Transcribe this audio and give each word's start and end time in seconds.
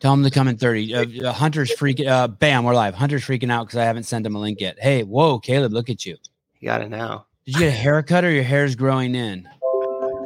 Tell 0.00 0.14
him 0.14 0.24
to 0.24 0.30
come 0.30 0.48
in 0.48 0.56
30. 0.56 0.94
Uh, 0.94 1.28
uh, 1.28 1.32
Hunter's 1.32 1.70
freaking 1.70 2.08
uh 2.08 2.26
bam, 2.26 2.64
we're 2.64 2.74
live. 2.74 2.94
Hunter's 2.94 3.22
freaking 3.22 3.52
out 3.52 3.66
because 3.66 3.78
I 3.78 3.84
haven't 3.84 4.04
sent 4.04 4.24
him 4.24 4.34
a 4.34 4.40
link 4.40 4.60
yet. 4.60 4.78
Hey, 4.80 5.02
whoa, 5.02 5.38
Caleb, 5.38 5.72
look 5.72 5.90
at 5.90 6.06
you. 6.06 6.16
You 6.58 6.66
got 6.68 6.80
it 6.80 6.88
now. 6.88 7.26
Did 7.44 7.54
you 7.54 7.60
get 7.60 7.68
a 7.68 7.72
haircut 7.76 8.24
or 8.24 8.30
your 8.30 8.42
hair's 8.42 8.74
growing 8.74 9.14
in? 9.14 9.46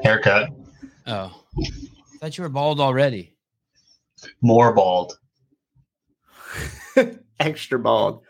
Haircut. 0.05 0.51
Oh. 1.07 1.43
I 1.59 2.17
thought 2.21 2.39
you 2.39 2.43
were 2.43 2.49
bald 2.51 2.81
already. 2.81 3.35
More 4.41 4.73
bald. 4.73 5.19
Extra 7.41 7.79
bald. 7.79 8.23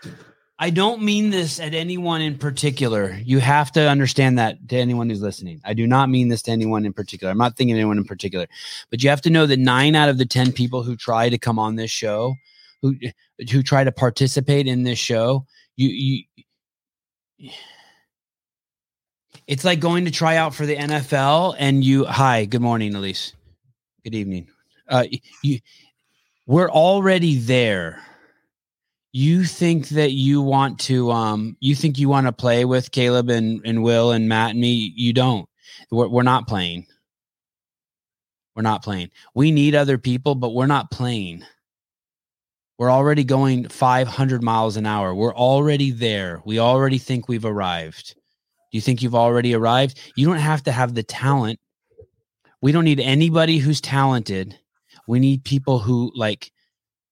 I 0.58 0.70
don't 0.70 1.02
mean 1.02 1.30
this 1.30 1.58
at 1.58 1.74
anyone 1.74 2.22
in 2.22 2.38
particular. 2.38 3.18
You 3.24 3.40
have 3.40 3.72
to 3.72 3.88
understand 3.88 4.38
that 4.38 4.68
to 4.68 4.76
anyone 4.76 5.10
who's 5.10 5.20
listening. 5.20 5.60
I 5.64 5.74
do 5.74 5.86
not 5.86 6.10
mean 6.10 6.28
this 6.28 6.42
to 6.42 6.52
anyone 6.52 6.86
in 6.86 6.92
particular. 6.92 7.32
I'm 7.32 7.38
not 7.38 7.56
thinking 7.56 7.74
anyone 7.74 7.98
in 7.98 8.04
particular. 8.04 8.46
But 8.88 9.02
you 9.02 9.10
have 9.10 9.20
to 9.22 9.30
know 9.30 9.46
that 9.46 9.58
9 9.58 9.94
out 9.96 10.08
of 10.08 10.18
the 10.18 10.26
10 10.26 10.52
people 10.52 10.84
who 10.84 10.94
try 10.94 11.28
to 11.28 11.38
come 11.38 11.58
on 11.58 11.74
this 11.74 11.90
show, 11.90 12.36
who 12.82 12.94
who 13.50 13.62
try 13.62 13.82
to 13.82 13.90
participate 13.90 14.68
in 14.68 14.84
this 14.84 14.98
show, 14.98 15.44
you 15.76 15.88
you 17.38 17.50
it's 19.48 19.64
like 19.64 19.80
going 19.80 20.04
to 20.04 20.10
try 20.10 20.36
out 20.36 20.54
for 20.54 20.66
the 20.66 20.76
NFL 20.76 21.56
and 21.58 21.82
you 21.82 22.04
hi, 22.04 22.44
good 22.44 22.62
morning, 22.62 22.94
Elise. 22.94 23.34
Good 24.04 24.14
evening. 24.14 24.46
Uh 24.88 25.04
you 25.42 25.58
we're 26.46 26.70
already 26.70 27.38
there 27.38 28.02
you 29.16 29.44
think 29.44 29.90
that 29.90 30.10
you 30.10 30.42
want 30.42 30.80
to 30.80 31.12
um 31.12 31.56
you 31.60 31.76
think 31.76 31.98
you 31.98 32.08
want 32.08 32.26
to 32.26 32.32
play 32.32 32.64
with 32.64 32.90
Caleb 32.90 33.30
and 33.30 33.62
and 33.64 33.84
Will 33.84 34.10
and 34.10 34.28
Matt 34.28 34.50
and 34.50 34.60
me? 34.60 34.92
You 34.96 35.12
don't. 35.12 35.48
We're, 35.92 36.08
we're 36.08 36.24
not 36.24 36.48
playing. 36.48 36.86
We're 38.56 38.62
not 38.62 38.82
playing. 38.82 39.10
We 39.32 39.52
need 39.52 39.76
other 39.76 39.98
people 39.98 40.34
but 40.34 40.52
we're 40.52 40.66
not 40.66 40.90
playing. 40.90 41.44
We're 42.76 42.90
already 42.90 43.22
going 43.22 43.68
500 43.68 44.42
miles 44.42 44.76
an 44.76 44.84
hour. 44.84 45.14
We're 45.14 45.34
already 45.34 45.92
there. 45.92 46.42
We 46.44 46.58
already 46.58 46.98
think 46.98 47.28
we've 47.28 47.44
arrived. 47.44 48.16
Do 48.16 48.78
you 48.78 48.80
think 48.80 49.00
you've 49.00 49.14
already 49.14 49.54
arrived? 49.54 50.00
You 50.16 50.26
don't 50.26 50.38
have 50.38 50.64
to 50.64 50.72
have 50.72 50.92
the 50.92 51.04
talent. 51.04 51.60
We 52.60 52.72
don't 52.72 52.84
need 52.84 52.98
anybody 52.98 53.58
who's 53.58 53.80
talented. 53.80 54.58
We 55.06 55.20
need 55.20 55.44
people 55.44 55.78
who 55.78 56.10
like 56.16 56.50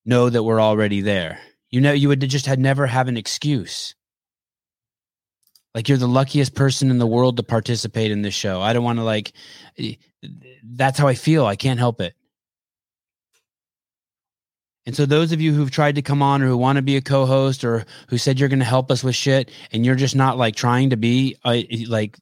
know 0.05 0.29
that 0.29 0.43
we're 0.43 0.61
already 0.61 1.01
there 1.01 1.39
you 1.73 1.81
know, 1.81 1.93
you 1.93 2.09
would 2.09 2.21
just 2.21 2.47
had 2.47 2.61
never 2.61 2.87
have 2.87 3.09
an 3.09 3.17
excuse. 3.17 3.97
Like 5.75 5.89
you're 5.89 5.99
the 5.99 6.07
luckiest 6.07 6.55
person 6.55 6.91
in 6.91 6.99
the 6.99 7.07
world 7.07 7.39
to 7.39 7.43
participate 7.43 8.11
in 8.11 8.21
this 8.21 8.35
show. 8.35 8.61
I 8.61 8.75
don't 8.75 8.85
want 8.85 8.99
to 8.99 9.05
like 9.05 9.33
that's 10.63 10.99
how 10.99 11.09
I 11.09 11.15
feel. 11.15 11.47
I 11.47 11.57
can't 11.57 11.79
help 11.79 12.01
it. 12.01 12.15
And 14.85 14.95
so 14.95 15.07
those 15.07 15.33
of 15.33 15.41
you 15.41 15.55
who've 15.55 15.71
tried 15.71 15.95
to 15.95 16.03
come 16.03 16.23
on 16.23 16.43
or 16.43 16.49
who 16.49 16.57
want 16.57 16.77
to 16.77 16.83
be 16.83 16.97
a 16.97 17.01
co-host 17.01 17.65
or 17.65 17.87
who 18.09 18.19
said 18.19 18.39
you're 18.39 18.49
going 18.49 18.59
to 18.59 18.65
help 18.65 18.91
us 18.91 19.03
with 19.03 19.15
shit 19.15 19.51
and 19.71 19.87
you're 19.87 19.95
just 19.95 20.17
not 20.17 20.37
like 20.37 20.57
trying 20.57 20.91
to 20.91 20.97
be 20.97 21.37
uh, 21.45 21.59
like 21.89 22.19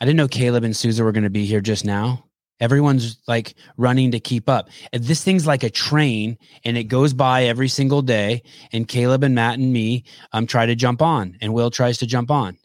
I 0.00 0.04
didn't 0.04 0.16
know 0.16 0.28
Caleb 0.28 0.64
and 0.64 0.76
Souza 0.76 1.04
were 1.04 1.12
going 1.12 1.24
to 1.24 1.30
be 1.30 1.44
here 1.44 1.60
just 1.60 1.84
now. 1.84 2.27
Everyone's 2.60 3.18
like 3.28 3.54
running 3.76 4.10
to 4.12 4.20
keep 4.20 4.48
up. 4.48 4.68
And 4.92 5.04
this 5.04 5.22
thing's 5.22 5.46
like 5.46 5.62
a 5.62 5.70
train 5.70 6.38
and 6.64 6.76
it 6.76 6.84
goes 6.84 7.12
by 7.12 7.44
every 7.44 7.68
single 7.68 8.02
day. 8.02 8.42
And 8.72 8.88
Caleb 8.88 9.22
and 9.22 9.34
Matt 9.34 9.58
and 9.58 9.72
me 9.72 10.04
um, 10.32 10.46
try 10.46 10.66
to 10.66 10.74
jump 10.74 11.00
on, 11.02 11.36
and 11.40 11.54
Will 11.54 11.70
tries 11.70 11.98
to 11.98 12.06
jump 12.06 12.30
on. 12.30 12.58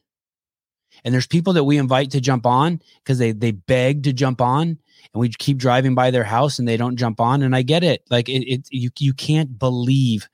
And 1.04 1.14
there's 1.14 1.28
people 1.28 1.54
that 1.54 1.64
we 1.64 1.78
invite 1.78 2.12
to 2.12 2.22
jump 2.22 2.46
on 2.46 2.82
because 3.04 3.18
they 3.20 3.32
they 3.32 3.52
beg 3.52 4.04
to 4.04 4.14
jump 4.14 4.42
on, 4.42 4.68
and 4.68 4.80
we 5.14 5.30
keep 5.30 5.58
driving 5.58 5.96
by 5.96 6.12
their 6.12 6.24
house 6.24 6.60
and 6.60 6.68
they 6.68 6.78
don't 6.78 6.96
jump 6.96 7.20
on. 7.20 7.44
And 7.44 7.56
I 7.56 7.62
get 7.62 7.84
it. 7.84 8.04
Like 8.10 8.30
it, 8.30 8.48
it 8.48 8.68
you 8.72 8.90
you 9.00 9.14
can't 9.14 9.60
believe 9.60 10.28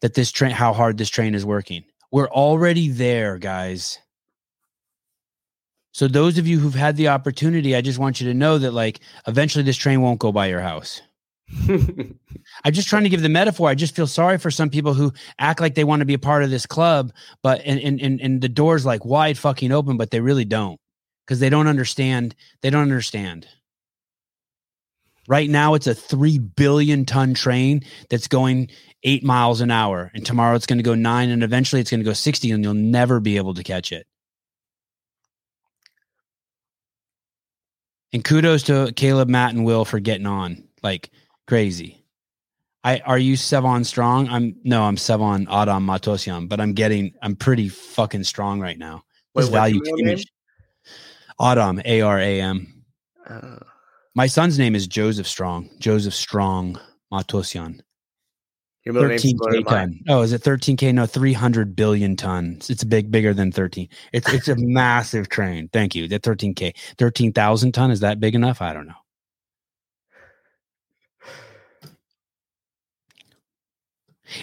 that 0.00 0.14
this 0.14 0.32
train 0.32 0.50
how 0.50 0.72
hard 0.72 0.98
this 0.98 1.10
train 1.10 1.34
is 1.34 1.46
working. 1.46 1.84
We're 2.10 2.28
already 2.28 2.88
there, 2.88 3.38
guys. 3.38 3.98
So 5.92 6.08
those 6.08 6.38
of 6.38 6.46
you 6.46 6.58
who've 6.58 6.74
had 6.74 6.96
the 6.96 7.08
opportunity, 7.08 7.76
I 7.76 7.82
just 7.82 7.98
want 7.98 8.20
you 8.20 8.28
to 8.28 8.34
know 8.34 8.58
that 8.58 8.72
like 8.72 9.00
eventually 9.26 9.62
this 9.62 9.76
train 9.76 10.00
won't 10.00 10.18
go 10.18 10.32
by 10.32 10.46
your 10.46 10.60
house. 10.60 11.02
I'm 11.68 12.72
just 12.72 12.88
trying 12.88 13.02
to 13.02 13.10
give 13.10 13.20
the 13.20 13.28
metaphor. 13.28 13.68
I 13.68 13.74
just 13.74 13.94
feel 13.94 14.06
sorry 14.06 14.38
for 14.38 14.50
some 14.50 14.70
people 14.70 14.94
who 14.94 15.12
act 15.38 15.60
like 15.60 15.74
they 15.74 15.84
want 15.84 16.00
to 16.00 16.06
be 16.06 16.14
a 16.14 16.18
part 16.18 16.42
of 16.42 16.50
this 16.50 16.64
club, 16.64 17.12
but 17.42 17.60
and 17.64 17.78
and 17.78 18.00
and, 18.00 18.20
and 18.20 18.40
the 18.40 18.48
door's 18.48 18.86
like 18.86 19.04
wide 19.04 19.36
fucking 19.36 19.70
open, 19.70 19.98
but 19.98 20.10
they 20.10 20.20
really 20.20 20.46
don't 20.46 20.80
because 21.26 21.40
they 21.40 21.50
don't 21.50 21.66
understand. 21.66 22.34
They 22.62 22.70
don't 22.70 22.82
understand. 22.82 23.46
Right 25.28 25.48
now, 25.48 25.74
it's 25.74 25.86
a 25.86 25.94
three 25.94 26.38
billion 26.38 27.04
ton 27.04 27.34
train 27.34 27.82
that's 28.08 28.28
going 28.28 28.68
eight 29.02 29.22
miles 29.22 29.60
an 29.60 29.70
hour, 29.70 30.10
and 30.14 30.24
tomorrow 30.24 30.56
it's 30.56 30.66
going 30.66 30.78
to 30.78 30.82
go 30.82 30.94
nine, 30.94 31.28
and 31.28 31.42
eventually 31.42 31.82
it's 31.82 31.90
going 31.90 32.00
to 32.00 32.04
go 32.04 32.14
sixty, 32.14 32.50
and 32.50 32.64
you'll 32.64 32.74
never 32.74 33.20
be 33.20 33.36
able 33.36 33.54
to 33.54 33.62
catch 33.62 33.92
it. 33.92 34.06
And 38.12 38.22
kudos 38.24 38.62
to 38.64 38.92
Caleb, 38.94 39.28
Matt, 39.28 39.54
and 39.54 39.64
Will 39.64 39.84
for 39.84 39.98
getting 39.98 40.26
on 40.26 40.64
like 40.82 41.10
crazy. 41.46 42.04
I 42.84 43.00
are 43.00 43.18
you 43.18 43.34
Sevan 43.34 43.86
strong? 43.86 44.28
I'm 44.28 44.56
no, 44.64 44.82
I'm 44.82 44.96
Sevan 44.96 45.46
Aram 45.50 45.86
Matosian, 45.86 46.48
but 46.48 46.60
I'm 46.60 46.72
getting 46.72 47.14
I'm 47.22 47.36
pretty 47.36 47.68
fucking 47.68 48.24
strong 48.24 48.60
right 48.60 48.78
now. 48.78 49.04
Wait, 49.34 49.50
value 49.50 49.80
image. 49.98 50.26
Aram 51.40 51.80
A 51.84 52.00
R 52.00 52.18
A 52.18 52.40
M. 52.40 52.84
Uh. 53.28 53.58
My 54.14 54.26
son's 54.26 54.58
name 54.58 54.74
is 54.74 54.86
Joseph 54.86 55.26
Strong. 55.26 55.70
Joseph 55.78 56.12
Strong 56.12 56.78
Matosian. 57.10 57.80
Your 58.84 58.94
middle 58.94 59.10
13K 59.10 59.66
ton. 59.66 60.00
Oh, 60.08 60.22
is 60.22 60.32
it 60.32 60.42
13K? 60.42 60.92
No, 60.92 61.06
300 61.06 61.76
billion 61.76 62.16
tons. 62.16 62.68
It's 62.68 62.82
big, 62.82 63.12
bigger 63.12 63.32
than 63.32 63.52
13. 63.52 63.88
It's 64.12 64.32
it's 64.32 64.48
a 64.48 64.56
massive 64.58 65.28
train. 65.28 65.68
Thank 65.72 65.94
you. 65.94 66.08
That 66.08 66.22
13K. 66.22 66.74
13,000 66.98 67.72
ton. 67.72 67.90
Is 67.92 68.00
that 68.00 68.18
big 68.18 68.34
enough? 68.34 68.60
I 68.60 68.72
don't 68.72 68.88
know. 68.88 68.94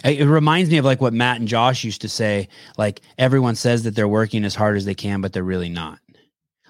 It 0.04 0.28
reminds 0.28 0.70
me 0.70 0.78
of 0.78 0.86
like 0.86 1.02
what 1.02 1.14
Matt 1.14 1.40
and 1.40 1.48
Josh 1.48 1.84
used 1.84 2.02
to 2.02 2.10
say. 2.10 2.48
Like 2.78 3.02
everyone 3.18 3.56
says 3.56 3.84
that 3.84 3.96
they're 3.96 4.08
working 4.08 4.46
as 4.46 4.56
hard 4.56 4.78
as 4.78 4.86
they 4.86 4.94
can, 4.94 5.20
but 5.20 5.34
they're 5.34 5.44
really 5.44 5.70
not. 5.70 6.00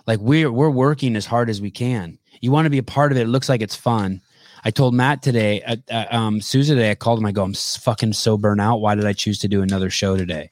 Like 0.08 0.20
we're 0.22 0.52
we're 0.52 0.70
working 0.70 1.16
as 1.16 1.26
hard 1.26 1.50
as 1.50 1.62
we 1.62 1.70
can. 1.70 2.18
You 2.42 2.52
want 2.52 2.66
to 2.66 2.70
be 2.70 2.78
a 2.78 2.84
part 2.84 3.12
of 3.12 3.18
it. 3.18 3.24
It 3.24 3.28
looks 3.28 3.50
like 3.50 3.62
it's 3.62 3.76
fun 3.76 4.22
I 4.64 4.72
told 4.72 4.94
Matt 4.94 5.22
today, 5.22 5.62
uh, 5.62 5.78
uh, 5.90 6.06
um, 6.12 6.42
Souza 6.42 6.76
today, 6.76 6.92
I 6.92 6.96
called 6.96 7.20
him. 7.20 7.26
I 7.26 7.32
go, 7.32 7.44
I'm 7.44 7.54
fucking 7.54 8.14
so 8.14 8.38
burnt 8.38 8.62
out. 8.62 8.78
Why 8.78 8.96
did 8.96 9.06
I 9.06 9.14
choose 9.14 9.40
to 9.40 9.48
do 9.48 9.62
another 9.62 9.90
show 9.90 10.18
today? 10.18 10.52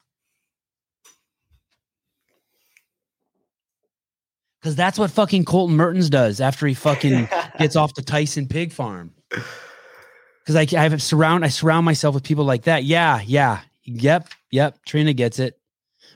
Because 4.62 4.75
that's 4.75 4.97
what 4.97 5.12
fucking 5.12 5.46
Colten 5.46 5.72
Mertens 5.72 6.09
does 6.09 6.41
after 6.41 6.67
he 6.67 6.73
fucking 6.73 7.29
gets 7.59 7.75
off 7.75 7.94
the 7.94 8.01
Tyson 8.01 8.47
pig 8.47 8.73
farm. 8.73 9.13
Because 9.29 10.56
I, 10.56 10.62
I 10.78 10.90
have 10.90 11.01
surround, 11.01 11.46
I 11.46 11.50
surround 11.50 11.85
myself 11.85 12.16
with 12.16 12.23
people 12.23 12.46
like 12.46 12.63
that. 12.63 12.84
Yeah, 12.84 13.22
yeah, 13.25 13.62
yep, 13.84 14.29
yep. 14.51 14.78
Trina 14.85 15.13
gets 15.13 15.40
it 15.40 15.59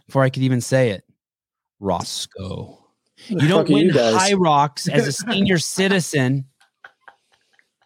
before 0.05 0.23
I 0.23 0.29
could 0.29 0.43
even 0.43 0.61
say 0.61 0.91
it. 0.91 1.03
Roscoe. 1.79 2.77
You 3.27 3.47
don't 3.47 3.69
win 3.69 3.89
Hyrox 3.89 4.89
as 4.89 5.07
a 5.07 5.11
senior 5.31 5.59
citizen 5.59 6.45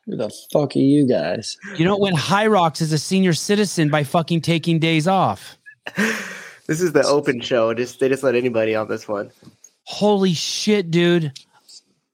who 0.06 0.16
the 0.18 0.30
fuck 0.52 0.76
are 0.76 0.80
you 0.80 1.08
guys? 1.08 1.58
You 1.78 1.86
don't 1.86 2.00
win 2.00 2.14
Hyrox 2.14 2.82
as 2.82 2.92
a 2.92 2.98
senior 2.98 3.34
citizen 3.34 3.90
by 3.90 4.04
fucking 4.04 4.42
taking 4.42 4.80
days 4.80 5.08
off. 5.08 5.58
This 6.68 6.82
is 6.82 6.94
the 6.94 7.06
open 7.06 7.42
show. 7.42 7.74
Just 7.74 8.00
they 8.00 8.10
just 8.10 8.24
let 8.24 8.36
anybody 8.36 8.76
on 8.76 8.88
this 8.88 9.08
one. 9.08 9.32
Holy 9.84 10.34
shit, 10.34 10.90
dude. 10.90 11.32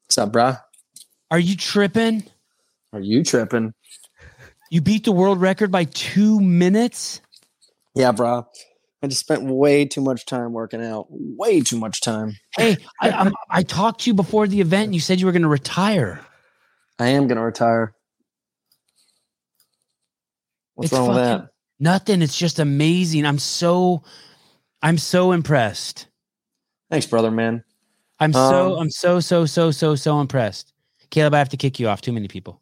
What's 0.05 0.17
up, 0.17 0.33
brah? 0.33 0.61
Are 1.29 1.39
you 1.39 1.55
tripping? 1.55 2.23
Are 2.91 2.99
you 2.99 3.23
tripping? 3.23 3.73
You 4.69 4.81
beat 4.81 5.05
the 5.05 5.13
world 5.13 5.39
record 5.39 5.71
by 5.71 5.85
two 5.85 6.41
minutes? 6.41 7.21
Yeah, 7.95 8.11
bro. 8.11 8.45
I 9.03 9.07
just 9.07 9.21
spent 9.21 9.43
way 9.43 9.85
too 9.85 10.01
much 10.01 10.25
time 10.25 10.53
working 10.53 10.83
out. 10.83 11.07
Way 11.09 11.61
too 11.61 11.77
much 11.77 12.01
time. 12.01 12.37
Hey, 12.55 12.77
I, 13.01 13.09
I, 13.09 13.31
I 13.49 13.63
talked 13.63 14.01
to 14.01 14.09
you 14.09 14.13
before 14.13 14.47
the 14.47 14.61
event 14.61 14.85
and 14.85 14.95
you 14.95 15.01
said 15.01 15.19
you 15.19 15.25
were 15.25 15.31
going 15.31 15.41
to 15.41 15.47
retire. 15.47 16.19
I 17.01 17.07
am 17.07 17.27
going 17.27 17.37
to 17.37 17.43
retire. 17.43 17.95
What's 20.75 20.91
it's 20.91 20.99
wrong 20.99 21.07
with 21.07 21.17
that? 21.17 21.49
Nothing. 21.79 22.21
It's 22.21 22.37
just 22.37 22.59
amazing. 22.59 23.25
I'm 23.25 23.39
so, 23.39 24.03
I'm 24.83 24.99
so 24.99 25.31
impressed. 25.31 26.07
Thanks, 26.91 27.07
brother, 27.07 27.31
man. 27.31 27.63
I'm 28.19 28.35
um, 28.35 28.51
so, 28.51 28.75
I'm 28.77 28.91
so, 28.91 29.19
so, 29.19 29.45
so, 29.47 29.71
so, 29.71 29.95
so 29.95 30.21
impressed. 30.21 30.73
Caleb, 31.09 31.33
I 31.33 31.39
have 31.39 31.49
to 31.49 31.57
kick 31.57 31.79
you 31.79 31.87
off. 31.87 32.01
Too 32.01 32.11
many 32.11 32.27
people. 32.27 32.61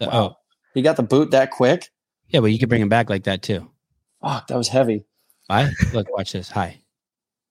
Wow. 0.00 0.08
Oh, 0.12 0.36
you 0.74 0.82
got 0.82 0.96
the 0.96 1.02
boot 1.02 1.30
that 1.30 1.52
quick? 1.52 1.88
Yeah, 2.28 2.40
well, 2.40 2.48
you 2.48 2.58
could 2.58 2.68
bring 2.68 2.82
him 2.82 2.88
back 2.88 3.08
like 3.08 3.24
that 3.24 3.40
too. 3.40 3.70
Fuck, 4.20 4.48
that 4.48 4.56
was 4.56 4.68
heavy. 4.68 5.06
Bye. 5.48 5.70
Look, 5.94 6.14
watch 6.14 6.32
this. 6.32 6.50
Hi. 6.50 6.80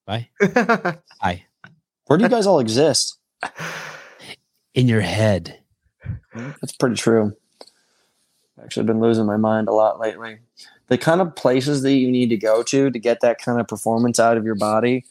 Bye. 0.05 0.29
Hi. 1.21 1.45
Where 2.05 2.17
do 2.17 2.23
you 2.23 2.29
guys 2.29 2.45
all 2.45 2.59
exist? 2.59 3.17
in 4.73 4.87
your 4.87 5.01
head. 5.01 5.59
That's 6.33 6.75
pretty 6.75 6.95
true. 6.95 7.35
Actually, 8.61 8.81
I've 8.81 8.87
been 8.87 9.01
losing 9.01 9.25
my 9.25 9.37
mind 9.37 9.67
a 9.67 9.73
lot 9.73 9.99
lately. 9.99 10.39
The 10.87 10.97
kind 10.97 11.21
of 11.21 11.35
places 11.35 11.81
that 11.83 11.93
you 11.93 12.11
need 12.11 12.29
to 12.29 12.37
go 12.37 12.63
to 12.63 12.91
to 12.91 12.99
get 12.99 13.21
that 13.21 13.39
kind 13.39 13.59
of 13.59 13.67
performance 13.67 14.19
out 14.19 14.37
of 14.37 14.45
your 14.45 14.55
body 14.55 15.05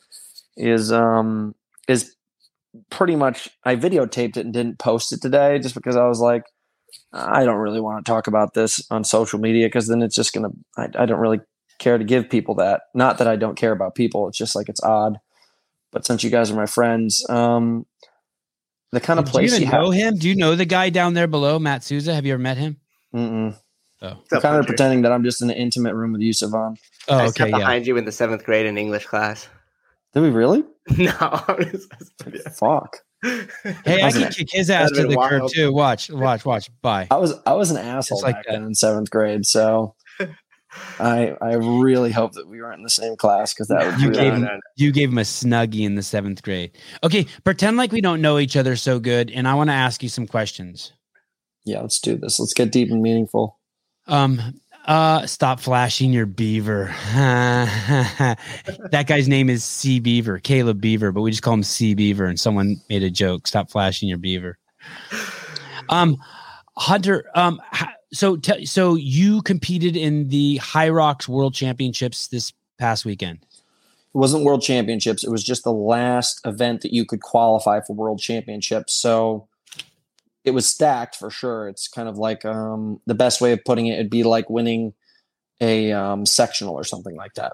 is 0.57 0.93
um 0.93 1.55
is 1.89 2.15
pretty 2.91 3.17
much 3.17 3.49
I 3.65 3.77
videotaped 3.77 4.37
it 4.37 4.45
and 4.45 4.53
didn't 4.53 4.79
post 4.79 5.13
it 5.13 5.23
today 5.23 5.59
just 5.59 5.75
because 5.75 5.97
I 5.97 6.07
was 6.07 6.21
like 6.21 6.45
I 7.13 7.45
don't 7.45 7.57
really 7.57 7.81
want 7.81 8.05
to 8.05 8.11
talk 8.11 8.27
about 8.27 8.55
this 8.55 8.85
on 8.91 9.05
social 9.05 9.39
media 9.39 9.67
because 9.67 9.89
then 9.89 10.03
it's 10.03 10.15
just 10.15 10.33
gonna 10.33 10.51
I, 10.77 10.89
I 10.95 11.07
don't 11.07 11.21
really 11.21 11.41
care 11.79 11.99
to 11.99 12.05
give 12.05 12.31
people 12.31 12.55
that. 12.57 12.83
Not 12.95 13.19
that 13.19 13.27
I 13.27 13.37
don't 13.37 13.57
care 13.57 13.73
about 13.73 13.95
people. 13.95 14.29
It's 14.29 14.39
just 14.39 14.55
like 14.55 14.69
it's 14.69 14.83
odd. 14.83 15.19
But 15.91 16.07
since 16.07 16.23
you 16.23 16.31
guys 16.31 16.51
are 16.51 16.57
my 16.57 16.67
friends, 16.67 17.29
um, 17.29 17.85
the 18.93 19.01
kind 19.01 19.19
of 19.19 19.27
Do 19.27 19.31
place 19.33 19.51
you 19.53 19.59
you, 19.59 19.63
even 19.63 19.73
have. 19.73 19.83
know 19.83 19.91
him? 19.91 20.17
Do 20.17 20.29
you 20.29 20.35
know 20.37 20.55
the 20.57 20.65
guy 20.65 20.91
down 20.91 21.15
there 21.15 21.27
below, 21.27 21.59
Matt 21.59 21.85
Souza? 21.85 22.15
Have 22.15 22.27
you 22.27 22.33
ever 22.33 22.43
met 22.43 22.57
him? 22.59 22.77
Mm-mm. 23.15 23.57
Oh, 24.03 24.17
I'm 24.33 24.41
kind 24.41 24.57
of 24.57 24.67
pretending 24.67 25.03
that 25.03 25.13
I'm 25.13 25.23
just 25.25 25.43
in 25.43 25.51
an 25.51 25.57
intimate 25.57 25.95
room 25.95 26.13
with 26.13 26.23
Yusuf 26.23 26.55
on. 26.55 26.77
oh 27.09 27.15
okay. 27.17 27.23
I 27.23 27.27
okay, 27.27 27.33
sat 27.37 27.51
yeah. 27.51 27.59
behind 27.59 27.87
you 27.87 27.97
in 27.99 28.05
the 28.07 28.13
seventh 28.13 28.45
grade 28.45 28.67
in 28.67 28.79
English 28.79 29.07
class. 29.07 29.49
Did 30.15 30.21
we 30.21 30.31
really? 30.31 30.65
no, 30.97 31.11
Fuck. 32.59 32.97
Hey, 33.23 34.01
I 34.01 34.05
Wasn't 34.07 34.25
can 34.25 34.33
kick 34.33 34.49
his 34.51 34.71
ass 34.71 34.91
to 34.91 34.97
been 35.03 35.09
the 35.11 35.17
curb 35.17 35.51
too. 35.53 35.73
Watch, 35.73 36.09
watch, 36.11 36.45
watch. 36.47 36.71
Bye. 36.81 37.07
I 37.11 37.17
was 37.19 37.35
I 37.47 37.53
was 37.53 37.71
an 37.71 37.77
asshole 37.77 38.23
like 38.23 38.37
back 38.37 38.47
that. 38.47 38.53
then 38.53 38.65
in 38.65 38.75
seventh 38.75 39.11
grade, 39.11 39.45
so 39.45 39.95
I 40.99 41.37
I 41.41 41.55
really 41.55 42.13
hope 42.13 42.33
that 42.33 42.49
we 42.49 42.61
weren't 42.61 42.79
in 42.79 42.85
the 42.85 42.91
same 42.91 43.17
class 43.17 43.53
because 43.53 43.69
that 43.69 43.85
would 43.87 44.01
You 44.01 44.11
gave 44.13 44.35
him-. 44.35 44.49
You 44.77 44.93
gave 44.93 45.11
him 45.11 45.19
a 45.19 45.23
snuggie 45.23 45.85
in 45.85 45.95
the 45.97 46.03
seventh 46.03 46.43
grade. 46.43 46.73
Okay, 47.03 47.27
pretend 47.45 47.77
like 47.77 47.93
we 47.93 48.01
don't 48.01 48.21
know 48.21 48.39
each 48.39 48.57
other 48.57 48.77
so 48.77 48.99
good, 49.01 49.31
and 49.31 49.49
I 49.49 49.55
want 49.55 49.71
to 49.71 49.75
ask 49.75 50.03
you 50.03 50.09
some 50.09 50.27
questions. 50.27 50.93
yeah. 51.65 51.81
Let's 51.81 51.99
do 52.01 52.17
this. 52.17 52.39
Let's 52.39 52.55
get 52.55 52.71
deep 52.73 52.91
and 52.91 53.03
meaningful. 53.03 53.59
Um, 54.07 54.61
uh, 54.87 55.27
stop 55.27 55.61
flashing 55.61 56.13
your 56.13 56.27
beaver. 56.27 56.87
that 57.15 59.05
guy's 59.07 59.29
name 59.29 59.51
is 59.51 59.63
C 59.63 60.01
Beaver, 60.01 60.39
Caleb 60.39 60.81
Beaver, 60.81 61.13
but 61.13 61.21
we 61.21 61.31
just 61.31 61.43
call 61.43 61.55
him 61.55 61.63
C 61.63 61.95
Beaver. 61.95 62.25
And 62.27 62.41
someone 62.41 62.81
made 62.89 63.03
a 63.03 63.11
joke. 63.11 63.47
Stop 63.47 63.71
flashing 63.71 64.09
your 64.09 64.19
beaver. 64.19 64.59
Um, 65.89 66.17
Hunter. 66.77 67.25
Um, 67.35 67.61
ha- 67.71 67.93
so 68.13 68.37
t- 68.37 68.67
so 68.67 68.95
you 68.95 69.43
competed 69.43 69.97
in 69.97 70.29
the 70.29 70.59
Hyrox 70.63 71.29
World 71.29 71.55
Championships 71.55 72.29
this 72.29 72.53
past 72.79 73.05
weekend. 73.05 73.39
It 73.43 74.19
wasn't 74.19 74.45
World 74.45 74.63
Championships. 74.63 75.23
It 75.23 75.31
was 75.31 75.45
just 75.45 75.63
the 75.63 75.73
last 75.73 76.41
event 76.45 76.81
that 76.83 76.93
you 76.93 77.05
could 77.05 77.21
qualify 77.21 77.81
for 77.81 77.95
World 77.95 78.19
Championships. 78.19 78.93
So 78.93 79.47
it 80.45 80.51
was 80.51 80.67
stacked 80.67 81.15
for 81.15 81.31
sure. 81.31 81.69
It's 81.69 81.87
kind 81.87 82.09
of 82.09 82.19
like 82.19 82.45
um, 82.45 83.01
the 83.07 83.15
best 83.15 83.41
way 83.41 83.53
of 83.53 83.65
putting 83.65 83.87
it. 83.87 83.95
It'd 83.95 84.11
be 84.11 84.25
like 84.25 84.51
winning 84.51 84.95
a 85.61 85.93
um, 85.93 86.27
sectional 86.27 86.75
or 86.75 86.85
something 86.85 87.15
like 87.15 87.35
that. 87.35 87.53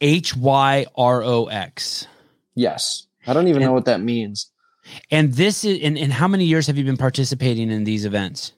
H 0.00 0.36
Y 0.36 0.86
R 0.96 1.22
O 1.22 1.46
X. 1.46 2.06
Yes, 2.54 3.06
I 3.26 3.32
don't 3.32 3.48
even 3.48 3.62
know 3.62 3.72
what 3.72 3.84
that 3.84 4.00
means. 4.00 4.50
And 5.10 5.34
this 5.34 5.64
is 5.64 5.80
and, 5.82 5.96
and 5.96 6.12
how 6.12 6.26
many 6.26 6.46
years 6.46 6.66
have 6.66 6.76
you 6.76 6.84
been 6.84 6.96
participating 6.96 7.70
in 7.70 7.84
these 7.84 8.04
events? 8.04 8.52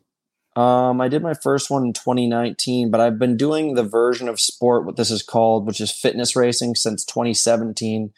Um, 0.54 1.00
I 1.00 1.08
did 1.08 1.22
my 1.22 1.34
first 1.34 1.70
one 1.70 1.84
in 1.84 1.92
2019, 1.92 2.90
but 2.90 3.00
I've 3.00 3.18
been 3.18 3.36
doing 3.36 3.74
the 3.74 3.82
version 3.82 4.28
of 4.28 4.38
sport, 4.38 4.84
what 4.84 4.96
this 4.96 5.10
is 5.10 5.22
called, 5.22 5.66
which 5.66 5.80
is 5.80 5.90
fitness 5.90 6.36
racing, 6.36 6.74
since 6.74 7.04
2017. 7.04 8.12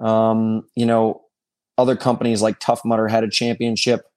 Um, 0.00 0.64
you 0.74 0.84
know, 0.84 1.22
other 1.78 1.96
companies 1.96 2.42
like 2.42 2.58
Tough 2.58 2.84
Mudder 2.84 3.08
had 3.08 3.22
a 3.22 3.30
championship 3.30 4.10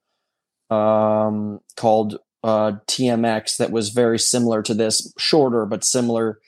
um, 0.68 1.60
called 1.76 2.18
uh, 2.42 2.72
TMX 2.86 3.58
that 3.58 3.70
was 3.70 3.90
very 3.90 4.18
similar 4.18 4.62
to 4.62 4.74
this, 4.74 5.12
shorter 5.18 5.64
but 5.64 5.84
similar. 5.84 6.40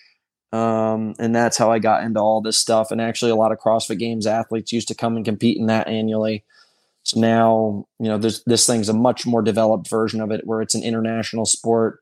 Um, 0.53 1.15
and 1.19 1.35
that's 1.35 1.57
how 1.57 1.71
I 1.71 1.79
got 1.79 2.03
into 2.03 2.21
all 2.21 2.43
this 2.43 2.59
stuff. 2.59 2.91
And 2.91 3.01
actually, 3.01 3.31
a 3.31 3.37
lot 3.37 3.53
of 3.53 3.59
CrossFit 3.59 3.99
Games 3.99 4.27
athletes 4.27 4.73
used 4.73 4.89
to 4.89 4.95
come 4.95 5.17
and 5.17 5.25
compete 5.25 5.57
in 5.57 5.67
that 5.67 5.89
annually. 5.89 6.45
So 7.05 7.21
now, 7.21 7.87
you 7.99 8.09
know, 8.09 8.19
there's 8.19 8.43
this 8.45 8.67
thing's 8.67 8.89
a 8.89 8.95
much 8.95 9.27
more 9.27 9.43
developed 9.43 9.89
version 9.89 10.21
of 10.21 10.31
it 10.31 10.43
where 10.45 10.63
it's 10.63 10.75
an 10.75 10.83
international 10.83 11.45
sport. 11.45 12.01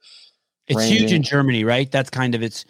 It's 0.67 0.85
huge 0.85 1.13
in 1.13 1.23
Germany, 1.23 1.65
right? 1.65 1.91
That's 1.91 2.11
kind 2.11 2.35
of 2.35 2.43
its 2.43 2.65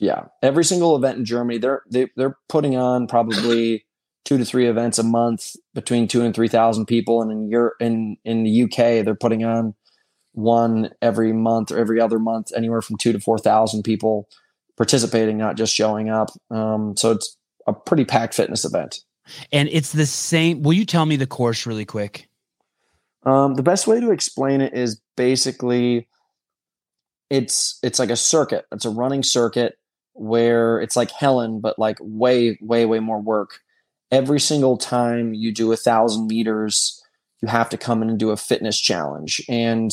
Yeah, 0.00 0.24
every 0.42 0.64
single 0.64 0.96
event 0.96 1.18
in 1.18 1.24
Germany, 1.24 1.58
they're 1.58 1.82
they, 1.90 2.08
they're 2.16 2.38
putting 2.48 2.76
on 2.76 3.06
probably 3.06 3.84
two 4.24 4.38
to 4.38 4.44
three 4.44 4.66
events 4.66 4.98
a 4.98 5.02
month 5.02 5.54
between 5.74 6.08
two 6.08 6.22
and 6.22 6.34
three 6.34 6.48
thousand 6.48 6.86
people, 6.86 7.22
and 7.22 7.30
in 7.30 7.48
Europe, 7.48 7.74
in 7.80 8.16
in 8.24 8.42
the 8.42 8.62
UK, 8.64 9.04
they're 9.04 9.14
putting 9.14 9.44
on 9.44 9.74
one 10.32 10.90
every 11.00 11.32
month 11.32 11.70
or 11.70 11.78
every 11.78 12.00
other 12.00 12.18
month, 12.18 12.52
anywhere 12.56 12.82
from 12.82 12.96
two 12.96 13.12
to 13.12 13.20
four 13.20 13.38
thousand 13.38 13.82
people 13.82 14.28
participating, 14.76 15.38
not 15.38 15.56
just 15.56 15.74
showing 15.74 16.10
up. 16.10 16.30
Um, 16.50 16.96
so 16.96 17.12
it's 17.12 17.36
a 17.66 17.72
pretty 17.72 18.04
packed 18.04 18.34
fitness 18.34 18.64
event. 18.64 19.00
And 19.52 19.68
it's 19.70 19.92
the 19.92 20.06
same. 20.06 20.62
Will 20.62 20.72
you 20.72 20.84
tell 20.84 21.06
me 21.06 21.16
the 21.16 21.26
course 21.26 21.66
really 21.66 21.84
quick? 21.84 22.28
Um, 23.24 23.54
the 23.54 23.62
best 23.62 23.86
way 23.86 24.00
to 24.00 24.12
explain 24.12 24.60
it 24.60 24.74
is 24.74 25.00
basically 25.16 26.08
it's 27.28 27.78
it's 27.82 27.98
like 27.98 28.10
a 28.10 28.16
circuit. 28.16 28.66
It's 28.72 28.84
a 28.84 28.90
running 28.90 29.22
circuit 29.22 29.76
where 30.12 30.80
it's 30.80 30.96
like 30.96 31.10
Helen, 31.10 31.60
but 31.60 31.78
like 31.78 31.98
way, 32.00 32.58
way, 32.60 32.86
way 32.86 33.00
more 33.00 33.20
work. 33.20 33.60
Every 34.10 34.40
single 34.40 34.76
time 34.76 35.34
you 35.34 35.52
do 35.52 35.72
a 35.72 35.76
thousand 35.76 36.28
meters, 36.28 37.02
you 37.42 37.48
have 37.48 37.68
to 37.70 37.76
come 37.76 38.02
in 38.02 38.08
and 38.08 38.18
do 38.18 38.30
a 38.30 38.36
fitness 38.36 38.80
challenge. 38.80 39.42
And 39.48 39.90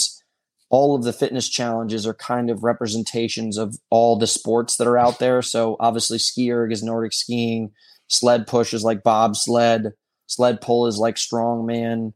all 0.69 0.95
of 0.95 1.03
the 1.03 1.13
fitness 1.13 1.49
challenges 1.49 2.07
are 2.07 2.13
kind 2.13 2.49
of 2.49 2.63
representations 2.63 3.57
of 3.57 3.75
all 3.89 4.17
the 4.17 4.27
sports 4.27 4.77
that 4.77 4.87
are 4.87 4.97
out 4.97 5.19
there. 5.19 5.41
So 5.41 5.75
obviously 5.79 6.19
ski 6.19 6.51
erg 6.51 6.71
is 6.71 6.83
Nordic 6.83 7.13
skiing, 7.13 7.71
sled 8.13 8.47
push 8.47 8.73
is 8.73 8.83
like 8.83 9.03
bobsled, 9.03 9.93
sled 10.27 10.61
pull 10.61 10.87
is 10.87 10.97
like 10.97 11.15
strongman, 11.15 12.13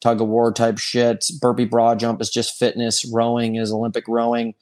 tug 0.00 0.20
of 0.20 0.28
war 0.28 0.52
type 0.52 0.78
shit. 0.78 1.24
Burpee 1.40 1.64
broad 1.64 1.98
jump 1.98 2.20
is 2.20 2.30
just 2.30 2.58
fitness. 2.58 3.04
Rowing 3.04 3.56
is 3.56 3.72
Olympic 3.72 4.04
rowing. 4.06 4.54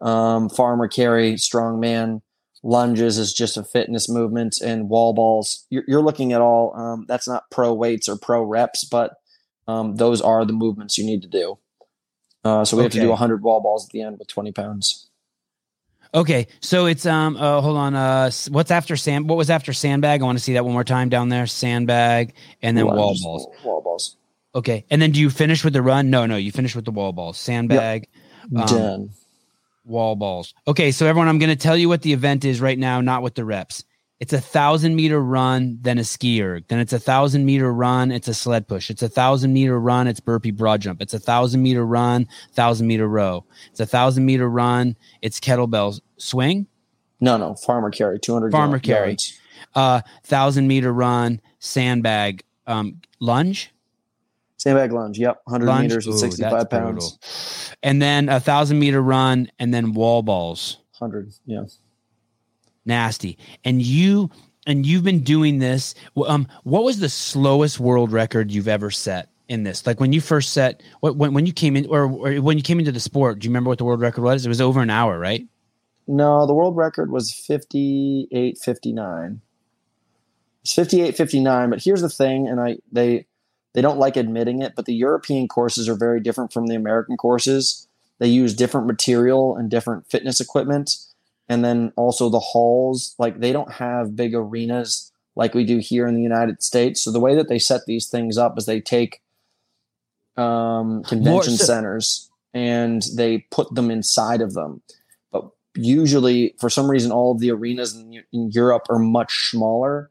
Um, 0.00 0.48
farmer 0.48 0.88
carry, 0.88 1.34
strongman. 1.34 2.22
Lunges 2.62 3.18
is 3.18 3.32
just 3.32 3.56
a 3.56 3.62
fitness 3.62 4.08
movement, 4.08 4.60
and 4.60 4.88
wall 4.88 5.12
balls. 5.12 5.64
You're, 5.70 5.84
you're 5.86 6.02
looking 6.02 6.32
at 6.32 6.40
all. 6.40 6.74
Um, 6.76 7.04
that's 7.06 7.28
not 7.28 7.50
pro 7.50 7.72
weights 7.72 8.08
or 8.08 8.16
pro 8.16 8.42
reps, 8.42 8.84
but 8.84 9.14
um, 9.68 9.96
those 9.96 10.20
are 10.20 10.44
the 10.44 10.52
movements 10.52 10.98
you 10.98 11.04
need 11.04 11.22
to 11.22 11.28
do. 11.28 11.58
Uh, 12.44 12.64
so 12.64 12.76
we 12.76 12.82
have 12.82 12.92
to 12.92 13.00
do 13.00 13.08
100 13.08 13.42
wall 13.42 13.60
balls 13.60 13.86
at 13.86 13.90
the 13.90 14.02
end 14.02 14.18
with 14.18 14.28
20 14.28 14.52
pounds. 14.52 15.08
Okay, 16.14 16.46
so 16.60 16.86
it's 16.86 17.04
um. 17.06 17.36
Uh, 17.36 17.60
hold 17.60 17.76
on. 17.76 17.94
Uh, 17.94 18.30
what's 18.50 18.70
after 18.70 18.96
sand? 18.96 19.28
What 19.28 19.36
was 19.36 19.50
after 19.50 19.72
sandbag? 19.72 20.22
I 20.22 20.24
want 20.24 20.38
to 20.38 20.44
see 20.44 20.54
that 20.54 20.64
one 20.64 20.72
more 20.72 20.84
time 20.84 21.08
down 21.10 21.28
there. 21.28 21.46
Sandbag 21.46 22.34
and 22.62 22.76
then 22.76 22.86
wall 22.86 23.14
balls. 23.22 23.46
Wall 23.64 23.82
balls. 23.82 24.16
Okay, 24.54 24.84
and 24.90 25.00
then 25.02 25.12
do 25.12 25.20
you 25.20 25.28
finish 25.28 25.62
with 25.62 25.74
the 25.74 25.82
run? 25.82 26.08
No, 26.08 26.24
no, 26.26 26.36
you 26.36 26.50
finish 26.50 26.74
with 26.74 26.86
the 26.86 26.90
wall 26.90 27.12
balls. 27.12 27.36
Sandbag, 27.38 28.08
Um, 28.56 28.66
Done. 28.66 29.10
wall 29.84 30.16
balls. 30.16 30.54
Okay, 30.66 30.90
so 30.90 31.06
everyone, 31.06 31.28
I'm 31.28 31.38
going 31.38 31.50
to 31.50 31.56
tell 31.56 31.76
you 31.76 31.88
what 31.88 32.00
the 32.00 32.14
event 32.14 32.46
is 32.46 32.58
right 32.60 32.78
now, 32.78 33.02
not 33.02 33.22
with 33.22 33.34
the 33.34 33.44
reps. 33.44 33.84
It's 34.20 34.32
a 34.32 34.40
thousand 34.40 34.96
meter 34.96 35.20
run, 35.20 35.78
then 35.80 35.98
a 35.98 36.04
ski 36.04 36.42
erg. 36.42 36.64
Then 36.68 36.80
it's 36.80 36.92
a 36.92 36.98
thousand 36.98 37.44
meter 37.44 37.72
run. 37.72 38.10
It's 38.10 38.26
a 38.26 38.34
sled 38.34 38.66
push. 38.66 38.90
It's 38.90 39.02
a 39.02 39.08
thousand 39.08 39.52
meter 39.52 39.78
run. 39.78 40.08
It's 40.08 40.18
burpee 40.18 40.50
broad 40.50 40.80
jump. 40.80 41.00
It's 41.00 41.14
a 41.14 41.20
thousand 41.20 41.62
meter 41.62 41.86
run. 41.86 42.26
Thousand 42.52 42.88
meter 42.88 43.06
row. 43.06 43.44
It's 43.70 43.78
a 43.78 43.86
thousand 43.86 44.26
meter 44.26 44.48
run. 44.50 44.96
It's 45.22 45.38
kettlebell 45.38 46.00
swing. 46.16 46.66
No, 47.20 47.36
no. 47.36 47.54
Farmer 47.54 47.90
carry. 47.90 48.18
200 48.18 48.50
Farmer 48.50 48.72
yard- 48.76 48.82
carry. 48.82 49.08
yards. 49.10 49.38
Uh, 49.74 50.00
thousand 50.24 50.66
meter 50.66 50.92
run. 50.92 51.40
Sandbag. 51.60 52.42
Um, 52.66 53.00
lunge. 53.20 53.70
Sandbag 54.56 54.90
lunge. 54.90 55.18
Yep. 55.20 55.42
100 55.44 55.66
Lunge. 55.66 55.82
meters 55.90 56.06
with 56.08 56.18
65 56.18 56.50
that's 56.50 56.64
pounds. 56.68 57.12
brutal. 57.12 57.78
And 57.84 58.02
then 58.02 58.28
a 58.28 58.40
thousand 58.40 58.80
meter 58.80 59.00
run, 59.00 59.48
and 59.60 59.72
then 59.72 59.92
wall 59.92 60.22
balls. 60.24 60.78
100. 60.98 61.32
Yeah. 61.46 61.62
Nasty. 62.88 63.38
And 63.64 63.80
you 63.80 64.30
and 64.66 64.84
you've 64.84 65.04
been 65.04 65.20
doing 65.20 65.60
this. 65.60 65.94
Um 66.26 66.48
what 66.64 66.82
was 66.82 66.98
the 66.98 67.08
slowest 67.08 67.78
world 67.78 68.10
record 68.10 68.50
you've 68.50 68.66
ever 68.66 68.90
set 68.90 69.30
in 69.46 69.62
this? 69.62 69.86
Like 69.86 70.00
when 70.00 70.12
you 70.12 70.20
first 70.20 70.52
set 70.52 70.82
when, 71.00 71.32
when 71.32 71.46
you 71.46 71.52
came 71.52 71.76
in 71.76 71.86
or, 71.86 72.04
or 72.04 72.34
when 72.36 72.56
you 72.56 72.64
came 72.64 72.80
into 72.80 72.90
the 72.90 72.98
sport 72.98 73.38
do 73.38 73.46
you 73.46 73.50
remember 73.50 73.68
what 73.68 73.78
the 73.78 73.84
world 73.84 74.00
record 74.00 74.22
was? 74.22 74.44
It 74.44 74.48
was 74.48 74.60
over 74.60 74.80
an 74.80 74.90
hour 74.90 75.18
right? 75.18 75.46
No, 76.08 76.46
the 76.46 76.54
world 76.54 76.74
record 76.74 77.12
was 77.12 77.30
58.59. 77.30 79.40
It's 80.62 80.74
58.59, 80.74 81.70
but 81.70 81.82
here's 81.82 82.00
the 82.00 82.08
thing 82.08 82.48
and 82.48 82.60
I 82.60 82.78
they 82.90 83.26
they 83.74 83.82
don't 83.82 83.98
like 83.98 84.16
admitting 84.16 84.62
it, 84.62 84.72
but 84.74 84.86
the 84.86 84.94
European 84.94 85.46
courses 85.46 85.88
are 85.88 85.94
very 85.94 86.20
different 86.20 86.52
from 86.52 86.66
the 86.66 86.74
American 86.74 87.16
courses. 87.16 87.86
They 88.18 88.28
use 88.28 88.54
different 88.54 88.86
material 88.86 89.56
and 89.56 89.70
different 89.70 90.10
fitness 90.10 90.40
equipment 90.40 90.96
and 91.48 91.64
then 91.64 91.92
also 91.96 92.28
the 92.28 92.38
halls, 92.40 93.14
like 93.18 93.40
they 93.40 93.52
don't 93.52 93.72
have 93.72 94.14
big 94.16 94.34
arenas 94.34 95.10
like 95.36 95.54
we 95.54 95.64
do 95.64 95.78
here 95.78 96.06
in 96.06 96.14
the 96.14 96.22
United 96.22 96.62
States. 96.62 97.02
So 97.02 97.10
the 97.12 97.20
way 97.20 97.34
that 97.36 97.48
they 97.48 97.58
set 97.58 97.82
these 97.86 98.08
things 98.08 98.36
up 98.36 98.58
is 98.58 98.66
they 98.66 98.80
take 98.80 99.20
um, 100.36 101.02
convention 101.04 101.56
so- 101.56 101.64
centers 101.64 102.30
and 102.54 103.02
they 103.16 103.38
put 103.50 103.74
them 103.74 103.90
inside 103.90 104.40
of 104.40 104.54
them. 104.54 104.82
But 105.32 105.44
usually, 105.74 106.54
for 106.58 106.70
some 106.70 106.90
reason, 106.90 107.12
all 107.12 107.32
of 107.32 107.40
the 107.40 107.50
arenas 107.50 107.94
in, 107.94 108.22
in 108.32 108.50
Europe 108.50 108.86
are 108.90 108.98
much 108.98 109.50
smaller. 109.50 110.10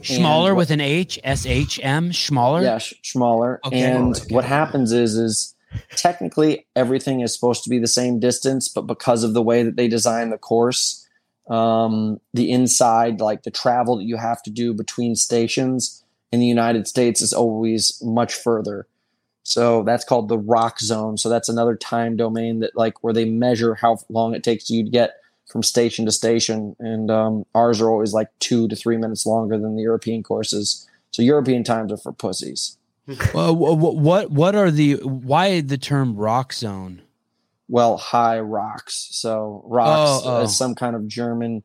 Schmaller 0.00 0.50
what- 0.50 0.56
with 0.56 0.70
an 0.70 0.80
H, 0.80 1.18
S 1.24 1.46
H 1.46 1.80
M, 1.82 2.10
Schmaller. 2.10 2.62
Yeah, 2.62 2.78
sh- 2.78 2.94
smaller. 3.02 3.60
Okay. 3.64 3.80
And 3.80 4.16
Okay. 4.16 4.34
what 4.34 4.44
happens 4.44 4.92
is, 4.92 5.16
is 5.16 5.54
technically 5.90 6.66
everything 6.74 7.20
is 7.20 7.34
supposed 7.34 7.64
to 7.64 7.70
be 7.70 7.78
the 7.78 7.86
same 7.86 8.20
distance, 8.20 8.68
but 8.68 8.82
because 8.82 9.24
of 9.24 9.34
the 9.34 9.42
way 9.42 9.62
that 9.62 9.76
they 9.76 9.88
design 9.88 10.30
the 10.30 10.38
course, 10.38 11.06
um, 11.48 12.20
the 12.34 12.50
inside, 12.50 13.20
like 13.20 13.42
the 13.42 13.50
travel 13.50 13.96
that 13.96 14.04
you 14.04 14.16
have 14.16 14.42
to 14.42 14.50
do 14.50 14.74
between 14.74 15.14
stations 15.14 16.02
in 16.32 16.40
the 16.40 16.46
United 16.46 16.88
States, 16.88 17.20
is 17.20 17.32
always 17.32 18.00
much 18.02 18.34
further. 18.34 18.86
So 19.44 19.84
that's 19.84 20.04
called 20.04 20.28
the 20.28 20.38
rock 20.38 20.80
zone. 20.80 21.16
So 21.16 21.28
that's 21.28 21.48
another 21.48 21.76
time 21.76 22.16
domain 22.16 22.58
that, 22.60 22.74
like, 22.74 23.04
where 23.04 23.12
they 23.12 23.24
measure 23.24 23.76
how 23.76 23.98
long 24.08 24.34
it 24.34 24.42
takes 24.42 24.68
you 24.68 24.84
to 24.84 24.90
get 24.90 25.20
from 25.46 25.62
station 25.62 26.04
to 26.06 26.10
station. 26.10 26.74
And 26.80 27.12
um, 27.12 27.46
ours 27.54 27.80
are 27.80 27.88
always 27.88 28.12
like 28.12 28.28
two 28.40 28.66
to 28.66 28.74
three 28.74 28.96
minutes 28.96 29.24
longer 29.24 29.56
than 29.56 29.76
the 29.76 29.82
European 29.82 30.24
courses. 30.24 30.88
So 31.12 31.22
European 31.22 31.62
times 31.62 31.92
are 31.92 31.96
for 31.96 32.12
pussies. 32.12 32.76
Well, 33.34 33.54
wh- 33.54 33.78
wh- 33.78 33.94
what 33.96 34.30
what 34.30 34.54
are 34.54 34.70
the 34.70 34.94
why 35.04 35.60
the 35.60 35.78
term 35.78 36.16
rock 36.16 36.52
zone? 36.52 37.02
well 37.68 37.96
high 37.96 38.38
rocks 38.38 39.08
so 39.10 39.60
rocks 39.66 40.22
Oh, 40.24 40.36
oh. 40.38 40.42
is 40.44 40.56
some 40.56 40.76
kind 40.76 40.94
of 40.94 41.08
german 41.08 41.64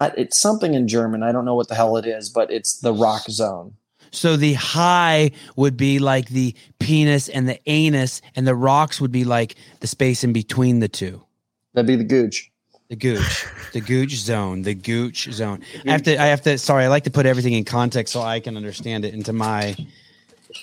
uh, 0.00 0.10
it's 0.16 0.36
something 0.36 0.74
in 0.74 0.88
german 0.88 1.22
i 1.22 1.30
don't 1.30 1.44
know 1.44 1.54
what 1.54 1.68
the 1.68 1.76
hell 1.76 1.96
it 1.96 2.06
is 2.06 2.28
but 2.28 2.50
it's 2.50 2.80
the 2.80 2.92
rock 2.92 3.22
zone 3.30 3.74
So 4.10 4.36
the 4.36 4.54
high 4.54 5.30
would 5.54 5.76
be 5.76 6.00
like 6.00 6.30
the 6.30 6.56
penis 6.80 7.28
and 7.28 7.48
the 7.48 7.60
anus, 7.66 8.20
and 8.34 8.48
the 8.48 8.54
rocks 8.56 9.00
would 9.00 9.12
be 9.12 9.22
like 9.24 9.54
the 9.78 9.86
space 9.86 10.24
in 10.24 10.32
between 10.32 10.80
the 10.80 10.88
two. 10.88 11.22
that'd 11.74 11.86
be 11.86 11.94
the 11.94 12.02
gooch 12.04 12.50
The 12.88 12.96
gooch, 12.96 13.46
the 13.74 13.80
gooch 13.80 14.16
zone, 14.16 14.62
the 14.62 14.74
gooch 14.74 15.28
zone. 15.30 15.60
I 15.86 15.90
have 15.92 16.02
to, 16.04 16.16
I 16.20 16.26
have 16.32 16.40
to. 16.42 16.56
Sorry, 16.58 16.84
I 16.84 16.88
like 16.88 17.04
to 17.04 17.10
put 17.12 17.26
everything 17.26 17.52
in 17.52 17.64
context 17.64 18.12
so 18.14 18.22
I 18.22 18.40
can 18.40 18.56
understand 18.56 19.04
it 19.04 19.12
into 19.14 19.32
my, 19.34 19.76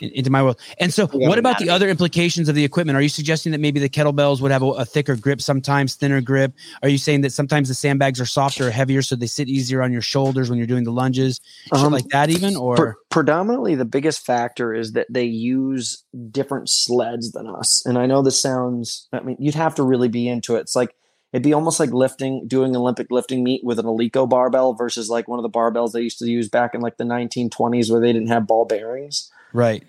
into 0.02 0.30
my 0.30 0.42
world. 0.44 0.60
And 0.80 0.94
so, 0.94 1.08
what 1.08 1.40
about 1.40 1.60
the 1.60 1.70
other 1.70 1.90
implications 1.90 2.50
of 2.50 2.56
the 2.56 2.64
equipment? 2.64 2.98
Are 2.98 3.02
you 3.02 3.10
suggesting 3.10 3.52
that 3.52 3.60
maybe 3.60 3.80
the 3.80 3.90
kettlebells 3.90 4.42
would 4.42 4.52
have 4.52 4.64
a, 4.64 4.68
a 4.68 4.86
thicker 4.86 5.16
grip, 5.16 5.42
sometimes 5.42 5.96
thinner 5.96 6.22
grip? 6.22 6.54
Are 6.84 6.90
you 6.90 6.98
saying 6.98 7.22
that 7.22 7.32
sometimes 7.32 7.68
the 7.68 7.76
sandbags 7.76 8.20
are 8.20 8.26
softer 8.26 8.68
or 8.68 8.72
heavier, 8.72 9.02
so 9.02 9.16
they 9.16 9.28
sit 9.28 9.48
easier 9.48 9.82
on 9.82 9.92
your 9.92 10.02
shoulders 10.02 10.50
when 10.50 10.58
you're 10.58 10.68
doing 10.68 10.84
the 10.84 10.92
lunges, 10.92 11.40
Um, 11.72 11.92
like 11.92 12.08
that, 12.10 12.30
even? 12.30 12.56
Or 12.56 12.76
Pre- 12.76 12.94
predominantly 13.10 13.76
the 13.76 13.86
biggest 13.86 14.26
factor 14.26 14.74
is 14.74 14.92
that 14.92 15.08
they 15.10 15.24
use 15.24 16.04
different 16.32 16.70
sleds 16.70 17.32
than 17.32 17.48
us 17.48 17.82
and 17.86 17.98
i 17.98 18.06
know 18.06 18.22
this 18.22 18.40
sounds 18.40 19.08
i 19.14 19.22
mean 19.22 19.38
you'd 19.40 19.56
have 19.56 19.76
to 19.76 19.84
really 19.84 20.10
be 20.10 20.28
into 20.28 20.56
it 20.56 20.60
it's 20.62 20.76
like 20.76 20.96
it'd 21.32 21.44
be 21.44 21.54
almost 21.54 21.80
like 21.80 21.92
lifting 21.92 22.46
doing 22.48 22.76
olympic 22.76 23.08
lifting 23.12 23.44
meet 23.44 23.64
with 23.64 23.80
an 23.80 23.86
Eleiko 23.86 24.28
barbell 24.28 24.74
versus 24.74 25.10
like 25.10 25.28
one 25.28 25.40
of 25.40 25.44
the 25.44 25.50
barbells 25.50 25.94
they 25.94 26.02
used 26.02 26.20
to 26.20 26.26
use 26.26 26.50
back 26.50 26.76
in 26.76 26.82
like 26.82 26.98
the 26.98 27.04
1920s 27.04 27.90
where 27.90 28.02
they 28.02 28.12
didn't 28.12 28.28
have 28.28 28.48
ball 28.48 28.66
bearings 28.66 29.32
right? 29.56 29.84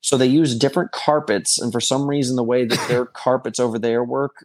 So 0.00 0.16
they 0.18 0.26
use 0.26 0.56
different 0.58 0.92
carpets, 0.92 1.58
and 1.58 1.72
for 1.72 1.80
some 1.80 2.06
reason, 2.06 2.36
the 2.36 2.44
way 2.44 2.64
that 2.66 2.88
their 2.88 3.06
carpets 3.24 3.58
over 3.58 3.78
there 3.78 4.04
work, 4.04 4.44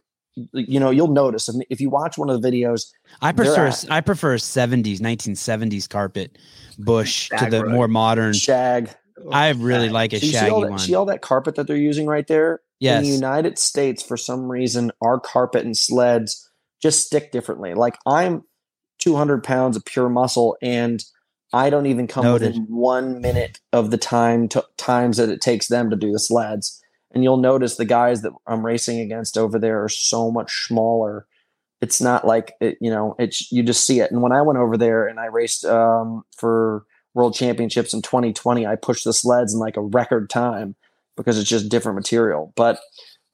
you 0.52 0.80
know, 0.80 0.90
you'll 0.90 1.08
notice 1.12 1.48
if, 1.48 1.56
if 1.68 1.80
you 1.80 1.90
watch 1.90 2.16
one 2.16 2.30
of 2.30 2.40
the 2.40 2.50
videos. 2.50 2.86
I 3.20 3.32
prefer 3.32 3.66
at- 3.66 3.84
I 3.90 4.00
prefer 4.00 4.36
70s 4.36 5.00
1970s 5.00 5.88
carpet 5.88 6.38
bush 6.78 7.28
to 7.36 7.46
the 7.50 7.64
rug. 7.64 7.72
more 7.74 7.88
modern. 7.88 8.32
Shag. 8.32 8.90
I 9.30 9.50
really 9.50 9.90
like 9.90 10.14
a 10.14 10.18
So 10.20 10.24
you 10.26 10.32
see 10.32 10.38
shaggy 10.38 10.50
all, 10.50 10.60
that, 10.62 10.70
one. 10.70 10.78
see 10.78 10.94
all 10.94 11.04
that 11.06 11.20
carpet 11.20 11.56
that 11.56 11.66
they're 11.66 11.76
using 11.76 12.06
right 12.06 12.26
there? 12.26 12.54
In 12.80 12.86
Yes. 12.86 13.04
the 13.04 13.12
United 13.12 13.58
States, 13.58 14.02
for 14.02 14.16
some 14.16 14.50
reason, 14.50 14.92
our 15.02 15.20
carpet 15.20 15.66
and 15.66 15.76
sleds 15.76 16.48
just 16.80 17.04
stick 17.04 17.30
differently. 17.30 17.74
Like 17.74 17.98
I'm 18.06 18.44
200 19.00 19.44
pounds 19.44 19.76
of 19.76 19.84
pure 19.84 20.08
muscle, 20.08 20.56
and 20.62 21.04
I 21.52 21.70
don't 21.70 21.86
even 21.86 22.06
come 22.06 22.24
Noted. 22.24 22.48
within 22.48 22.66
one 22.68 23.20
minute 23.20 23.60
of 23.72 23.90
the 23.90 23.98
time 23.98 24.48
to, 24.50 24.64
times 24.76 25.16
that 25.16 25.28
it 25.28 25.40
takes 25.40 25.68
them 25.68 25.90
to 25.90 25.96
do 25.96 26.12
the 26.12 26.18
sleds. 26.18 26.80
And 27.12 27.24
you'll 27.24 27.38
notice 27.38 27.76
the 27.76 27.84
guys 27.84 28.22
that 28.22 28.32
I'm 28.46 28.64
racing 28.64 29.00
against 29.00 29.36
over 29.36 29.58
there 29.58 29.82
are 29.82 29.88
so 29.88 30.30
much 30.30 30.66
smaller. 30.66 31.26
It's 31.80 32.00
not 32.00 32.24
like 32.26 32.52
it, 32.60 32.78
you 32.80 32.90
know, 32.90 33.16
it's 33.18 33.50
you 33.50 33.62
just 33.64 33.84
see 33.84 33.98
it. 34.00 34.12
And 34.12 34.22
when 34.22 34.32
I 34.32 34.42
went 34.42 34.58
over 34.60 34.76
there 34.76 35.06
and 35.08 35.18
I 35.18 35.26
raced 35.26 35.64
um, 35.64 36.24
for 36.36 36.84
World 37.14 37.34
Championships 37.34 37.92
in 37.92 38.02
2020, 38.02 38.64
I 38.66 38.76
pushed 38.76 39.04
the 39.04 39.12
sleds 39.12 39.52
in 39.52 39.58
like 39.58 39.76
a 39.76 39.80
record 39.82 40.30
time 40.30 40.76
because 41.16 41.36
it's 41.36 41.48
just 41.48 41.68
different 41.68 41.96
material. 41.96 42.52
But 42.54 42.78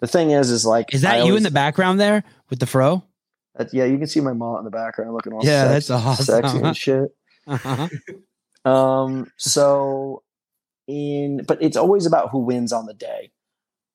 the 0.01 0.07
thing 0.07 0.31
is, 0.31 0.51
is 0.51 0.65
like, 0.65 0.95
Is 0.95 1.03
that 1.03 1.21
I 1.21 1.25
you 1.25 1.37
in 1.37 1.43
the 1.43 1.51
background 1.51 2.01
there 2.01 2.25
with 2.49 2.61
the 2.61 2.67
fro? 2.67 3.03
that- 3.57 3.75
yeah, 3.75 3.85
you 3.85 3.99
can 3.99 4.07
see 4.07 4.21
my 4.21 4.33
mom 4.33 4.59
in 4.59 4.65
the 4.65 4.71
background 4.71 5.13
looking 5.13 5.33
all 5.35 5.45
Yeah, 5.45 5.65
sex- 5.69 5.89
that's 5.89 5.91
awesome. 5.91 6.25
sexy 6.25 6.59
and 6.63 6.77
shit. 6.77 7.15
Uh-huh. 7.47 7.89
Um, 8.65 9.31
so 9.37 10.25
in, 10.89 11.45
but 11.47 11.63
it's 11.63 11.77
always 11.77 12.05
about 12.05 12.31
who 12.31 12.41
wins 12.41 12.73
on 12.73 12.87
the 12.87 12.95
day. 12.95 13.31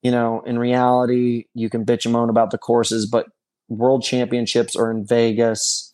You 0.01 0.11
know, 0.11 0.39
in 0.45 0.57
reality, 0.57 1.45
you 1.53 1.69
can 1.69 1.85
bitch 1.85 2.05
and 2.05 2.13
moan 2.13 2.29
about 2.29 2.51
the 2.51 2.57
courses, 2.57 3.05
but 3.05 3.27
world 3.67 4.01
championships 4.01 4.77
are 4.77 4.89
in 4.89 5.05
Vegas 5.05 5.93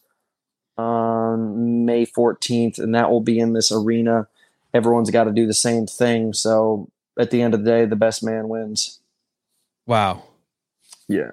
on 0.77 1.85
May 1.85 2.05
14th, 2.05 2.77
and 2.77 2.93
that 2.93 3.09
will 3.09 3.21
be 3.21 3.39
in 3.39 3.53
this 3.53 3.71
arena. 3.71 4.27
Everyone's 4.73 5.09
got 5.09 5.23
to 5.23 5.31
do 5.31 5.47
the 5.47 5.53
same 5.53 5.87
thing. 5.87 6.33
So 6.33 6.87
at 7.19 7.31
the 7.31 7.41
end 7.41 7.53
of 7.53 7.63
the 7.63 7.69
day, 7.71 7.85
the 7.85 7.95
best 7.95 8.23
man 8.23 8.47
wins. 8.47 8.99
Wow. 9.87 10.23
Yeah. 11.07 11.31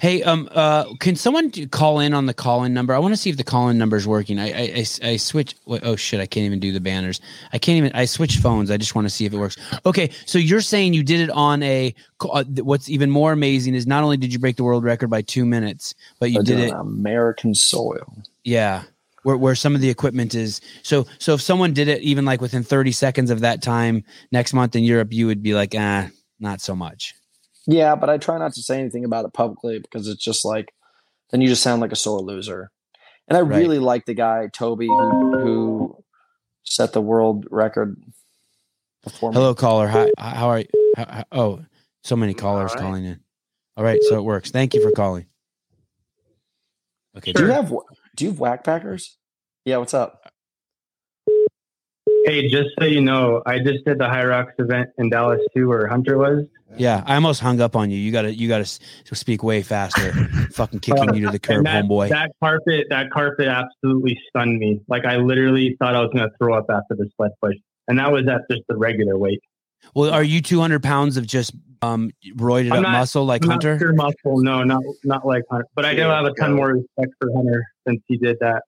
Hey, 0.00 0.22
um, 0.22 0.48
uh, 0.52 0.92
can 1.00 1.14
someone 1.16 1.50
call 1.68 2.00
in 2.00 2.12
on 2.14 2.26
the 2.26 2.34
call 2.34 2.64
in 2.64 2.74
number? 2.74 2.94
I 2.94 2.98
want 2.98 3.12
to 3.12 3.16
see 3.16 3.30
if 3.30 3.36
the 3.36 3.44
call 3.44 3.68
in 3.68 3.78
number 3.78 3.96
is 3.96 4.06
working. 4.06 4.38
I 4.38 4.48
I 4.52 4.84
I 5.02 5.16
switch. 5.16 5.54
wait, 5.66 5.82
Oh 5.84 5.96
shit! 5.96 6.20
I 6.20 6.26
can't 6.26 6.44
even 6.44 6.58
do 6.60 6.72
the 6.72 6.80
banners. 6.80 7.20
I 7.52 7.58
can't 7.58 7.78
even. 7.78 7.92
I 7.94 8.04
switched 8.06 8.40
phones. 8.40 8.70
I 8.70 8.76
just 8.76 8.94
want 8.94 9.06
to 9.06 9.10
see 9.10 9.26
if 9.26 9.32
it 9.32 9.36
works. 9.38 9.56
Okay, 9.86 10.10
so 10.26 10.38
you're 10.38 10.60
saying 10.60 10.94
you 10.94 11.02
did 11.02 11.20
it 11.20 11.30
on 11.30 11.62
a. 11.62 11.94
Uh, 12.20 12.44
what's 12.62 12.88
even 12.88 13.10
more 13.10 13.32
amazing 13.32 13.74
is 13.74 13.86
not 13.86 14.02
only 14.04 14.16
did 14.16 14.32
you 14.32 14.38
break 14.38 14.56
the 14.56 14.64
world 14.64 14.84
record 14.84 15.08
by 15.08 15.22
two 15.22 15.44
minutes, 15.44 15.94
but 16.20 16.30
you 16.30 16.40
I 16.40 16.42
did 16.42 16.56
did 16.56 16.68
it. 16.68 16.72
on 16.72 16.80
American 16.80 17.54
soil. 17.54 18.16
Yeah. 18.44 18.82
Where, 19.24 19.36
where 19.36 19.54
some 19.54 19.76
of 19.76 19.80
the 19.80 19.88
equipment 19.88 20.34
is 20.34 20.60
so 20.82 21.06
so 21.18 21.34
if 21.34 21.40
someone 21.40 21.72
did 21.72 21.86
it 21.86 22.02
even 22.02 22.24
like 22.24 22.40
within 22.40 22.64
30 22.64 22.90
seconds 22.90 23.30
of 23.30 23.38
that 23.38 23.62
time 23.62 24.02
next 24.32 24.52
month 24.52 24.74
in 24.74 24.82
Europe 24.82 25.12
you 25.12 25.28
would 25.28 25.44
be 25.44 25.54
like 25.54 25.76
ah 25.78 26.08
not 26.40 26.60
so 26.60 26.74
much 26.74 27.14
Yeah, 27.66 27.94
but 27.94 28.10
I 28.10 28.18
try 28.18 28.38
not 28.38 28.54
to 28.54 28.62
say 28.62 28.78
anything 28.80 29.04
about 29.04 29.24
it 29.24 29.32
publicly 29.32 29.78
because 29.78 30.08
it's 30.08 30.22
just 30.22 30.44
like 30.44 30.74
then 31.30 31.40
you 31.40 31.48
just 31.48 31.62
sound 31.62 31.80
like 31.80 31.92
a 31.92 31.96
sore 31.96 32.20
loser. 32.20 32.70
And 33.28 33.36
I 33.36 33.40
Right. 33.40 33.58
really 33.58 33.78
like 33.78 34.04
the 34.04 34.14
guy 34.14 34.48
Toby 34.52 34.88
who 34.88 35.38
who 35.40 36.04
set 36.64 36.92
the 36.92 37.00
world 37.00 37.46
record 37.50 37.96
before 39.04 39.30
me. 39.30 39.36
hello 39.36 39.54
caller 39.54 39.88
hi 39.88 40.10
how 40.18 40.48
are 40.48 40.58
you 40.60 40.66
how, 40.96 41.06
how- 41.08 41.24
oh 41.32 41.64
so 42.04 42.14
many 42.16 42.34
callers 42.34 42.70
All 42.72 42.76
right. 42.76 42.78
calling 42.86 43.04
in 43.04 43.20
all 43.76 43.84
right 43.84 44.02
so 44.04 44.16
it 44.16 44.22
works 44.22 44.50
thank 44.50 44.74
you 44.74 44.80
for 44.80 44.90
calling 44.92 45.26
okay 47.16 47.32
Do 47.32 47.42
you 47.44 47.50
have 47.50 47.72
do 48.16 48.24
you 48.24 48.30
have 48.30 48.38
whack 48.40 48.64
packers? 48.64 49.16
Yeah, 49.64 49.78
what's 49.78 49.94
up? 49.94 50.31
Hey, 52.24 52.48
just 52.48 52.68
so 52.78 52.86
you 52.86 53.00
know, 53.00 53.42
I 53.46 53.58
just 53.58 53.84
did 53.84 53.98
the 53.98 54.04
Hyrox 54.04 54.46
event 54.58 54.90
in 54.98 55.10
Dallas 55.10 55.40
too, 55.56 55.68
where 55.68 55.86
Hunter 55.88 56.16
was. 56.18 56.44
yeah 56.78 57.02
I 57.06 57.16
almost 57.16 57.40
hung 57.40 57.60
up 57.60 57.76
on 57.76 57.90
you 57.90 57.98
you 57.98 58.10
gotta 58.12 58.32
you 58.34 58.48
gotta 58.48 58.64
speak 58.64 59.42
way 59.42 59.60
faster 59.62 60.12
fucking 60.52 60.80
kicking 60.80 61.14
you 61.14 61.26
to 61.26 61.30
the 61.32 61.38
curb 61.38 61.64
that, 61.66 61.84
homeboy 61.84 62.08
that 62.08 62.30
carpet, 62.40 62.86
that 62.90 63.10
carpet 63.10 63.46
absolutely 63.48 64.18
stunned 64.28 64.58
me. 64.58 64.80
Like 64.88 65.04
I 65.04 65.16
literally 65.16 65.76
thought 65.78 65.94
I 65.94 66.00
was 66.00 66.10
going 66.14 66.26
to 66.28 66.34
throw 66.38 66.56
up 66.56 66.66
after 66.70 66.94
the 66.96 67.10
sled 67.16 67.32
push, 67.42 67.56
and 67.88 67.98
that 67.98 68.10
was 68.10 68.26
at 68.28 68.42
just 68.50 68.62
the 68.68 68.76
regular 68.76 69.18
weight. 69.18 69.40
well 69.94 70.10
are 70.12 70.22
you 70.24 70.40
200 70.40 70.82
pounds 70.82 71.16
of 71.18 71.26
just 71.26 71.52
um 71.82 72.10
roided 72.36 72.70
I'm 72.70 72.78
up 72.78 72.82
not- 72.84 72.92
muscle 73.00 73.24
like 73.26 73.42
I'm 73.44 73.50
Hunter 73.50 73.72
Not 73.72 73.78
pure 73.78 73.92
muscle, 73.92 74.42
no, 74.42 74.62
not 74.62 74.82
not 75.04 75.26
like 75.26 75.42
Hunter. 75.50 75.66
But 75.74 75.84
I 75.84 75.94
do 75.94 76.02
have 76.02 76.24
a 76.24 76.32
ton 76.34 76.54
more 76.54 76.68
respect 76.74 77.12
for 77.20 77.30
Hunter 77.36 77.64
since 77.86 78.00
he 78.06 78.16
did 78.16 78.36
that. 78.40 78.62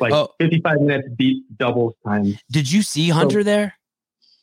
Like 0.00 0.12
Oh. 0.12 0.28
55 0.40 0.80
minutes 0.80 1.08
beat 1.16 1.42
doubles 1.58 1.94
time. 2.06 2.38
Did 2.50 2.70
you 2.70 2.82
see 2.82 3.08
Hunter 3.10 3.44
there? 3.44 3.74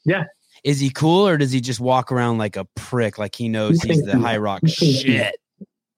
Yeah. 0.05 0.25
Is 0.63 0.79
he 0.79 0.89
cool 0.89 1.27
or 1.27 1.37
does 1.37 1.51
he 1.51 1.61
just 1.61 1.79
walk 1.79 2.11
around 2.11 2.37
like 2.37 2.55
a 2.55 2.65
prick, 2.75 3.17
like 3.17 3.35
he 3.35 3.47
knows 3.49 3.81
He 3.81 3.89
he's 3.89 4.03
the 4.03 4.17
he- 4.17 4.21
high 4.21 4.37
rock 4.37 4.61
he 4.65 4.93
shit? 4.93 5.35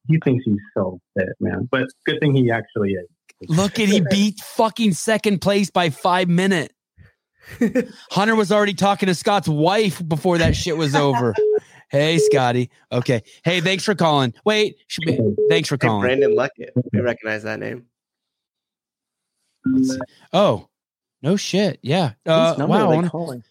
He 0.08 0.20
thinks 0.24 0.44
he's 0.46 0.58
so 0.76 1.00
fit, 1.18 1.30
man. 1.40 1.68
But 1.72 1.88
good 2.06 2.20
thing 2.20 2.34
he 2.34 2.50
actually 2.52 2.94
is. 2.94 3.06
Look 3.48 3.80
at 3.80 3.88
he 3.90 4.02
beat 4.10 4.40
fucking 4.40 4.94
second 4.94 5.40
place 5.40 5.70
by 5.70 5.90
five 5.92 6.28
minutes. 6.28 6.74
Hunter 8.12 8.36
was 8.36 8.52
already 8.52 8.74
talking 8.74 9.08
to 9.08 9.16
Scott's 9.16 9.48
wife 9.48 10.02
before 10.08 10.38
that 10.40 10.56
shit 10.56 10.78
was 10.78 10.94
over. 10.96 11.34
hey, 11.90 12.18
Scotty. 12.20 12.70
Okay. 12.92 13.22
Hey, 13.44 13.62
thanks 13.62 13.84
for 13.84 13.96
calling. 13.96 14.34
Wait, 14.46 14.78
be, 15.06 15.20
thanks 15.50 15.70
for 15.70 15.76
Hey, 15.76 15.88
calling. 15.88 16.02
Brandon 16.02 16.36
Luckett. 16.36 16.70
We 16.92 17.00
recognize 17.02 17.44
that 17.44 17.60
name. 17.60 17.86
Oh, 20.34 20.68
no 21.22 21.36
shit. 21.36 21.80
Yeah. 21.82 22.12
Uh, 22.26 22.56
wow. 22.60 22.66
I 22.68 22.82
are 22.82 22.90
they 22.90 22.96
wanna- 22.96 23.10
calling? 23.10 23.44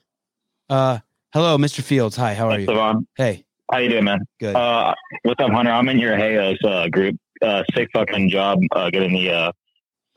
uh, 0.71 0.99
Hello, 1.35 1.59
Mr. 1.59 1.83
Fields. 1.83 2.17
Hi, 2.17 2.35
how 2.35 2.49
are 2.51 2.59
you? 2.59 2.67
Sevan, 2.67 3.07
Hey, 3.17 3.45
how 3.71 3.79
you 3.79 3.91
doing, 3.91 4.05
man? 4.05 4.21
good. 4.41 4.57
Uh, 4.57 4.95
what's 5.25 5.39
up, 5.43 5.51
Hunter? 5.51 5.71
I'm 5.71 5.89
in 5.91 5.99
your 5.99 6.17
Hayos 6.17 6.57
uh, 6.65 6.89
group. 6.89 7.17
Uh, 7.43 7.63
sick 7.75 7.89
fucking 7.93 8.31
job 8.31 8.59
uh, 8.75 8.89
getting 8.91 9.13
the. 9.13 9.31
Uh, 9.31 9.53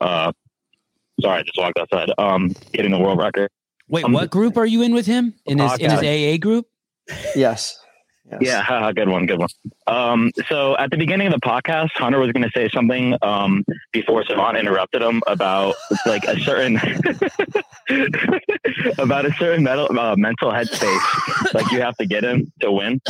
uh, 0.00 0.32
sorry, 1.20 1.40
I 1.40 1.42
just 1.42 1.58
walked 1.58 1.78
outside. 1.78 2.10
Um, 2.18 2.54
getting 2.72 2.90
the 2.92 2.98
world 2.98 3.18
record. 3.18 3.50
Wait, 3.88 4.04
um, 4.04 4.12
what 4.12 4.30
group 4.30 4.56
are 4.56 4.64
you 4.66 4.80
in 4.82 4.94
with 4.94 5.04
him? 5.06 5.34
In 5.44 5.58
his 5.58 5.78
in 5.78 5.90
his. 5.90 6.00
AA 6.02 6.38
group? 6.38 6.66
Yes. 7.36 7.78
Yes. 8.40 8.42
Yeah, 8.42 8.62
haha, 8.68 8.92
good 8.92 9.08
one, 9.08 9.26
good 9.26 9.38
one. 9.38 9.48
Um, 9.86 10.30
so 10.48 10.76
at 10.78 10.90
the 10.90 10.96
beginning 10.96 11.26
of 11.26 11.32
the 11.32 11.40
podcast, 11.40 11.90
Hunter 11.96 12.18
was 12.18 12.32
going 12.32 12.44
to 12.44 12.50
say 12.54 12.68
something 12.68 13.16
um, 13.22 13.64
before 13.92 14.22
Sevan 14.24 14.58
interrupted 14.58 15.02
him 15.02 15.22
about 15.26 15.74
like 16.06 16.24
a 16.24 16.38
certain 16.40 16.76
about 18.98 19.26
a 19.26 19.32
certain 19.34 19.64
mental 19.64 19.98
uh, 19.98 20.16
mental 20.16 20.50
headspace 20.50 21.54
like 21.54 21.70
you 21.72 21.80
have 21.80 21.96
to 21.96 22.06
get 22.06 22.24
in 22.24 22.50
to 22.60 22.72
win. 22.72 23.00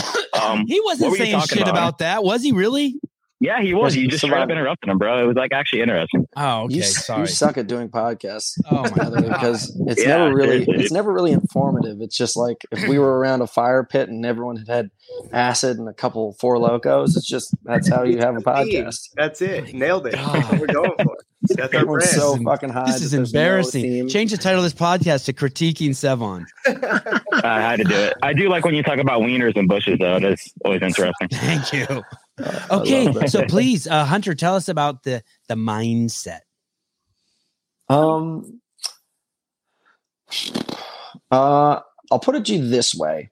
Um, 0.40 0.66
He 0.66 0.80
wasn't 0.80 1.14
saying 1.16 1.40
shit 1.42 1.62
about? 1.62 1.70
about 1.70 1.98
that, 1.98 2.24
was 2.24 2.42
he 2.42 2.52
really? 2.52 3.00
Yeah, 3.42 3.60
he 3.60 3.74
was. 3.74 3.96
You 3.96 4.06
just 4.06 4.24
straight 4.24 4.38
up 4.40 4.48
Sevan. 4.48 4.52
interrupted 4.52 4.88
him, 4.88 4.98
bro. 4.98 5.22
It 5.22 5.26
was 5.26 5.36
like 5.36 5.52
actually 5.52 5.82
interesting. 5.82 6.28
Oh, 6.36 6.62
okay. 6.62 6.76
you, 6.76 6.82
sorry. 6.82 7.20
you 7.22 7.26
suck 7.26 7.58
at 7.58 7.66
doing 7.66 7.88
podcasts. 7.88 8.56
Oh 8.70 8.82
my 8.82 8.88
god. 8.90 9.14
because 9.24 9.76
it's 9.88 10.00
Yeah, 10.00 10.18
never 10.18 10.34
really 10.34 10.48
seriously, 10.64 10.74
it's 10.84 10.92
never 10.92 11.12
really 11.12 11.32
informative. 11.32 12.00
It's 12.00 12.16
just 12.16 12.36
like 12.36 12.64
if 12.70 12.86
we 12.88 12.98
were 13.00 13.18
around 13.18 13.42
a 13.42 13.48
fire 13.48 13.82
pit 13.82 14.08
and 14.08 14.24
everyone 14.24 14.56
had 14.56 14.68
had 14.68 14.90
acid 15.32 15.78
and 15.78 15.88
a 15.88 15.92
couple 15.92 16.34
four 16.34 16.56
locos. 16.58 17.16
It's 17.16 17.26
just 17.26 17.54
that's 17.64 17.88
how 17.88 18.04
you 18.04 18.18
have 18.18 18.36
a 18.36 18.40
podcast. 18.40 19.10
That's 19.16 19.42
it. 19.42 19.64
Oh 19.74 19.76
Nailed 19.76 20.06
it. 20.06 20.14
God. 20.14 20.60
We're 20.60 20.66
going 20.68 20.92
for. 21.02 21.16
That's 21.44 21.74
our 21.74 21.80
Everyone's 21.80 22.04
brand. 22.04 22.20
so 22.22 22.36
fucking 22.44 22.68
high. 22.68 22.84
This 22.86 23.00
that 23.00 23.04
is 23.06 23.10
there's 23.10 23.34
no 23.34 23.40
embarrassing. 23.40 24.08
Change 24.08 24.30
the 24.30 24.36
title 24.36 24.60
of 24.60 24.64
this 24.64 24.72
podcast 24.80 25.24
to 25.24 25.32
critiquing 25.32 25.90
Sevan. 25.90 26.44
I 27.42 27.60
had 27.60 27.76
to 27.78 27.84
do 27.84 27.94
it. 27.96 28.14
I 28.22 28.32
do 28.32 28.48
like 28.48 28.64
when 28.64 28.76
you 28.76 28.84
talk 28.84 28.98
about 29.00 29.22
wieners 29.22 29.56
and 29.56 29.68
bushes, 29.68 29.98
though. 29.98 30.20
That's 30.20 30.52
always 30.64 30.82
interesting. 30.82 31.28
Thank 31.32 31.72
you. 31.72 32.04
I 32.38 32.66
Okay, 32.70 33.26
so 33.26 33.44
please, 33.48 33.86
uh, 33.86 34.04
Hunter, 34.04 34.34
tell 34.34 34.54
us 34.54 34.68
about 34.68 35.02
the 35.02 35.22
the 35.48 35.54
mindset. 35.54 36.40
Um, 37.88 38.60
uh, 41.30 41.80
I'll 42.10 42.18
put 42.18 42.36
it 42.36 42.44
to 42.46 42.54
you 42.54 42.68
this 42.68 42.94
way. 42.94 43.30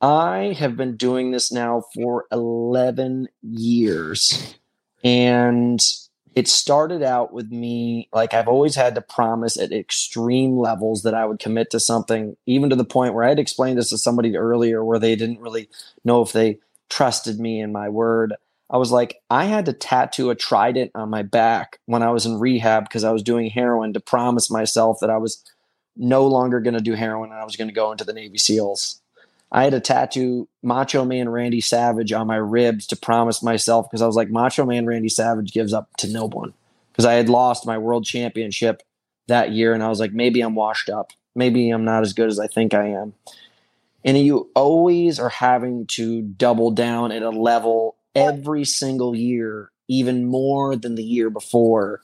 I 0.00 0.54
have 0.58 0.76
been 0.76 0.96
doing 0.96 1.30
this 1.30 1.50
now 1.50 1.82
for 1.94 2.26
11 2.30 3.28
years. 3.42 4.54
And 5.02 5.80
it 6.34 6.48
started 6.48 7.02
out 7.02 7.32
with 7.32 7.50
me, 7.50 8.08
like, 8.12 8.34
I've 8.34 8.48
always 8.48 8.74
had 8.74 8.94
to 8.96 9.00
promise 9.00 9.56
at 9.56 9.72
extreme 9.72 10.58
levels 10.58 11.02
that 11.02 11.14
I 11.14 11.24
would 11.24 11.38
commit 11.38 11.70
to 11.70 11.80
something, 11.80 12.36
even 12.44 12.68
to 12.70 12.76
the 12.76 12.84
point 12.84 13.14
where 13.14 13.24
I 13.24 13.30
had 13.30 13.38
explained 13.38 13.78
this 13.78 13.90
to 13.90 13.98
somebody 13.98 14.36
earlier 14.36 14.84
where 14.84 14.98
they 14.98 15.16
didn't 15.16 15.40
really 15.40 15.70
know 16.04 16.20
if 16.20 16.32
they 16.32 16.58
trusted 16.94 17.40
me 17.40 17.60
and 17.60 17.72
my 17.72 17.88
word. 17.88 18.34
I 18.70 18.76
was 18.76 18.92
like, 18.92 19.16
I 19.28 19.46
had 19.46 19.66
to 19.66 19.72
tattoo 19.72 20.30
a 20.30 20.36
trident 20.36 20.92
on 20.94 21.10
my 21.10 21.22
back 21.22 21.80
when 21.86 22.04
I 22.04 22.10
was 22.10 22.24
in 22.24 22.38
rehab 22.38 22.84
because 22.84 23.02
I 23.02 23.10
was 23.10 23.24
doing 23.24 23.50
heroin 23.50 23.92
to 23.94 24.00
promise 24.00 24.48
myself 24.48 24.98
that 25.00 25.10
I 25.10 25.16
was 25.16 25.42
no 25.96 26.24
longer 26.26 26.60
going 26.60 26.74
to 26.74 26.80
do 26.80 26.94
heroin 26.94 27.32
and 27.32 27.40
I 27.40 27.44
was 27.44 27.56
going 27.56 27.66
to 27.66 27.74
go 27.74 27.90
into 27.90 28.04
the 28.04 28.12
Navy 28.12 28.38
SEALs. 28.38 29.00
I 29.50 29.64
had 29.64 29.72
to 29.72 29.80
tattoo 29.80 30.48
Macho 30.62 31.04
Man 31.04 31.28
Randy 31.28 31.60
Savage 31.60 32.12
on 32.12 32.28
my 32.28 32.36
ribs 32.36 32.86
to 32.88 32.96
promise 32.96 33.42
myself 33.42 33.90
because 33.90 34.02
I 34.02 34.06
was 34.06 34.16
like, 34.16 34.30
Macho 34.30 34.64
Man 34.64 34.86
Randy 34.86 35.08
Savage 35.08 35.52
gives 35.52 35.72
up 35.72 35.88
to 35.98 36.08
no 36.08 36.26
one 36.26 36.54
because 36.92 37.06
I 37.06 37.14
had 37.14 37.28
lost 37.28 37.66
my 37.66 37.76
world 37.76 38.04
championship 38.04 38.82
that 39.26 39.50
year 39.50 39.74
and 39.74 39.82
I 39.82 39.88
was 39.88 39.98
like, 39.98 40.12
maybe 40.12 40.40
I'm 40.40 40.54
washed 40.54 40.88
up. 40.88 41.10
Maybe 41.34 41.70
I'm 41.70 41.84
not 41.84 42.02
as 42.02 42.12
good 42.12 42.28
as 42.28 42.38
I 42.38 42.46
think 42.46 42.72
I 42.72 42.86
am. 42.90 43.14
And 44.04 44.18
you 44.18 44.50
always 44.54 45.18
are 45.18 45.30
having 45.30 45.86
to 45.88 46.22
double 46.22 46.70
down 46.70 47.10
at 47.10 47.22
a 47.22 47.30
level 47.30 47.96
every 48.14 48.64
single 48.64 49.16
year, 49.16 49.70
even 49.88 50.26
more 50.26 50.76
than 50.76 50.94
the 50.94 51.02
year 51.04 51.30
before, 51.30 52.02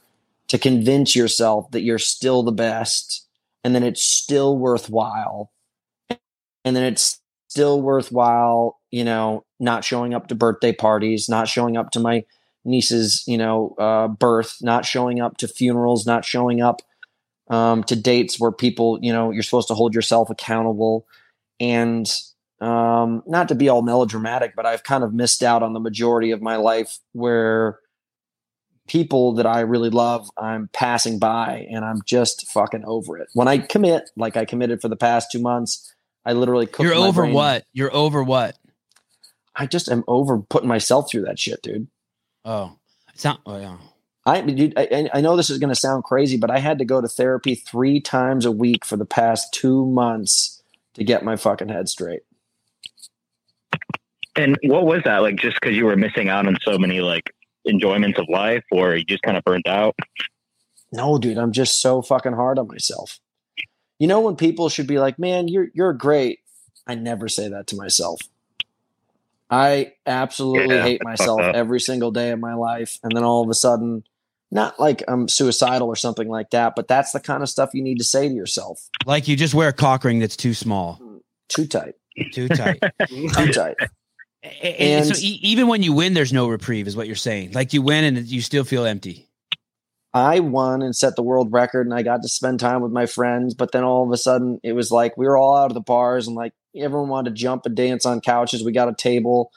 to 0.48 0.58
convince 0.58 1.14
yourself 1.14 1.70
that 1.72 1.82
you're 1.82 1.98
still 1.98 2.42
the 2.42 2.52
best 2.52 3.26
and 3.62 3.74
then 3.74 3.82
it's 3.82 4.02
still 4.02 4.56
worthwhile. 4.56 5.52
And 6.64 6.76
then 6.76 6.84
it's 6.84 7.20
still 7.48 7.80
worthwhile, 7.80 8.80
you 8.90 9.04
know, 9.04 9.44
not 9.58 9.84
showing 9.84 10.14
up 10.14 10.28
to 10.28 10.34
birthday 10.34 10.72
parties, 10.72 11.28
not 11.28 11.48
showing 11.48 11.76
up 11.76 11.90
to 11.92 12.00
my 12.00 12.24
niece's, 12.64 13.24
you 13.26 13.38
know, 13.38 13.74
uh, 13.78 14.08
birth, 14.08 14.58
not 14.62 14.84
showing 14.84 15.20
up 15.20 15.36
to 15.38 15.48
funerals, 15.48 16.06
not 16.06 16.24
showing 16.24 16.60
up 16.60 16.82
um, 17.48 17.82
to 17.84 17.96
dates 17.96 18.38
where 18.38 18.52
people, 18.52 18.98
you 19.02 19.12
know, 19.12 19.30
you're 19.30 19.42
supposed 19.42 19.68
to 19.68 19.74
hold 19.74 19.94
yourself 19.94 20.30
accountable. 20.30 21.06
And 21.60 22.10
um, 22.60 23.22
not 23.26 23.48
to 23.48 23.54
be 23.54 23.68
all 23.68 23.82
melodramatic, 23.82 24.54
but 24.56 24.66
I've 24.66 24.82
kind 24.82 25.04
of 25.04 25.14
missed 25.14 25.42
out 25.42 25.62
on 25.62 25.72
the 25.72 25.80
majority 25.80 26.30
of 26.30 26.42
my 26.42 26.56
life 26.56 26.98
where 27.12 27.78
people 28.86 29.34
that 29.34 29.46
I 29.46 29.60
really 29.60 29.90
love, 29.90 30.28
I'm 30.36 30.68
passing 30.72 31.18
by 31.18 31.66
and 31.70 31.84
I'm 31.84 32.02
just 32.04 32.50
fucking 32.50 32.84
over 32.84 33.18
it. 33.18 33.28
When 33.34 33.46
I 33.46 33.58
commit, 33.58 34.10
like 34.16 34.36
I 34.36 34.44
committed 34.44 34.80
for 34.80 34.88
the 34.88 34.96
past 34.96 35.30
two 35.30 35.40
months, 35.40 35.94
I 36.24 36.32
literally 36.32 36.66
cooked 36.66 36.82
You're 36.82 36.94
over 36.94 37.22
brain- 37.22 37.34
what? 37.34 37.64
You're 37.72 37.94
over 37.94 38.22
what? 38.22 38.56
I 39.54 39.66
just 39.66 39.90
am 39.90 40.04
over 40.06 40.38
putting 40.38 40.68
myself 40.68 41.10
through 41.10 41.22
that 41.22 41.38
shit, 41.38 41.62
dude. 41.62 41.88
Oh, 42.44 42.76
it's 43.14 43.24
not. 43.24 43.40
Oh, 43.46 43.58
yeah. 43.58 43.76
I, 44.26 44.40
dude, 44.40 44.74
I, 44.76 45.08
I 45.14 45.20
know 45.20 45.36
this 45.36 45.50
is 45.50 45.58
going 45.58 45.70
to 45.70 45.74
sound 45.74 46.04
crazy, 46.04 46.36
but 46.36 46.50
I 46.50 46.58
had 46.58 46.78
to 46.78 46.84
go 46.84 47.00
to 47.00 47.08
therapy 47.08 47.54
three 47.54 48.00
times 48.00 48.44
a 48.44 48.52
week 48.52 48.84
for 48.84 48.96
the 48.96 49.06
past 49.06 49.52
two 49.52 49.86
months 49.86 50.59
to 50.94 51.04
get 51.04 51.24
my 51.24 51.36
fucking 51.36 51.68
head 51.68 51.88
straight. 51.88 52.22
And 54.36 54.56
what 54.62 54.86
was 54.86 55.02
that 55.04 55.18
like? 55.18 55.36
Just 55.36 55.60
because 55.60 55.76
you 55.76 55.84
were 55.84 55.96
missing 55.96 56.28
out 56.28 56.46
on 56.46 56.56
so 56.62 56.78
many 56.78 57.00
like 57.00 57.30
enjoyments 57.66 58.18
of 58.18 58.26
life, 58.28 58.64
or 58.70 58.94
you 58.96 59.04
just 59.04 59.22
kind 59.22 59.36
of 59.36 59.44
burnt 59.44 59.66
out? 59.66 59.94
No, 60.92 61.18
dude, 61.18 61.38
I'm 61.38 61.52
just 61.52 61.80
so 61.80 62.02
fucking 62.02 62.32
hard 62.32 62.58
on 62.58 62.68
myself. 62.68 63.20
You 63.98 64.06
know 64.06 64.20
when 64.20 64.36
people 64.36 64.68
should 64.68 64.86
be 64.86 64.98
like, 64.98 65.18
"Man, 65.18 65.48
you're 65.48 65.68
you're 65.74 65.92
great." 65.92 66.40
I 66.86 66.94
never 66.94 67.28
say 67.28 67.48
that 67.48 67.66
to 67.68 67.76
myself. 67.76 68.20
I 69.50 69.94
absolutely 70.06 70.76
Yeah, 70.76 70.82
hate 70.82 71.02
myself 71.04 71.40
every 71.40 71.80
single 71.80 72.10
day 72.10 72.30
of 72.30 72.40
my 72.40 72.54
life, 72.54 72.98
and 73.02 73.14
then 73.14 73.24
all 73.24 73.42
of 73.42 73.50
a 73.50 73.54
sudden, 73.54 74.04
not 74.50 74.78
like 74.80 75.02
I'm 75.08 75.28
suicidal 75.28 75.88
or 75.88 75.96
something 75.96 76.28
like 76.28 76.50
that, 76.50 76.74
but 76.74 76.88
that's 76.88 77.12
the 77.12 77.20
kind 77.20 77.42
of 77.42 77.48
stuff 77.48 77.70
you 77.72 77.82
need 77.82 77.98
to 77.98 78.04
say 78.04 78.28
to 78.28 78.34
yourself. 78.34 78.88
Like 79.06 79.28
you 79.28 79.36
just 79.36 79.54
wear 79.54 79.68
a 79.68 79.72
cock 79.72 80.04
ring 80.04 80.18
that's 80.18 80.36
too 80.36 80.54
small, 80.54 81.00
Too 81.48 81.66
tight, 81.66 81.94
too 82.32 82.48
tight. 82.48 82.82
too 83.08 83.28
tight. 83.52 83.76
and, 84.42 84.74
and 84.80 85.06
so 85.06 85.14
e- 85.20 85.40
even 85.42 85.68
when 85.68 85.82
you 85.82 85.92
win, 85.92 86.14
there's 86.14 86.32
no 86.32 86.48
reprieve, 86.48 86.88
is 86.88 86.96
what 86.96 87.06
you're 87.06 87.16
saying. 87.16 87.52
Like 87.52 87.72
you 87.72 87.82
win 87.82 88.04
and 88.04 88.26
you 88.26 88.40
still 88.40 88.64
feel 88.64 88.84
empty. 88.84 89.26
I 90.12 90.40
won 90.40 90.82
and 90.82 90.96
set 90.96 91.14
the 91.14 91.22
world 91.22 91.52
record 91.52 91.86
and 91.86 91.94
I 91.94 92.02
got 92.02 92.22
to 92.22 92.28
spend 92.28 92.58
time 92.58 92.80
with 92.80 92.90
my 92.90 93.06
friends. 93.06 93.54
But 93.54 93.70
then 93.70 93.84
all 93.84 94.04
of 94.04 94.10
a 94.10 94.16
sudden 94.16 94.58
it 94.64 94.72
was 94.72 94.90
like 94.90 95.16
we 95.16 95.26
were 95.26 95.36
all 95.36 95.56
out 95.56 95.70
of 95.70 95.74
the 95.74 95.80
bars 95.80 96.26
and 96.26 96.34
like 96.34 96.52
everyone 96.74 97.08
wanted 97.08 97.30
to 97.30 97.40
jump 97.40 97.66
and 97.66 97.76
dance 97.76 98.04
on 98.04 98.20
couches. 98.20 98.64
We 98.64 98.72
got 98.72 98.88
a 98.88 98.94
table 98.94 99.52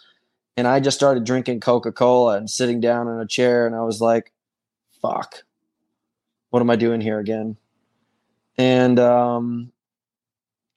and 0.56 0.68
I 0.68 0.80
just 0.80 0.98
started 0.98 1.24
drinking 1.24 1.62
Coca 1.62 1.92
Cola 1.92 2.38
and 2.38 2.48
sitting 2.48 2.80
down 2.80 3.08
in 3.08 3.20
a 3.20 3.26
chair 3.26 3.66
and 3.66 3.76
I 3.76 3.82
was 3.82 4.00
like, 4.00 4.32
fuck, 5.04 5.44
what 6.50 6.62
am 6.62 6.72
I 6.72 6.76
doing 6.76 7.02
here 7.02 7.20
again? 7.20 7.58
And 8.58 9.00
um, 9.00 9.72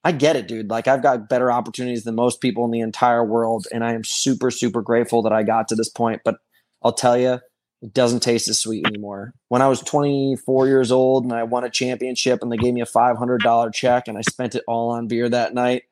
I 0.05 0.12
get 0.12 0.37
it, 0.37 0.49
dude. 0.49 0.69
Like 0.69 0.89
I've 0.89 1.03
got 1.03 1.29
better 1.29 1.51
opportunities 1.51 2.05
than 2.05 2.15
most 2.15 2.41
people 2.41 2.65
in 2.65 2.71
the 2.71 2.81
entire 2.81 3.25
world. 3.25 3.67
And 3.73 3.83
I 3.83 3.93
am 3.93 4.05
super, 4.05 4.51
super 4.51 4.83
grateful 4.83 5.23
that 5.23 5.33
I 5.33 5.43
got 5.43 5.69
to 5.69 5.75
this 5.75 5.89
point. 5.89 6.23
But 6.25 6.37
I'll 6.83 6.93
tell 6.93 7.19
you, 7.19 7.41
it 7.83 7.93
doesn't 7.93 8.21
taste 8.21 8.49
as 8.49 8.59
sweet 8.59 8.87
anymore. 8.87 9.35
When 9.49 9.62
I 9.62 9.69
was 9.69 9.81
24 9.81 10.67
years 10.67 10.91
old 10.91 11.25
and 11.25 11.33
I 11.33 11.43
won 11.43 11.65
a 11.65 11.71
championship 11.71 12.41
and 12.43 12.51
they 12.51 12.57
gave 12.57 12.73
me 12.73 12.81
a 12.81 12.87
$500 12.87 13.75
check 13.75 14.09
and 14.09 14.17
I 14.17 14.23
spent 14.23 14.55
it 14.55 14.65
all 14.67 14.91
on 14.91 15.09
beer 15.09 15.29
that 15.29 15.55
night 15.55 15.85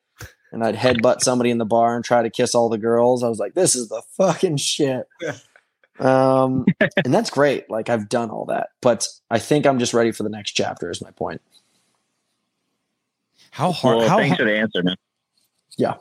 and 0.51 0.63
I'd 0.63 0.75
headbutt 0.75 1.21
somebody 1.21 1.51
in 1.51 1.57
the 1.57 1.65
bar 1.65 1.95
and 1.95 2.03
try 2.03 2.23
to 2.23 2.29
kiss 2.29 2.55
all 2.55 2.69
the 2.69 2.77
girls, 2.77 3.23
I 3.23 3.29
was 3.29 3.39
like, 3.39 3.53
this 3.53 3.75
is 3.75 3.89
the 3.89 4.01
fucking 4.17 4.57
shit. 4.57 5.07
Um, 5.99 6.65
and 7.05 7.13
that's 7.13 7.29
great. 7.29 7.69
Like 7.69 7.89
I've 7.89 8.09
done 8.09 8.29
all 8.29 8.45
that, 8.45 8.69
but 8.81 9.07
I 9.29 9.39
think 9.39 9.65
I'm 9.65 9.79
just 9.79 9.93
ready 9.93 10.11
for 10.11 10.23
the 10.23 10.29
next 10.29 10.51
chapter. 10.51 10.89
Is 10.91 11.01
my 11.01 11.11
point. 11.11 11.41
How 13.51 13.71
hard? 13.71 13.97
Well, 13.97 14.09
how 14.09 14.17
thanks 14.17 14.37
hard? 14.37 14.39
for 14.39 14.45
the 14.53 14.57
answer, 14.57 14.83
man. 14.83 14.95
Yeah, 15.77 15.95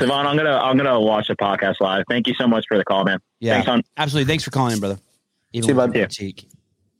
Sevan, 0.00 0.24
I'm 0.26 0.36
gonna 0.36 0.56
I'm 0.56 0.76
gonna 0.76 1.00
watch 1.00 1.28
the 1.28 1.36
podcast 1.36 1.76
live. 1.80 2.04
Thank 2.08 2.26
you 2.26 2.34
so 2.34 2.46
much 2.48 2.64
for 2.68 2.76
the 2.76 2.84
call, 2.84 3.04
man. 3.04 3.18
yeah, 3.40 3.54
Thanks, 3.54 3.66
hon. 3.68 3.82
absolutely. 3.96 4.28
Thanks 4.30 4.42
for 4.44 4.50
calling 4.50 4.72
in, 4.72 4.80
brother. 4.80 4.98
Even 5.52 5.66
See 5.68 5.72
you, 5.72 5.76
with 5.76 5.92
bud. 5.92 5.96
your 5.98 6.06
cheek, 6.08 6.48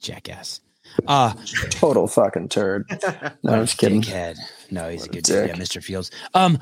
jackass. 0.00 0.60
Uh, 1.06 1.34
Total 1.70 2.06
fucking 2.06 2.48
turd. 2.48 2.88
No, 3.42 3.52
I'm 3.54 3.64
just 3.66 3.76
kidding. 3.78 4.02
Dickhead. 4.02 4.36
No, 4.70 4.88
he's 4.88 5.02
a 5.02 5.06
What 5.06 5.08
a 5.10 5.12
good 5.12 5.24
dude. 5.24 5.46
dick. 5.48 5.56
Yeah, 5.56 5.62
Mr. 5.62 5.82
Fields. 5.82 6.10
Um, 6.34 6.58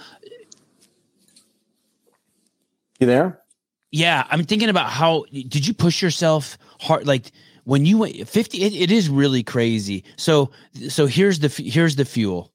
You 3.01 3.07
there? 3.07 3.41
Yeah, 3.95 4.27
I'm 4.29 4.43
thinking 4.43 4.71
about 4.71 4.91
how 4.91 5.25
did 5.31 5.65
you 5.65 5.73
push 5.73 6.03
yourself 6.03 6.59
hard? 6.81 7.07
Like 7.07 7.31
when 7.63 7.87
you 7.87 7.99
went 7.99 8.29
50, 8.29 8.61
it, 8.61 8.73
it 8.73 8.91
is 8.91 9.09
really 9.09 9.45
crazy. 9.45 10.03
So, 10.17 10.51
so 10.89 11.07
here's 11.07 11.39
the 11.39 11.47
here's 11.47 11.95
the 11.95 12.05
fuel. 12.05 12.53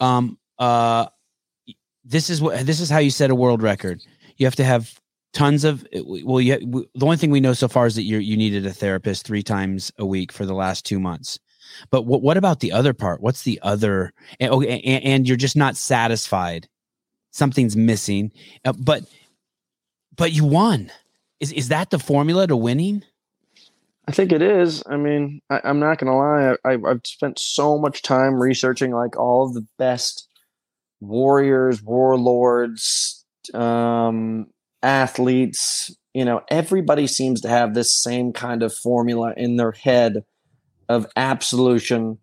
Um, 0.00 0.36
uh, 0.58 1.06
this 2.04 2.28
is 2.28 2.42
what 2.42 2.66
this 2.66 2.78
is 2.78 2.90
how 2.90 2.98
you 2.98 3.10
set 3.10 3.30
a 3.30 3.34
world 3.34 3.62
record. 3.62 4.02
You 4.36 4.44
have 4.44 4.56
to 4.56 4.64
have 4.64 5.00
tons 5.32 5.64
of 5.64 5.86
well. 6.04 6.42
You, 6.42 6.58
the 6.94 7.06
only 7.06 7.16
thing 7.16 7.30
we 7.30 7.40
know 7.40 7.54
so 7.54 7.68
far 7.68 7.86
is 7.86 7.94
that 7.94 8.02
you 8.02 8.18
you 8.18 8.36
needed 8.36 8.66
a 8.66 8.72
therapist 8.72 9.26
three 9.26 9.42
times 9.42 9.92
a 9.96 10.04
week 10.04 10.30
for 10.30 10.44
the 10.44 10.54
last 10.54 10.84
two 10.84 11.00
months. 11.00 11.38
But 11.90 12.02
what 12.02 12.20
what 12.20 12.36
about 12.36 12.60
the 12.60 12.72
other 12.72 12.92
part? 12.92 13.22
What's 13.22 13.44
the 13.44 13.58
other? 13.62 14.12
And, 14.40 14.52
and, 14.62 15.04
and 15.04 15.26
you're 15.26 15.38
just 15.38 15.56
not 15.56 15.78
satisfied. 15.78 16.68
Something's 17.30 17.78
missing. 17.78 18.30
Uh, 18.62 18.74
but 18.74 19.04
but 20.16 20.32
you 20.32 20.44
won. 20.44 20.90
Is 21.40 21.52
is 21.52 21.68
that 21.68 21.90
the 21.90 21.98
formula 21.98 22.46
to 22.46 22.56
winning? 22.56 23.04
I 24.06 24.12
think 24.12 24.32
it 24.32 24.42
is. 24.42 24.82
I 24.86 24.96
mean, 24.96 25.40
I, 25.48 25.60
am 25.64 25.78
not 25.78 25.98
gonna 25.98 26.16
lie. 26.16 26.56
I, 26.64 26.72
I've 26.72 27.02
spent 27.04 27.38
so 27.38 27.78
much 27.78 28.02
time 28.02 28.34
researching 28.34 28.92
like 28.92 29.16
all 29.16 29.46
of 29.46 29.54
the 29.54 29.66
best 29.78 30.28
warriors, 31.00 31.82
warlords, 31.82 33.24
um, 33.54 34.46
athletes. 34.82 35.94
You 36.14 36.24
know, 36.24 36.42
everybody 36.48 37.06
seems 37.06 37.40
to 37.42 37.48
have 37.48 37.74
this 37.74 37.92
same 37.92 38.32
kind 38.32 38.62
of 38.62 38.74
formula 38.74 39.34
in 39.36 39.56
their 39.56 39.72
head 39.72 40.24
of 40.88 41.06
absolution 41.16 42.18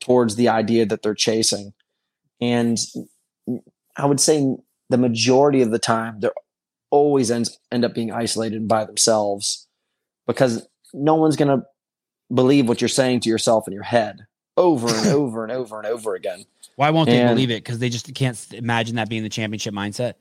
towards 0.00 0.36
the 0.36 0.48
idea 0.48 0.84
that 0.86 1.02
they're 1.02 1.14
chasing. 1.14 1.72
And 2.40 2.78
I 3.96 4.06
would 4.06 4.20
say 4.20 4.56
the 4.88 4.98
majority 4.98 5.62
of 5.62 5.70
the 5.70 5.78
time, 5.78 6.20
they're 6.20 6.32
always 6.90 7.30
ends 7.30 7.58
end 7.72 7.84
up 7.84 7.94
being 7.94 8.12
isolated 8.12 8.68
by 8.68 8.84
themselves 8.84 9.66
because 10.26 10.66
no 10.92 11.14
one's 11.14 11.36
going 11.36 11.60
to 11.60 11.66
believe 12.32 12.68
what 12.68 12.80
you're 12.80 12.88
saying 12.88 13.20
to 13.20 13.28
yourself 13.28 13.66
in 13.66 13.72
your 13.72 13.82
head 13.82 14.26
over 14.56 14.88
and 14.88 15.06
over 15.08 15.42
and 15.42 15.52
over 15.52 15.78
and 15.78 15.86
over 15.86 16.14
again. 16.14 16.44
Why 16.76 16.90
won't 16.90 17.08
they 17.08 17.20
and, 17.20 17.30
believe 17.30 17.50
it? 17.50 17.62
Because 17.64 17.78
they 17.78 17.88
just 17.88 18.12
can't 18.14 18.52
imagine 18.52 18.96
that 18.96 19.08
being 19.08 19.22
the 19.22 19.28
championship 19.28 19.74
mindset. 19.74 20.14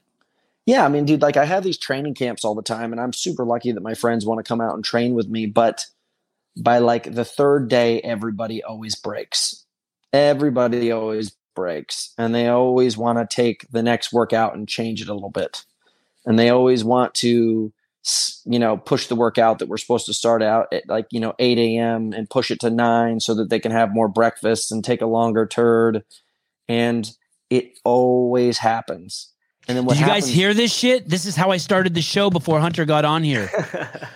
Yeah, 0.66 0.86
I 0.86 0.90
mean, 0.90 1.06
dude, 1.06 1.22
like 1.22 1.38
I 1.38 1.46
have 1.46 1.64
these 1.64 1.78
training 1.78 2.14
camps 2.14 2.46
all 2.46 2.54
the 2.54 2.62
time, 2.62 2.92
and 2.92 3.02
I'm 3.02 3.14
super 3.14 3.44
lucky 3.44 3.72
that 3.72 3.82
my 3.82 3.96
friends 3.96 4.26
want 4.26 4.44
to 4.44 4.48
come 4.48 4.62
out 4.62 4.76
and 4.76 4.84
train 4.84 5.16
with 5.16 5.28
me. 5.28 5.48
But 5.48 5.86
by 6.58 6.80
like 6.80 7.16
the 7.16 7.26
third 7.26 7.70
day, 7.70 8.02
everybody 8.02 8.62
always 8.62 8.96
breaks. 8.96 9.66
Everybody 10.14 10.92
always 10.92 11.36
breaks, 11.56 12.14
and 12.18 12.36
they 12.36 12.48
always 12.48 12.98
want 12.98 13.18
to 13.18 13.36
take 13.36 13.68
the 13.72 13.82
next 13.82 14.14
workout 14.14 14.56
and 14.56 14.68
change 14.68 15.02
it 15.02 15.10
a 15.10 15.14
little 15.14 15.32
bit 15.32 15.66
and 16.26 16.38
they 16.38 16.50
always 16.50 16.84
want 16.84 17.14
to 17.16 17.72
you 18.46 18.60
know 18.60 18.78
push 18.78 19.08
the 19.08 19.16
workout 19.16 19.60
that 19.60 19.68
we're 19.68 19.78
supposed 19.78 20.06
to 20.06 20.14
start 20.14 20.42
out 20.42 20.68
at 20.72 20.88
like 20.88 21.06
you 21.12 21.20
know 21.20 21.34
8 21.38 21.58
a.m 21.58 22.14
and 22.14 22.30
push 22.30 22.50
it 22.50 22.60
to 22.62 22.70
9 22.70 23.20
so 23.20 23.36
that 23.36 23.50
they 23.50 23.60
can 23.60 23.72
have 23.72 23.94
more 23.94 24.08
breakfast 24.08 24.72
and 24.72 24.84
take 24.84 25.02
a 25.02 25.06
longer 25.06 25.46
turd. 25.46 26.04
And 26.68 27.10
it 27.50 27.80
always 27.84 28.60
happens 28.60 29.34
and 29.70 29.78
then 29.78 29.86
what 29.86 29.94
Did 29.94 30.00
you 30.02 30.06
happens- 30.08 30.26
guys 30.26 30.34
hear 30.34 30.54
this 30.56 30.74
shit? 30.74 31.08
This 31.08 31.26
is 31.28 31.36
how 31.36 31.52
I 31.52 31.58
started 31.58 31.94
the 31.94 32.02
show 32.02 32.30
before 32.32 32.60
Hunter 32.60 32.86
got 32.86 33.06
on 33.06 33.24
here. 33.24 33.50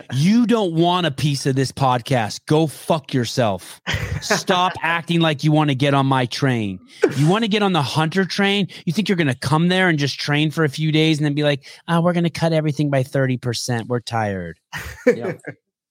you 0.14 0.48
don't 0.48 0.74
want 0.74 1.06
a 1.06 1.12
piece 1.12 1.46
of 1.46 1.56
this 1.56 1.72
podcast. 1.72 2.42
Go 2.48 2.66
fuck 2.68 3.14
yourself. 3.14 3.80
Stop 4.22 4.74
acting 4.82 5.20
like 5.22 5.44
you 5.44 5.52
want 5.52 5.70
to 5.70 5.76
get 5.76 5.94
on 5.94 6.08
my 6.08 6.26
train. 6.26 6.80
You 7.18 7.28
want 7.30 7.44
to 7.44 7.48
get 7.48 7.62
on 7.62 7.72
the 7.74 7.84
Hunter 7.84 8.26
train? 8.26 8.68
You 8.86 8.94
think 8.94 9.08
you're 9.08 9.16
going 9.16 9.28
to 9.28 9.36
come 9.38 9.68
there 9.68 9.90
and 9.90 10.00
just 10.00 10.20
train 10.20 10.50
for 10.50 10.64
a 10.64 10.70
few 10.70 10.92
days 10.92 11.20
and 11.20 11.26
then 11.26 11.36
be 11.36 11.44
like, 11.44 11.68
oh, 11.88 12.02
we're 12.02 12.14
going 12.14 12.24
to 12.24 12.30
cut 12.32 12.52
everything 12.52 12.90
by 12.90 13.04
30%. 13.04 13.88
We're 13.88 14.00
tired. 14.00 14.60
Yeah. 15.06 15.34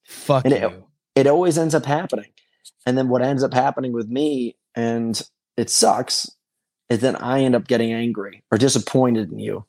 fuck 0.04 0.44
and 0.44 0.54
you. 0.54 0.66
It, 0.66 0.72
it 1.14 1.26
always 1.28 1.56
ends 1.56 1.74
up 1.74 1.86
happening. 1.86 2.32
And 2.84 2.98
then 2.98 3.08
what 3.08 3.22
ends 3.22 3.44
up 3.44 3.54
happening 3.54 3.92
with 3.92 4.08
me, 4.08 4.56
and 4.74 5.22
it 5.56 5.70
sucks, 5.70 6.28
is 6.92 7.00
then 7.00 7.16
I 7.16 7.40
end 7.40 7.54
up 7.54 7.66
getting 7.66 7.92
angry 7.92 8.42
or 8.50 8.58
disappointed 8.58 9.32
in 9.32 9.38
you. 9.38 9.64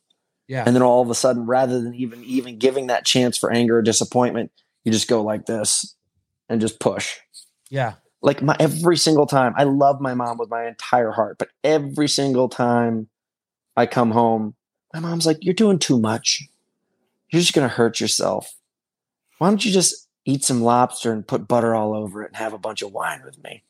Yeah. 0.48 0.64
And 0.66 0.76
then 0.76 0.84
all 0.84 1.02
of 1.02 1.10
a 1.10 1.16
sudden, 1.16 1.46
rather 1.46 1.82
than 1.82 1.96
even 1.96 2.24
even 2.24 2.58
giving 2.60 2.88
that 2.88 3.06
chance 3.06 3.38
for 3.38 3.52
anger 3.52 3.78
or 3.78 3.82
disappointment, 3.82 4.52
you 4.84 4.92
just 4.92 5.08
go 5.08 5.24
like 5.24 5.46
this 5.46 5.96
and 6.50 6.60
just 6.60 6.80
push. 6.80 7.18
Yeah. 7.70 7.94
Like 8.22 8.42
my 8.42 8.56
every 8.60 8.98
single 8.98 9.26
time, 9.26 9.54
I 9.58 9.64
love 9.64 10.00
my 10.02 10.14
mom 10.14 10.38
with 10.38 10.50
my 10.50 10.68
entire 10.68 11.12
heart, 11.12 11.38
but 11.38 11.50
every 11.64 12.08
single 12.08 12.50
time 12.50 13.08
I 13.76 13.86
come 13.86 14.12
home, 14.12 14.56
my 14.94 15.00
mom's 15.00 15.26
like, 15.26 15.40
"You're 15.42 15.54
doing 15.54 15.80
too 15.80 16.00
much. 16.00 16.48
You're 17.30 17.42
just 17.42 17.54
gonna 17.54 17.68
hurt 17.68 18.00
yourself. 18.00 18.54
Why 19.40 19.50
don't 19.50 19.64
you 19.66 19.72
just 19.72 20.08
eat 20.26 20.44
some 20.44 20.62
lobster 20.62 21.12
and 21.12 21.28
put 21.28 21.48
butter 21.48 21.74
all 21.74 21.94
over 21.94 22.24
it 22.24 22.28
and 22.28 22.36
have 22.38 22.54
a 22.54 22.58
bunch 22.60 22.82
of 22.82 22.92
wine 22.92 23.22
with 23.26 23.42
me?" 23.44 23.64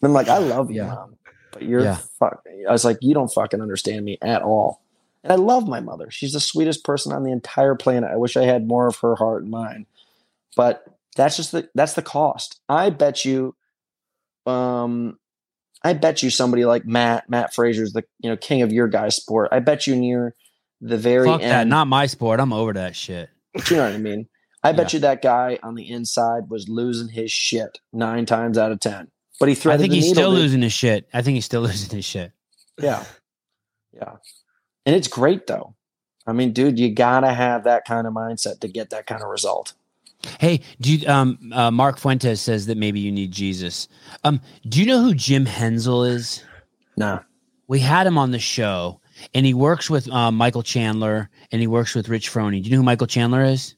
And 0.00 0.08
I'm 0.08 0.12
like, 0.14 0.28
"I 0.28 0.38
love 0.38 0.70
you, 0.70 0.76
Yeah. 0.76 0.94
mom." 0.94 1.17
But 1.58 1.68
you're 1.68 1.82
Yeah. 1.82 1.98
fuck. 2.18 2.46
I 2.68 2.72
was 2.72 2.84
like, 2.84 2.98
you 3.00 3.14
don't 3.14 3.32
fucking 3.32 3.60
understand 3.60 4.04
me 4.04 4.18
at 4.22 4.42
all. 4.42 4.82
And 5.24 5.32
I 5.32 5.36
love 5.36 5.66
my 5.66 5.80
mother. 5.80 6.10
She's 6.10 6.32
the 6.32 6.40
sweetest 6.40 6.84
person 6.84 7.12
on 7.12 7.24
the 7.24 7.32
entire 7.32 7.74
planet. 7.74 8.10
I 8.12 8.16
wish 8.16 8.36
I 8.36 8.44
had 8.44 8.68
more 8.68 8.86
of 8.86 8.96
her 8.98 9.16
heart 9.16 9.42
and 9.42 9.50
mine. 9.50 9.86
But 10.56 10.84
that's 11.16 11.36
just 11.36 11.52
the 11.52 11.68
that's 11.74 11.94
the 11.94 12.02
cost. 12.02 12.60
I 12.68 12.90
bet 12.90 13.24
you, 13.24 13.54
um, 14.46 15.18
I 15.82 15.92
bet 15.92 16.22
you 16.22 16.30
somebody 16.30 16.64
like 16.64 16.86
Matt 16.86 17.28
Mat 17.28 17.54
Fraser's 17.54 17.92
the 17.92 18.04
you 18.20 18.30
know 18.30 18.36
king 18.36 18.62
of 18.62 18.72
your 18.72 18.88
guys' 18.88 19.16
sport. 19.16 19.48
I 19.52 19.58
bet 19.58 19.86
you 19.86 19.96
near 19.96 20.34
the 20.80 20.96
very 20.96 21.26
Fuck 21.28 21.40
end. 21.42 21.50
that. 21.50 21.66
Not 21.66 21.88
my 21.88 22.06
sport. 22.06 22.40
I'm 22.40 22.52
over 22.52 22.72
that 22.74 22.94
shit. 22.94 23.30
You 23.70 23.76
know 23.76 23.84
what 23.84 23.94
I 23.94 23.98
mean. 23.98 24.28
I 24.62 24.72
bet 24.78 24.92
you 24.92 25.00
that 25.00 25.22
guy 25.22 25.58
on 25.62 25.74
the 25.74 25.88
inside 25.90 26.48
was 26.48 26.68
losing 26.68 27.08
his 27.08 27.30
shit 27.32 27.80
nine 27.92 28.26
times 28.26 28.56
out 28.56 28.70
of 28.72 28.80
ten. 28.80 29.08
But 29.38 29.48
he 29.48 29.54
threw 29.54 29.72
it. 29.72 29.74
I 29.76 29.78
think 29.78 29.92
he's 29.92 30.08
still 30.10 30.30
losing 30.30 30.62
his 30.62 30.72
shit. 30.72 31.08
I 31.14 31.22
think 31.22 31.36
he's 31.36 31.44
still 31.44 31.60
losing 31.62 31.94
his 31.94 32.04
shit. 32.04 32.32
Yeah. 32.78 33.04
Yeah. 33.92 34.16
And 34.86 34.96
it's 34.96 35.08
great 35.08 35.46
though. 35.46 35.74
I 36.26 36.32
mean, 36.32 36.52
dude, 36.52 36.78
you 36.78 36.92
gotta 36.92 37.32
have 37.32 37.64
that 37.64 37.84
kind 37.86 38.06
of 38.06 38.12
mindset 38.12 38.60
to 38.60 38.68
get 38.68 38.90
that 38.90 39.06
kind 39.06 39.22
of 39.22 39.28
result. 39.28 39.74
Hey, 40.40 40.60
do 40.80 40.96
you, 40.96 41.08
um, 41.08 41.38
uh, 41.52 41.70
Mark 41.70 41.98
Fuentes 41.98 42.40
says 42.40 42.66
that 42.66 42.76
maybe 42.76 43.00
you 43.00 43.12
need 43.12 43.30
Jesus. 43.30 43.88
Um, 44.24 44.40
do 44.68 44.80
you 44.80 44.86
know 44.86 45.00
who 45.00 45.14
Jim 45.14 45.46
Hensel 45.46 46.04
is? 46.04 46.42
No. 46.96 47.20
We 47.68 47.78
had 47.78 48.06
him 48.06 48.18
on 48.18 48.32
the 48.32 48.38
show, 48.38 49.00
and 49.34 49.46
he 49.46 49.54
works 49.54 49.88
with 49.88 50.10
um, 50.10 50.36
Michael 50.36 50.62
Chandler, 50.62 51.30
and 51.52 51.60
he 51.60 51.66
works 51.66 51.94
with 51.94 52.08
Rich 52.08 52.30
Froning. 52.32 52.62
Do 52.62 52.68
you 52.68 52.70
know 52.72 52.78
who 52.78 52.82
Michael 52.82 53.06
Chandler 53.06 53.44
is? 53.44 53.76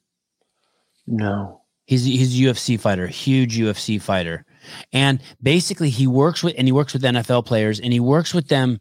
No. 1.06 1.60
He's 1.86 2.04
he's 2.04 2.38
a 2.40 2.44
UFC 2.44 2.78
fighter, 2.78 3.06
huge 3.06 3.58
UFC 3.58 4.00
fighter, 4.00 4.44
and 4.92 5.20
basically 5.42 5.90
he 5.90 6.06
works 6.06 6.42
with 6.42 6.54
and 6.56 6.66
he 6.66 6.72
works 6.72 6.92
with 6.92 7.02
NFL 7.02 7.46
players, 7.46 7.80
and 7.80 7.92
he 7.92 8.00
works 8.00 8.34
with 8.34 8.48
them 8.48 8.80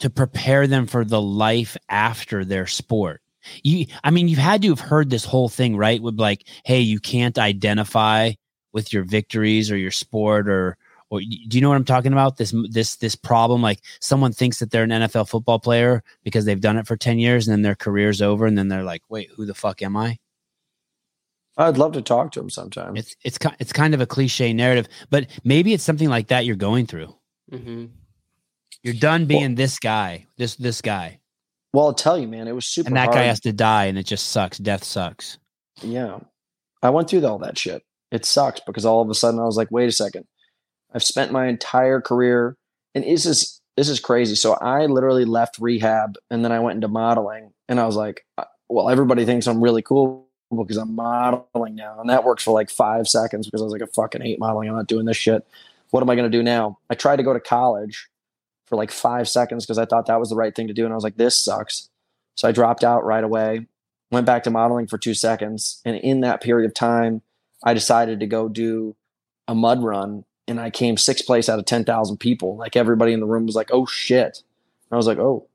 to 0.00 0.10
prepare 0.10 0.66
them 0.66 0.86
for 0.86 1.04
the 1.04 1.20
life 1.20 1.76
after 1.88 2.44
their 2.44 2.66
sport. 2.66 3.20
You, 3.62 3.86
I 4.02 4.10
mean, 4.10 4.28
you've 4.28 4.38
had 4.38 4.62
to 4.62 4.68
have 4.68 4.80
heard 4.80 5.10
this 5.10 5.24
whole 5.24 5.48
thing, 5.48 5.76
right? 5.76 6.02
With 6.02 6.18
like, 6.18 6.46
hey, 6.64 6.80
you 6.80 6.98
can't 6.98 7.38
identify 7.38 8.32
with 8.72 8.92
your 8.92 9.04
victories 9.04 9.70
or 9.70 9.76
your 9.76 9.90
sport, 9.90 10.48
or 10.48 10.76
or 11.10 11.20
do 11.20 11.26
you 11.56 11.60
know 11.60 11.68
what 11.68 11.76
I'm 11.76 11.84
talking 11.84 12.12
about? 12.12 12.38
This 12.38 12.54
this 12.70 12.96
this 12.96 13.14
problem, 13.14 13.62
like 13.62 13.80
someone 14.00 14.32
thinks 14.32 14.58
that 14.58 14.70
they're 14.70 14.84
an 14.84 14.90
NFL 14.90 15.28
football 15.28 15.58
player 15.58 16.02
because 16.22 16.44
they've 16.44 16.60
done 16.60 16.78
it 16.78 16.86
for 16.86 16.96
ten 16.96 17.18
years, 17.18 17.46
and 17.46 17.52
then 17.52 17.62
their 17.62 17.74
career's 17.74 18.22
over, 18.22 18.46
and 18.46 18.58
then 18.58 18.68
they're 18.68 18.82
like, 18.82 19.02
wait, 19.08 19.30
who 19.36 19.46
the 19.46 19.54
fuck 19.54 19.82
am 19.82 19.96
I? 19.96 20.18
I'd 21.56 21.78
love 21.78 21.92
to 21.92 22.02
talk 22.02 22.32
to 22.32 22.40
him 22.40 22.50
sometime. 22.50 22.96
It's 22.96 23.14
it's 23.24 23.38
it's 23.58 23.72
kind 23.72 23.94
of 23.94 24.00
a 24.00 24.06
cliche 24.06 24.52
narrative, 24.52 24.88
but 25.10 25.26
maybe 25.44 25.72
it's 25.72 25.84
something 25.84 26.08
like 26.08 26.28
that 26.28 26.44
you're 26.44 26.56
going 26.56 26.86
through. 26.86 27.14
Mm-hmm. 27.52 27.86
You're 28.82 28.94
done 28.94 29.26
being 29.26 29.54
this 29.54 29.78
guy, 29.78 30.26
this 30.36 30.56
this 30.56 30.82
guy, 30.82 31.20
well, 31.74 31.86
I'll 31.86 31.94
tell 31.94 32.16
you, 32.16 32.28
man, 32.28 32.46
it 32.46 32.54
was 32.54 32.66
super 32.66 32.86
and 32.86 32.96
that 32.96 33.06
hard. 33.06 33.16
guy 33.16 33.22
has 33.24 33.40
to 33.40 33.52
die, 33.52 33.86
and 33.86 33.98
it 33.98 34.04
just 34.04 34.28
sucks. 34.28 34.58
Death 34.58 34.84
sucks. 34.84 35.38
Yeah. 35.82 36.20
I 36.84 36.90
went 36.90 37.10
through 37.10 37.26
all 37.26 37.38
that 37.38 37.58
shit. 37.58 37.82
It 38.12 38.24
sucks 38.24 38.60
because 38.60 38.84
all 38.84 39.02
of 39.02 39.10
a 39.10 39.14
sudden 39.14 39.40
I 39.40 39.44
was 39.44 39.56
like, 39.56 39.72
wait 39.72 39.88
a 39.88 39.92
second. 39.92 40.24
I've 40.94 41.02
spent 41.02 41.32
my 41.32 41.48
entire 41.48 42.00
career 42.00 42.56
and 42.94 43.02
this 43.02 43.26
is 43.26 43.60
this 43.76 43.88
is 43.88 43.98
crazy. 43.98 44.36
So 44.36 44.52
I 44.52 44.86
literally 44.86 45.24
left 45.24 45.58
rehab 45.58 46.14
and 46.30 46.44
then 46.44 46.52
I 46.52 46.60
went 46.60 46.76
into 46.76 46.86
modeling 46.86 47.52
and 47.68 47.80
I 47.80 47.86
was 47.86 47.96
like, 47.96 48.24
uh, 48.38 48.44
well, 48.68 48.88
everybody 48.88 49.24
thinks 49.24 49.48
I'm 49.48 49.60
really 49.60 49.82
cool 49.82 50.28
because 50.50 50.76
I'm 50.76 50.94
modeling 50.94 51.74
now. 51.74 52.00
And 52.00 52.08
that 52.10 52.24
works 52.24 52.42
for 52.42 52.52
like 52.52 52.70
five 52.70 53.08
seconds 53.08 53.46
because 53.46 53.60
I 53.60 53.64
was 53.64 53.72
like, 53.72 53.82
I 53.82 53.86
fucking 53.86 54.22
hate 54.22 54.38
modeling. 54.38 54.68
I'm 54.68 54.76
not 54.76 54.86
doing 54.86 55.06
this 55.06 55.16
shit. 55.16 55.46
What 55.90 56.02
am 56.02 56.10
I 56.10 56.14
going 56.14 56.30
to 56.30 56.36
do 56.36 56.42
now? 56.42 56.78
I 56.90 56.94
tried 56.94 57.16
to 57.16 57.22
go 57.22 57.32
to 57.32 57.40
college 57.40 58.08
for 58.66 58.76
like 58.76 58.90
five 58.90 59.28
seconds 59.28 59.64
because 59.64 59.78
I 59.78 59.84
thought 59.84 60.06
that 60.06 60.20
was 60.20 60.30
the 60.30 60.36
right 60.36 60.54
thing 60.54 60.68
to 60.68 60.74
do. 60.74 60.84
And 60.84 60.92
I 60.92 60.96
was 60.96 61.04
like, 61.04 61.16
this 61.16 61.36
sucks. 61.36 61.88
So 62.34 62.48
I 62.48 62.52
dropped 62.52 62.82
out 62.82 63.04
right 63.04 63.22
away, 63.22 63.66
went 64.10 64.26
back 64.26 64.42
to 64.44 64.50
modeling 64.50 64.86
for 64.86 64.98
two 64.98 65.14
seconds. 65.14 65.80
And 65.84 65.96
in 65.96 66.20
that 66.20 66.42
period 66.42 66.66
of 66.66 66.74
time, 66.74 67.22
I 67.62 67.74
decided 67.74 68.20
to 68.20 68.26
go 68.26 68.48
do 68.48 68.96
a 69.46 69.54
mud 69.54 69.82
run. 69.82 70.24
And 70.46 70.60
I 70.60 70.70
came 70.70 70.96
sixth 70.96 71.26
place 71.26 71.48
out 71.48 71.58
of 71.58 71.64
10,000 71.64 72.18
people. 72.18 72.56
Like 72.56 72.76
everybody 72.76 73.12
in 73.12 73.20
the 73.20 73.26
room 73.26 73.46
was 73.46 73.54
like, 73.54 73.70
oh 73.72 73.86
shit. 73.86 74.42
And 74.90 74.92
I 74.92 74.96
was 74.96 75.06
like, 75.06 75.18
oh, 75.18 75.46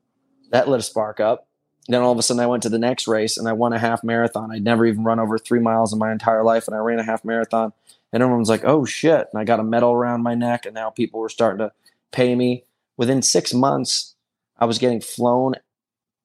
that 0.50 0.68
lit 0.68 0.80
a 0.80 0.82
spark 0.82 1.20
up. 1.20 1.46
Then 1.92 2.02
all 2.02 2.12
of 2.12 2.18
a 2.18 2.22
sudden 2.22 2.42
I 2.42 2.46
went 2.46 2.62
to 2.64 2.68
the 2.68 2.78
next 2.78 3.08
race 3.08 3.36
and 3.36 3.48
I 3.48 3.52
won 3.52 3.72
a 3.72 3.78
half 3.78 4.04
marathon. 4.04 4.52
I'd 4.52 4.64
never 4.64 4.86
even 4.86 5.04
run 5.04 5.18
over 5.18 5.38
three 5.38 5.60
miles 5.60 5.92
in 5.92 5.98
my 5.98 6.12
entire 6.12 6.44
life. 6.44 6.66
And 6.66 6.76
I 6.76 6.80
ran 6.80 6.98
a 6.98 7.04
half 7.04 7.24
marathon. 7.24 7.72
And 8.12 8.22
everyone 8.22 8.40
was 8.40 8.48
like, 8.48 8.64
oh 8.64 8.84
shit. 8.84 9.28
And 9.32 9.40
I 9.40 9.44
got 9.44 9.60
a 9.60 9.64
medal 9.64 9.92
around 9.92 10.22
my 10.22 10.34
neck. 10.34 10.66
And 10.66 10.74
now 10.74 10.90
people 10.90 11.20
were 11.20 11.28
starting 11.28 11.58
to 11.58 11.72
pay 12.12 12.34
me. 12.34 12.64
Within 12.96 13.22
six 13.22 13.54
months, 13.54 14.14
I 14.58 14.66
was 14.66 14.78
getting 14.78 15.00
flown 15.00 15.54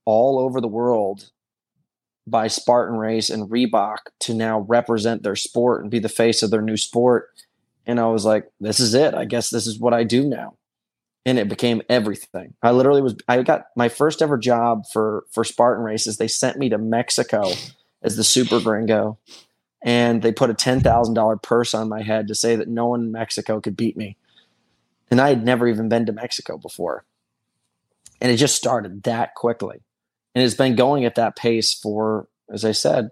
all 0.03 0.39
over 0.39 0.59
the 0.59 0.67
world 0.67 1.31
by 2.27 2.47
Spartan 2.47 2.97
Race 2.97 3.29
and 3.29 3.49
Reebok 3.49 3.97
to 4.21 4.33
now 4.33 4.59
represent 4.61 5.23
their 5.23 5.35
sport 5.35 5.81
and 5.81 5.91
be 5.91 5.99
the 5.99 6.09
face 6.09 6.43
of 6.43 6.51
their 6.51 6.61
new 6.61 6.77
sport. 6.77 7.29
And 7.85 7.99
I 7.99 8.07
was 8.07 8.25
like, 8.25 8.49
this 8.59 8.79
is 8.79 8.93
it. 8.93 9.13
I 9.13 9.25
guess 9.25 9.49
this 9.49 9.67
is 9.67 9.79
what 9.79 9.93
I 9.93 10.03
do 10.03 10.27
now. 10.27 10.55
And 11.25 11.39
it 11.39 11.49
became 11.49 11.81
everything. 11.89 12.53
I 12.61 12.71
literally 12.71 13.01
was 13.01 13.15
I 13.27 13.41
got 13.41 13.67
my 13.75 13.89
first 13.89 14.21
ever 14.21 14.37
job 14.37 14.85
for 14.91 15.25
for 15.31 15.43
Spartan 15.43 15.83
races. 15.83 16.17
They 16.17 16.27
sent 16.27 16.57
me 16.57 16.69
to 16.69 16.77
Mexico 16.77 17.51
as 18.03 18.15
the 18.15 18.23
super 18.23 18.59
gringo. 18.59 19.17
And 19.81 20.21
they 20.21 20.31
put 20.31 20.49
a 20.49 20.53
ten 20.53 20.81
thousand 20.81 21.15
dollar 21.15 21.37
purse 21.37 21.73
on 21.73 21.89
my 21.89 22.01
head 22.01 22.27
to 22.27 22.35
say 22.35 22.55
that 22.55 22.67
no 22.67 22.87
one 22.87 23.01
in 23.01 23.11
Mexico 23.11 23.59
could 23.59 23.75
beat 23.77 23.97
me. 23.97 24.17
And 25.09 25.19
I 25.19 25.29
had 25.29 25.43
never 25.43 25.67
even 25.67 25.89
been 25.89 26.05
to 26.07 26.11
Mexico 26.11 26.57
before. 26.57 27.05
And 28.21 28.31
it 28.31 28.37
just 28.37 28.55
started 28.55 29.03
that 29.03 29.35
quickly 29.35 29.81
and 30.35 30.43
it's 30.43 30.53
been 30.53 30.75
going 30.75 31.05
at 31.05 31.15
that 31.15 31.37
pace 31.37 31.73
for, 31.73 32.27
as 32.51 32.65
I 32.65 32.73
said, 32.73 33.11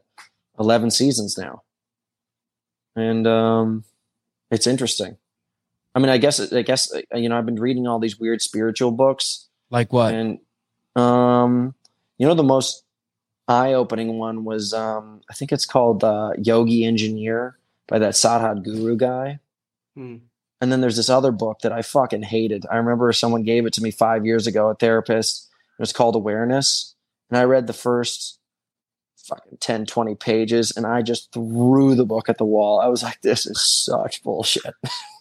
eleven 0.60 0.92
seasons 0.92 1.38
now, 1.38 1.64
and 2.96 3.26
um, 3.26 3.86
it's 4.52 4.68
interesting. 4.68 5.18
I 5.96 6.00
mean, 6.00 6.10
I 6.10 6.18
guess, 6.18 6.52
I 6.52 6.62
guess, 6.64 6.94
uh, 6.94 7.18
you 7.18 7.30
know, 7.30 7.38
I've 7.38 7.46
been 7.46 7.60
reading 7.60 7.88
all 7.88 8.00
these 8.00 8.20
weird 8.20 8.42
spiritual 8.42 8.92
books, 8.92 9.48
Like 9.70 9.94
what? 9.94 10.14
and 10.14 10.40
um, 10.96 11.76
you 12.18 12.28
know, 12.28 12.34
the 12.34 12.44
most 12.44 12.84
eye-opening 13.48 14.18
one 14.18 14.44
was, 14.44 14.74
um, 14.74 15.22
I 15.30 15.34
think 15.34 15.52
it's 15.52 15.66
called 15.66 16.04
uh, 16.04 16.32
Yogi 16.38 16.86
Engineer 16.86 17.58
by 17.88 18.00
that 18.00 18.14
Sadhguru 18.14 18.98
guy. 18.98 19.40
Hmm. 19.96 20.18
And 20.62 20.72
then 20.72 20.80
there's 20.82 20.96
this 20.96 21.10
other 21.10 21.32
book 21.32 21.60
that 21.60 21.74
I 21.74 21.82
fucking 21.82 22.24
hated. 22.24 22.66
I 22.72 22.78
remember 22.78 23.12
someone 23.12 23.44
gave 23.44 23.66
it 23.66 23.74
to 23.74 23.84
me 23.84 23.92
five 23.92 24.26
years 24.26 24.48
ago, 24.48 24.70
a 24.70 24.76
therapist. 24.76 25.50
It 25.78 25.82
was 25.82 25.92
called 25.92 26.16
Awareness. 26.16 26.96
And 27.30 27.38
I 27.38 27.44
read 27.44 27.68
the 27.68 27.74
first 27.74 28.40
fucking 29.18 29.58
10, 29.60 29.86
20 29.86 30.16
pages 30.16 30.72
and 30.76 30.86
I 30.86 31.02
just 31.02 31.32
threw 31.34 31.96
the 31.96 32.06
book 32.06 32.30
at 32.30 32.38
the 32.38 32.46
wall. 32.46 32.80
I 32.80 32.88
was 32.88 33.04
like, 33.04 33.22
this 33.22 33.46
is 33.46 33.62
such 33.62 34.24
bullshit. 34.24 34.74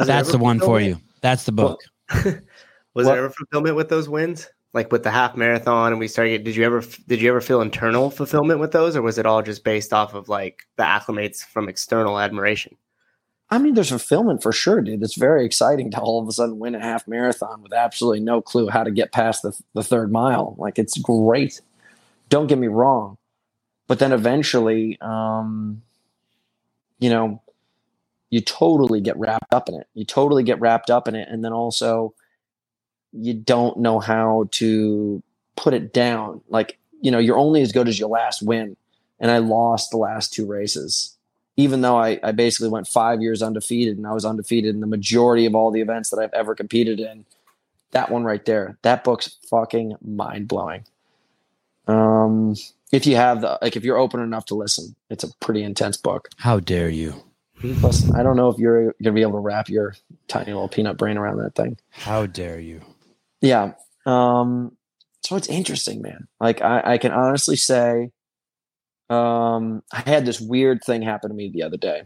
Was 0.00 0.06
That's 0.08 0.32
the 0.32 0.38
one 0.38 0.60
for 0.60 0.80
you. 0.80 0.98
That's 1.20 1.44
the 1.44 1.52
book. 1.52 1.80
Was 2.14 3.06
What? 3.06 3.14
there 3.14 3.24
ever 3.24 3.30
fulfillment 3.30 3.76
with 3.76 3.88
those 3.88 4.08
wins? 4.08 4.48
Like 4.72 4.90
with 4.92 5.02
the 5.02 5.10
half 5.10 5.36
marathon, 5.36 5.92
and 5.92 5.98
we 5.98 6.08
started. 6.08 6.44
Did 6.44 6.54
you 6.56 6.64
ever? 6.64 6.82
Did 7.08 7.20
you 7.20 7.28
ever 7.28 7.40
feel 7.40 7.60
internal 7.60 8.10
fulfillment 8.10 8.60
with 8.60 8.72
those, 8.72 8.94
or 8.96 9.02
was 9.02 9.18
it 9.18 9.26
all 9.26 9.42
just 9.42 9.64
based 9.64 9.92
off 9.92 10.14
of 10.14 10.28
like 10.28 10.62
the 10.76 10.84
acclimates 10.84 11.44
from 11.44 11.68
external 11.68 12.18
admiration? 12.20 12.76
I 13.50 13.58
mean, 13.58 13.74
there's 13.74 13.88
fulfillment 13.88 14.44
for 14.44 14.52
sure, 14.52 14.80
dude. 14.80 15.02
It's 15.02 15.16
very 15.18 15.44
exciting 15.44 15.90
to 15.90 16.00
all 16.00 16.22
of 16.22 16.28
a 16.28 16.32
sudden 16.32 16.60
win 16.60 16.76
a 16.76 16.80
half 16.80 17.08
marathon 17.08 17.62
with 17.62 17.72
absolutely 17.72 18.20
no 18.20 18.40
clue 18.40 18.68
how 18.68 18.84
to 18.84 18.92
get 18.92 19.10
past 19.10 19.42
the, 19.42 19.52
the 19.74 19.82
third 19.82 20.12
mile. 20.12 20.54
Like, 20.56 20.78
it's 20.78 20.96
great. 20.98 21.60
Don't 22.28 22.46
get 22.46 22.58
me 22.58 22.68
wrong. 22.68 23.18
But 23.88 23.98
then 23.98 24.12
eventually, 24.12 24.98
um, 25.00 25.82
you 27.00 27.10
know, 27.10 27.42
you 28.30 28.40
totally 28.40 29.00
get 29.00 29.16
wrapped 29.16 29.52
up 29.52 29.68
in 29.68 29.74
it. 29.74 29.86
You 29.94 30.04
totally 30.04 30.42
get 30.42 30.60
wrapped 30.60 30.90
up 30.90 31.08
in 31.08 31.14
it. 31.14 31.28
And 31.28 31.44
then 31.44 31.52
also, 31.52 32.14
you 33.12 33.34
don't 33.34 33.78
know 33.78 33.98
how 33.98 34.48
to 34.52 35.22
put 35.56 35.74
it 35.74 35.92
down. 35.92 36.40
Like, 36.48 36.78
you 37.00 37.10
know, 37.10 37.18
you're 37.18 37.38
only 37.38 37.62
as 37.62 37.72
good 37.72 37.88
as 37.88 37.98
your 37.98 38.08
last 38.08 38.42
win. 38.42 38.76
And 39.18 39.30
I 39.30 39.38
lost 39.38 39.90
the 39.90 39.98
last 39.98 40.32
two 40.32 40.46
races 40.46 41.16
even 41.60 41.82
though 41.82 41.96
I, 41.96 42.18
I 42.22 42.32
basically 42.32 42.70
went 42.70 42.88
five 42.88 43.20
years 43.20 43.42
undefeated 43.42 43.98
and 43.98 44.06
I 44.06 44.12
was 44.12 44.24
undefeated 44.24 44.74
in 44.74 44.80
the 44.80 44.86
majority 44.86 45.44
of 45.44 45.54
all 45.54 45.70
the 45.70 45.82
events 45.82 46.10
that 46.10 46.18
I've 46.18 46.32
ever 46.32 46.54
competed 46.54 46.98
in. 47.00 47.26
That 47.90 48.10
one 48.10 48.24
right 48.24 48.44
there, 48.44 48.78
that 48.82 49.04
book's 49.04 49.36
fucking 49.48 49.96
mind 50.00 50.48
blowing. 50.48 50.84
Um, 51.86 52.54
if 52.92 53.06
you 53.06 53.16
have 53.16 53.40
the 53.40 53.58
like, 53.60 53.76
if 53.76 53.84
you're 53.84 53.98
open 53.98 54.20
enough 54.20 54.46
to 54.46 54.54
listen, 54.54 54.94
it's 55.10 55.24
a 55.24 55.34
pretty 55.40 55.62
intense 55.62 55.96
book. 55.96 56.28
How 56.36 56.60
dare 56.60 56.88
you? 56.88 57.14
Listen, 57.62 58.14
I 58.14 58.22
don't 58.22 58.36
know 58.36 58.48
if 58.48 58.58
you're 58.58 58.94
gonna 59.02 59.14
be 59.14 59.22
able 59.22 59.32
to 59.32 59.38
wrap 59.38 59.68
your 59.68 59.94
tiny 60.28 60.52
little 60.52 60.68
peanut 60.68 60.96
brain 60.96 61.16
around 61.16 61.38
that 61.38 61.54
thing. 61.54 61.78
How 61.90 62.26
dare 62.26 62.60
you? 62.60 62.80
Yeah. 63.40 63.72
Um, 64.06 64.76
so 65.22 65.36
it's 65.36 65.48
interesting, 65.48 66.02
man. 66.02 66.28
Like 66.40 66.62
I, 66.62 66.82
I 66.84 66.98
can 66.98 67.12
honestly 67.12 67.56
say, 67.56 68.10
um, 69.10 69.82
I 69.92 70.00
had 70.00 70.24
this 70.24 70.40
weird 70.40 70.82
thing 70.84 71.02
happen 71.02 71.30
to 71.30 71.36
me 71.36 71.50
the 71.50 71.62
other 71.64 71.76
day. 71.76 72.04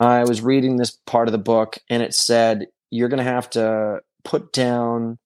I 0.00 0.24
was 0.24 0.42
reading 0.42 0.76
this 0.76 0.90
part 1.06 1.28
of 1.28 1.32
the 1.32 1.38
book, 1.38 1.78
and 1.88 2.02
it 2.02 2.14
said 2.14 2.66
you're 2.90 3.08
going 3.08 3.24
to 3.24 3.30
have 3.30 3.48
to 3.50 4.00
put 4.24 4.52
down, 4.52 5.18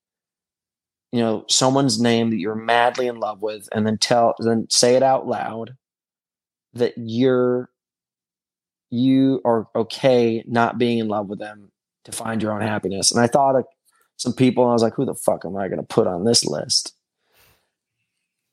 you 1.12 1.20
know, 1.20 1.44
someone's 1.48 2.00
name 2.00 2.30
that 2.30 2.38
you're 2.38 2.54
madly 2.54 3.06
in 3.06 3.18
love 3.18 3.42
with, 3.42 3.68
and 3.72 3.86
then 3.86 3.98
tell, 3.98 4.34
then 4.38 4.66
say 4.70 4.94
it 4.94 5.02
out 5.02 5.26
loud 5.26 5.76
that 6.74 6.94
you're 6.96 7.68
you 8.90 9.40
are 9.44 9.68
okay 9.74 10.44
not 10.46 10.78
being 10.78 10.98
in 10.98 11.08
love 11.08 11.28
with 11.28 11.38
them 11.38 11.70
to 12.04 12.12
find 12.12 12.42
your 12.42 12.52
own 12.52 12.60
happiness. 12.60 13.10
And 13.10 13.20
I 13.20 13.26
thought 13.26 13.56
of 13.56 13.64
some 14.16 14.32
people, 14.32 14.64
and 14.64 14.70
I 14.70 14.72
was 14.74 14.82
like, 14.82 14.94
who 14.94 15.04
the 15.04 15.14
fuck 15.14 15.44
am 15.44 15.56
I 15.56 15.68
going 15.68 15.80
to 15.80 15.86
put 15.86 16.06
on 16.06 16.24
this 16.24 16.44
list? 16.44 16.94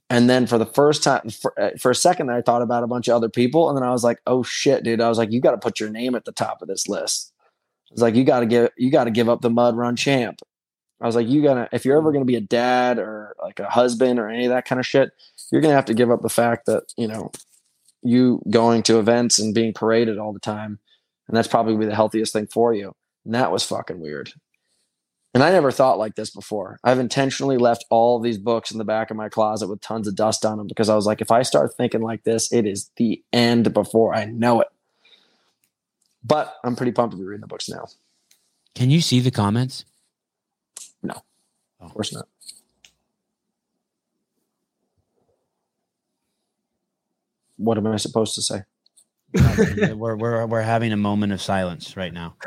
And 0.10 0.30
then 0.30 0.48
for 0.48 0.58
the 0.58 0.66
first 0.66 1.04
time, 1.04 1.30
for, 1.30 1.60
uh, 1.60 1.72
for 1.78 1.92
a 1.92 1.96
second, 1.96 2.32
I 2.32 2.42
thought 2.42 2.62
about 2.62 2.84
a 2.84 2.88
bunch 2.88 3.10
of 3.10 3.16
other 3.16 3.28
people, 3.28 3.68
and 3.68 3.78
then 3.78 3.84
I 3.84 3.92
was 3.92 4.06
like, 4.06 4.22
"Oh 4.26 4.42
shit, 4.42 4.84
dude!" 4.84 5.02
I 5.02 5.10
was 5.10 5.18
like, 5.18 5.34
"You 5.34 5.42
got 5.42 5.52
to 5.52 5.58
put 5.58 5.82
your 5.82 5.90
name 5.90 6.16
at 6.16 6.24
the 6.24 6.32
top 6.32 6.62
of 6.62 6.70
this 6.70 6.88
list." 6.88 7.34
It's 7.92 8.02
like 8.02 8.16
you 8.16 8.24
got 8.24 8.40
to 8.40 8.46
give 8.46 8.70
you 8.78 8.90
got 8.90 9.04
to 9.04 9.12
give 9.12 9.28
up 9.28 9.42
the 9.42 9.50
mud 9.50 9.76
run 9.76 9.98
champ. 9.98 10.40
I 11.02 11.08
was 11.08 11.16
like, 11.16 11.28
"You 11.28 11.44
gotta 11.44 11.68
if 11.74 11.84
you're 11.84 11.98
ever 11.98 12.14
going 12.14 12.22
to 12.22 12.26
be 12.26 12.38
a 12.38 12.42
dad 12.42 13.00
or 13.00 13.36
like 13.42 13.60
a 13.60 13.70
husband 13.70 14.18
or 14.18 14.30
any 14.30 14.46
of 14.46 14.52
that 14.52 14.64
kind 14.66 14.80
of 14.80 14.86
shit, 14.86 15.12
you're 15.52 15.62
going 15.62 15.72
to 15.72 15.76
have 15.76 15.86
to 15.86 15.94
give 15.94 16.10
up 16.10 16.22
the 16.22 16.30
fact 16.30 16.68
that 16.68 16.84
you 16.96 17.08
know 17.08 17.32
you 18.04 18.42
going 18.50 18.84
to 18.84 19.00
events 19.00 19.40
and 19.40 19.54
being 19.54 19.74
paraded 19.74 20.18
all 20.18 20.34
the 20.34 20.40
time, 20.40 20.80
and 21.28 21.36
that's 21.36 21.48
probably 21.48 21.86
the 21.86 21.96
healthiest 21.96 22.34
thing 22.34 22.48
for 22.48 22.74
you." 22.74 22.96
And 23.26 23.34
that 23.34 23.52
was 23.52 23.64
fucking 23.64 24.00
weird. 24.00 24.34
And 25.34 25.44
I 25.44 25.52
never 25.52 25.72
thought 25.72 26.00
like 26.00 26.16
this 26.16 26.32
before. 26.32 26.80
I've 26.84 26.98
intentionally 26.98 27.58
left 27.58 27.86
all 27.92 28.20
these 28.20 28.40
books 28.40 28.72
in 28.72 28.80
the 28.80 28.84
back 28.84 29.12
of 29.12 29.18
my 29.18 29.30
closet 29.30 29.68
with 29.68 29.82
tons 29.82 30.08
of 30.08 30.16
dust 30.16 30.44
on 30.46 30.58
them 30.58 30.66
because 30.66 30.90
I 30.90 30.96
was 30.96 31.06
like, 31.06 31.22
if 31.22 31.30
I 31.32 31.44
start 31.44 31.76
thinking 31.76 32.02
like 32.02 32.24
this, 32.24 32.52
it 32.52 32.66
is 32.66 32.90
the 32.96 33.22
end 33.32 33.72
before 33.74 34.16
I 34.16 34.26
know 34.26 34.62
it. 34.62 34.68
But 36.24 36.56
I'm 36.64 36.76
pretty 36.76 36.92
pumped 36.92 37.12
to 37.12 37.18
be 37.18 37.24
reading 37.24 37.42
the 37.42 37.48
books 37.48 37.70
now. 37.70 37.88
Can 38.74 38.90
you 38.90 39.00
see 39.00 39.20
the 39.20 39.30
comments? 39.30 39.86
No, 41.04 41.22
oh. 41.82 41.86
of 41.86 41.94
course 41.94 42.14
not. 42.14 42.28
What 47.58 47.78
am 47.78 47.88
I 47.88 47.98
supposed 47.98 48.36
to 48.36 48.42
say? 48.42 48.62
we're, 49.94 50.16
we're 50.16 50.46
we're 50.46 50.62
having 50.62 50.94
a 50.94 50.98
moment 50.98 51.34
of 51.34 51.42
silence 51.42 51.98
right 51.98 52.14
now. 52.14 52.36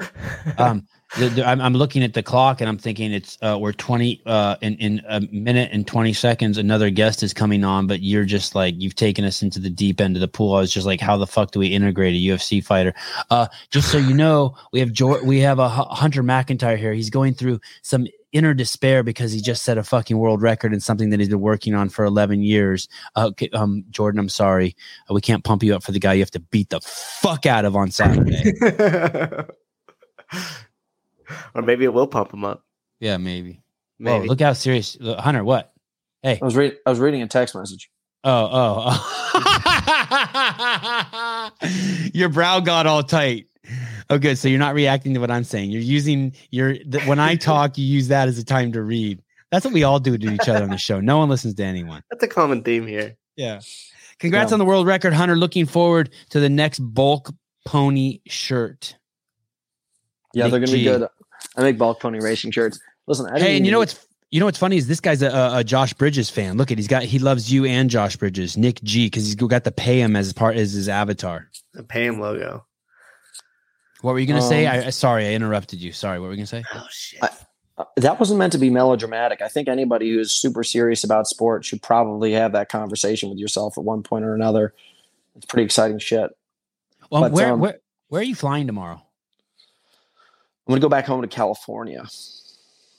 Um, 0.58 0.86
the, 1.18 1.28
the, 1.28 1.46
I'm, 1.46 1.60
I'm 1.60 1.74
looking 1.74 2.02
at 2.02 2.14
the 2.14 2.22
clock 2.22 2.60
and 2.60 2.68
I'm 2.68 2.78
thinking 2.78 3.12
it's 3.12 3.36
uh, 3.42 3.58
we're 3.60 3.72
20 3.72 4.22
uh, 4.26 4.56
in 4.62 4.74
in 4.76 5.02
a 5.08 5.20
minute 5.20 5.70
and 5.72 5.86
20 5.86 6.12
seconds. 6.12 6.56
Another 6.56 6.88
guest 6.88 7.22
is 7.22 7.34
coming 7.34 7.62
on, 7.62 7.86
but 7.86 8.00
you're 8.00 8.24
just 8.24 8.54
like 8.54 8.74
you've 8.78 8.94
taken 8.94 9.24
us 9.24 9.42
into 9.42 9.58
the 9.58 9.70
deep 9.70 10.00
end 10.00 10.16
of 10.16 10.20
the 10.20 10.28
pool. 10.28 10.54
I 10.54 10.60
was 10.60 10.72
just 10.72 10.86
like, 10.86 11.00
how 11.00 11.16
the 11.16 11.26
fuck 11.26 11.50
do 11.50 11.58
we 11.58 11.68
integrate 11.68 12.14
a 12.14 12.18
UFC 12.18 12.64
fighter? 12.64 12.94
Uh, 13.30 13.48
just 13.70 13.90
so 13.90 13.98
you 13.98 14.14
know, 14.14 14.54
we 14.72 14.80
have 14.80 14.92
George, 14.92 15.22
we 15.22 15.40
have 15.40 15.58
a 15.58 15.68
Hunter 15.68 16.22
McIntyre 16.22 16.78
here. 16.78 16.92
He's 16.92 17.10
going 17.10 17.34
through 17.34 17.60
some 17.82 18.06
inner 18.32 18.54
despair 18.54 19.02
because 19.02 19.32
he 19.32 19.40
just 19.40 19.62
set 19.62 19.78
a 19.78 19.82
fucking 19.82 20.16
world 20.18 20.42
record 20.42 20.72
in 20.72 20.80
something 20.80 21.10
that 21.10 21.20
he's 21.20 21.28
been 21.28 21.40
working 21.40 21.74
on 21.74 21.88
for 21.88 22.04
11 22.04 22.42
years. 22.42 22.88
Uh, 23.16 23.26
okay, 23.28 23.48
um, 23.52 23.84
Jordan, 23.90 24.20
I'm 24.20 24.28
sorry, 24.28 24.76
uh, 25.10 25.14
we 25.14 25.20
can't 25.20 25.44
pump 25.44 25.62
you 25.62 25.74
up 25.74 25.82
for 25.82 25.92
the 25.92 25.98
guy 26.00 26.14
you 26.14 26.20
have 26.22 26.30
to 26.32 26.40
beat 26.40 26.70
the 26.70 26.80
fuck 26.80 27.46
out 27.46 27.64
of 27.64 27.76
on 27.76 27.90
Saturday. 27.90 28.52
or 31.54 31.62
maybe 31.62 31.84
it 31.84 31.92
will 31.92 32.06
pump 32.06 32.32
him 32.32 32.44
up. 32.44 32.64
yeah, 33.00 33.16
maybe. 33.16 33.60
Whoa, 33.98 34.18
Maybe. 34.18 34.28
look 34.28 34.40
how 34.40 34.54
serious, 34.54 34.96
Hunter. 35.02 35.44
What? 35.44 35.74
Hey. 36.22 36.38
I 36.40 36.44
was 36.44 36.56
reading. 36.56 36.78
I 36.86 36.90
was 36.90 36.98
reading 36.98 37.20
a 37.20 37.26
text 37.28 37.54
message. 37.54 37.90
Oh, 38.24 38.48
oh. 38.84 39.40
your 42.14 42.30
brow 42.30 42.60
got 42.60 42.86
all 42.86 43.02
tight. 43.02 43.46
Oh, 44.10 44.18
good. 44.18 44.36
So 44.38 44.48
you're 44.48 44.58
not 44.58 44.74
reacting 44.74 45.14
to 45.14 45.20
what 45.20 45.30
I'm 45.30 45.44
saying. 45.44 45.70
You're 45.70 45.80
using 45.82 46.34
your 46.50 46.74
the, 46.84 47.00
when 47.02 47.18
I 47.18 47.36
talk, 47.36 47.78
you 47.78 47.84
use 47.86 48.08
that 48.08 48.28
as 48.28 48.38
a 48.38 48.44
time 48.44 48.72
to 48.72 48.82
read. 48.82 49.22
That's 49.50 49.64
what 49.64 49.72
we 49.74 49.82
all 49.84 49.98
do 50.00 50.18
to 50.18 50.32
each 50.32 50.48
other 50.48 50.62
on 50.62 50.70
the 50.70 50.78
show. 50.78 51.00
No 51.00 51.18
one 51.18 51.28
listens 51.28 51.54
to 51.54 51.64
anyone. 51.64 52.02
That's 52.10 52.22
a 52.22 52.28
common 52.28 52.62
theme 52.62 52.86
here. 52.86 53.16
Yeah. 53.36 53.60
Congrats 54.18 54.50
Yeah. 54.50 54.54
on 54.54 54.58
the 54.58 54.64
world 54.64 54.86
record, 54.86 55.12
Hunter. 55.12 55.34
Looking 55.36 55.64
forward 55.66 56.10
to 56.30 56.40
the 56.40 56.48
next 56.48 56.78
bulk 56.80 57.32
pony 57.64 58.20
shirt. 58.26 58.96
Yeah, 60.34 60.44
Nick 60.44 60.50
they're 60.52 60.60
gonna 60.60 60.72
G. 60.72 60.78
be 60.78 60.84
good. 60.84 61.08
I 61.56 61.62
make 61.62 61.78
bulk 61.78 62.00
pony 62.00 62.20
racing 62.20 62.50
shirts. 62.52 62.78
Listen, 63.06 63.26
I 63.26 63.34
didn't 63.34 63.42
Hey, 63.48 63.56
and 63.56 63.66
you 63.66 63.72
know 63.72 63.78
what's 63.78 64.06
you 64.30 64.38
know 64.38 64.46
what's 64.46 64.58
funny 64.58 64.76
is 64.76 64.86
this 64.86 65.00
guy's 65.00 65.22
a, 65.22 65.28
a, 65.28 65.58
a 65.58 65.64
Josh 65.64 65.92
Bridges 65.94 66.30
fan. 66.30 66.56
Look 66.56 66.70
at 66.70 66.78
he's 66.78 66.86
got 66.86 67.02
he 67.02 67.18
loves 67.18 67.52
you 67.52 67.64
and 67.64 67.90
Josh 67.90 68.16
Bridges, 68.16 68.56
Nick 68.56 68.80
G, 68.84 69.06
because 69.06 69.24
he's 69.24 69.34
got 69.34 69.64
to 69.64 69.72
pay 69.72 70.00
him 70.00 70.14
as 70.14 70.32
part 70.32 70.56
as 70.56 70.72
his 70.72 70.88
avatar. 70.88 71.50
The 71.74 71.82
Pam 71.82 72.20
logo. 72.20 72.64
What 74.02 74.12
were 74.12 74.18
you 74.18 74.26
gonna 74.26 74.42
say? 74.42 74.66
Um, 74.66 74.74
I 74.74 74.86
I- 74.86 74.90
sorry, 74.90 75.26
I 75.26 75.32
interrupted 75.32 75.80
you. 75.80 75.92
Sorry, 75.92 76.18
what 76.18 76.26
were 76.26 76.32
you 76.32 76.38
gonna 76.38 76.46
say? 76.46 76.64
Oh 76.74 76.86
shit. 76.90 77.22
I- 77.22 77.30
Uh, 77.78 77.84
That 77.96 78.18
wasn't 78.20 78.38
meant 78.38 78.52
to 78.52 78.58
be 78.58 78.68
melodramatic. 78.68 79.40
I 79.40 79.48
think 79.48 79.66
anybody 79.66 80.10
who's 80.10 80.32
super 80.32 80.62
serious 80.62 81.02
about 81.02 81.26
sports 81.26 81.66
should 81.66 81.80
probably 81.80 82.32
have 82.32 82.52
that 82.52 82.68
conversation 82.68 83.30
with 83.30 83.38
yourself 83.38 83.78
at 83.78 83.84
one 83.84 84.02
point 84.02 84.26
or 84.26 84.34
another. 84.34 84.74
It's 85.34 85.46
pretty 85.46 85.64
exciting 85.64 85.98
shit. 85.98 86.30
Well, 87.10 87.22
But, 87.22 87.32
where 87.32 87.52
um, 87.54 87.60
where 87.60 87.80
where 88.08 88.20
are 88.20 88.24
you 88.24 88.34
flying 88.34 88.66
tomorrow? 88.66 88.96
I'm 90.66 90.72
gonna 90.72 90.80
go 90.80 90.90
back 90.90 91.06
home 91.06 91.22
to 91.22 91.28
California. 91.28 92.04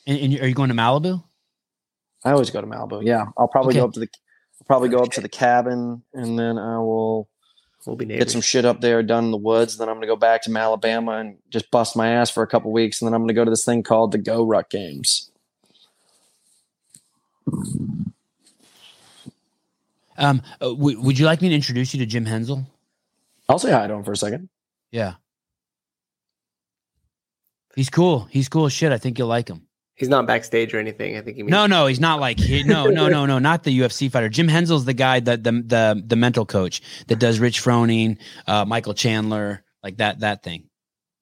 And, 0.07 0.17
and 0.19 0.39
are 0.41 0.47
you 0.47 0.55
going 0.55 0.69
to 0.69 0.75
Malibu? 0.75 1.23
I 2.25 2.31
always 2.31 2.49
go 2.49 2.59
to 2.59 2.65
Malibu. 2.67 3.05
Yeah, 3.05 3.25
I'll 3.37 3.47
probably 3.47 3.75
go 3.75 3.85
up 3.85 3.93
to 3.93 3.99
the 3.99 4.09
I'll 4.61 4.65
probably 4.65 4.89
go 4.89 4.99
up 5.03 5.11
to 5.11 5.21
the 5.21 5.29
cabin 5.29 6.01
and 6.15 6.39
then 6.39 6.57
I 6.57 6.79
will 6.79 7.29
We'll 7.85 7.95
be 7.95 8.05
get 8.05 8.29
some 8.29 8.41
shit 8.41 8.63
up 8.63 8.79
there 8.79 9.01
done 9.01 9.25
in 9.25 9.31
the 9.31 9.37
woods. 9.37 9.77
Then 9.77 9.89
I'm 9.89 9.95
gonna 9.95 10.07
go 10.07 10.15
back 10.15 10.43
to 10.43 10.55
Alabama 10.55 11.13
and 11.13 11.37
just 11.49 11.71
bust 11.71 11.95
my 11.95 12.09
ass 12.09 12.29
for 12.29 12.43
a 12.43 12.47
couple 12.47 12.71
weeks, 12.71 13.01
and 13.01 13.07
then 13.07 13.13
I'm 13.15 13.21
gonna 13.23 13.33
go 13.33 13.43
to 13.43 13.49
this 13.49 13.65
thing 13.65 13.81
called 13.81 14.11
the 14.11 14.19
Go 14.19 14.43
Ruck 14.45 14.69
Games. 14.69 15.31
Um, 20.17 20.43
uh, 20.61 20.69
w- 20.69 21.01
would 21.01 21.17
you 21.17 21.25
like 21.25 21.41
me 21.41 21.49
to 21.49 21.55
introduce 21.55 21.93
you 21.93 21.99
to 21.99 22.05
Jim 22.05 22.25
Hensel? 22.25 22.67
I'll 23.49 23.57
say 23.57 23.71
hi 23.71 23.87
to 23.87 23.93
him 23.93 24.03
for 24.03 24.11
a 24.11 24.17
second. 24.17 24.49
Yeah. 24.91 25.15
He's 27.75 27.89
cool. 27.89 28.27
He's 28.29 28.47
cool 28.47 28.65
as 28.65 28.73
shit. 28.73 28.91
I 28.91 28.97
think 28.99 29.17
you'll 29.17 29.27
like 29.27 29.47
him. 29.47 29.65
He's 29.95 30.09
not 30.09 30.25
backstage 30.25 30.73
or 30.73 30.79
anything. 30.79 31.15
I 31.17 31.21
think 31.21 31.37
he 31.37 31.43
means 31.43 31.51
No, 31.51 31.67
no, 31.67 31.85
he's 31.85 31.99
not 31.99 32.19
like 32.19 32.39
he, 32.39 32.63
no, 32.63 32.85
no, 32.89 33.07
no, 33.07 33.25
no, 33.25 33.39
not 33.39 33.63
the 33.63 33.79
UFC 33.79 34.09
fighter. 34.11 34.29
Jim 34.29 34.47
Hensel's 34.47 34.85
the 34.85 34.93
guy 34.93 35.19
that 35.19 35.43
the 35.43 35.51
the 35.51 36.03
the 36.05 36.15
mental 36.15 36.45
coach 36.45 36.81
that 37.07 37.19
does 37.19 37.39
Rich 37.39 37.61
Froning, 37.61 38.17
uh, 38.47 38.65
Michael 38.65 38.93
Chandler, 38.93 39.63
like 39.83 39.97
that 39.97 40.21
that 40.21 40.43
thing. 40.43 40.69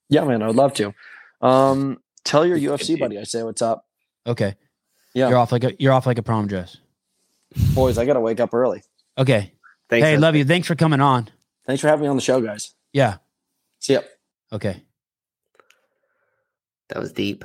Yeah, 0.09 0.23
man, 0.23 0.41
I 0.41 0.47
would 0.47 0.55
love 0.55 0.73
to. 0.75 0.93
Um, 1.41 1.99
tell 2.23 2.45
your 2.45 2.57
UFC 2.57 2.99
buddy 2.99 3.17
I 3.19 3.23
say 3.23 3.43
what's 3.43 3.61
up. 3.61 3.85
Okay. 4.25 4.55
Yeah. 5.13 5.29
You're 5.29 5.37
off 5.37 5.51
like 5.51 5.63
a 5.63 5.73
you're 5.79 5.93
off 5.93 6.05
like 6.05 6.17
a 6.17 6.23
prom 6.23 6.47
dress. 6.47 6.77
Boys, 7.73 7.97
I 7.97 8.05
gotta 8.05 8.19
wake 8.19 8.39
up 8.39 8.53
early. 8.53 8.83
Okay. 9.17 9.53
Thanks, 9.89 10.07
hey, 10.07 10.17
love 10.17 10.35
you. 10.35 10.45
Thanks 10.45 10.67
for 10.67 10.75
coming 10.75 11.01
on. 11.01 11.29
Thanks 11.65 11.81
for 11.81 11.87
having 11.87 12.03
me 12.03 12.07
on 12.07 12.15
the 12.15 12.21
show, 12.21 12.39
guys. 12.41 12.73
Yeah. 12.93 13.17
See 13.79 13.93
ya. 13.93 14.01
Okay. 14.53 14.83
That 16.89 16.99
was 16.99 17.11
deep. 17.11 17.43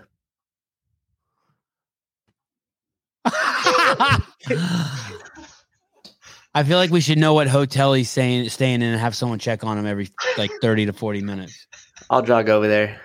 I 6.57 6.63
feel 6.63 6.79
like 6.79 6.91
we 6.91 7.01
should 7.01 7.19
know 7.19 7.35
what 7.35 7.49
hotel 7.49 7.93
he's 7.95 8.11
saying 8.11 8.49
staying 8.49 8.77
in 8.77 8.83
and 8.93 9.01
have 9.01 9.17
someone 9.17 9.39
check 9.39 9.65
on 9.65 9.77
him 9.77 9.87
every 9.87 10.09
like 10.39 10.51
30 10.61 10.87
to 10.87 10.93
40 10.93 11.23
minutes. 11.23 11.67
I'll 12.11 12.23
jog 12.23 12.49
over 12.49 12.69
there. 12.69 13.01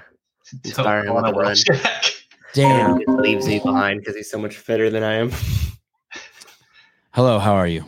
Inspire 0.63 0.99
him 0.99 1.07
Don't 1.07 1.15
with 1.15 1.25
a 1.25 1.31
wanna 1.35 1.47
run. 1.47 1.55
check. 1.55 2.13
Damn. 2.53 2.97
Leaves 3.07 3.47
me 3.47 3.59
behind 3.59 3.99
because 3.99 4.15
he's 4.15 4.29
so 4.29 4.37
much 4.39 4.57
fitter 4.57 4.89
than 4.89 5.03
I 5.03 5.13
am. 5.15 5.31
Hello, 7.13 7.39
how 7.39 7.53
are 7.53 7.67
you? 7.67 7.85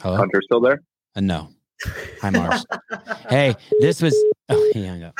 Hello? 0.00 0.16
Hunter 0.16 0.40
still 0.42 0.60
there? 0.60 0.82
Uh, 1.14 1.20
no. 1.20 1.48
Hi, 2.20 2.30
Mars. 2.30 2.64
hey, 3.28 3.54
this 3.80 4.00
was. 4.00 4.16
Oh, 4.48 4.70
he 4.74 4.86
hung 4.86 5.02
up. 5.02 5.14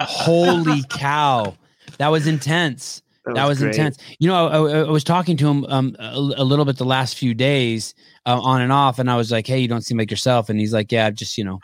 Holy 0.00 0.82
cow. 0.90 1.56
That 2.00 2.08
was 2.08 2.26
intense. 2.26 3.02
That 3.26 3.46
was, 3.46 3.58
great. 3.58 3.74
intense. 3.74 3.98
You 4.18 4.28
know, 4.28 4.48
I, 4.48 4.80
I, 4.80 4.90
was 4.90 5.04
talking 5.04 5.36
to 5.36 5.46
him 5.46 5.66
um, 5.66 5.94
a, 5.98 6.14
a 6.14 6.44
little 6.44 6.64
bit 6.64 6.78
the 6.78 6.86
last 6.86 7.18
few 7.18 7.34
days, 7.34 7.94
uh, 8.24 8.40
on 8.40 8.62
and 8.62 8.72
off, 8.72 8.98
and 8.98 9.10
I 9.10 9.16
was 9.16 9.30
like, 9.30 9.46
"Hey, 9.46 9.58
you 9.58 9.68
don't 9.68 9.82
seem 9.82 9.98
like 9.98 10.10
yourself." 10.10 10.48
And 10.48 10.58
he's 10.58 10.72
like, 10.72 10.90
"Yeah, 10.90 11.06
I've 11.06 11.14
just 11.14 11.36
you 11.36 11.44
know," 11.44 11.60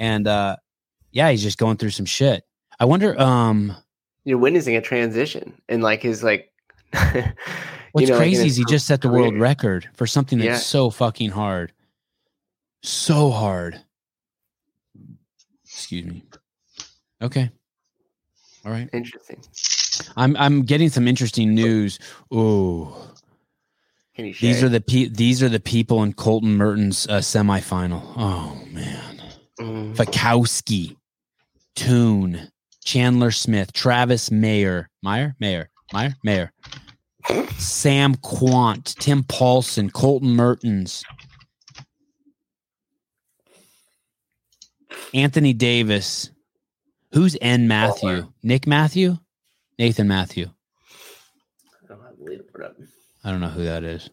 and 0.00 0.26
uh, 0.26 0.56
yeah, 1.12 1.30
he's 1.30 1.42
just 1.42 1.58
going 1.58 1.76
through 1.76 1.90
some 1.90 2.06
shit. 2.06 2.44
I 2.80 2.86
wonder, 2.86 3.20
um, 3.20 3.76
You're 4.24 4.38
witnessing 4.38 4.74
a 4.74 4.80
transition 4.80 5.52
and 5.68 5.82
like 5.82 6.00
his 6.00 6.24
like. 6.24 6.50
what's 7.92 8.08
know, 8.08 8.16
crazy 8.16 8.44
his 8.44 8.52
is 8.52 8.56
he 8.56 8.64
just 8.64 8.86
set 8.86 9.02
the 9.02 9.10
world 9.10 9.38
record 9.38 9.86
for 9.92 10.06
something 10.06 10.38
that's 10.38 10.48
Yeah. 10.48 10.56
so 10.56 10.88
fucking 10.88 11.28
hard, 11.28 11.74
so 12.82 13.30
hard. 13.30 13.82
Excuse 15.62 16.06
me. 16.06 16.24
Okay. 17.20 17.50
All 18.64 18.72
right. 18.72 18.88
Interesting. 18.94 19.42
I'm 20.16 20.36
I'm 20.36 20.62
getting 20.62 20.88
some 20.88 21.06
interesting 21.08 21.54
news. 21.54 21.98
Ooh. 22.32 22.92
Can 24.16 24.26
you 24.26 24.32
share? 24.32 24.52
These 24.52 24.62
are 24.62 24.68
the 24.68 24.80
pe- 24.80 25.08
these 25.08 25.42
are 25.42 25.48
the 25.48 25.60
people 25.60 26.02
in 26.02 26.12
Colten 26.14 26.56
Mertens' 26.56 27.06
uh, 27.08 27.18
semifinal. 27.18 28.02
Oh 28.16 28.58
man, 28.70 29.22
Mm. 29.60 29.94
Fikowski, 29.96 30.96
Toon, 31.76 32.48
Chandler 32.84 33.30
Smith, 33.30 33.72
Travis 33.72 34.30
Mayer, 34.30 34.88
Meyer, 35.02 35.34
Mayer, 35.40 35.70
Meyer, 35.92 36.14
Mayer, 36.24 36.52
Sam 37.58 38.14
Kwant, 38.16 38.94
Tim 38.96 39.22
Paulson, 39.24 39.90
Colten 39.90 40.34
Mertens, 40.34 41.02
Anthony 45.12 45.52
Davis. 45.52 46.30
Who's 47.12 47.36
N 47.40 47.68
Matthew? 47.68 48.32
Nick 48.42 48.66
Matthew, 48.66 49.18
Nathan 49.78 50.08
Matthew. 50.08 50.50
I 51.82 51.88
don't 51.88 52.02
have 52.02 52.18
the 52.18 52.24
lead 52.24 52.38
to 52.38 52.42
put 52.44 52.62
up. 52.62 52.76
Um, 52.78 52.88
I 53.24 53.30
don't 53.30 53.40
know 53.40 53.48
who 53.48 53.64
that 53.64 53.84
is. 53.84 54.10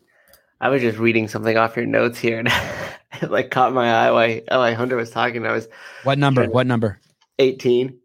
I 0.60 0.70
was 0.70 0.82
just 0.82 0.98
reading 0.98 1.28
something 1.28 1.58
off 1.58 1.76
your 1.76 1.86
notes 1.86 2.20
here, 2.20 2.40
and 2.40 2.48
it 3.22 3.32
like 3.32 3.52
caught 3.52 3.74
my 3.74 3.92
eye 3.92 4.12
while, 4.12 4.60
while 4.60 4.76
Hunter 4.76 4.96
was 4.96 5.10
talking. 5.10 5.46
I 5.46 5.52
was 5.52 5.68
What 6.04 6.18
number? 6.18 6.46
What 6.50 6.68
number? 6.68 7.00
18. 7.40 7.98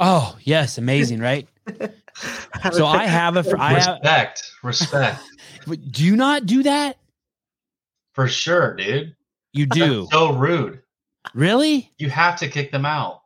Oh, 0.00 0.36
yes, 0.42 0.76
amazing, 0.78 1.20
right? 1.20 1.48
So 2.72 2.86
I 2.86 3.06
have 3.06 3.36
a 3.36 3.42
fr- 3.44 3.56
I 3.58 3.74
have 3.74 3.98
respect, 3.98 4.52
respect, 4.62 5.20
do 5.90 6.04
you 6.04 6.16
not 6.16 6.46
do 6.46 6.62
that? 6.62 6.98
for 8.12 8.28
sure, 8.28 8.74
dude. 8.76 9.14
You 9.52 9.66
do. 9.66 10.02
That's 10.02 10.12
so 10.12 10.32
rude. 10.32 10.80
Really? 11.34 11.92
You 11.98 12.10
have 12.10 12.38
to 12.38 12.48
kick 12.48 12.70
them 12.70 12.86
out. 12.86 13.22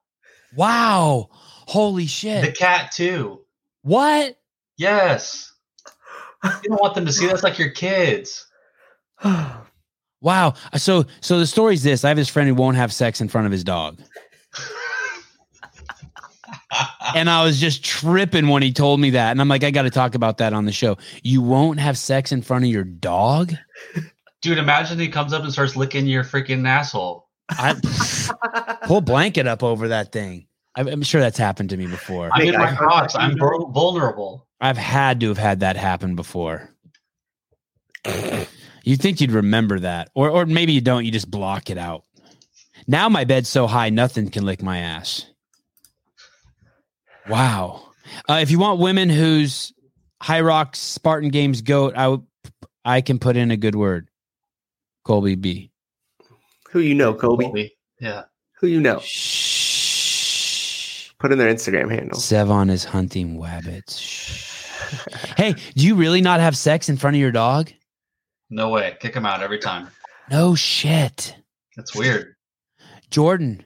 Wow. 0.57 1.29
Holy 1.69 2.07
shit. 2.07 2.45
The 2.45 2.53
cat 2.53 2.93
too. 2.93 3.41
What? 3.83 4.39
Yes. 4.79 5.53
You 6.43 6.71
don't 6.71 6.81
want 6.81 6.95
them 6.95 7.05
to 7.05 7.13
see 7.13 7.27
that's 7.27 7.43
like 7.43 7.59
your 7.59 7.71
kids. 7.71 8.47
Wow. 10.21 10.55
So 10.77 11.05
so 11.21 11.39
the 11.39 11.47
story's 11.47 11.85
this. 11.85 12.05
I 12.05 12.09
have 12.09 12.17
this 12.17 12.29
friend 12.29 12.49
who 12.49 12.55
won't 12.57 12.77
have 12.77 12.93
sex 12.93 13.21
in 13.21 13.29
front 13.29 13.47
of 13.47 13.53
his 13.53 13.63
dog. 13.63 14.01
And 17.15 17.31
I 17.31 17.45
was 17.45 17.61
just 17.61 17.85
tripping 17.85 18.49
when 18.49 18.63
he 18.63 18.73
told 18.73 19.01
me 19.01 19.11
that. 19.11 19.31
And 19.31 19.41
I'm 19.41 19.49
like, 19.49 19.65
I 19.65 19.71
got 19.71 19.83
to 19.83 19.91
talk 19.91 20.15
about 20.15 20.39
that 20.39 20.53
on 20.53 20.67
the 20.67 20.73
show. 20.73 20.99
You 21.23 21.41
won't 21.41 21.81
have 21.81 21.97
sex 21.97 22.33
in 22.33 22.43
front 22.43 22.65
of 22.65 22.71
your 22.71 22.85
dog? 22.85 23.55
Dude, 24.43 24.59
imagine 24.59 24.99
he 24.99 25.09
comes 25.09 25.33
up 25.33 25.43
and 25.43 25.53
starts 25.53 25.77
licking 25.77 26.07
your 26.07 26.25
freaking 26.25 26.67
asshole. 26.67 27.29
I 27.49 27.75
pull 28.83 29.01
blanket 29.01 29.47
up 29.47 29.63
over 29.63 29.89
that 29.89 30.13
thing. 30.13 30.48
I'm, 30.79 30.89
I'm 30.89 31.03
sure 31.03 31.21
that's 31.21 31.37
happened 31.39 31.71
to 31.71 31.77
me 31.77 31.87
before. 31.87 32.31
I'm 32.33 32.47
in 32.47 32.57
my 32.57 32.71
I- 32.71 32.77
Crocs. 32.77 33.15
I'm 33.15 33.37
vulnerable. 33.37 34.47
I've 34.61 34.79
had 34.79 35.21
to 35.21 35.29
have 35.29 35.39
had 35.39 35.61
that 35.61 35.77
happen 35.77 36.15
before. 36.17 36.71
You 38.85 38.97
think 38.97 39.21
you'd 39.21 39.33
remember 39.33 39.81
that, 39.81 40.09
or 40.15 40.31
or 40.31 40.47
maybe 40.47 40.73
you 40.73 40.81
don't. 40.81 41.05
You 41.05 41.13
just 41.13 41.31
block 41.31 41.69
it 41.69 41.79
out. 41.79 42.05
Now 42.87 43.09
my 43.09 43.25
bed's 43.25 43.49
so 43.49 43.67
high, 43.67 43.91
nothing 43.91 44.31
can 44.31 44.47
lick 44.47 44.63
my 44.63 44.79
ass. 44.79 45.27
Wow. 47.29 47.91
Uh, 48.29 48.39
if 48.41 48.51
you 48.51 48.59
want 48.59 48.81
women 48.81 49.11
whose 49.11 49.75
Hyrox 50.23 50.77
Spartan 50.77 51.29
Games 51.29 51.61
goat, 51.61 51.95
I 51.97 52.09
would, 52.09 52.23
I 52.85 53.03
can 53.03 53.19
put 53.19 53.37
in 53.37 53.51
a 53.51 53.57
good 53.57 53.75
word. 53.75 54.09
Colby 55.05 55.35
B. 55.35 55.71
Who 56.71 56.81
you 56.81 56.95
know, 56.95 57.13
Kobe? 57.13 57.71
Yeah. 58.01 58.25
Who 58.61 58.69
you 58.69 58.81
know? 58.81 59.01
Shh. 59.01 59.68
Put 61.21 61.33
in 61.33 61.39
their 61.39 61.53
Instagram 61.53 61.91
handle. 61.91 62.19
Sevan 62.19 62.71
is 62.71 62.85
hunting 62.85 63.39
wabbits. 63.39 64.65
Hey, 65.37 65.55
do 65.75 65.85
you 65.87 65.95
really 65.97 66.21
not 66.21 66.41
have 66.41 66.57
sex 66.57 66.89
in 66.89 66.97
front 66.97 67.17
of 67.17 67.21
your 67.21 67.33
dog? 67.33 67.71
No 68.51 68.71
way. 68.71 68.97
Kick 69.01 69.15
him 69.15 69.27
out 69.27 69.43
every 69.43 69.59
time. 69.59 69.89
No 70.31 70.55
shit. 70.55 71.35
That's 71.77 71.95
weird. 71.95 72.35
Jordan, 73.11 73.65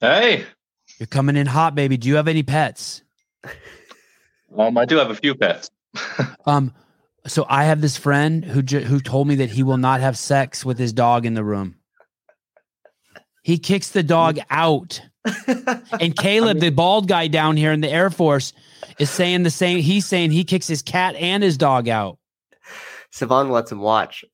Hey, 0.00 0.44
you're 0.98 1.06
coming 1.06 1.36
in 1.36 1.46
hot, 1.46 1.74
baby. 1.74 1.96
Do 1.96 2.08
you 2.08 2.16
have 2.16 2.28
any 2.28 2.42
pets? 2.42 3.02
um, 4.58 4.76
I 4.76 4.84
do 4.84 4.96
have 4.96 5.10
a 5.10 5.14
few 5.14 5.34
pets. 5.34 5.70
Um, 6.46 6.74
so 7.26 7.46
I 7.48 7.64
have 7.64 7.80
this 7.80 7.96
friend 7.96 8.44
who 8.44 8.60
ju- 8.60 8.80
who 8.80 9.00
told 9.00 9.26
me 9.28 9.36
that 9.36 9.48
he 9.48 9.62
will 9.62 9.78
not 9.78 10.00
have 10.02 10.18
sex 10.18 10.62
with 10.62 10.78
his 10.78 10.92
dog 10.92 11.24
in 11.24 11.32
the 11.32 11.42
room. 11.42 11.76
He 13.42 13.56
kicks 13.58 13.88
the 13.88 14.02
dog 14.02 14.38
out. 14.50 15.00
And 16.00 16.16
Caleb, 16.16 16.60
the 16.60 16.70
bald 16.70 17.08
guy 17.08 17.28
down 17.28 17.56
here 17.56 17.72
in 17.72 17.80
the 17.80 17.88
Air 17.90 18.10
Force, 18.10 18.52
is 18.98 19.10
saying 19.10 19.42
the 19.42 19.50
same. 19.50 19.78
He's 19.80 20.06
saying 20.06 20.30
he 20.30 20.44
kicks 20.44 20.66
his 20.66 20.82
cat 20.82 21.14
and 21.16 21.42
his 21.42 21.56
dog 21.56 21.88
out. 21.88 22.18
Sevan 23.12 23.50
lets 23.50 23.72
him 23.72 23.80
watch. 23.80 24.24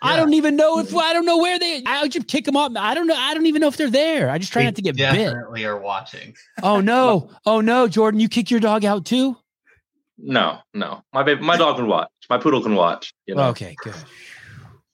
I 0.00 0.16
don't 0.16 0.34
even 0.34 0.54
know 0.54 0.78
if 0.78 0.94
I 0.94 1.12
don't 1.12 1.24
know 1.26 1.38
where 1.38 1.58
they. 1.58 1.82
I 1.84 2.06
just 2.06 2.28
kick 2.28 2.44
them 2.44 2.56
up. 2.56 2.72
I 2.76 2.94
don't 2.94 3.08
know. 3.08 3.16
I 3.16 3.34
don't 3.34 3.46
even 3.46 3.60
know 3.60 3.66
if 3.68 3.76
they're 3.76 3.90
there. 3.90 4.30
I 4.30 4.38
just 4.38 4.52
try 4.52 4.62
They 4.62 4.66
not 4.66 4.76
to 4.76 4.82
get 4.82 4.96
bit. 4.96 5.12
definitely 5.12 5.64
are 5.64 5.76
watching. 5.80 6.36
Oh 6.62 6.80
no! 6.80 7.30
Oh 7.44 7.60
no, 7.60 7.88
Jordan, 7.88 8.20
you 8.20 8.28
kick 8.28 8.50
your 8.50 8.60
dog 8.60 8.84
out 8.84 9.04
too? 9.04 9.36
No, 10.16 10.58
no. 10.74 11.02
My 11.12 11.22
baby, 11.24 11.42
my 11.42 11.56
dog 11.56 11.76
can 11.76 11.88
watch. 11.88 12.10
My 12.30 12.38
poodle 12.38 12.62
can 12.62 12.74
watch. 12.76 13.12
You 13.26 13.34
know, 13.34 13.48
Okay, 13.48 13.74
good. 13.82 13.94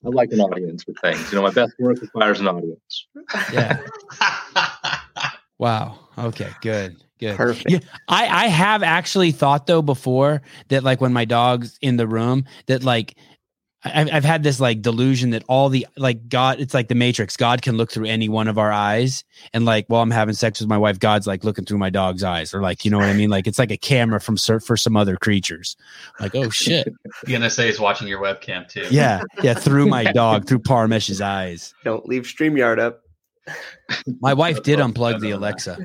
I 0.04 0.08
like 0.08 0.32
an 0.32 0.40
audience 0.40 0.86
with 0.86 0.98
things. 1.00 1.32
You 1.32 1.36
know, 1.36 1.42
my 1.42 1.50
best 1.50 1.72
work 1.78 2.00
requires 2.00 2.40
an 2.40 2.48
audience. 2.48 3.06
Yeah. 3.52 3.80
Wow. 5.58 5.98
Okay. 6.18 6.50
Good. 6.60 6.96
Good. 7.18 7.36
Perfect. 7.36 7.70
Yeah, 7.70 7.78
I 8.08 8.26
I 8.26 8.46
have 8.48 8.82
actually 8.82 9.30
thought 9.30 9.66
though 9.66 9.82
before 9.82 10.42
that 10.68 10.82
like 10.82 11.00
when 11.00 11.12
my 11.12 11.24
dog's 11.24 11.78
in 11.80 11.96
the 11.96 12.06
room 12.08 12.44
that 12.66 12.82
like 12.82 13.16
I- 13.84 14.00
I've 14.00 14.08
I've 14.14 14.24
had 14.24 14.42
this 14.42 14.60
like 14.60 14.80
delusion 14.82 15.30
that 15.30 15.44
all 15.48 15.68
the 15.68 15.86
like 15.96 16.28
God 16.28 16.58
it's 16.60 16.72
like 16.74 16.88
the 16.88 16.94
Matrix. 16.94 17.36
God 17.36 17.60
can 17.62 17.76
look 17.76 17.90
through 17.92 18.06
any 18.06 18.28
one 18.28 18.48
of 18.48 18.56
our 18.58 18.72
eyes 18.72 19.24
and 19.52 19.64
like 19.64 19.84
while 19.88 20.00
I'm 20.02 20.10
having 20.10 20.34
sex 20.34 20.60
with 20.60 20.68
my 20.68 20.78
wife 20.78 20.98
God's 20.98 21.26
like 21.26 21.44
looking 21.44 21.64
through 21.64 21.78
my 21.78 21.90
dog's 21.90 22.22
eyes 22.24 22.54
or 22.54 22.62
like 22.62 22.84
you 22.84 22.90
know 22.90 22.98
what 22.98 23.08
I 23.08 23.12
mean? 23.12 23.28
Like 23.30 23.46
it's 23.46 23.58
like 23.58 23.70
a 23.70 23.76
camera 23.76 24.20
from 24.20 24.36
cer- 24.38 24.60
for 24.60 24.76
some 24.76 24.96
other 24.96 25.16
creatures. 25.16 25.76
Like 26.18 26.34
oh 26.34 26.48
shit. 26.50 26.88
The 27.24 27.34
NSA 27.34 27.68
is 27.68 27.78
watching 27.78 28.08
your 28.08 28.20
webcam 28.22 28.66
too. 28.68 28.86
yeah. 28.90 29.22
Yeah 29.42 29.54
through 29.54 29.86
my 29.86 30.04
dog 30.12 30.46
through 30.46 30.60
Parmesh's 30.60 31.20
eyes. 31.20 31.74
Don't 31.84 32.06
leave 32.06 32.22
StreamYard 32.22 32.78
up. 32.78 33.00
my 34.20 34.32
wife 34.32 34.62
did 34.62 34.78
unplug 34.78 35.20
the 35.20 35.32
Alexa 35.32 35.76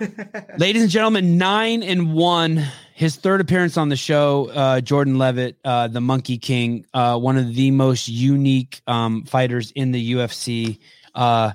Ladies 0.58 0.82
and 0.82 0.90
gentlemen, 0.90 1.38
nine 1.38 1.82
and 1.82 2.12
one. 2.14 2.64
His 2.94 3.16
third 3.16 3.40
appearance 3.40 3.76
on 3.76 3.88
the 3.88 3.96
show, 3.96 4.50
uh, 4.52 4.80
Jordan 4.80 5.16
Leavitt, 5.18 5.56
uh, 5.64 5.88
the 5.88 6.00
Monkey 6.02 6.36
King, 6.38 6.84
uh, 6.92 7.18
one 7.18 7.38
of 7.38 7.54
the 7.54 7.70
most 7.70 8.08
unique 8.08 8.82
um, 8.86 9.24
fighters 9.24 9.70
in 9.70 9.90
the 9.92 10.12
UFC. 10.12 10.78
Uh, 11.14 11.52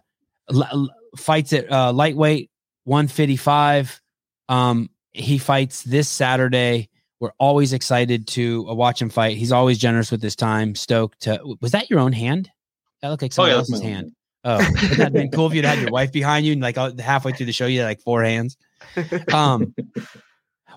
l- 0.52 0.64
l- 0.72 0.90
fights 1.18 1.54
at 1.54 1.72
uh, 1.72 1.94
lightweight, 1.94 2.50
155. 2.86 4.02
Um, 4.50 4.90
he 5.14 5.38
fights 5.38 5.84
this 5.84 6.10
Saturday. 6.10 6.90
We're 7.20 7.32
always 7.38 7.74
excited 7.74 8.28
to 8.30 8.68
uh, 8.70 8.74
watch 8.74 9.02
him 9.02 9.10
fight. 9.10 9.38
He's 9.38 9.52
always 9.52 9.78
generous 9.78 10.12
with 10.12 10.22
his 10.24 10.36
time. 10.36 10.74
Stoked 10.76 11.22
to. 11.22 11.58
Was 11.62 11.72
that 11.72 11.90
your 11.92 12.00
own 12.00 12.12
hand? 12.12 12.50
That 13.02 13.10
looked 13.10 13.22
like 13.22 13.32
Oh, 13.34 13.36
someone 13.36 13.52
yeah, 13.52 13.58
else's 13.58 13.82
hand. 13.82 14.15
Oh, 14.48 14.58
would 14.58 14.92
that 14.92 14.98
have 15.00 15.14
been 15.14 15.32
cool 15.32 15.48
if 15.48 15.54
you'd 15.56 15.66
had 15.66 15.80
your 15.80 15.90
wife 15.90 16.12
behind 16.12 16.46
you 16.46 16.54
and 16.54 16.62
like 16.62 16.78
halfway 17.00 17.32
through 17.32 17.48
the 17.48 17.52
show, 17.52 17.66
you 17.66 17.80
had 17.80 17.86
like 17.88 18.00
four 18.02 18.24
hands. 18.24 18.58
Um, 19.34 19.74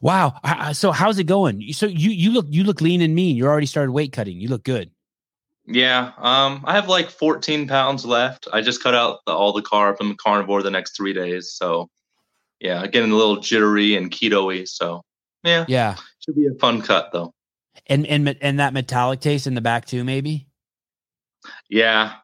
wow. 0.01 0.35
So 0.73 0.91
how's 0.91 1.19
it 1.19 1.25
going? 1.25 1.61
So 1.75 1.87
you 1.87 2.11
you 2.11 2.31
look 2.31 2.47
you 2.49 2.65
look 2.65 2.81
lean 2.81 3.03
and 3.03 3.15
mean. 3.15 3.37
You 3.37 3.47
already 3.47 3.67
started 3.67 3.93
weight 3.93 4.13
cutting. 4.13 4.41
You 4.41 4.49
look 4.49 4.65
good. 4.65 4.91
Yeah, 5.71 6.13
um, 6.17 6.63
I 6.65 6.73
have 6.75 6.89
like 6.89 7.11
14 7.11 7.69
pounds 7.69 8.07
left. 8.07 8.49
I 8.51 8.63
just 8.63 8.83
cut 8.83 8.95
out 8.95 9.19
the, 9.27 9.33
all 9.35 9.53
the 9.53 9.61
carb. 9.61 9.97
I'm 10.01 10.17
carnivore 10.17 10.63
the 10.63 10.71
next 10.71 10.97
three 10.97 11.13
days, 11.13 11.53
so 11.53 11.91
yeah, 12.61 12.87
getting 12.87 13.11
a 13.13 13.15
little 13.15 13.37
jittery 13.37 13.95
and 13.95 14.11
keto-y. 14.11 14.65
So 14.65 15.03
yeah, 15.45 15.67
Yeah, 15.69 15.97
should 16.25 16.37
be 16.37 16.47
a 16.47 16.55
fun 16.59 16.81
cut 16.81 17.11
though. 17.13 17.35
and 17.87 18.07
and 18.07 18.35
and 18.41 18.61
that 18.61 18.73
metallic 18.73 19.21
taste 19.21 19.47
in 19.47 19.55
the 19.55 19.61
back 19.61 19.85
too, 19.85 20.05
maybe. 20.05 20.47
Yeah, 21.69 22.15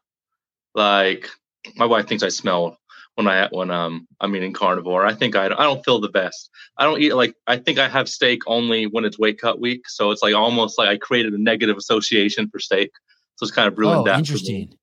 like 0.75 1.29
my 1.75 1.85
wife 1.85 2.07
thinks 2.07 2.23
I 2.23 2.29
smell 2.29 2.77
when 3.15 3.27
I 3.27 3.47
when 3.51 3.71
um 3.71 4.07
I'm 4.19 4.35
eating 4.35 4.53
carnivore. 4.53 5.05
I 5.05 5.13
think 5.13 5.35
I 5.35 5.49
don't, 5.49 5.59
I 5.59 5.63
don't 5.63 5.83
feel 5.83 5.99
the 5.99 6.09
best. 6.09 6.49
I 6.77 6.83
don't 6.83 7.01
eat 7.01 7.15
like 7.15 7.35
I 7.47 7.57
think 7.57 7.79
I 7.79 7.87
have 7.87 8.07
steak 8.07 8.41
only 8.45 8.85
when 8.85 9.05
it's 9.05 9.17
weight 9.17 9.39
cut 9.39 9.59
week. 9.59 9.89
So 9.89 10.11
it's 10.11 10.21
like 10.21 10.35
almost 10.35 10.77
like 10.77 10.89
I 10.89 10.97
created 10.97 11.33
a 11.33 11.41
negative 11.41 11.77
association 11.77 12.49
for 12.49 12.59
steak. 12.59 12.91
So 13.37 13.45
it's 13.45 13.55
kind 13.55 13.67
of 13.67 13.77
ruined 13.77 14.01
oh, 14.01 14.03
that. 14.03 14.19
interesting. 14.19 14.75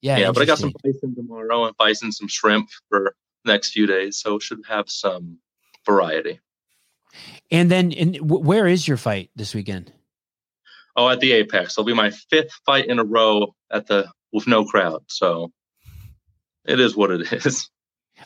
Yeah, 0.00 0.18
Yeah, 0.18 0.30
but 0.30 0.42
I 0.42 0.44
got 0.44 0.58
some 0.58 0.72
bison 0.84 1.14
tomorrow 1.16 1.64
and 1.64 1.76
bison 1.76 2.12
some 2.12 2.28
shrimp 2.28 2.68
for 2.88 3.14
the 3.44 3.52
next 3.52 3.70
few 3.70 3.86
days. 3.86 4.18
So 4.18 4.38
should 4.38 4.60
have 4.68 4.88
some 4.88 5.38
variety. 5.84 6.40
And 7.50 7.70
then, 7.70 7.92
and 7.92 8.16
wh- 8.16 8.44
where 8.44 8.68
is 8.68 8.86
your 8.86 8.96
fight 8.96 9.30
this 9.34 9.54
weekend? 9.54 9.92
Oh, 10.94 11.08
at 11.08 11.20
the 11.20 11.32
Apex. 11.32 11.72
It'll 11.72 11.84
be 11.84 11.94
my 11.94 12.10
fifth 12.10 12.52
fight 12.66 12.86
in 12.86 12.98
a 12.98 13.04
row 13.04 13.54
at 13.72 13.86
the 13.86 14.08
with 14.32 14.46
no 14.46 14.64
crowd. 14.64 15.02
So 15.08 15.52
it 16.64 16.80
is 16.80 16.96
what 16.96 17.10
it 17.10 17.32
is. 17.46 17.70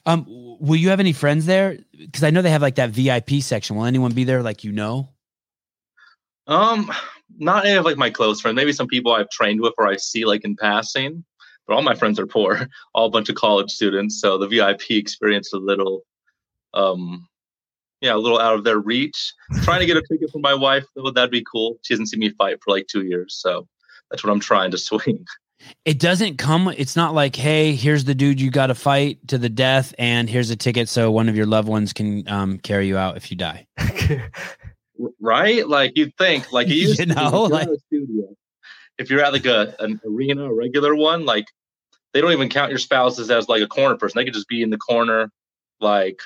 Um, 0.07 0.25
will 0.29 0.77
you 0.77 0.89
have 0.89 1.01
any 1.01 1.13
friends 1.13 1.47
there? 1.47 1.79
Because 1.99 2.25
I 2.25 2.31
know 2.31 2.43
they 2.43 2.51
have 2.51 2.63
like 2.63 2.77
that 2.77 2.91
VIP 2.91 3.43
section. 3.43 3.77
Will 3.77 3.85
anyone 3.85 4.13
be 4.13 4.25
there? 4.25 4.43
Like 4.43 4.65
you 4.65 4.73
know? 4.73 5.11
Um, 6.47 6.91
not 7.39 7.67
any 7.67 7.77
of 7.77 7.85
like 7.85 7.97
my 7.97 8.11
close 8.11 8.41
friends. 8.41 8.57
Maybe 8.57 8.73
some 8.73 8.87
people 8.87 9.13
I've 9.13 9.31
trained 9.31 9.61
with 9.61 9.75
or 9.79 9.87
I 9.87 9.97
see 9.97 10.25
like 10.25 10.45
in 10.45 10.57
passing. 10.57 11.25
But 11.67 11.75
all 11.75 11.83
my 11.83 11.95
friends 11.95 12.19
are 12.19 12.27
poor, 12.27 12.67
all 12.95 13.07
a 13.07 13.11
bunch 13.11 13.29
of 13.29 13.37
college 13.37 13.71
students. 13.71 14.21
So 14.21 14.37
the 14.39 14.49
VIP 14.49 14.91
experience 14.91 15.49
is 15.49 15.53
a 15.53 15.59
little, 15.59 16.03
um, 16.75 17.29
yeah, 18.01 18.15
a 18.15 18.17
little 18.17 18.41
out 18.41 18.55
of 18.55 18.65
their 18.65 18.81
reach. 18.81 19.33
trying 19.63 19.81
to 19.81 19.87
get 19.87 19.97
a 19.97 20.03
ticket 20.11 20.31
for 20.31 20.41
my 20.41 20.55
wife, 20.55 20.85
though, 20.97 21.11
that'd 21.11 21.31
be 21.31 21.45
cool. 21.51 21.79
She 21.83 21.95
hasn't 21.95 22.09
seen 22.09 22.19
me 22.19 22.31
fight 22.31 22.59
for 22.63 22.73
like 22.73 22.89
two 22.89 23.05
years, 23.05 23.37
so 23.41 23.69
that's 24.11 24.25
what 24.25 24.33
I'm 24.33 24.41
trying 24.41 24.73
to 24.73 24.79
swing. 24.79 25.25
It 25.85 25.99
doesn't 25.99 26.39
come. 26.39 26.69
It's 26.69 26.97
not 26.97 27.15
like, 27.15 27.37
hey, 27.37 27.75
here's 27.75 28.05
the 28.05 28.15
dude 28.15 28.41
you 28.41 28.51
got 28.51 28.69
to 28.69 28.75
fight 28.75 29.27
to 29.29 29.39
the 29.39 29.49
death, 29.49 29.95
and 29.99 30.29
here's 30.29 30.51
a 30.51 30.57
ticket 30.57 30.89
so 30.89 31.11
one 31.11 31.29
of 31.29 31.37
your 31.37 31.47
loved 31.47 31.69
ones 31.69 31.93
can 31.93 32.27
um, 32.29 32.59
carry 32.59 32.87
you 32.87 32.97
out 32.97 33.17
if 33.17 33.31
you 33.31 33.37
die. 33.37 33.67
right? 35.21 35.67
Like 35.67 35.93
you'd 35.97 36.17
think, 36.17 36.53
like 36.53 36.69
You 36.71 36.95
to 36.95 37.07
know, 37.07 37.43
like- 37.45 37.69
studio. 37.87 38.29
If 38.99 39.11
you're 39.11 39.25
at 39.25 39.33
like 39.33 39.47
a 39.47 39.75
an 39.79 40.01
arena, 40.07 40.45
a 40.45 40.55
regular 40.55 40.95
one, 40.95 41.25
like 41.25 41.47
they 42.13 42.21
don't 42.21 42.33
even 42.33 42.49
count 42.49 42.71
your 42.71 42.79
spouses 42.79 43.31
as 43.31 43.49
like 43.49 43.63
a 43.63 43.67
corner 43.67 43.97
person. 43.97 44.19
They 44.19 44.25
could 44.25 44.35
just 44.35 44.49
be 44.49 44.63
in 44.63 44.71
the 44.71 44.79
corner, 44.79 45.31
like 45.81 46.21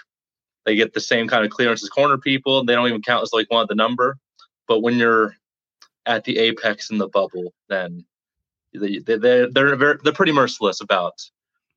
they 0.67 0.75
get 0.75 0.93
the 0.93 1.01
same 1.01 1.29
kind 1.29 1.45
of 1.45 1.51
clearance 1.51 1.83
as 1.83 1.89
corner 1.89 2.19
people. 2.19 2.59
And 2.59 2.69
they 2.69 2.75
don't 2.75 2.89
even 2.89 3.03
count 3.03 3.23
as 3.23 3.33
like 3.33 3.51
one 3.51 3.63
of 3.63 3.69
the 3.69 3.77
number. 3.77 4.19
But 4.67 4.81
when 4.81 4.97
you're 4.99 5.37
at 6.07 6.25
the 6.25 6.39
apex 6.39 6.91
in 6.91 6.99
the 6.99 7.09
bubble, 7.09 7.55
then 7.69 8.05
they 8.79 8.99
they 8.99 9.17
they're 9.19 9.51
they're, 9.51 9.77
very, 9.77 9.99
they're 10.03 10.13
pretty 10.13 10.33
merciless 10.33 10.81
about 10.81 11.15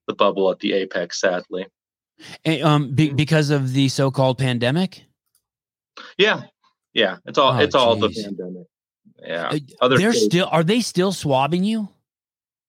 the 0.08 0.14
bubble 0.14 0.50
at 0.52 0.60
the 0.60 0.74
apex. 0.74 1.20
Sadly, 1.22 1.68
And, 2.46 2.64
um, 2.64 2.92
be, 2.96 3.10
because 3.12 3.50
of 3.50 3.74
the 3.74 3.90
so-called 3.90 4.38
pandemic. 4.38 5.06
yeah, 6.18 6.44
yeah. 6.94 7.18
It's 7.26 7.38
all 7.38 7.54
Oh, 7.54 7.60
it's 7.60 7.76
all 7.76 7.96
the 7.96 8.10
pandemic. 8.10 8.68
Yeah, 9.22 9.48
Uh, 9.50 9.60
other 9.82 9.98
They're 9.98 10.14
states- 10.14 10.26
still. 10.26 10.48
Are 10.52 10.64
they 10.64 10.80
still 10.82 11.12
swabbing 11.12 11.64
you? 11.64 11.90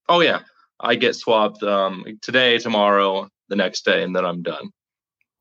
Oh 0.08 0.20
yeah, 0.20 0.40
I 0.80 0.96
get 0.96 1.14
swabbed 1.14 1.62
um, 1.62 2.04
today, 2.22 2.58
tomorrow, 2.58 3.28
the 3.48 3.56
next 3.56 3.84
day, 3.84 4.02
and 4.02 4.14
then 4.14 4.24
I'm 4.24 4.42
done. 4.42 4.70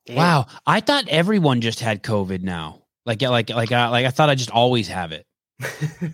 Damn. 0.06 0.16
Wow, 0.18 0.46
I 0.68 0.80
thought 0.82 1.08
everyone 1.08 1.62
just 1.62 1.80
had 1.80 2.04
COVID 2.04 2.42
now. 2.42 2.84
Like, 3.06 3.22
yeah, 3.22 3.30
like, 3.30 3.50
like, 3.50 3.72
I, 3.72 3.90
like 3.90 4.06
I 4.06 4.12
thought 4.12 4.30
I 4.30 4.36
just 4.36 4.52
always 4.52 4.88
have 4.88 5.12
it. 5.12 5.26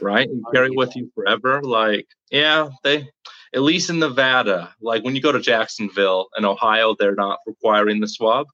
Right, 0.00 0.28
and 0.28 0.44
carry 0.52 0.68
it 0.68 0.76
with 0.76 0.94
you 0.96 1.10
forever. 1.14 1.62
Like, 1.62 2.06
yeah, 2.30 2.68
they 2.82 3.08
at 3.54 3.62
least 3.62 3.90
in 3.90 3.98
Nevada, 3.98 4.74
like 4.80 5.04
when 5.04 5.14
you 5.14 5.22
go 5.22 5.32
to 5.32 5.40
Jacksonville 5.40 6.28
and 6.36 6.44
Ohio, 6.44 6.96
they're 6.98 7.14
not 7.14 7.38
requiring 7.46 8.00
the 8.00 8.08
swab 8.08 8.46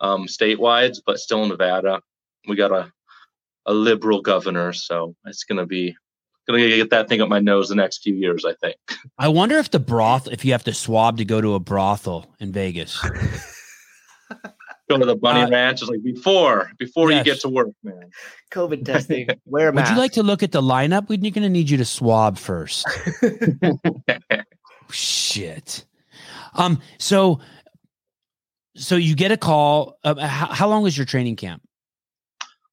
um, 0.00 0.26
statewide, 0.26 0.96
but 1.04 1.18
still 1.18 1.42
in 1.42 1.48
Nevada, 1.48 2.00
we 2.48 2.56
got 2.56 2.72
a 2.72 2.92
a 3.68 3.74
liberal 3.74 4.22
governor, 4.22 4.72
so 4.72 5.16
it's 5.24 5.44
gonna 5.44 5.66
be 5.66 5.96
gonna 6.46 6.60
get 6.68 6.90
that 6.90 7.08
thing 7.08 7.20
up 7.20 7.28
my 7.28 7.40
nose 7.40 7.68
the 7.68 7.74
next 7.74 8.02
few 8.02 8.14
years. 8.14 8.44
I 8.44 8.54
think. 8.54 8.76
I 9.18 9.28
wonder 9.28 9.58
if 9.58 9.70
the 9.70 9.80
broth, 9.80 10.28
if 10.28 10.44
you 10.44 10.52
have 10.52 10.64
to 10.64 10.74
swab 10.74 11.18
to 11.18 11.24
go 11.24 11.40
to 11.40 11.54
a 11.54 11.60
brothel 11.60 12.32
in 12.38 12.52
Vegas. 12.52 13.04
Go 14.88 14.98
to 14.98 15.04
the 15.04 15.16
bunny 15.16 15.42
Uh, 15.42 15.48
ranch. 15.50 15.82
It's 15.82 15.90
like 15.90 16.02
before 16.02 16.70
before 16.78 17.10
you 17.10 17.22
get 17.24 17.40
to 17.40 17.48
work, 17.48 17.68
man. 17.82 18.10
COVID 18.52 18.84
testing. 18.92 19.28
Wear 19.44 19.70
a 19.70 19.72
Would 19.72 19.88
you 19.88 19.96
like 19.96 20.12
to 20.12 20.22
look 20.22 20.42
at 20.42 20.52
the 20.52 20.62
lineup? 20.62 21.08
We're 21.08 21.18
going 21.18 21.32
to 21.42 21.48
need 21.48 21.68
you 21.68 21.76
to 21.78 21.84
swab 21.84 22.38
first. 22.38 22.86
Shit. 24.90 25.84
Um. 26.54 26.80
So, 26.98 27.40
so 28.76 28.96
you 28.96 29.16
get 29.16 29.32
a 29.32 29.36
call. 29.36 29.98
Uh, 30.04 30.14
how, 30.26 30.46
how 30.46 30.68
long 30.68 30.82
was 30.82 30.96
your 30.96 31.06
training 31.06 31.36
camp? 31.36 31.62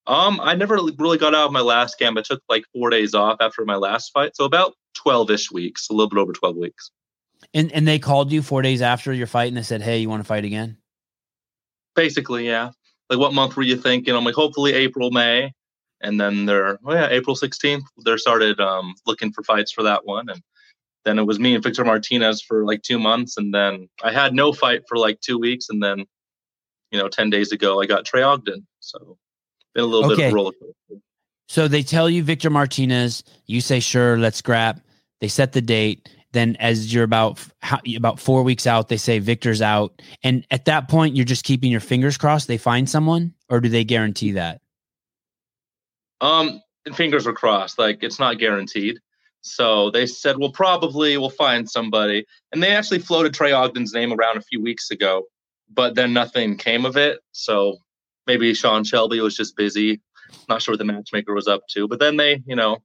Um, 0.06 0.40
I 0.42 0.54
never 0.54 0.76
really 1.00 1.18
got 1.18 1.34
out 1.34 1.48
of 1.48 1.52
my 1.52 1.62
last 1.62 1.98
camp. 1.98 2.18
I 2.18 2.22
took 2.22 2.42
like 2.50 2.66
four 2.74 2.90
days 2.90 3.14
off 3.14 3.38
after 3.40 3.66
my 3.66 3.76
last 3.76 4.12
fight, 4.14 4.36
so 4.36 4.44
about 4.44 4.74
twelve-ish 4.94 5.50
weeks, 5.52 5.90
a 5.90 5.94
little 5.94 6.10
bit 6.10 6.20
over 6.20 6.34
twelve 6.34 6.58
weeks. 6.58 6.92
And 7.54 7.72
and 7.72 7.88
they 7.88 8.00
called 8.00 8.32
you 8.32 8.42
four 8.42 8.62
days 8.62 8.82
after 8.82 9.12
your 9.14 9.28
fight, 9.28 9.48
and 9.48 9.58
they 9.58 9.64
said, 9.64 9.82
"Hey, 9.82 10.00
you 10.00 10.10
want 10.10 10.22
to 10.22 10.28
fight 10.28 10.46
again?" 10.46 10.78
Basically, 11.96 12.48
yeah. 12.48 12.72
Like, 13.10 13.20
what 13.20 13.34
month 13.34 13.56
were 13.56 13.64
you 13.64 13.78
thinking? 13.78 14.16
I'm 14.16 14.24
like, 14.24 14.36
hopefully 14.36 14.74
April, 14.74 15.12
May, 15.12 15.54
and 16.02 16.20
then 16.20 16.46
they're, 16.46 16.80
oh 16.86 16.94
yeah, 16.94 17.08
April 17.10 17.36
16th. 17.36 17.84
They 18.06 18.18
started 18.18 18.60
um 18.60 18.96
looking 19.06 19.32
for 19.32 19.44
fights 19.44 19.72
for 19.72 19.84
that 19.84 20.06
one, 20.06 20.30
and 20.30 20.42
then 21.06 21.20
it 21.20 21.24
was 21.24 21.40
me 21.40 21.56
and 21.56 21.64
Victor 21.64 21.86
Martinez 21.86 22.42
for 22.42 22.66
like 22.66 22.82
two 22.82 23.00
months, 23.00 23.38
and 23.38 23.54
then 23.54 23.90
I 24.04 24.12
had 24.12 24.34
no 24.34 24.54
fight 24.54 24.82
for 24.88 24.98
like 24.98 25.20
two 25.22 25.38
weeks, 25.38 25.70
and 25.70 25.84
then, 25.84 26.06
you 26.92 27.00
know, 27.00 27.10
ten 27.10 27.30
days 27.30 27.52
ago 27.52 27.82
I 27.82 27.86
got 27.86 28.06
Trey 28.06 28.22
Ogden. 28.22 28.66
So, 28.80 29.18
been 29.74 29.84
a 29.84 29.88
little 29.88 30.10
bit 30.10 30.20
of 30.20 30.32
a 30.32 30.36
roller 30.36 30.52
coaster. 30.52 31.02
So 31.48 31.68
they 31.68 31.84
tell 31.84 32.10
you 32.10 32.24
Victor 32.24 32.50
Martinez. 32.50 33.24
You 33.46 33.62
say 33.62 33.80
sure, 33.80 34.18
let's 34.18 34.38
scrap. 34.38 34.80
They 35.20 35.28
set 35.28 35.52
the 35.52 35.62
date. 35.62 36.10
Then, 36.34 36.56
as 36.58 36.94
you're 36.94 37.04
about 37.04 37.40
about 37.96 38.20
four 38.20 38.44
weeks 38.44 38.68
out, 38.68 38.90
they 38.90 38.98
say 38.98 39.20
Victor's 39.20 39.62
out. 39.62 40.02
And 40.24 40.46
at 40.52 40.66
that 40.66 40.90
point, 40.90 41.16
you're 41.16 41.26
just 41.26 41.46
keeping 41.46 41.72
your 41.72 41.80
fingers 41.80 42.18
crossed. 42.18 42.48
They 42.48 42.58
find 42.58 42.90
someone, 42.90 43.34
or 43.50 43.62
do 43.62 43.70
they 43.70 43.84
guarantee 43.84 44.34
that? 44.34 44.62
Um, 46.22 46.62
fingers 46.94 47.26
were 47.26 47.34
crossed. 47.34 47.80
Like 47.80 48.04
it's 48.04 48.20
not 48.20 48.40
guaranteed. 48.40 49.00
So 49.42 49.92
they 49.92 50.06
said, 50.06 50.38
well, 50.38 50.52
probably 50.52 51.18
we'll 51.18 51.30
find 51.30 51.70
somebody. 51.70 52.26
And 52.52 52.64
they 52.64 52.72
actually 52.72 53.00
floated 53.00 53.34
Trey 53.34 53.52
Ogden's 53.52 53.94
name 53.94 54.14
around 54.14 54.38
a 54.38 54.42
few 54.42 54.62
weeks 54.62 54.90
ago, 54.90 55.24
but 55.70 55.96
then 55.96 56.14
nothing 56.14 56.58
came 56.58 56.86
of 56.86 56.96
it. 56.96 57.20
So 57.34 57.78
maybe 58.26 58.54
Sean 58.54 58.86
Shelby 58.86 59.20
was 59.20 59.36
just 59.36 59.58
busy. 59.58 60.02
Not 60.48 60.62
sure 60.62 60.74
what 60.74 60.80
the 60.80 60.86
matchmaker 60.86 61.34
was 61.34 61.48
up 61.48 61.62
to. 61.72 61.88
But 61.90 62.00
then 62.00 62.16
they, 62.16 62.42
you 62.46 62.56
know, 62.56 62.78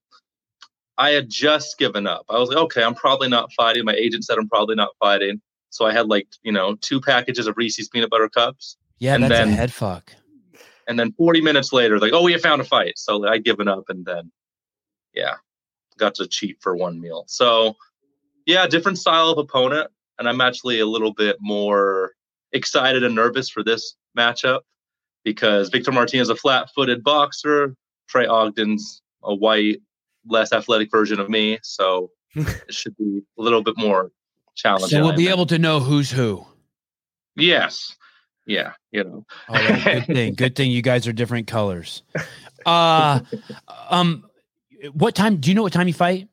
I 0.99 1.11
had 1.11 1.31
just 1.31 1.79
given 1.79 2.07
up. 2.07 2.27
I 2.29 2.39
was 2.39 2.49
like, 2.49 2.59
okay, 2.59 2.83
I'm 2.83 2.95
probably 2.95 3.29
not 3.29 3.53
fighting. 3.53 3.85
My 3.85 3.95
agent 3.95 4.25
said 4.25 4.37
I'm 4.37 4.49
probably 4.49 4.75
not 4.75 4.91
fighting. 4.99 5.41
So 5.71 5.87
I 5.87 5.93
had 5.93 6.09
like, 6.09 6.27
you 6.43 6.53
know, 6.53 6.75
two 6.81 7.01
packages 7.01 7.47
of 7.47 7.57
Reese's 7.57 7.89
peanut 7.89 8.11
butter 8.11 8.29
cups. 8.29 8.77
Yeah, 8.99 9.15
And 9.15 9.23
that's 9.25 9.33
then- 9.33 9.49
a 9.51 9.53
head 9.53 9.73
fuck. 9.73 10.13
And 10.89 10.99
then 10.99 11.13
40 11.13 11.43
minutes 11.43 11.73
later, 11.73 11.99
like, 11.99 12.13
oh, 12.15 12.23
we 12.23 12.33
have 12.33 12.41
found 12.41 12.61
a 12.63 12.65
fight. 12.65 12.95
So 12.99 13.27
I'd 13.29 13.45
given 13.45 13.69
up 13.69 13.85
and 13.91 14.05
then, 14.07 14.33
yeah, 15.15 15.35
got 15.99 16.15
to 16.17 16.27
cheat 16.27 16.57
for 16.63 16.75
one 16.75 16.99
meal. 16.99 17.25
So, 17.29 17.77
yeah, 18.47 18.67
different 18.67 18.97
style 18.99 19.29
of 19.29 19.37
opponent. 19.39 19.91
And 20.19 20.27
I'm 20.29 20.41
actually 20.41 20.81
a 20.81 20.87
little 20.87 21.13
bit 21.13 21.37
more 21.41 22.13
excited 22.53 23.05
and 23.05 23.15
nervous 23.15 23.51
for 23.51 23.63
this 23.63 23.95
matchup 24.17 24.61
because 25.25 25.69
Victor 25.69 25.93
Martinez 25.93 26.29
is 26.29 26.31
a 26.31 26.37
flat 26.37 26.71
footed 26.75 27.05
boxer. 27.05 27.75
Trey 28.09 28.27
Ogden's 28.27 29.03
a 29.23 29.35
white, 29.35 29.83
less 30.29 30.53
athletic 30.53 30.91
version 30.91 31.21
of 31.21 31.29
me. 31.29 31.59
So 31.63 32.11
it 32.35 32.75
should 32.75 32.97
be 32.97 33.23
a 33.39 33.43
little 33.43 33.63
bit 33.63 33.77
more 33.77 34.11
challenging. 34.55 34.89
So 34.89 35.05
we'll 35.05 35.17
be 35.17 35.29
able 35.29 35.47
to 35.47 35.59
know 35.59 35.81
who's 35.81 36.11
who. 36.11 36.45
Yes. 37.37 37.95
Yeah. 38.47 38.73
You 38.91 39.05
know, 39.05 39.27
All 39.49 39.57
right, 39.57 39.85
good 40.07 40.07
thing. 40.07 40.35
Good 40.35 40.57
thing 40.57 40.71
you 40.71 40.83
guys 40.83 41.07
are 41.07 41.13
different 41.13 41.47
colors. 41.47 42.03
Uh 42.67 43.21
um 43.91 44.25
what 44.93 45.15
time 45.15 45.39
do 45.39 45.51
you 45.51 45.55
know 45.55 45.63
what 45.63 45.73
time 45.73 45.89
you 45.89 45.95
fight? 45.95 46.29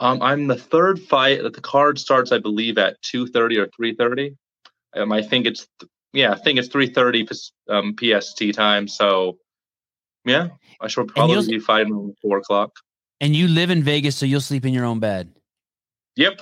Um, 0.00 0.22
I'm 0.22 0.46
the 0.46 0.56
third 0.56 0.98
fight 0.98 1.42
that 1.42 1.52
the 1.52 1.60
card 1.60 1.98
starts, 1.98 2.32
I 2.32 2.38
believe, 2.38 2.78
at 2.78 3.00
two 3.02 3.26
thirty 3.26 3.58
or 3.58 3.68
three 3.76 3.94
thirty. 3.94 4.36
Um, 4.94 5.12
I 5.12 5.22
think 5.22 5.46
it's 5.46 5.66
yeah, 6.12 6.32
I 6.32 6.38
think 6.38 6.58
it's 6.58 6.68
three 6.68 6.88
thirty 6.88 7.28
um, 7.68 7.94
PST 7.98 8.52
time. 8.54 8.88
So 8.88 9.38
yeah, 10.24 10.48
I 10.80 10.88
should 10.88 11.08
probably 11.08 11.46
be 11.46 11.58
fighting 11.58 11.92
around 11.92 12.16
four 12.22 12.38
o'clock. 12.38 12.72
And 13.20 13.34
you 13.36 13.48
live 13.48 13.70
in 13.70 13.82
Vegas, 13.82 14.16
so 14.16 14.24
you'll 14.26 14.40
sleep 14.40 14.64
in 14.64 14.72
your 14.72 14.84
own 14.84 14.98
bed. 15.00 15.32
Yep. 16.16 16.40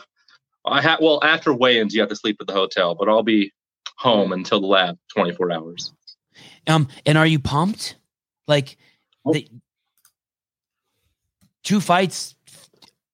I 0.65 0.81
ha- 0.83 0.99
well 1.01 1.23
after 1.25 1.53
weigh-ins, 1.53 1.95
you 1.95 2.01
have 2.01 2.09
to 2.11 2.17
sleep 2.17 2.37
at 2.41 2.47
the 2.47 2.53
hotel, 2.53 2.95
but 2.95 3.09
I'll 3.09 3.23
be 3.23 3.53
home 3.97 4.33
until 4.33 4.61
the 4.61 4.67
lab 4.67 4.99
twenty 5.15 5.33
four 5.35 5.51
hours. 5.51 5.93
Um, 6.67 6.89
and 7.07 7.17
are 7.19 7.27
you 7.27 7.39
pumped? 7.39 7.97
Like 8.47 8.77
Oh. 9.25 9.33
the 9.33 9.49
two 11.65 11.81
fights 11.81 12.35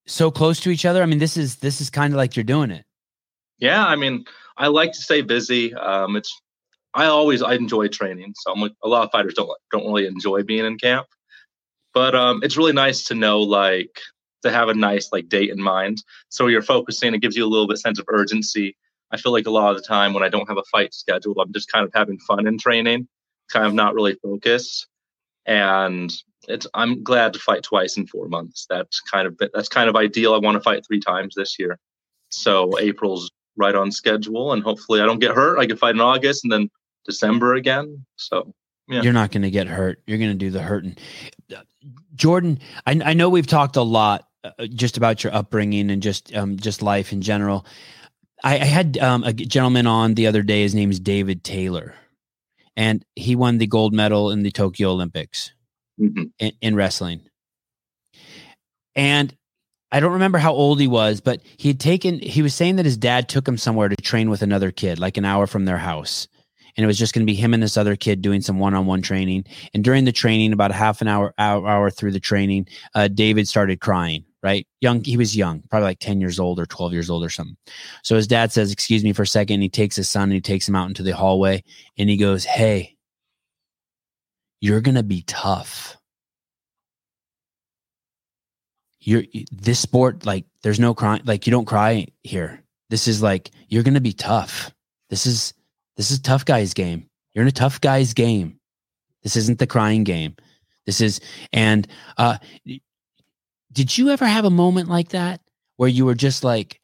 so 0.07 0.31
close 0.31 0.61
to 0.61 0.71
each 0.71 0.85
other. 0.85 1.03
I 1.03 1.07
mean, 1.07 1.19
this 1.19 1.37
is 1.37 1.57
this 1.57 1.81
is 1.81 1.91
kind 1.91 2.13
of 2.13 2.17
like 2.19 2.37
you're 2.37 2.45
doing 2.45 2.71
it. 2.71 2.85
Yeah, 3.59 3.85
I 3.85 3.97
mean, 3.97 4.25
I 4.57 4.67
like 4.69 4.93
to 4.93 5.01
stay 5.01 5.23
busy. 5.23 5.75
Um, 5.75 6.17
it's 6.17 6.41
I 6.95 7.07
always 7.07 7.43
I 7.43 7.55
enjoy 7.55 7.89
training, 7.89 8.35
so 8.37 8.53
I'm 8.53 8.61
like 8.61 8.73
a 8.83 8.89
lot 8.89 9.05
of 9.05 9.11
fighters 9.11 9.35
don't 9.35 9.51
don't 9.73 9.87
really 9.87 10.07
enjoy 10.07 10.43
being 10.43 10.65
in 10.65 10.79
camp, 10.79 11.07
but 11.93 12.15
um, 12.15 12.41
it's 12.43 12.57
really 12.57 12.73
nice 12.73 13.05
to 13.05 13.15
know 13.15 13.41
like 13.41 13.99
to 14.43 14.51
have 14.51 14.69
a 14.69 14.75
nice 14.75 15.11
like 15.13 15.29
date 15.29 15.51
in 15.51 15.61
mind. 15.61 16.03
So 16.29 16.47
you're 16.47 16.63
focusing. 16.63 17.15
It 17.15 17.23
gives 17.23 17.37
you 17.37 17.45
a 17.45 17.49
little 17.49 17.67
bit 17.67 17.79
sense 17.79 17.99
of 17.99 18.07
urgency. 18.09 18.77
I 19.11 19.17
feel 19.17 19.33
like 19.33 19.47
a 19.47 19.51
lot 19.51 19.71
of 19.71 19.77
the 19.77 19.87
time 19.87 20.13
when 20.13 20.23
I 20.23 20.29
don't 20.29 20.49
have 20.49 20.59
a 20.59 20.65
fight 20.71 20.95
scheduled, 20.95 21.39
I'm 21.41 21.53
just 21.53 21.71
kind 21.71 21.85
of 21.85 21.93
having 21.95 22.19
fun 22.19 22.47
in 22.47 22.59
training, 22.59 23.09
kind 23.51 23.67
of 23.67 23.75
not 23.75 23.95
really 23.95 24.15
focused. 24.23 24.87
And 25.47 26.15
it's 26.49 26.67
I'm 26.75 27.03
glad 27.03 27.33
to 27.33 27.39
fight 27.39 27.65
twice 27.65 27.97
in 27.97 28.07
four 28.07 28.29
months. 28.29 28.67
That's 28.71 29.01
kind 29.01 29.27
of 29.27 29.37
that's 29.53 29.69
kind 29.69 29.89
of 29.89 29.97
ideal. 29.97 30.35
I 30.35 30.39
want 30.39 30.57
to 30.57 30.61
fight 30.61 30.87
three 30.87 31.01
times 31.01 31.35
this 31.35 31.59
year. 31.59 31.79
So 32.29 32.79
April's 32.79 33.31
right 33.57 33.75
on 33.75 33.91
schedule, 33.91 34.53
and 34.53 34.63
hopefully 34.63 35.01
I 35.01 35.07
don't 35.07 35.21
get 35.21 35.35
hurt. 35.35 35.59
I 35.59 35.67
can 35.67 35.77
fight 35.77 35.95
in 35.95 36.01
August 36.01 36.45
and 36.45 36.53
then 36.53 36.71
December 37.05 37.55
again. 37.55 38.05
So 38.17 38.55
Yeah. 38.89 39.03
You're 39.03 39.13
not 39.13 39.31
going 39.31 39.43
to 39.43 39.51
get 39.51 39.67
hurt. 39.67 40.03
You're 40.07 40.19
going 40.19 40.33
to 40.33 40.37
do 40.37 40.51
the 40.51 40.63
hurting. 40.63 40.97
Jordan, 42.15 42.61
I, 42.87 43.01
I 43.05 43.15
know 43.15 43.29
we've 43.31 43.47
talked 43.47 43.77
a 43.77 43.83
lot 43.83 44.29
uh, 44.45 44.67
just 44.67 44.97
about 44.97 45.25
your 45.25 45.35
upbringing 45.35 45.91
and 45.91 46.03
just 46.03 46.35
um, 46.35 46.57
just 46.59 46.83
life 46.83 47.13
in 47.13 47.23
general. 47.23 47.67
I, 48.43 48.55
I 48.55 48.65
had 48.65 48.99
um, 48.99 49.25
a 49.25 49.33
gentleman 49.33 49.87
on 49.87 50.15
the 50.15 50.27
other 50.27 50.43
day. 50.43 50.63
His 50.63 50.75
name 50.75 50.91
is 50.91 51.01
David 51.01 51.43
Taylor, 51.43 51.95
and 52.77 53.05
he 53.17 53.37
won 53.37 53.59
the 53.59 53.67
gold 53.67 53.95
medal 53.95 54.31
in 54.31 54.43
the 54.43 54.51
Tokyo 54.51 54.91
Olympics 54.91 55.53
mhm. 55.99 56.31
in, 56.39 56.53
in 56.61 56.77
wrestling. 56.77 57.23
And 58.95 59.35
I 59.91 60.01
don't 60.01 60.13
remember 60.13 60.39
how 60.39 60.53
old 60.53 60.81
he 60.81 60.87
was, 60.87 61.21
but 61.21 61.41
he 61.57 61.69
had 61.69 61.81
taken, 61.81 62.19
he 62.19 62.43
was 62.43 62.55
saying 62.55 62.77
that 62.77 62.85
his 62.85 62.97
dad 62.97 63.29
took 63.29 63.47
him 63.47 63.57
somewhere 63.57 63.89
to 63.89 63.97
train 63.97 64.29
with 64.29 64.43
another 64.43 64.71
kid, 64.71 64.99
like 64.99 65.17
an 65.17 65.25
hour 65.25 65.47
from 65.47 65.65
their 65.65 65.79
house. 65.79 66.29
And 66.77 66.85
it 66.85 66.87
was 66.87 66.99
just 66.99 67.15
going 67.15 67.27
to 67.27 67.31
be 67.31 67.37
him 67.37 67.55
and 67.55 67.63
this 67.63 67.77
other 67.77 67.97
kid 67.97 68.21
doing 68.23 68.41
some 68.41 68.59
one 68.59 68.75
on 68.75 68.87
one 68.87 69.03
training. 69.03 69.45
And 69.75 69.85
during 69.85 70.05
the 70.05 70.13
training, 70.13 70.53
about 70.53 70.71
a 70.71 70.75
half 70.75 71.01
an 71.01 71.09
hour, 71.09 71.33
hour, 71.39 71.67
hour 71.67 71.91
through 71.91 72.13
the 72.13 72.21
training, 72.21 72.67
uh, 72.95 73.09
David 73.09 73.47
started 73.47 73.81
crying, 73.81 74.25
right? 74.43 74.67
Young, 74.81 75.05
he 75.05 75.17
was 75.17 75.37
young, 75.37 75.63
probably 75.71 75.87
like 75.87 76.01
10 76.01 76.21
years 76.21 76.41
old 76.41 76.59
or 76.59 76.67
12 76.67 76.93
years 76.93 77.11
old 77.11 77.25
or 77.25 77.31
something. 77.31 77.57
So 78.03 78.17
his 78.17 78.27
dad 78.27 78.53
says, 78.53 78.73
Excuse 78.73 79.05
me 79.05 79.13
for 79.13 79.23
a 79.23 79.27
second. 79.27 79.61
He 79.61 79.69
takes 79.69 79.97
his 79.97 80.11
son 80.11 80.25
and 80.25 80.33
he 80.33 80.41
takes 80.41 80.69
him 80.69 80.75
out 80.75 80.89
into 80.89 81.03
the 81.03 81.13
hallway 81.13 81.63
and 81.97 82.11
he 82.11 82.17
goes, 82.17 82.45
Hey, 82.45 82.97
you're 84.61 84.81
going 84.81 84.97
to 84.97 85.03
be 85.03 85.23
tough 85.23 85.97
you're 89.05 89.25
this 89.53 89.79
sport 89.79 90.25
like 90.25 90.45
there's 90.63 90.81
no 90.81 90.95
crying 90.95 91.23
like 91.25 91.47
you 91.47 91.51
don't 91.51 91.67
cry 91.67 92.07
here 92.23 92.63
this 92.91 93.07
is 93.07 93.23
like 93.23 93.51
you're 93.69 93.83
gonna 93.83 94.01
be 94.01 94.13
tough 94.13 94.73
this 95.11 95.27
is 95.27 95.53
this 95.97 96.11
is 96.11 96.19
tough 96.21 96.45
guys 96.45 96.75
game. 96.75 97.09
You're 97.35 97.43
in 97.43 97.49
a 97.49 97.53
tough 97.53 97.81
guys 97.81 98.15
game. 98.15 98.59
This 99.23 99.37
isn't 99.37 99.59
the 99.59 99.67
crying 99.67 100.05
game. 100.05 100.37
This 100.87 101.01
is 101.01 101.21
and 101.53 101.87
uh 102.19 102.39
did 103.73 103.97
you 103.97 104.11
ever 104.11 104.27
have 104.27 104.45
a 104.45 104.51
moment 104.51 104.89
like 104.89 105.09
that 105.11 105.41
where 105.77 105.89
you 105.89 106.05
were 106.05 106.15
just 106.15 106.45
like 106.45 106.81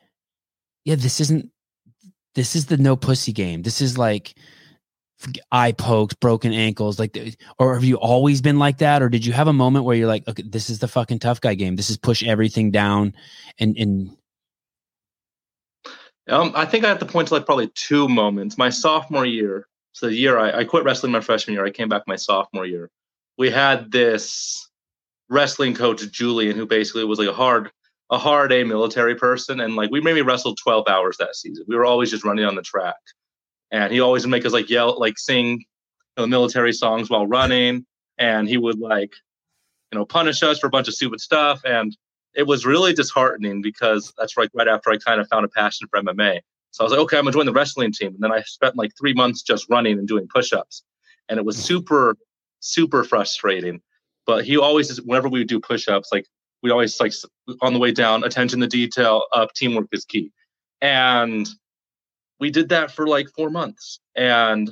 yeah 0.85 0.97
this 0.97 1.21
isn't 1.21 1.51
this 2.35 2.55
is 2.57 2.67
the 2.67 2.77
no 2.77 2.97
pussy 2.97 3.33
game. 3.33 3.63
This 3.63 3.81
is 3.81 3.99
like 3.99 4.35
eye 5.53 5.73
pokes, 5.73 6.15
broken 6.15 6.53
ankles, 6.53 6.99
like, 6.99 7.17
or 7.59 7.75
have 7.75 7.85
you 7.85 7.97
always 7.97 8.41
been 8.41 8.59
like 8.59 8.79
that, 8.79 9.03
or 9.03 9.09
did 9.09 9.27
you 9.27 9.33
have 9.33 9.49
a 9.49 9.53
moment 9.53 9.85
where 9.85 9.97
you're 9.97 10.09
like, 10.09 10.27
okay, 10.29 10.43
this 10.43 10.71
is 10.71 10.79
the 10.79 10.89
fucking 10.89 11.19
tough 11.19 11.41
guy 11.41 11.55
game. 11.55 11.77
This 11.77 11.91
is 11.91 11.97
push 11.97 12.23
everything 12.23 12.71
down, 12.71 13.15
and 13.59 13.77
and 13.77 14.17
Um, 16.29 16.53
I 16.55 16.65
think 16.65 16.85
I 16.85 16.89
have 16.89 16.99
to 17.01 17.07
point 17.07 17.29
to 17.29 17.35
like 17.35 17.47
probably 17.47 17.69
two 17.69 18.09
moments. 18.09 18.59
My 18.59 18.71
sophomore 18.71 19.27
year, 19.27 19.67
so 19.93 20.07
the 20.07 20.15
year 20.15 20.39
I, 20.39 20.61
I 20.61 20.65
quit 20.65 20.85
wrestling 20.85 21.13
my 21.13 21.21
freshman 21.21 21.55
year, 21.55 21.65
I 21.65 21.71
came 21.71 21.89
back 21.89 22.03
my 22.07 22.17
sophomore 22.17 22.67
year. 22.67 22.91
We 23.39 23.51
had 23.51 23.91
this 23.91 24.69
wrestling 25.29 25.75
coach 25.75 26.09
Julian, 26.11 26.57
who 26.57 26.67
basically 26.67 27.05
was 27.05 27.19
like 27.19 27.29
a 27.29 27.33
hard, 27.33 27.71
a 28.11 28.19
hard 28.19 28.53
A 28.53 28.65
military 28.65 29.15
person, 29.15 29.61
and 29.61 29.77
like 29.77 29.91
we 29.91 30.01
maybe 30.01 30.23
wrestled 30.23 30.59
twelve 30.63 30.87
hours 30.89 31.17
that 31.19 31.37
season. 31.37 31.65
We 31.69 31.77
were 31.77 31.87
always 31.87 32.11
just 32.11 32.25
running 32.25 32.45
on 32.45 32.55
the 32.55 32.63
track, 32.63 32.97
and 33.71 33.93
he 33.93 34.01
always 34.01 34.25
would 34.25 34.31
make 34.31 34.45
us 34.45 34.53
like 34.53 34.69
yell, 34.69 34.99
like 34.99 35.19
sing 35.19 35.47
you 35.51 35.65
know, 36.19 36.27
military 36.27 36.73
songs 36.73 37.09
while 37.09 37.27
running, 37.27 37.87
and 38.19 38.49
he 38.49 38.57
would 38.57 38.79
like, 38.79 39.13
you 39.91 39.99
know, 39.99 40.05
punish 40.05 40.43
us 40.43 40.59
for 40.59 40.67
a 40.67 40.71
bunch 40.71 40.89
of 40.89 40.95
stupid 40.95 41.21
stuff, 41.21 41.61
and 41.65 41.97
it 42.35 42.47
was 42.47 42.65
really 42.65 42.93
disheartening 42.93 43.63
because 43.63 44.13
that's 44.19 44.37
right 44.37 44.51
right 44.55 44.69
after 44.69 44.91
I 44.91 44.97
kind 44.97 45.21
of 45.21 45.29
found 45.29 45.45
a 45.45 45.49
passion 45.49 45.89
for 45.89 46.01
MMA. 46.01 46.41
So 46.71 46.83
I 46.83 46.85
was 46.85 46.93
like, 46.93 47.01
okay, 47.01 47.19
I'm 47.19 47.25
gonna 47.25 47.33
join 47.33 47.47
the 47.47 47.53
wrestling 47.53 47.93
team. 47.93 48.15
And 48.15 48.21
then 48.21 48.33
I 48.33 48.43
spent 48.43 48.77
like 48.77 48.93
three 48.99 49.15
months 49.15 49.43
just 49.43 49.69
running 49.69 49.99
and 49.99 50.07
doing 50.07 50.29
push-ups. 50.33 50.85
And 51.29 51.39
it 51.39 51.45
was 51.45 51.57
mm. 51.57 51.61
super, 51.61 52.17
super 52.61 53.05
frustrating. 53.05 53.81
But 54.27 54.45
he 54.45 54.57
always 54.57 55.01
whenever 55.03 55.29
we 55.29 55.41
would 55.41 55.49
do 55.49 55.61
push-ups, 55.61 56.11
like 56.13 56.27
we 56.63 56.71
always 56.71 57.01
like 57.01 57.13
on 57.63 57.73
the 57.73 57.79
way 57.79 57.91
down, 57.93 58.25
attention 58.25 58.61
to 58.61 58.67
detail, 58.67 59.25
up, 59.33 59.53
teamwork 59.55 59.89
is 59.93 60.05
key. 60.05 60.31
And 60.81 61.49
we 62.39 62.51
did 62.51 62.69
that 62.71 62.91
for 62.91 63.07
like 63.07 63.29
four 63.37 63.51
months. 63.51 64.01
And 64.15 64.71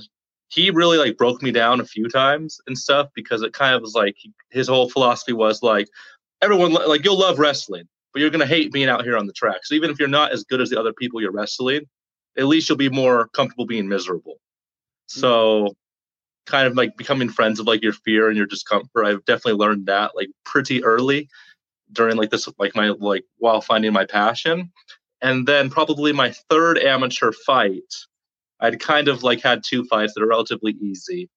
he 0.48 0.70
really 0.70 0.96
like 0.96 1.16
broke 1.16 1.42
me 1.42 1.50
down 1.50 1.80
a 1.80 1.84
few 1.84 2.08
times 2.08 2.60
and 2.66 2.76
stuff 2.76 3.08
because 3.14 3.42
it 3.42 3.52
kind 3.52 3.74
of 3.74 3.82
was 3.82 3.94
like 3.94 4.16
his 4.50 4.68
whole 4.68 4.88
philosophy 4.88 5.32
was 5.32 5.62
like 5.62 5.88
everyone 6.42 6.72
like 6.72 7.04
you'll 7.04 7.18
love 7.18 7.38
wrestling, 7.38 7.84
but 8.12 8.20
you're 8.20 8.30
gonna 8.30 8.46
hate 8.46 8.72
being 8.72 8.88
out 8.88 9.04
here 9.04 9.16
on 9.16 9.26
the 9.26 9.32
track. 9.32 9.60
So 9.64 9.74
even 9.74 9.90
if 9.90 9.98
you're 9.98 10.08
not 10.08 10.32
as 10.32 10.44
good 10.44 10.60
as 10.60 10.70
the 10.70 10.78
other 10.78 10.92
people 10.92 11.20
you're 11.20 11.32
wrestling, 11.32 11.82
at 12.36 12.46
least 12.46 12.68
you'll 12.68 12.78
be 12.78 12.88
more 12.88 13.28
comfortable 13.28 13.66
being 13.66 13.88
miserable. 13.88 14.34
Mm-hmm. 14.34 15.20
So 15.20 15.76
kind 16.46 16.66
of 16.66 16.76
like 16.76 16.96
becoming 16.96 17.28
friends 17.28 17.60
of 17.60 17.66
like 17.66 17.82
your 17.82 17.92
fear 17.92 18.28
and 18.28 18.36
your 18.36 18.46
discomfort. 18.46 19.06
I've 19.06 19.24
definitely 19.26 19.58
learned 19.58 19.86
that 19.86 20.12
like 20.16 20.28
pretty 20.44 20.82
early 20.82 21.28
during 21.92 22.16
like 22.16 22.30
this 22.30 22.48
like 22.58 22.74
my 22.74 22.88
like 22.88 23.24
while 23.38 23.60
finding 23.60 23.92
my 23.92 24.06
passion. 24.06 24.72
And 25.20 25.46
then 25.46 25.68
probably 25.68 26.12
my 26.12 26.32
third 26.48 26.78
amateur 26.78 27.32
fight, 27.32 27.92
I'd 28.60 28.80
kind 28.80 29.08
of 29.08 29.22
like 29.22 29.42
had 29.42 29.62
two 29.64 29.84
fights 29.84 30.14
that 30.14 30.22
are 30.22 30.28
relatively 30.28 30.72
easy 30.80 31.28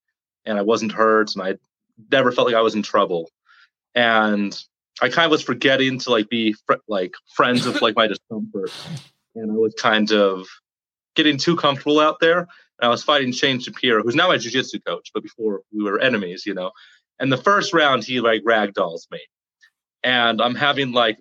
and 0.45 0.58
I 0.58 0.62
wasn't 0.62 0.91
hurt 0.91 1.32
and 1.36 1.43
I 1.43 1.56
never 2.12 2.32
felt 2.32 2.47
like 2.47 2.56
I 2.56 2.62
was 2.62 2.76
in 2.76 2.84
trouble. 2.84 3.30
And 3.95 4.58
I 5.02 5.10
kind 5.10 5.26
of 5.26 5.32
was 5.32 5.41
forgetting 5.41 5.99
to 5.99 6.12
like 6.12 6.30
be 6.30 6.54
fr- 6.68 6.76
like 6.88 7.14
friends 7.36 7.66
with 7.66 7.82
like 7.82 7.95
my 7.95 8.08
discomfort. 8.08 8.72
And 9.36 9.52
I 9.52 9.56
was 9.56 9.74
kind 9.74 10.12
of 10.12 10.47
getting 11.16 11.38
too 11.38 11.56
comfortable 11.56 11.99
out 11.99 12.20
there. 12.20 12.39
And 12.39 12.88
I 12.88 12.89
was 12.89 13.04
fighting 13.04 13.32
Shane 13.32 13.60
Shapiro, 13.60 14.04
who's 14.04 14.16
now 14.16 14.28
my 14.28 14.38
jiu-jitsu 14.38 14.80
coach, 14.80 15.12
but 15.14 15.24
before 15.24 15.62
we 15.72 15.84
were 15.84 15.99
enemies, 15.99 16.45
you 16.45 16.54
know. 16.54 16.72
And 17.20 17.32
the 17.32 17.38
first 17.38 17.74
round, 17.74 18.04
he 18.04 18.20
like 18.20 18.41
ragdolls 18.43 19.10
me, 19.12 19.20
and 20.04 20.41
I'm 20.41 20.56
having 20.56 20.91
like 20.91 21.20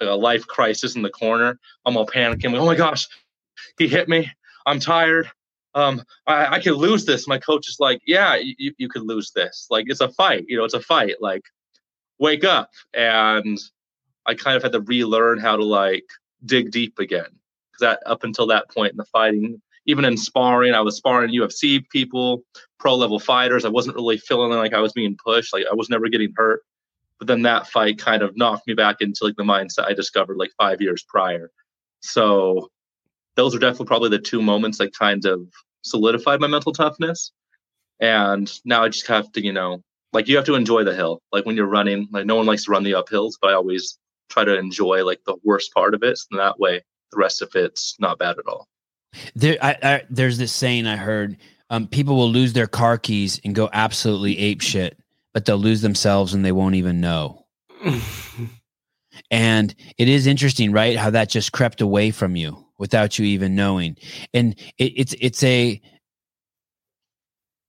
a 0.00 0.14
life 0.16 0.46
crisis 0.46 0.94
in 0.94 1.02
the 1.02 1.10
corner. 1.10 1.58
I'm 1.84 1.96
all 1.96 2.06
panicking. 2.06 2.56
Oh 2.56 2.64
my 2.64 2.76
gosh, 2.76 3.08
he 3.78 3.88
hit 3.88 4.08
me. 4.08 4.30
I'm 4.64 4.78
tired. 4.78 5.28
Um, 5.74 6.04
I, 6.26 6.46
I 6.46 6.60
could 6.60 6.76
lose 6.76 7.04
this. 7.04 7.26
My 7.26 7.38
coach 7.38 7.68
is 7.68 7.78
like, 7.80 8.00
yeah, 8.06 8.36
you, 8.36 8.72
you 8.78 8.88
could 8.88 9.02
lose 9.02 9.32
this. 9.32 9.66
Like 9.70 9.86
it's 9.88 10.00
a 10.00 10.10
fight. 10.10 10.44
You 10.46 10.58
know, 10.58 10.64
it's 10.64 10.74
a 10.74 10.80
fight. 10.80 11.16
Like 11.20 11.42
wake 12.22 12.44
up. 12.44 12.70
And 12.94 13.58
I 14.24 14.34
kind 14.34 14.56
of 14.56 14.62
had 14.62 14.72
to 14.72 14.80
relearn 14.80 15.38
how 15.38 15.56
to 15.56 15.64
like 15.64 16.06
dig 16.46 16.70
deep 16.70 16.98
again. 16.98 17.26
Because 17.70 17.80
that 17.80 18.00
up 18.06 18.22
until 18.24 18.46
that 18.46 18.70
point 18.70 18.92
in 18.92 18.96
the 18.96 19.04
fighting, 19.06 19.60
even 19.86 20.04
in 20.04 20.16
sparring, 20.16 20.72
I 20.72 20.80
was 20.80 20.96
sparring 20.96 21.34
UFC 21.34 21.86
people, 21.90 22.44
pro 22.78 22.94
level 22.94 23.18
fighters. 23.18 23.64
I 23.64 23.70
wasn't 23.70 23.96
really 23.96 24.18
feeling 24.18 24.52
like 24.52 24.72
I 24.72 24.80
was 24.80 24.92
being 24.92 25.16
pushed. 25.22 25.52
Like 25.52 25.64
I 25.70 25.74
was 25.74 25.90
never 25.90 26.08
getting 26.08 26.32
hurt. 26.36 26.62
But 27.18 27.26
then 27.26 27.42
that 27.42 27.66
fight 27.66 27.98
kind 27.98 28.22
of 28.22 28.36
knocked 28.36 28.66
me 28.66 28.74
back 28.74 29.00
into 29.00 29.24
like 29.24 29.36
the 29.36 29.42
mindset 29.42 29.86
I 29.86 29.92
discovered 29.92 30.38
like 30.38 30.50
five 30.58 30.80
years 30.80 31.04
prior. 31.08 31.50
So 32.00 32.70
those 33.34 33.54
are 33.54 33.58
definitely 33.58 33.86
probably 33.86 34.10
the 34.10 34.18
two 34.18 34.42
moments 34.42 34.78
that 34.78 34.96
kind 34.96 35.24
of 35.26 35.40
solidified 35.82 36.40
my 36.40 36.46
mental 36.46 36.72
toughness. 36.72 37.32
And 38.00 38.52
now 38.64 38.84
I 38.84 38.88
just 38.88 39.06
have 39.06 39.30
to, 39.32 39.44
you 39.44 39.52
know, 39.52 39.82
like 40.12 40.28
you 40.28 40.36
have 40.36 40.46
to 40.46 40.54
enjoy 40.54 40.84
the 40.84 40.94
hill. 40.94 41.22
Like 41.32 41.46
when 41.46 41.56
you're 41.56 41.66
running, 41.66 42.08
like 42.12 42.26
no 42.26 42.36
one 42.36 42.46
likes 42.46 42.64
to 42.64 42.70
run 42.70 42.82
the 42.82 42.92
uphills, 42.92 43.32
but 43.40 43.50
I 43.50 43.54
always 43.54 43.98
try 44.28 44.44
to 44.44 44.56
enjoy 44.58 45.04
like 45.04 45.20
the 45.26 45.36
worst 45.44 45.72
part 45.72 45.94
of 45.94 46.02
it. 46.02 46.18
So 46.18 46.36
that 46.36 46.58
way 46.58 46.82
the 47.10 47.18
rest 47.18 47.42
of 47.42 47.50
it's 47.54 47.96
not 47.98 48.18
bad 48.18 48.38
at 48.38 48.46
all. 48.46 48.66
There, 49.34 49.58
I, 49.62 49.76
I, 49.82 50.02
there's 50.08 50.38
this 50.38 50.52
saying 50.52 50.86
I 50.86 50.96
heard: 50.96 51.36
um, 51.70 51.86
people 51.86 52.16
will 52.16 52.30
lose 52.30 52.52
their 52.52 52.66
car 52.66 52.98
keys 52.98 53.40
and 53.44 53.54
go 53.54 53.68
absolutely 53.72 54.38
ape 54.38 54.62
shit, 54.62 54.98
but 55.34 55.44
they'll 55.44 55.58
lose 55.58 55.82
themselves 55.82 56.34
and 56.34 56.44
they 56.44 56.52
won't 56.52 56.76
even 56.76 57.00
know. 57.00 57.44
and 59.30 59.74
it 59.98 60.08
is 60.08 60.26
interesting, 60.26 60.72
right? 60.72 60.96
How 60.96 61.10
that 61.10 61.28
just 61.28 61.52
crept 61.52 61.80
away 61.80 62.10
from 62.10 62.36
you 62.36 62.66
without 62.78 63.18
you 63.18 63.26
even 63.26 63.54
knowing, 63.54 63.96
and 64.32 64.58
it, 64.78 64.92
it's 64.96 65.14
it's 65.20 65.42
a 65.42 65.80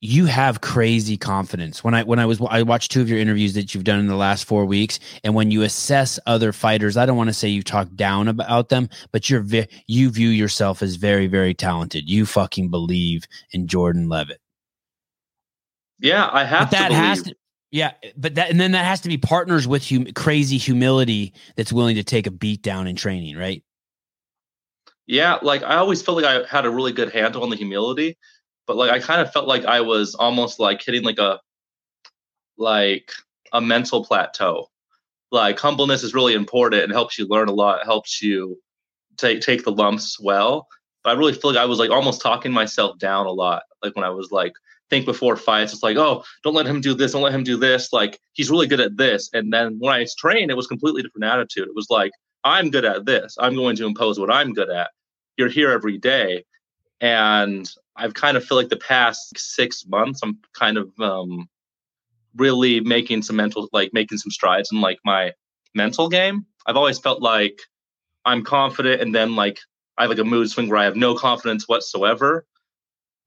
you 0.04 0.26
have 0.26 0.60
crazy 0.60 1.16
confidence. 1.16 1.82
When 1.82 1.94
I 1.94 2.04
when 2.04 2.20
I 2.20 2.26
was 2.26 2.42
I 2.50 2.62
watched 2.62 2.92
two 2.92 3.00
of 3.00 3.08
your 3.08 3.20
interviews 3.20 3.54
that 3.54 3.74
you've 3.74 3.86
done 3.86 4.00
in 4.00 4.08
the 4.08 4.18
last 4.18 4.44
four 4.44 4.66
weeks, 4.66 5.00
and 5.24 5.34
when 5.34 5.50
you 5.50 5.62
assess 5.62 6.20
other 6.26 6.52
fighters, 6.52 6.98
I 6.98 7.06
don't 7.06 7.16
want 7.16 7.30
to 7.30 7.34
say 7.34 7.48
you 7.48 7.64
talk 7.64 7.88
down 7.96 8.28
about 8.28 8.68
them, 8.68 8.90
but 9.14 9.30
you're 9.30 9.46
you 9.88 10.10
view 10.10 10.28
yourself 10.28 10.84
as 10.84 10.98
very 10.98 11.28
very 11.28 11.54
talented. 11.54 12.10
You 12.10 12.26
fucking 12.26 12.70
believe 12.70 13.24
in 13.54 13.66
Jordan 13.66 14.10
Leavitt. 14.10 14.42
Yeah, 16.00 16.30
I 16.30 16.44
have 16.44 16.70
But 16.70 16.72
that 16.72 16.90
to 16.90 16.96
has 16.96 17.22
to, 17.22 17.36
yeah, 17.72 17.94
but 18.18 18.36
that 18.36 18.50
and 18.50 18.60
then 18.60 18.74
that 18.74 18.84
has 18.84 19.00
to 19.02 19.08
be 19.08 19.18
partners 19.18 19.66
with 19.70 19.88
hum, 19.88 20.08
crazy 20.14 20.58
humility 20.58 21.34
that's 21.56 21.72
willing 21.72 21.96
to 21.96 22.04
take 22.04 22.28
a 22.28 22.32
beat 22.32 22.62
down 22.62 22.88
in 22.88 22.98
training, 22.98 23.38
right? 23.38 23.64
Yeah, 25.06 25.40
like 25.42 25.64
I 25.64 25.78
always 25.78 26.02
felt 26.02 26.22
like 26.22 26.26
I 26.26 26.46
had 26.46 26.66
a 26.66 26.70
really 26.70 26.92
good 26.92 27.14
handle 27.14 27.44
on 27.44 27.50
the 27.50 27.56
humility, 27.56 28.18
but 28.68 28.78
like 28.78 28.92
I 28.92 29.00
kind 29.00 29.22
of 29.22 29.32
felt 29.32 29.48
like 29.48 29.66
I 29.66 29.82
was 29.82 30.16
almost 30.16 30.60
like 30.60 30.84
hitting 30.84 31.04
like 31.04 31.20
a 31.20 31.40
like 32.58 33.12
a 33.52 33.62
mental 33.62 34.06
plateau. 34.06 34.70
Like 35.32 35.60
humbleness 35.60 36.04
is 36.04 36.14
really 36.14 36.34
important. 36.34 36.84
It 36.84 36.92
helps 36.92 37.18
you 37.18 37.28
learn 37.28 37.50
a 37.50 37.54
lot. 37.54 37.82
It 37.82 37.86
helps 37.86 38.22
you 38.22 38.60
take 39.18 39.42
take 39.42 39.64
the 39.64 39.72
lumps 39.72 40.20
well. 40.20 40.68
But 41.04 41.12
I 41.12 41.14
really 41.20 41.34
feel 41.34 41.52
like 41.52 41.60
I 41.60 41.66
was 41.66 41.80
like 41.80 41.90
almost 41.90 42.22
talking 42.22 42.52
myself 42.52 42.98
down 43.00 43.26
a 43.26 43.32
lot. 43.32 43.64
Like 43.84 43.96
when 43.96 44.06
I 44.06 44.10
was 44.10 44.32
like 44.32 44.54
think 44.90 45.06
before 45.06 45.36
fights, 45.36 45.74
it's 45.74 45.84
like, 45.84 45.98
oh, 45.98 46.24
don't 46.44 46.54
let 46.54 46.68
him 46.68 46.80
do 46.80 46.94
this, 46.94 47.14
don't 47.14 47.24
let 47.24 47.34
him 47.34 47.44
do 47.44 47.58
this. 47.58 47.92
Like 47.92 48.20
he's 48.34 48.52
really 48.52 48.68
good 48.68 48.80
at 48.80 48.96
this. 48.96 49.30
And 49.34 49.52
then 49.52 49.78
when 49.80 49.94
I 49.94 50.06
trained, 50.18 50.52
it 50.52 50.58
was 50.58 50.68
completely 50.68 51.02
different 51.02 51.26
attitude. 51.26 51.68
It 51.68 51.76
was 51.76 51.90
like, 51.90 52.12
I'm 52.44 52.70
good 52.70 52.86
at 52.86 53.06
this. 53.06 53.36
I'm 53.40 53.56
going 53.56 53.76
to 53.78 53.86
impose 53.86 54.20
what 54.20 54.32
I'm 54.32 54.54
good 54.54 54.70
at. 54.70 54.92
You're 55.38 55.50
here 55.50 55.72
every 55.72 55.98
day. 55.98 56.46
And 57.02 57.70
I've 57.96 58.14
kind 58.14 58.38
of 58.38 58.44
feel 58.44 58.58
like 58.58 58.70
the 58.70 58.78
past 58.78 59.38
six 59.38 59.86
months, 59.88 60.22
I'm 60.24 60.40
kind 60.54 60.78
of 60.78 60.92
um, 61.00 61.48
really 62.36 62.80
making 62.80 63.22
some 63.22 63.36
mental, 63.36 63.70
like 63.72 63.94
making 63.94 64.18
some 64.18 64.32
strides 64.32 64.72
in 64.72 64.82
like 64.82 65.00
my 65.06 65.32
mental 65.76 66.10
game. 66.10 66.46
I've 66.66 66.78
always 66.78 67.00
felt 67.00 67.22
like 67.22 67.62
I'm 68.26 68.44
confident, 68.44 69.02
and 69.02 69.14
then 69.14 69.36
like 69.36 69.60
I 69.98 70.04
have 70.04 70.10
like 70.10 70.20
a 70.20 70.24
mood 70.24 70.50
swing 70.50 70.70
where 70.70 70.80
I 70.80 70.86
have 70.86 70.96
no 70.96 71.16
confidence 71.16 71.68
whatsoever. 71.68 72.46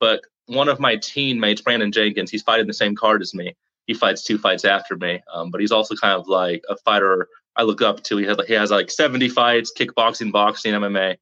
But 0.00 0.22
one 0.46 0.68
of 0.68 0.80
my 0.80 0.96
teammates, 0.96 1.60
Brandon 1.60 1.92
Jenkins, 1.92 2.30
he's 2.30 2.42
fighting 2.42 2.66
the 2.66 2.74
same 2.74 2.94
card 2.94 3.22
as 3.22 3.34
me. 3.34 3.54
He 3.86 3.94
fights 3.94 4.24
two 4.24 4.38
fights 4.38 4.64
after 4.64 4.96
me, 4.96 5.22
um, 5.32 5.50
but 5.50 5.60
he's 5.60 5.72
also 5.72 5.94
kind 5.94 6.18
of 6.18 6.26
like 6.26 6.62
a 6.68 6.76
fighter 6.78 7.28
I 7.54 7.62
look 7.62 7.82
up 7.82 8.02
to. 8.04 8.16
He 8.16 8.24
had 8.26 8.40
he 8.46 8.54
has 8.54 8.70
like 8.70 8.90
70 8.90 9.28
fights, 9.28 9.72
kickboxing, 9.76 10.32
boxing, 10.32 10.74
MMA, 10.74 11.16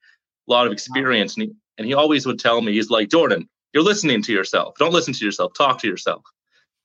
a 0.49 0.51
lot 0.53 0.67
of 0.67 0.73
experience, 0.73 1.35
and 1.37 1.45
he 1.45 1.53
and 1.79 1.87
he 1.87 1.95
always 1.95 2.27
would 2.27 2.39
tell 2.39 2.61
me, 2.61 2.73
he's 2.73 2.91
like, 2.91 3.09
Jordan, 3.11 3.49
you're 3.73 3.83
listening 3.83 4.23
to 4.23 4.33
yourself. 4.33 4.75
Don't 4.79 4.93
listen 4.93 5.13
to 5.15 5.25
yourself. 5.25 5.53
Talk 5.57 5.81
to 5.81 5.89
yourself. 5.89 6.23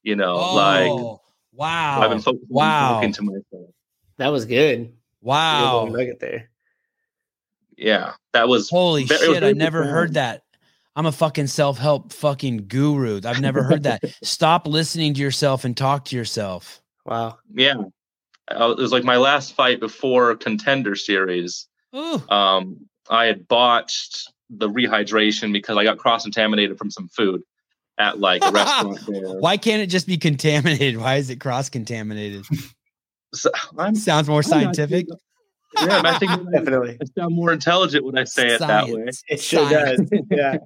You 0.03 0.15
know, 0.15 0.35
like 0.53 0.89
Oh, 0.89 1.21
wow, 1.53 2.01
I've 2.01 2.09
been 2.09 2.21
focusing, 2.21 2.47
wow. 2.49 2.93
talking 2.93 3.13
to 3.13 3.21
myself. 3.23 3.69
That 4.17 4.29
was 4.29 4.45
good. 4.45 4.85
Good 4.85 4.93
wow, 5.21 5.83
little 5.83 5.97
nugget 5.97 6.19
there. 6.19 6.49
Yeah, 7.77 8.13
that 8.33 8.47
was 8.47 8.69
holy 8.69 9.05
Very- 9.05 9.23
it 9.23 9.27
was 9.27 9.35
shit! 9.35 9.43
I 9.43 9.47
very 9.47 9.53
never 9.53 9.83
heard 9.85 10.13
that. 10.15 10.43
I'm 10.95 11.05
a 11.05 11.11
fucking 11.11 11.47
self 11.47 11.77
help 11.77 12.11
fucking 12.11 12.65
guru. 12.67 13.21
I've 13.23 13.39
never 13.39 13.63
heard 13.63 13.83
that. 13.83 14.03
Stop 14.23 14.67
listening 14.67 15.13
to 15.13 15.21
yourself 15.21 15.63
and 15.63 15.75
talk 15.77 16.05
to 16.05 16.15
yourself. 16.15 16.81
Wow. 17.05 17.37
yeah. 17.53 17.75
Uh, 18.49 18.71
it 18.77 18.81
was 18.81 18.91
like 18.91 19.03
my 19.03 19.17
last 19.17 19.53
fight 19.53 19.79
before 19.79 20.35
contender 20.35 20.95
series. 20.95 21.67
Ooh. 21.95 22.21
um, 22.29 22.88
I 23.09 23.25
had 23.25 23.47
botched 23.47 24.31
the 24.49 24.69
rehydration 24.69 25.51
because 25.53 25.77
I 25.77 25.83
got 25.83 25.97
cross 25.97 26.23
contaminated 26.23 26.77
from 26.77 26.91
some 26.91 27.07
food 27.09 27.41
at 27.97 28.19
like 28.19 28.43
a 28.43 28.51
restaurant 28.51 28.99
there. 29.07 29.39
Why 29.39 29.57
can't 29.57 29.81
it 29.81 29.87
just 29.87 30.07
be 30.07 30.17
contaminated? 30.17 30.97
Why 30.97 31.15
is 31.15 31.29
it 31.29 31.37
cross 31.39 31.69
contaminated? 31.69 32.45
So, 33.33 33.51
Sounds 33.93 34.27
more 34.27 34.41
I'm 34.43 34.49
not- 34.49 34.75
scientific. 34.75 35.07
yeah, 35.81 36.01
I 36.03 36.17
think 36.17 36.31
I 36.31 36.37
Definitely. 36.51 36.97
sound 37.17 37.35
more 37.35 37.51
intelligent 37.53 38.03
when 38.05 38.17
I 38.17 38.23
say 38.23 38.47
it 38.47 38.59
that 38.59 38.87
way. 38.87 38.93
Science. 38.93 39.23
It 39.29 39.39
sure 39.39 39.69
Science. 39.69 40.09
does. 40.09 40.19
Yeah. 40.31 40.57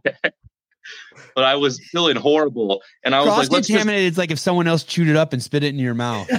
But 1.35 1.45
I 1.45 1.55
was 1.55 1.79
feeling 1.91 2.15
horrible, 2.17 2.81
and 3.05 3.15
I 3.15 3.19
was 3.19 3.27
Cross 3.27 3.37
like, 3.37 3.51
"Let's 3.51 3.67
just." 3.67 3.77
contaminated 3.79 4.11
is 4.13 4.17
like 4.17 4.31
if 4.31 4.39
someone 4.39 4.67
else 4.67 4.83
chewed 4.83 5.07
it 5.07 5.15
up 5.15 5.31
and 5.33 5.41
spit 5.41 5.63
it 5.63 5.67
in 5.69 5.79
your 5.79 5.93
mouth. 5.93 6.29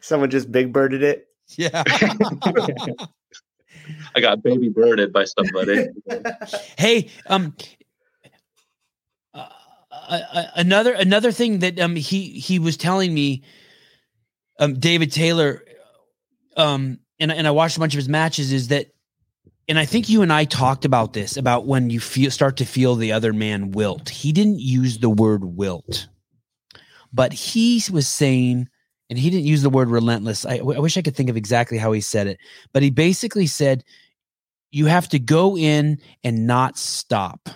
Someone 0.00 0.30
just 0.30 0.50
big 0.50 0.72
birded 0.72 1.02
it. 1.02 1.26
Yeah. 1.56 1.82
I 4.14 4.20
got 4.20 4.42
baby 4.42 4.68
birded 4.68 5.12
by 5.12 5.24
somebody. 5.24 5.88
hey, 6.78 7.10
um, 7.26 7.54
uh, 9.34 9.48
uh, 9.90 10.20
uh, 10.32 10.44
another 10.56 10.92
another 10.92 11.32
thing 11.32 11.60
that 11.60 11.78
um 11.80 11.96
he 11.96 12.30
he 12.30 12.58
was 12.58 12.76
telling 12.76 13.12
me, 13.12 13.42
um, 14.58 14.78
David 14.78 15.12
Taylor, 15.12 15.64
um, 16.56 16.98
and 17.18 17.30
and 17.32 17.46
I 17.46 17.50
watched 17.50 17.76
a 17.76 17.80
bunch 17.80 17.94
of 17.94 17.98
his 17.98 18.08
matches 18.08 18.52
is 18.52 18.68
that, 18.68 18.88
and 19.68 19.78
I 19.78 19.84
think 19.84 20.08
you 20.08 20.22
and 20.22 20.32
I 20.32 20.44
talked 20.44 20.84
about 20.84 21.12
this 21.12 21.36
about 21.36 21.66
when 21.66 21.90
you 21.90 22.00
feel 22.00 22.30
start 22.30 22.56
to 22.58 22.64
feel 22.64 22.94
the 22.94 23.12
other 23.12 23.32
man 23.32 23.72
wilt. 23.72 24.08
He 24.08 24.32
didn't 24.32 24.60
use 24.60 24.98
the 24.98 25.10
word 25.10 25.44
wilt, 25.44 26.08
but 27.12 27.32
he 27.32 27.82
was 27.90 28.08
saying. 28.08 28.68
And 29.08 29.18
he 29.18 29.30
didn't 29.30 29.46
use 29.46 29.62
the 29.62 29.70
word 29.70 29.88
relentless. 29.88 30.44
I, 30.44 30.56
I 30.56 30.62
wish 30.62 30.96
I 30.96 31.02
could 31.02 31.16
think 31.16 31.30
of 31.30 31.36
exactly 31.36 31.78
how 31.78 31.92
he 31.92 32.00
said 32.00 32.26
it, 32.26 32.38
but 32.72 32.82
he 32.82 32.90
basically 32.90 33.46
said, 33.46 33.84
you 34.70 34.86
have 34.86 35.08
to 35.10 35.18
go 35.18 35.56
in 35.56 36.00
and 36.24 36.46
not 36.46 36.76
stop. 36.76 37.48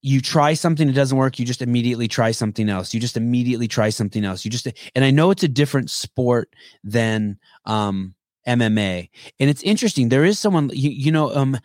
You 0.00 0.20
try 0.20 0.54
something 0.54 0.86
that 0.86 0.94
doesn't 0.94 1.18
work, 1.18 1.38
you 1.38 1.44
just 1.44 1.60
immediately 1.60 2.08
try 2.08 2.30
something 2.30 2.68
else. 2.68 2.94
You 2.94 3.00
just 3.00 3.16
immediately 3.16 3.68
try 3.68 3.90
something 3.90 4.24
else. 4.24 4.44
You 4.44 4.50
just 4.50 4.66
and 4.94 5.04
I 5.04 5.10
know 5.10 5.30
it's 5.30 5.42
a 5.42 5.48
different 5.48 5.90
sport 5.90 6.54
than 6.84 7.38
um 7.64 8.14
MMA. 8.46 9.10
And 9.38 9.50
it's 9.50 9.62
interesting. 9.62 10.08
There 10.08 10.24
is 10.24 10.38
someone 10.38 10.70
you, 10.72 10.90
you 10.90 11.12
know 11.12 11.34
um 11.34 11.58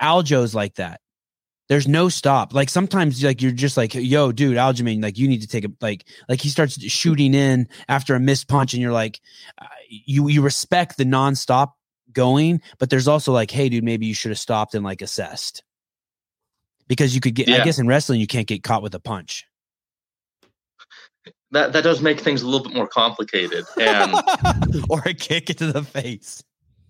Aljo's 0.00 0.54
like 0.54 0.74
that. 0.74 1.00
There's 1.68 1.88
no 1.88 2.08
stop. 2.08 2.52
Like 2.52 2.68
sometimes, 2.68 3.22
like 3.22 3.40
you're 3.40 3.52
just 3.52 3.76
like, 3.76 3.94
"Yo, 3.94 4.32
dude, 4.32 4.56
Aljamain, 4.56 5.02
like 5.02 5.16
you 5.16 5.28
need 5.28 5.42
to 5.42 5.48
take 5.48 5.64
a 5.64 5.70
like." 5.80 6.06
Like 6.28 6.40
he 6.40 6.48
starts 6.48 6.82
shooting 6.90 7.34
in 7.34 7.68
after 7.88 8.14
a 8.14 8.20
missed 8.20 8.48
punch, 8.48 8.74
and 8.74 8.82
you're 8.82 8.92
like, 8.92 9.20
uh, 9.58 9.66
you 9.88 10.28
you 10.28 10.42
respect 10.42 10.96
the 10.96 11.04
nonstop 11.04 11.72
going, 12.12 12.60
but 12.78 12.90
there's 12.90 13.08
also 13.08 13.32
like, 13.32 13.50
"Hey, 13.50 13.68
dude, 13.68 13.84
maybe 13.84 14.06
you 14.06 14.14
should 14.14 14.30
have 14.30 14.38
stopped 14.38 14.74
and 14.74 14.84
like 14.84 15.02
assessed," 15.02 15.62
because 16.88 17.14
you 17.14 17.20
could 17.20 17.34
get. 17.34 17.48
I 17.48 17.64
guess 17.64 17.78
in 17.78 17.86
wrestling, 17.86 18.20
you 18.20 18.26
can't 18.26 18.46
get 18.46 18.62
caught 18.62 18.82
with 18.82 18.94
a 18.94 19.00
punch. 19.00 19.46
That 21.52 21.74
that 21.74 21.84
does 21.84 22.00
make 22.00 22.18
things 22.18 22.42
a 22.42 22.46
little 22.46 22.66
bit 22.66 22.74
more 22.74 22.88
complicated. 22.88 23.64
And 23.78 24.14
or 24.88 25.02
a 25.04 25.14
kick 25.14 25.50
into 25.50 25.70
the 25.70 25.82
face. 25.82 26.42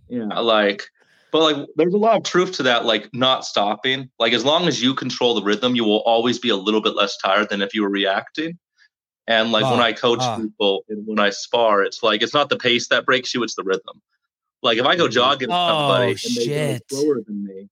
Yeah, 0.09 0.39
like, 0.39 0.85
but 1.33 1.41
like, 1.41 1.69
there's 1.77 1.95
a 1.95 1.99
lot 1.99 2.17
of 2.19 2.25
truth 2.25 2.53
to 2.55 2.65
that. 2.65 2.85
Like, 2.85 3.11
not 3.15 3.45
stopping. 3.45 4.11
Like, 4.19 4.33
as 4.35 4.45
long 4.45 4.69
as 4.69 4.83
you 4.83 4.95
control 4.95 5.35
the 5.35 5.43
rhythm, 5.43 5.75
you 5.77 5.85
will 5.85 6.03
always 6.03 6.39
be 6.39 6.51
a 6.51 6.57
little 6.57 6.83
bit 6.83 6.95
less 6.97 7.17
tired 7.19 7.49
than 7.51 7.63
if 7.63 7.75
you 7.75 7.83
were 7.83 7.91
reacting. 7.91 8.59
And 9.27 9.53
like 9.53 9.71
when 9.71 9.81
Ah, 9.81 9.85
I 9.85 9.93
coach 9.93 10.23
ah. 10.23 10.37
people 10.37 10.85
and 10.89 11.07
when 11.07 11.19
I 11.21 11.31
spar, 11.31 11.83
it's 11.83 12.03
like 12.03 12.23
it's 12.23 12.35
not 12.35 12.49
the 12.51 12.57
pace 12.59 12.89
that 12.89 13.07
breaks 13.07 13.35
you; 13.35 13.43
it's 13.43 13.55
the 13.55 13.63
rhythm. 13.65 14.03
Like 14.63 14.79
if 14.79 14.87
I 14.87 14.97
go 14.97 15.09
jogging 15.09 15.49
with 15.51 15.57
somebody 15.69 16.13
Oh, 16.13 16.15
and 16.25 16.37
they 16.37 16.45
shit. 16.45 16.83
jog 16.91 17.01
slower 17.01 17.21
than 17.27 17.45
me, 17.45 17.69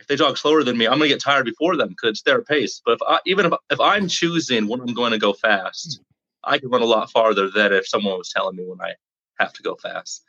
if 0.00 0.06
they 0.08 0.16
jog 0.16 0.38
slower 0.38 0.64
than 0.64 0.78
me, 0.78 0.86
I'm 0.86 0.94
gonna 0.98 1.08
get 1.08 1.20
tired 1.22 1.46
before 1.46 1.76
them 1.76 1.88
because 1.90 2.10
it's 2.10 2.22
their 2.22 2.42
pace. 2.42 2.82
But 2.84 2.94
if 2.94 3.00
I, 3.08 3.20
even 3.26 3.46
if 3.46 3.52
if 3.70 3.80
I'm 3.80 4.08
choosing 4.08 4.68
when 4.68 4.80
I'm 4.80 4.94
going 4.94 5.12
to 5.12 5.18
go 5.18 5.32
fast, 5.34 6.00
I 6.44 6.58
can 6.58 6.70
run 6.70 6.82
a 6.82 6.86
lot 6.86 7.10
farther 7.10 7.50
than 7.50 7.72
if 7.72 7.88
someone 7.88 8.18
was 8.18 8.30
telling 8.30 8.56
me 8.56 8.64
when 8.66 8.80
I 8.80 8.94
have 9.40 9.52
to 9.54 9.62
go 9.62 9.76
fast. 9.76 10.24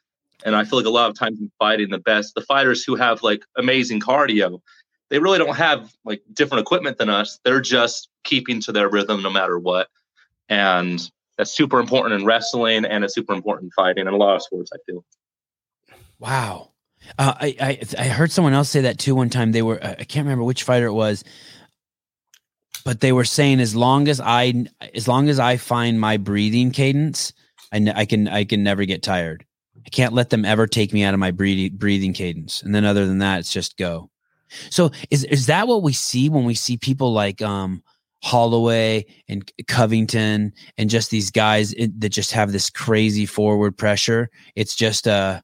And 0.46 0.56
I 0.56 0.64
feel 0.64 0.80
like 0.80 0.86
a 0.86 0.92
lot 0.92 1.10
of 1.10 1.18
times 1.18 1.40
in 1.40 1.52
fighting, 1.60 1.90
the 1.90 2.00
best, 2.00 2.36
the 2.36 2.42
fighters 2.42 2.84
who 2.84 2.96
have 2.96 3.24
like 3.24 3.44
amazing 3.58 4.00
cardio, 4.00 4.62
they 5.10 5.20
really 5.20 5.38
don't 5.38 5.56
have 5.56 5.94
like 6.06 6.22
different 6.34 6.62
equipment 6.62 6.98
than 6.98 7.10
us. 7.10 7.40
They're 7.44 7.62
just 7.62 8.10
keeping 8.24 8.60
to 8.62 8.72
their 8.72 8.90
rhythm 8.90 9.22
no 9.22 9.30
matter 9.30 9.58
what. 9.58 9.88
And 10.50 11.00
that's 11.38 11.52
super 11.52 11.80
important 11.80 12.20
in 12.20 12.26
wrestling 12.26 12.86
and 12.86 13.04
it's 13.04 13.16
super 13.16 13.34
important 13.34 13.66
in 13.66 13.72
fighting 13.72 14.08
and 14.08 14.16
a 14.16 14.18
lot 14.18 14.36
of 14.36 14.44
sports, 14.44 14.72
I 14.74 14.78
feel. 14.86 15.06
Wow. 16.20 16.72
Uh, 17.18 17.34
I, 17.40 17.56
I 17.60 17.80
I 17.98 18.08
heard 18.08 18.32
someone 18.32 18.54
else 18.54 18.70
say 18.70 18.82
that 18.82 18.98
too 18.98 19.16
one 19.16 19.30
time. 19.30 19.52
They 19.52 19.62
were 19.62 19.84
I 19.84 19.92
I 20.00 20.04
can't 20.04 20.26
remember 20.26 20.46
which 20.46 20.64
fighter 20.64 20.86
it 20.86 20.94
was, 20.94 21.24
but 22.86 23.02
they 23.02 23.12
were 23.12 23.26
saying 23.26 23.60
as 23.60 23.76
long 23.76 24.08
as 24.08 24.22
I 24.22 24.66
as 24.96 25.08
long 25.08 25.28
as 25.28 25.38
I 25.38 25.58
find 25.58 26.00
my 26.00 26.18
breathing 26.18 26.72
cadence, 26.72 27.34
I, 27.74 27.92
I 27.94 28.06
can 28.06 28.28
I 28.28 28.46
can 28.46 28.64
never 28.64 28.86
get 28.86 29.04
tired. 29.04 29.46
I 29.86 29.90
can't 29.90 30.14
let 30.14 30.30
them 30.30 30.46
ever 30.46 30.68
take 30.68 30.94
me 30.94 31.04
out 31.04 31.14
of 31.14 31.20
my 31.20 31.32
breathing 31.32 31.78
breathing 31.78 32.14
cadence. 32.14 32.62
And 32.62 32.74
then 32.74 32.86
other 32.86 33.06
than 33.06 33.20
that, 33.20 33.40
it's 33.40 33.52
just 33.52 33.78
go. 33.78 34.10
So 34.70 34.92
is 35.10 35.24
is 35.26 35.48
that 35.48 35.68
what 35.68 35.84
we 35.84 35.94
see 35.94 36.30
when 36.30 36.46
we 36.46 36.54
see 36.56 36.78
people 36.78 37.12
like 37.14 37.42
um 37.42 37.84
Holloway 38.24 39.06
and 39.28 39.52
Covington 39.68 40.54
and 40.78 40.90
just 40.90 41.12
these 41.12 41.30
guys 41.30 41.72
that 41.72 42.10
just 42.10 42.32
have 42.32 42.52
this 42.52 42.70
crazy 42.70 43.26
forward 43.26 43.78
pressure? 43.78 44.30
It's 44.56 44.76
just 44.76 45.08
uh 45.08 45.42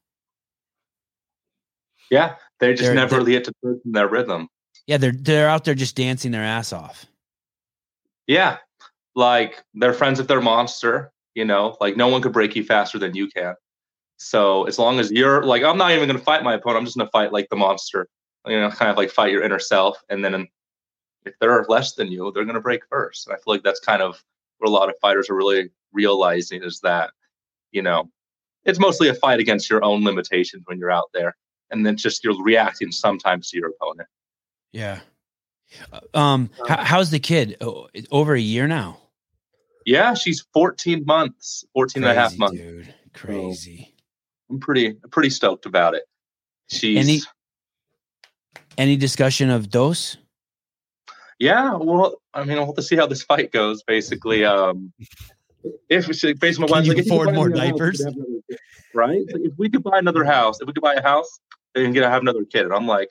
Yeah. 2.10 2.36
They 2.60 2.74
just 2.74 2.92
never 2.92 3.16
they're- 3.16 3.40
get 3.40 3.44
to 3.44 3.52
turn 3.62 3.80
their 3.84 4.08
rhythm. 4.08 4.48
Yeah, 4.86 4.96
they're 4.96 5.12
they're 5.12 5.48
out 5.48 5.64
there 5.64 5.74
just 5.74 5.96
dancing 5.96 6.32
their 6.32 6.42
ass 6.44 6.72
off. 6.72 7.06
Yeah. 8.26 8.58
Like 9.14 9.62
they're 9.74 9.92
friends 9.92 10.18
with 10.18 10.28
their 10.28 10.40
monster, 10.40 11.12
you 11.34 11.44
know, 11.44 11.76
like 11.80 11.96
no 11.96 12.08
one 12.08 12.22
could 12.22 12.32
break 12.32 12.56
you 12.56 12.64
faster 12.64 12.98
than 12.98 13.14
you 13.14 13.28
can. 13.28 13.54
So 14.22 14.64
as 14.64 14.78
long 14.78 15.00
as 15.00 15.10
you're 15.10 15.42
like, 15.42 15.62
I'm 15.62 15.78
not 15.78 15.92
even 15.92 16.06
going 16.06 16.18
to 16.18 16.24
fight 16.24 16.44
my 16.44 16.52
opponent. 16.52 16.80
I'm 16.80 16.84
just 16.84 16.98
going 16.98 17.06
to 17.06 17.10
fight 17.10 17.32
like 17.32 17.48
the 17.48 17.56
monster, 17.56 18.06
you 18.46 18.60
know, 18.60 18.70
kind 18.70 18.90
of 18.90 18.98
like 18.98 19.10
fight 19.10 19.32
your 19.32 19.42
inner 19.42 19.58
self. 19.58 19.96
And 20.10 20.22
then 20.22 20.46
if 21.24 21.32
they're 21.40 21.64
less 21.70 21.94
than 21.94 22.08
you, 22.08 22.30
they're 22.34 22.44
going 22.44 22.54
to 22.54 22.60
break 22.60 22.82
first. 22.90 23.26
And 23.26 23.34
I 23.34 23.38
feel 23.38 23.54
like 23.54 23.62
that's 23.62 23.80
kind 23.80 24.02
of 24.02 24.22
what 24.58 24.68
a 24.68 24.70
lot 24.70 24.90
of 24.90 24.94
fighters 25.00 25.30
are 25.30 25.34
really 25.34 25.70
realizing 25.94 26.62
is 26.62 26.80
that, 26.80 27.12
you 27.72 27.80
know, 27.80 28.10
it's 28.64 28.78
mostly 28.78 29.08
a 29.08 29.14
fight 29.14 29.40
against 29.40 29.70
your 29.70 29.82
own 29.82 30.04
limitations 30.04 30.64
when 30.66 30.78
you're 30.78 30.90
out 30.90 31.08
there. 31.14 31.34
And 31.70 31.86
then 31.86 31.96
just 31.96 32.22
you're 32.22 32.40
reacting 32.42 32.92
sometimes 32.92 33.48
to 33.50 33.56
your 33.56 33.70
opponent. 33.70 34.08
Yeah. 34.70 35.00
Um, 36.12 36.50
how, 36.68 36.84
how's 36.84 37.10
the 37.10 37.20
kid? 37.20 37.56
Oh, 37.62 37.88
it's 37.94 38.08
over 38.10 38.34
a 38.34 38.40
year 38.40 38.66
now. 38.66 38.98
Yeah, 39.86 40.12
she's 40.12 40.44
14 40.52 41.06
months, 41.06 41.64
14 41.72 42.04
and 42.04 42.12
a 42.12 42.14
half 42.14 42.36
months. 42.36 42.58
dude. 42.58 42.94
Crazy. 43.14 43.94
I'm 44.50 44.58
pretty 44.60 44.94
pretty 45.10 45.30
stoked 45.30 45.66
about 45.66 45.94
it. 45.94 46.02
She's 46.70 46.98
Any- 46.98 47.20
Any 48.78 48.96
discussion 48.96 49.50
of 49.50 49.70
dose? 49.70 50.16
yeah. 51.38 51.74
Well, 51.74 52.20
I 52.34 52.44
mean, 52.44 52.56
we'll 52.56 52.66
have 52.66 52.74
to 52.76 52.82
see 52.82 52.96
how 52.96 53.06
this 53.06 53.22
fight 53.22 53.52
goes. 53.52 53.82
Basically, 53.82 54.44
um, 54.44 54.92
if 55.88 56.06
my 56.08 56.66
Can 56.66 56.68
wife's 56.68 56.86
you 56.86 56.94
like, 56.94 57.04
afford 57.06 57.34
more 57.34 57.48
house, 57.50 57.54
we 57.60 57.70
diapers? 57.70 57.96
could 57.98 58.06
have 58.06 58.14
another 58.16 58.40
kid. 58.48 58.58
right? 58.94 59.20
Like, 59.32 59.42
if 59.42 59.52
we 59.58 59.68
could 59.70 59.82
buy 59.82 59.98
another 59.98 60.24
house, 60.24 60.60
if 60.60 60.66
we 60.66 60.72
could 60.72 60.82
buy 60.82 60.94
a 60.94 61.02
house, 61.02 61.40
then 61.74 61.92
get 61.92 62.00
to 62.00 62.10
have 62.10 62.22
another 62.22 62.44
kid. 62.44 62.64
And 62.64 62.72
I'm 62.74 62.86
like, 62.86 63.08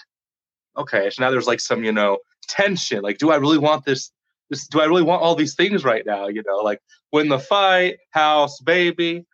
okay. 0.77 1.09
So 1.09 1.23
now 1.23 1.31
there's 1.31 1.47
like 1.47 1.59
some 1.59 1.83
you 1.83 1.91
know 1.91 2.17
tension. 2.47 3.01
Like, 3.01 3.17
do 3.17 3.31
I 3.31 3.35
really 3.37 3.57
want 3.57 3.85
this? 3.85 4.11
This 4.49 4.67
do 4.67 4.81
I 4.81 4.85
really 4.85 5.03
want 5.03 5.21
all 5.21 5.35
these 5.35 5.55
things 5.55 5.83
right 5.83 6.05
now? 6.05 6.27
You 6.27 6.41
know, 6.47 6.57
like 6.57 6.79
win 7.11 7.29
the 7.29 7.39
fight, 7.39 7.97
house, 8.11 8.59
baby, 8.61 9.25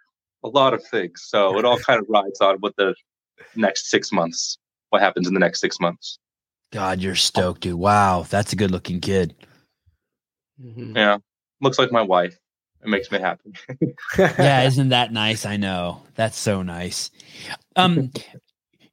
a 0.45 0.49
lot 0.49 0.73
of 0.73 0.83
things. 0.85 1.23
So 1.25 1.57
it 1.57 1.65
all 1.65 1.79
kind 1.79 1.99
of 1.99 2.05
rides 2.07 2.39
on 2.39 2.57
what 2.59 2.75
the 2.77 2.93
next 3.55 3.89
six 3.89 4.11
months. 4.11 4.57
What 4.91 5.01
happens 5.01 5.27
in 5.27 5.33
the 5.33 5.39
next 5.39 5.59
six 5.59 5.79
months? 5.79 6.19
God, 6.71 7.01
you're 7.01 7.15
stoked, 7.15 7.61
dude. 7.61 7.73
Wow, 7.75 8.25
that's 8.29 8.53
a 8.53 8.55
good 8.55 8.71
looking 8.71 9.01
kid. 9.01 9.35
Mhm. 10.63 10.95
Yeah, 10.95 11.17
looks 11.61 11.79
like 11.79 11.91
my 11.91 12.01
wife. 12.01 12.37
It 12.83 12.89
makes 12.89 13.11
me 13.11 13.19
happy. 13.19 13.51
Yeah, 14.17 14.63
isn't 14.67 14.89
that 14.89 15.11
nice? 15.11 15.45
I 15.45 15.57
know. 15.57 16.03
That's 16.15 16.37
so 16.37 16.61
nice. 16.61 17.09
Um 17.75 18.11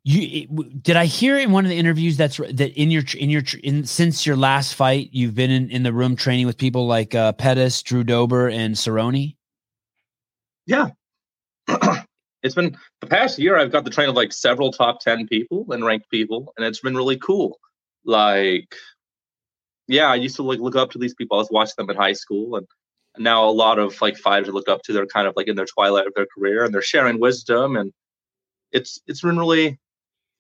you 0.04 0.46
it- 0.48 0.82
did 0.82 0.96
I 0.96 1.04
hear 1.04 1.38
in 1.38 1.52
one 1.52 1.64
of 1.64 1.68
the 1.70 1.78
interviews 1.78 2.16
that's 2.16 2.38
that 2.38 2.72
in 2.80 2.90
your 2.90 3.02
in 3.16 3.28
your 3.30 3.42
in 3.62 3.84
since 3.84 4.26
your 4.26 4.36
last 4.36 4.74
fight 4.74 5.10
you've 5.12 5.34
been 5.34 5.50
in, 5.50 5.70
in 5.70 5.82
the 5.82 5.92
room 5.92 6.16
training 6.16 6.46
with 6.46 6.56
people 6.56 6.86
like 6.86 7.14
uh 7.14 7.32
Pettis, 7.32 7.82
Drew 7.82 8.02
Dober 8.02 8.48
and 8.48 8.74
Cerrone? 8.74 9.36
Yeah. 10.66 10.88
it's 12.42 12.54
been 12.54 12.76
the 13.00 13.06
past 13.06 13.38
year 13.38 13.56
I've 13.56 13.72
got 13.72 13.84
the 13.84 13.90
train 13.90 14.08
of 14.08 14.14
like 14.14 14.32
several 14.32 14.72
top 14.72 15.00
10 15.00 15.26
people 15.28 15.66
and 15.70 15.84
ranked 15.84 16.10
people 16.10 16.52
and 16.56 16.66
it's 16.66 16.80
been 16.80 16.96
really 16.96 17.18
cool. 17.18 17.58
Like 18.04 18.74
yeah, 19.88 20.08
I 20.08 20.14
used 20.14 20.36
to 20.36 20.42
like 20.42 20.60
look 20.60 20.76
up 20.76 20.90
to 20.92 20.98
these 20.98 21.14
people. 21.14 21.36
I 21.36 21.40
was 21.40 21.50
watching 21.50 21.74
them 21.76 21.90
in 21.90 21.96
high 21.96 22.12
school 22.14 22.56
and 22.56 22.66
now 23.18 23.48
a 23.48 23.50
lot 23.50 23.78
of 23.78 24.00
like 24.00 24.16
fighters 24.16 24.48
I 24.48 24.52
look 24.52 24.68
up 24.68 24.82
to 24.82 24.92
they're 24.92 25.06
kind 25.06 25.26
of 25.26 25.34
like 25.36 25.48
in 25.48 25.56
their 25.56 25.66
twilight 25.66 26.06
of 26.06 26.14
their 26.14 26.26
career 26.36 26.64
and 26.64 26.72
they're 26.72 26.82
sharing 26.82 27.20
wisdom 27.20 27.76
and 27.76 27.92
it's 28.72 29.00
it's 29.06 29.20
been 29.20 29.38
really 29.38 29.78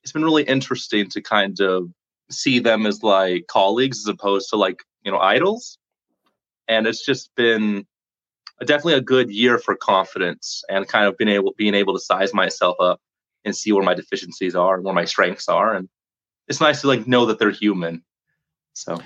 it's 0.02 0.12
been 0.12 0.24
really 0.24 0.42
interesting 0.44 1.08
to 1.10 1.20
kind 1.20 1.60
of 1.60 1.88
see 2.30 2.58
them 2.58 2.86
as 2.86 3.02
like 3.02 3.46
colleagues 3.46 3.98
as 3.98 4.08
opposed 4.08 4.50
to 4.50 4.56
like, 4.56 4.82
you 5.04 5.12
know, 5.12 5.18
idols. 5.18 5.78
And 6.68 6.86
it's 6.86 7.04
just 7.04 7.30
been 7.36 7.86
definitely 8.66 8.94
a 8.94 9.00
good 9.00 9.30
year 9.30 9.58
for 9.58 9.76
confidence 9.76 10.62
and 10.68 10.86
kind 10.88 11.06
of 11.06 11.16
being 11.16 11.28
able 11.28 11.54
being 11.56 11.74
able 11.74 11.94
to 11.94 12.00
size 12.00 12.34
myself 12.34 12.76
up 12.80 13.00
and 13.44 13.56
see 13.56 13.72
where 13.72 13.84
my 13.84 13.94
deficiencies 13.94 14.54
are 14.54 14.74
and 14.74 14.84
where 14.84 14.94
my 14.94 15.04
strengths 15.04 15.48
are. 15.48 15.74
And 15.74 15.88
it's 16.48 16.60
nice 16.60 16.80
to 16.82 16.86
like 16.86 17.06
know 17.06 17.26
that 17.26 17.38
they're 17.38 17.50
human. 17.50 18.02
So. 18.74 19.00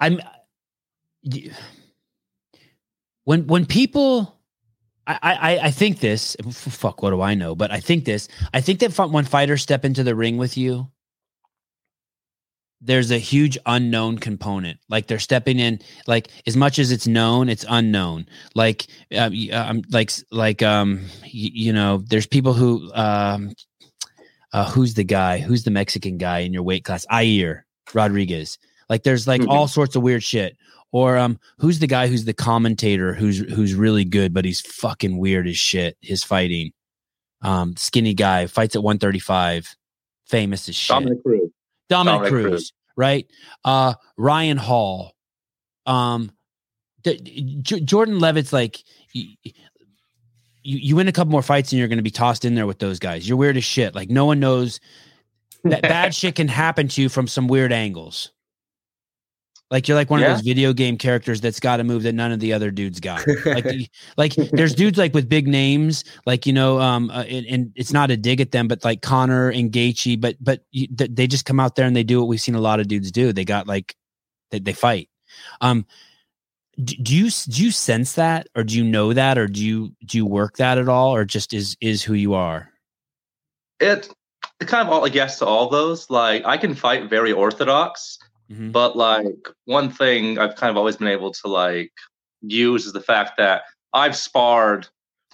I'm 0.00 0.20
when 3.24 3.46
when 3.46 3.66
people 3.66 4.36
I, 5.06 5.18
I 5.22 5.58
I 5.66 5.70
think 5.70 6.00
this 6.00 6.36
fuck 6.50 7.02
what 7.02 7.10
do 7.10 7.20
I 7.20 7.34
know? 7.34 7.54
But 7.54 7.70
I 7.70 7.80
think 7.80 8.04
this 8.04 8.28
I 8.52 8.60
think 8.60 8.80
that 8.80 8.96
when 9.10 9.24
fighters 9.24 9.62
step 9.62 9.84
into 9.84 10.02
the 10.02 10.14
ring 10.14 10.36
with 10.36 10.56
you 10.56 10.91
there's 12.84 13.10
a 13.12 13.18
huge 13.18 13.56
unknown 13.66 14.18
component 14.18 14.78
like 14.88 15.06
they're 15.06 15.18
stepping 15.20 15.58
in 15.60 15.78
like 16.08 16.28
as 16.46 16.56
much 16.56 16.78
as 16.80 16.90
it's 16.90 17.06
known 17.06 17.48
it's 17.48 17.64
unknown 17.68 18.26
like 18.56 18.86
um, 19.16 19.32
y- 19.32 19.50
um 19.52 19.82
like 19.90 20.10
like 20.32 20.62
um 20.62 21.00
y- 21.22 21.28
you 21.32 21.72
know 21.72 22.02
there's 22.08 22.26
people 22.26 22.52
who 22.52 22.92
um 22.94 23.52
uh 24.52 24.68
who's 24.70 24.94
the 24.94 25.04
guy 25.04 25.38
who's 25.38 25.62
the 25.64 25.70
Mexican 25.70 26.18
guy 26.18 26.40
in 26.40 26.52
your 26.52 26.62
weight 26.64 26.84
class 26.84 27.06
Yair 27.10 27.62
Rodriguez 27.94 28.58
like 28.88 29.04
there's 29.04 29.26
like 29.28 29.40
Mhm. 29.42 29.48
all 29.48 29.68
sorts 29.68 29.94
of 29.96 30.02
weird 30.02 30.22
shit. 30.22 30.56
Or 30.90 31.16
um 31.16 31.38
who's 31.58 31.78
the 31.78 31.86
guy 31.86 32.06
who's 32.08 32.24
the 32.26 32.34
commentator 32.34 33.14
who's 33.14 33.38
who's 33.38 33.74
really 33.74 34.04
good 34.04 34.34
but 34.34 34.44
he's 34.44 34.60
fucking 34.60 35.16
weird 35.18 35.46
as 35.46 35.56
shit 35.56 35.96
his 36.02 36.22
fighting. 36.24 36.72
Um 37.42 37.76
skinny 37.76 38.12
guy 38.12 38.46
fights 38.46 38.76
at 38.76 38.82
135 38.82 39.74
famous 40.26 40.68
as 40.68 40.74
shit. 40.76 40.94
Dominick 40.94 41.22
Cruz. 41.22 41.48
Dominick, 41.92 42.14
Dominick 42.22 42.32
Cruz, 42.32 42.50
Cruz. 42.50 42.72
right? 42.96 43.26
Uh 43.64 43.94
Ryan 44.16 44.56
Hall. 44.56 45.12
Um 45.86 46.32
D- 47.02 47.58
J- 47.62 47.80
Jordan 47.80 48.18
Leavitt's 48.20 48.52
like 48.52 48.82
you, 49.12 49.28
you 49.42 49.52
you 50.62 50.96
win 50.96 51.08
a 51.08 51.12
couple 51.12 51.30
more 51.32 51.42
fights 51.42 51.72
and 51.72 51.78
you're 51.78 51.88
going 51.88 51.98
to 51.98 52.02
be 52.04 52.10
tossed 52.10 52.44
in 52.44 52.54
there 52.54 52.66
with 52.66 52.78
those 52.78 52.98
guys. 53.00 53.28
You're 53.28 53.36
weird 53.38 53.56
as 53.56 53.64
shit. 53.64 53.94
Like 53.94 54.08
no 54.10 54.24
one 54.24 54.38
knows 54.38 54.78
that 55.64 55.82
bad 55.82 56.14
shit 56.14 56.36
can 56.36 56.46
happen 56.48 56.86
to 56.88 57.02
you 57.02 57.08
from 57.08 57.26
some 57.26 57.48
weird 57.48 57.72
angles. 57.72 58.30
Like 59.72 59.88
you're 59.88 59.96
like 59.96 60.10
one 60.10 60.20
Yeah. 60.20 60.32
of 60.32 60.36
those 60.36 60.44
video 60.44 60.74
game 60.74 60.98
characters 60.98 61.40
that's 61.40 61.58
got 61.58 61.80
a 61.80 61.84
move 61.84 62.02
that 62.02 62.12
none 62.12 62.30
of 62.30 62.40
the 62.40 62.52
other 62.52 62.70
dudes 62.70 63.00
got. 63.00 63.26
Like, 63.46 63.90
like 64.18 64.34
there's 64.34 64.74
dudes 64.74 64.98
like 64.98 65.14
with 65.14 65.28
big 65.30 65.48
names, 65.48 66.04
like 66.26 66.46
you 66.46 66.52
know, 66.52 66.78
um, 66.78 67.10
uh, 67.10 67.22
and, 67.22 67.46
and 67.46 67.72
it's 67.74 67.92
not 67.92 68.10
a 68.10 68.16
dig 68.18 68.42
at 68.42 68.52
them, 68.52 68.68
but 68.68 68.84
like 68.84 69.00
Conor 69.00 69.48
and 69.48 69.72
Gaethje, 69.72 70.20
but 70.20 70.36
but 70.40 70.60
you, 70.70 70.86
th- 70.88 71.10
they 71.14 71.26
just 71.26 71.46
come 71.46 71.58
out 71.58 71.74
there 71.74 71.86
and 71.86 71.96
they 71.96 72.04
do 72.04 72.20
what 72.20 72.28
we've 72.28 72.40
seen 72.40 72.54
a 72.54 72.60
lot 72.60 72.80
of 72.80 72.86
dudes 72.86 73.10
do. 73.10 73.32
They 73.32 73.46
got 73.46 73.66
like 73.66 73.96
they, 74.50 74.58
they 74.58 74.74
fight. 74.74 75.08
Um, 75.62 75.86
do, 76.84 76.94
do 76.96 77.16
you 77.16 77.30
do 77.30 77.64
you 77.64 77.70
sense 77.70 78.12
that, 78.12 78.48
or 78.54 78.64
do 78.64 78.76
you 78.76 78.84
know 78.84 79.14
that, 79.14 79.38
or 79.38 79.46
do 79.46 79.64
you 79.64 79.94
do 80.04 80.18
you 80.18 80.26
work 80.26 80.58
that 80.58 80.76
at 80.76 80.88
all, 80.90 81.14
or 81.14 81.24
just 81.24 81.54
is 81.54 81.76
is 81.80 82.02
who 82.02 82.14
you 82.14 82.34
are? 82.34 82.68
it 83.80 84.08
it 84.60 84.68
kind 84.68 84.86
of 84.86 84.92
all 84.92 85.00
like 85.00 85.14
yes 85.14 85.38
to 85.38 85.46
all 85.46 85.68
those. 85.68 86.08
Like 86.10 86.44
I 86.44 86.56
can 86.56 86.74
fight 86.74 87.08
very 87.10 87.32
orthodox, 87.32 88.18
Mhm. 88.52 88.72
but 88.72 88.96
like 88.96 89.48
one 89.64 89.90
thing 89.90 90.38
I've 90.38 90.56
kind 90.56 90.70
of 90.70 90.76
always 90.76 90.96
been 90.96 91.08
able 91.08 91.32
to 91.32 91.48
like 91.48 91.92
use 92.42 92.86
is 92.86 92.92
the 92.92 93.00
fact 93.00 93.32
that 93.38 93.62
I've 93.92 94.16
sparred 94.16 94.88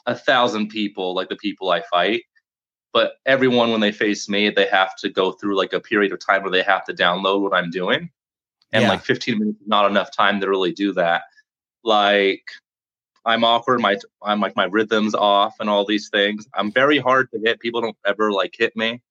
a 0.06 0.14
thousand 0.14 0.68
people, 0.68 1.14
like 1.14 1.28
the 1.28 1.36
people 1.36 1.70
I 1.70 1.82
fight. 1.82 2.22
But 2.92 3.14
everyone, 3.26 3.70
when 3.70 3.80
they 3.80 3.92
face 3.92 4.28
me, 4.28 4.50
they 4.50 4.66
have 4.66 4.96
to 4.96 5.08
go 5.10 5.32
through 5.32 5.56
like 5.56 5.72
a 5.72 5.80
period 5.80 6.12
of 6.12 6.20
time 6.24 6.42
where 6.42 6.50
they 6.50 6.62
have 6.62 6.84
to 6.86 6.94
download 6.94 7.42
what 7.42 7.54
I'm 7.54 7.70
doing. 7.70 8.10
And 8.72 8.82
Yeah. 8.82 8.88
like 8.90 9.02
15 9.04 9.38
minutes 9.38 9.60
is 9.60 9.68
not 9.68 9.90
enough 9.90 10.10
time 10.14 10.40
to 10.40 10.48
really 10.48 10.72
do 10.72 10.92
that. 10.94 11.22
Like 11.84 12.42
I'm 13.24 13.44
awkward, 13.44 13.80
my 13.80 13.98
I'm 14.22 14.40
like 14.40 14.56
my 14.56 14.64
rhythm's 14.66 15.14
off 15.14 15.56
and 15.60 15.68
all 15.70 15.84
these 15.84 16.08
things. 16.08 16.46
I'm 16.54 16.72
very 16.72 16.98
hard 16.98 17.30
to 17.32 17.40
hit. 17.40 17.60
People 17.60 17.80
don't 17.80 17.96
ever 18.06 18.32
like 18.32 18.54
hit 18.58 18.76
me. 18.76 19.02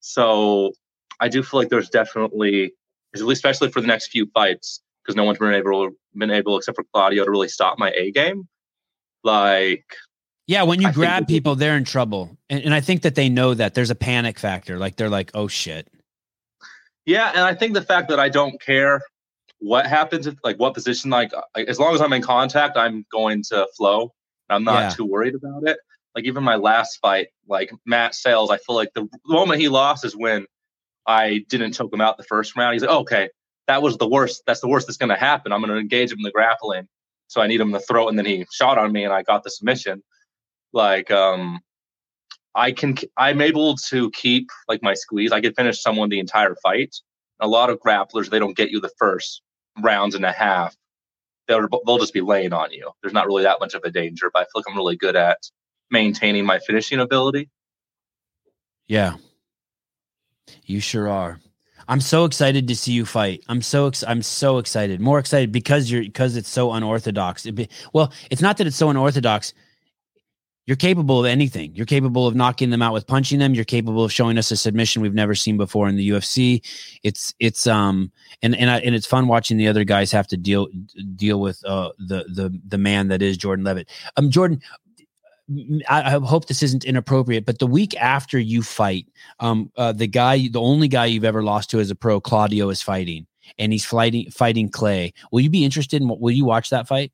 So 0.00 0.72
I 1.20 1.28
do 1.28 1.42
feel 1.42 1.60
like 1.60 1.68
there's 1.70 1.90
definitely 1.90 2.74
especially 3.20 3.70
for 3.70 3.80
the 3.80 3.86
next 3.86 4.08
few 4.08 4.26
fights, 4.34 4.80
because 5.02 5.16
no 5.16 5.24
one's 5.24 5.38
been 5.38 5.52
able 5.54 5.90
been 6.14 6.30
able 6.30 6.56
except 6.56 6.76
for 6.76 6.84
Claudio 6.92 7.24
to 7.24 7.30
really 7.30 7.48
stop 7.48 7.78
my 7.78 7.90
A 7.96 8.10
game. 8.12 8.48
Like 9.24 9.84
Yeah, 10.46 10.62
when 10.62 10.80
you 10.80 10.88
I 10.88 10.92
grab 10.92 11.26
people, 11.26 11.54
they're 11.56 11.76
in 11.76 11.84
trouble, 11.84 12.36
and, 12.48 12.62
and 12.64 12.74
I 12.74 12.80
think 12.80 13.02
that 13.02 13.14
they 13.14 13.28
know 13.28 13.54
that 13.54 13.74
there's 13.74 13.90
a 13.90 13.94
panic 13.96 14.38
factor. 14.38 14.78
Like 14.78 14.96
they're 14.96 15.10
like, 15.10 15.30
"Oh 15.34 15.48
shit." 15.48 15.88
Yeah, 17.04 17.30
and 17.30 17.40
I 17.40 17.54
think 17.54 17.74
the 17.74 17.82
fact 17.82 18.08
that 18.08 18.18
I 18.18 18.28
don't 18.28 18.60
care 18.60 19.00
what 19.58 19.86
happens, 19.86 20.26
if, 20.26 20.34
like 20.44 20.58
what 20.58 20.74
position, 20.74 21.10
like 21.10 21.32
I- 21.54 21.62
as 21.62 21.78
long 21.78 21.94
as 21.94 22.00
I'm 22.00 22.12
in 22.12 22.22
contact, 22.22 22.76
I'm 22.76 23.04
going 23.12 23.42
to 23.44 23.66
flow. 23.76 24.12
I'm 24.50 24.64
not 24.64 24.80
Yeah. 24.82 24.90
too 24.90 25.04
worried 25.04 25.34
about 25.34 25.68
it. 25.68 25.78
Like 26.14 26.24
even 26.24 26.42
my 26.44 26.56
last 26.56 26.98
fight, 27.00 27.28
like 27.48 27.70
Matt 27.84 28.14
Sayles, 28.14 28.50
I 28.50 28.58
feel 28.58 28.74
like 28.76 28.90
the 28.94 29.08
moment 29.26 29.60
he 29.60 29.68
lost 29.68 30.04
is 30.04 30.16
when 30.16 30.46
I 31.06 31.44
didn't 31.48 31.72
choke 31.72 31.92
him 31.92 32.00
out 32.00 32.16
the 32.16 32.24
first 32.24 32.56
round. 32.56 32.74
He's 32.74 32.82
like, 32.82 32.90
okay, 32.90 33.28
that 33.66 33.82
was 33.82 33.96
the 33.96 34.08
worst. 34.08 34.42
That's 34.46 34.60
the 34.60 34.68
worst 34.68 34.86
that's 34.86 34.96
going 34.96 35.10
to 35.10 35.16
happen. 35.16 35.52
I'm 35.52 35.60
going 35.60 35.72
to 35.72 35.78
engage 35.78 36.10
him 36.10 36.18
in 36.18 36.22
the 36.22 36.30
grappling, 36.30 36.88
so 37.28 37.40
I 37.40 37.46
need 37.46 37.60
him 37.60 37.72
to 37.72 37.80
throw, 37.80 38.08
and 38.08 38.18
then 38.18 38.26
he 38.26 38.46
shot 38.52 38.78
on 38.78 38.92
me, 38.92 39.04
and 39.04 39.12
I 39.12 39.22
got 39.22 39.44
the 39.44 39.50
submission. 39.50 40.02
Like, 40.72 41.10
um, 41.10 41.60
I 42.54 42.72
can, 42.72 42.96
I'm 43.16 43.40
able 43.40 43.76
to 43.76 44.10
keep 44.10 44.48
like 44.68 44.82
my 44.82 44.94
squeeze. 44.94 45.32
I 45.32 45.40
can 45.40 45.52
finish 45.54 45.80
someone 45.80 46.08
the 46.08 46.18
entire 46.18 46.56
fight. 46.62 46.94
A 47.40 47.46
lot 47.46 47.70
of 47.70 47.78
grapplers, 47.80 48.30
they 48.30 48.38
don't 48.38 48.56
get 48.56 48.70
you 48.70 48.80
the 48.80 48.90
first 48.98 49.42
rounds 49.82 50.14
and 50.14 50.24
a 50.24 50.32
half. 50.32 50.74
They'll, 51.48 51.68
they'll 51.84 51.98
just 51.98 52.14
be 52.14 52.22
laying 52.22 52.52
on 52.52 52.72
you. 52.72 52.90
There's 53.02 53.12
not 53.12 53.26
really 53.26 53.42
that 53.42 53.60
much 53.60 53.74
of 53.74 53.82
a 53.84 53.90
danger, 53.90 54.30
but 54.32 54.40
I 54.40 54.44
feel 54.44 54.50
like 54.56 54.64
I'm 54.68 54.76
really 54.76 54.96
good 54.96 55.16
at 55.16 55.38
maintaining 55.90 56.46
my 56.46 56.58
finishing 56.58 56.98
ability. 56.98 57.50
Yeah, 58.88 59.16
you 60.64 60.80
sure 60.80 61.08
are. 61.08 61.40
I'm 61.88 62.00
so 62.00 62.24
excited 62.24 62.66
to 62.68 62.76
see 62.76 62.92
you 62.92 63.06
fight. 63.06 63.44
I'm 63.48 63.62
so 63.62 63.86
ex- 63.86 64.04
I'm 64.06 64.22
so 64.22 64.58
excited. 64.58 65.00
More 65.00 65.18
excited 65.18 65.52
because 65.52 65.90
you're 65.90 66.02
because 66.02 66.36
it's 66.36 66.48
so 66.48 66.72
unorthodox. 66.72 67.46
It 67.46 67.52
be, 67.52 67.68
well, 67.92 68.12
it's 68.30 68.42
not 68.42 68.56
that 68.56 68.66
it's 68.66 68.76
so 68.76 68.90
unorthodox. 68.90 69.54
You're 70.66 70.76
capable 70.76 71.20
of 71.20 71.26
anything. 71.26 71.76
You're 71.76 71.86
capable 71.86 72.26
of 72.26 72.34
knocking 72.34 72.70
them 72.70 72.82
out 72.82 72.92
with 72.92 73.06
punching 73.06 73.38
them. 73.38 73.54
You're 73.54 73.64
capable 73.64 74.02
of 74.02 74.10
showing 74.12 74.36
us 74.36 74.50
a 74.50 74.56
submission 74.56 75.00
we've 75.00 75.14
never 75.14 75.36
seen 75.36 75.56
before 75.56 75.88
in 75.88 75.94
the 75.94 76.10
UFC. 76.10 76.60
It's 77.04 77.32
it's 77.38 77.68
um 77.68 78.10
and 78.42 78.56
and 78.56 78.68
I, 78.68 78.80
and 78.80 78.92
it's 78.92 79.06
fun 79.06 79.28
watching 79.28 79.58
the 79.58 79.68
other 79.68 79.84
guys 79.84 80.10
have 80.10 80.26
to 80.28 80.36
deal 80.36 80.66
deal 81.14 81.40
with 81.40 81.64
uh 81.64 81.90
the 81.98 82.24
the 82.34 82.60
the 82.66 82.78
man 82.78 83.06
that 83.08 83.22
is 83.22 83.36
Jordan 83.36 83.64
Leavitt. 83.64 83.88
Um 84.16 84.28
Jordan 84.28 84.60
I, 85.88 86.02
I 86.02 86.10
hope 86.10 86.46
this 86.46 86.62
isn't 86.62 86.84
inappropriate, 86.84 87.46
but 87.46 87.58
the 87.60 87.66
week 87.66 87.94
after 87.96 88.38
you 88.38 88.62
fight, 88.62 89.06
um, 89.38 89.70
uh, 89.76 89.92
the 89.92 90.06
guy, 90.08 90.48
the 90.48 90.60
only 90.60 90.88
guy 90.88 91.06
you've 91.06 91.24
ever 91.24 91.42
lost 91.42 91.70
to 91.70 91.78
as 91.78 91.90
a 91.90 91.94
pro, 91.94 92.20
Claudio, 92.20 92.68
is 92.68 92.82
fighting, 92.82 93.26
and 93.58 93.72
he's 93.72 93.84
fighting 93.84 94.30
fighting 94.30 94.68
Clay. 94.68 95.12
Will 95.30 95.40
you 95.40 95.50
be 95.50 95.64
interested 95.64 96.02
in? 96.02 96.08
Will 96.08 96.32
you 96.32 96.44
watch 96.44 96.70
that 96.70 96.88
fight? 96.88 97.12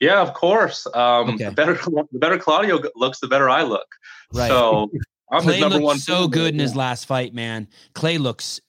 Yeah, 0.00 0.20
of 0.22 0.32
course. 0.32 0.86
Um, 0.94 1.30
Okay. 1.30 1.44
The 1.46 1.50
better 1.50 1.74
the 1.74 2.18
better 2.18 2.38
Claudio 2.38 2.80
looks, 2.94 3.20
the 3.20 3.28
better 3.28 3.50
I 3.50 3.62
look. 3.62 3.88
Right. 4.32 4.48
So 4.48 4.90
I'm 5.30 5.42
Clay 5.42 5.54
his 5.54 5.60
number 5.60 5.80
one. 5.80 5.98
so 5.98 6.28
good 6.28 6.54
in 6.54 6.60
his 6.60 6.74
last 6.74 7.04
fight, 7.04 7.34
man. 7.34 7.68
Clay 7.94 8.16
looks 8.16 8.60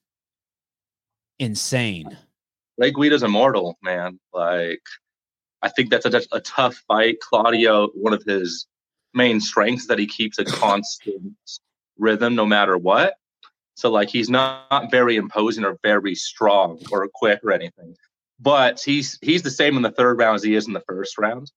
insane. 1.39 2.17
Ray 2.77 2.91
Guida's 2.91 3.23
immortal, 3.23 3.77
man. 3.81 4.19
Like, 4.33 4.81
I 5.61 5.69
think 5.69 5.89
that's 5.89 6.05
a, 6.05 6.21
a 6.31 6.39
tough 6.41 6.75
fight. 6.87 7.19
Claudio, 7.19 7.87
one 7.89 8.13
of 8.13 8.23
his 8.23 8.67
main 9.13 9.41
strengths 9.41 9.83
is 9.83 9.87
that 9.87 9.99
he 9.99 10.07
keeps 10.07 10.39
a 10.39 10.45
constant 10.45 11.35
rhythm 11.97 12.35
no 12.35 12.45
matter 12.45 12.77
what. 12.77 13.15
So, 13.75 13.89
like, 13.89 14.09
he's 14.09 14.29
not, 14.29 14.67
not 14.71 14.91
very 14.91 15.15
imposing 15.15 15.63
or 15.63 15.77
very 15.83 16.15
strong 16.15 16.81
or 16.91 17.07
quick 17.13 17.39
or 17.43 17.51
anything. 17.51 17.95
But 18.39 18.81
he's 18.81 19.17
he's 19.21 19.41
the 19.41 19.51
same 19.51 19.75
in 19.75 19.83
the 19.83 19.91
third 19.91 20.17
round 20.17 20.35
as 20.35 20.43
he 20.43 20.55
is 20.55 20.67
in 20.67 20.73
the 20.73 20.83
first 20.87 21.17
round. 21.17 21.51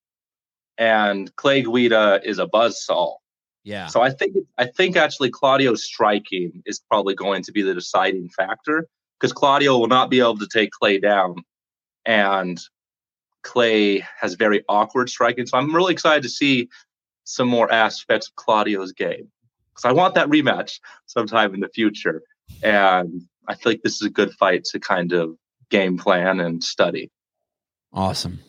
And 0.78 1.34
Clay 1.36 1.62
Guida 1.62 2.20
is 2.24 2.38
a 2.38 2.46
buzzsaw. 2.46 3.16
Yeah. 3.64 3.86
So 3.86 4.00
I 4.02 4.10
think 4.10 4.36
I 4.58 4.66
think 4.66 4.96
actually 4.96 5.30
Claudio's 5.30 5.84
striking 5.84 6.62
is 6.66 6.80
probably 6.80 7.14
going 7.14 7.44
to 7.44 7.52
be 7.52 7.62
the 7.62 7.74
deciding 7.74 8.28
factor 8.30 8.88
because 9.18 9.32
Claudio 9.32 9.78
will 9.78 9.86
not 9.86 10.10
be 10.10 10.18
able 10.18 10.38
to 10.38 10.48
take 10.48 10.72
Clay 10.72 10.98
down, 10.98 11.36
and 12.04 12.60
Clay 13.42 14.04
has 14.20 14.34
very 14.34 14.64
awkward 14.68 15.10
striking. 15.10 15.46
So 15.46 15.58
I'm 15.58 15.74
really 15.74 15.92
excited 15.92 16.22
to 16.22 16.28
see 16.28 16.68
some 17.24 17.48
more 17.48 17.72
aspects 17.72 18.28
of 18.28 18.34
Claudio's 18.34 18.92
game 18.92 19.30
because 19.70 19.84
I 19.84 19.92
want 19.92 20.14
that 20.14 20.28
rematch 20.28 20.80
sometime 21.06 21.54
in 21.54 21.60
the 21.60 21.68
future, 21.68 22.22
and 22.62 23.22
I 23.48 23.54
feel 23.54 23.72
like 23.72 23.82
this 23.82 23.96
is 23.96 24.02
a 24.02 24.10
good 24.10 24.32
fight 24.32 24.64
to 24.66 24.80
kind 24.80 25.12
of 25.12 25.36
game 25.70 25.98
plan 25.98 26.40
and 26.40 26.62
study. 26.62 27.10
Awesome. 27.92 28.40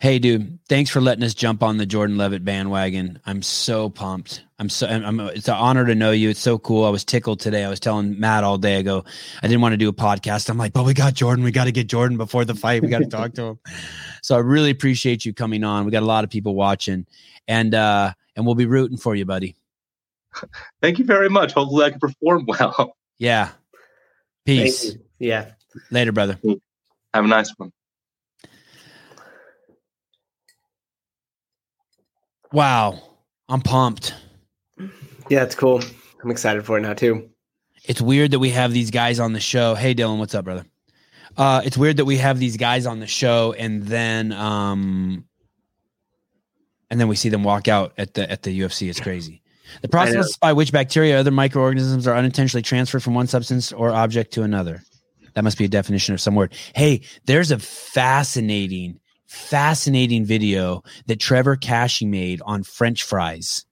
Hey, 0.00 0.18
dude, 0.18 0.58
thanks 0.68 0.90
for 0.90 1.00
letting 1.00 1.24
us 1.24 1.34
jump 1.34 1.62
on 1.62 1.76
the 1.76 1.86
Jordan 1.86 2.16
Leavitt 2.16 2.44
bandwagon. 2.44 3.20
I'm 3.26 3.42
so 3.42 3.90
pumped. 3.90 4.44
I'm 4.58 4.68
so, 4.68 4.86
I'm, 4.86 5.20
it's 5.20 5.48
an 5.48 5.54
honor 5.54 5.86
to 5.86 5.94
know 5.94 6.10
you. 6.10 6.30
It's 6.30 6.40
so 6.40 6.58
cool. 6.58 6.84
I 6.84 6.88
was 6.88 7.04
tickled 7.04 7.40
today. 7.40 7.64
I 7.64 7.68
was 7.68 7.78
telling 7.78 8.18
Matt 8.18 8.44
all 8.44 8.58
day 8.58 8.76
ago, 8.76 9.04
I 9.42 9.46
didn't 9.46 9.60
want 9.60 9.74
to 9.74 9.76
do 9.76 9.88
a 9.88 9.92
podcast. 9.92 10.48
I'm 10.48 10.58
like, 10.58 10.72
but 10.72 10.84
we 10.84 10.94
got 10.94 11.14
Jordan. 11.14 11.44
We 11.44 11.50
got 11.50 11.64
to 11.64 11.72
get 11.72 11.86
Jordan 11.86 12.16
before 12.16 12.44
the 12.44 12.54
fight. 12.54 12.82
We 12.82 12.88
got 12.88 13.00
to 13.00 13.06
talk 13.10 13.34
to 13.34 13.42
him. 13.42 13.58
So 14.22 14.36
I 14.36 14.38
really 14.38 14.70
appreciate 14.70 15.24
you 15.24 15.34
coming 15.34 15.64
on. 15.64 15.84
We 15.84 15.90
got 15.90 16.02
a 16.02 16.06
lot 16.06 16.24
of 16.24 16.30
people 16.30 16.54
watching 16.54 17.06
and, 17.46 17.74
uh, 17.74 18.12
and 18.34 18.46
we'll 18.46 18.54
be 18.54 18.66
rooting 18.66 18.98
for 18.98 19.14
you, 19.14 19.26
buddy. 19.26 19.56
Thank 20.80 20.98
you 20.98 21.04
very 21.04 21.28
much. 21.28 21.52
Hopefully, 21.52 21.84
I 21.84 21.90
can 21.90 22.00
perform 22.00 22.46
well. 22.46 22.96
Yeah. 23.18 23.50
Peace. 24.46 24.96
Yeah. 25.18 25.50
Later, 25.90 26.12
brother. 26.12 26.38
Have 27.12 27.24
a 27.24 27.28
nice 27.28 27.52
one. 27.56 27.72
Wow. 32.52 33.00
I'm 33.48 33.60
pumped. 33.60 34.14
Yeah, 35.28 35.42
it's 35.42 35.54
cool. 35.54 35.82
I'm 36.22 36.30
excited 36.30 36.64
for 36.64 36.78
it 36.78 36.82
now 36.82 36.94
too. 36.94 37.28
it's 37.84 38.00
weird 38.02 38.32
that 38.32 38.38
we 38.38 38.50
have 38.50 38.72
these 38.72 38.90
guys 38.90 39.20
on 39.20 39.32
the 39.32 39.40
show. 39.40 39.74
Hey 39.74 39.94
Dylan, 39.94 40.18
what's 40.18 40.34
up, 40.34 40.44
brother? 40.44 40.64
Uh, 41.36 41.62
it's 41.64 41.76
weird 41.76 41.98
that 41.98 42.04
we 42.04 42.16
have 42.16 42.38
these 42.38 42.56
guys 42.56 42.84
on 42.86 42.98
the 43.00 43.06
show 43.06 43.54
and 43.56 43.84
then 43.84 44.32
um 44.32 45.24
and 46.90 46.98
then 46.98 47.06
we 47.08 47.16
see 47.16 47.28
them 47.28 47.44
walk 47.44 47.68
out 47.68 47.92
at 47.98 48.14
the 48.14 48.30
at 48.30 48.42
the 48.42 48.60
UFC. 48.60 48.88
It's 48.88 49.00
crazy. 49.00 49.42
The 49.82 49.88
process 49.88 50.36
by 50.38 50.54
which 50.54 50.72
bacteria 50.72 51.16
or 51.16 51.18
other 51.18 51.30
microorganisms 51.30 52.06
are 52.08 52.16
unintentionally 52.16 52.62
transferred 52.62 53.02
from 53.02 53.14
one 53.14 53.26
substance 53.26 53.70
or 53.72 53.90
object 53.90 54.32
to 54.34 54.42
another. 54.42 54.82
That 55.34 55.44
must 55.44 55.58
be 55.58 55.66
a 55.66 55.68
definition 55.68 56.14
of 56.14 56.20
some 56.20 56.34
word. 56.34 56.54
Hey, 56.74 57.02
there's 57.26 57.50
a 57.50 57.58
fascinating, 57.58 58.98
fascinating 59.28 60.24
video 60.24 60.82
that 61.06 61.20
Trevor 61.20 61.56
Kashey 61.56 62.06
made 62.06 62.40
on 62.44 62.62
French 62.62 63.04
fries. 63.04 63.64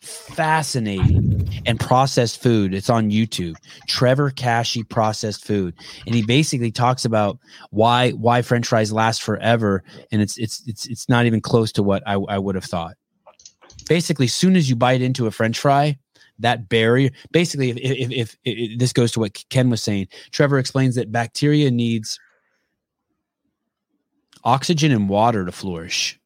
Fascinating 0.00 1.48
and 1.66 1.78
processed 1.78 2.42
food. 2.42 2.74
It's 2.74 2.90
on 2.90 3.10
YouTube. 3.10 3.54
Trevor 3.86 4.30
Kashey 4.30 4.82
processed 4.82 5.44
food, 5.44 5.74
and 6.06 6.14
he 6.14 6.24
basically 6.24 6.72
talks 6.72 7.04
about 7.04 7.38
why 7.70 8.10
why 8.10 8.42
French 8.42 8.66
fries 8.66 8.92
last 8.92 9.22
forever, 9.22 9.84
and 10.10 10.20
it's 10.20 10.36
it's 10.38 10.66
it's 10.66 10.86
it's 10.86 11.08
not 11.08 11.26
even 11.26 11.40
close 11.40 11.70
to 11.72 11.84
what 11.84 12.02
I, 12.04 12.14
I 12.14 12.38
would 12.38 12.56
have 12.56 12.64
thought. 12.64 12.96
Basically, 13.88 14.26
soon 14.26 14.56
as 14.56 14.68
you 14.68 14.74
bite 14.74 15.02
into 15.02 15.28
a 15.28 15.30
French 15.30 15.58
fry, 15.58 15.96
that 16.40 16.68
barrier. 16.68 17.10
Basically, 17.30 17.70
if, 17.70 17.76
if, 17.76 18.10
if, 18.10 18.36
if 18.44 18.78
this 18.80 18.92
goes 18.92 19.12
to 19.12 19.20
what 19.20 19.44
Ken 19.50 19.70
was 19.70 19.82
saying, 19.82 20.08
Trevor 20.32 20.58
explains 20.58 20.96
that 20.96 21.12
bacteria 21.12 21.70
needs 21.70 22.18
oxygen 24.44 24.92
and 24.92 25.08
water 25.08 25.44
to 25.44 25.52
flourish. 25.52 26.18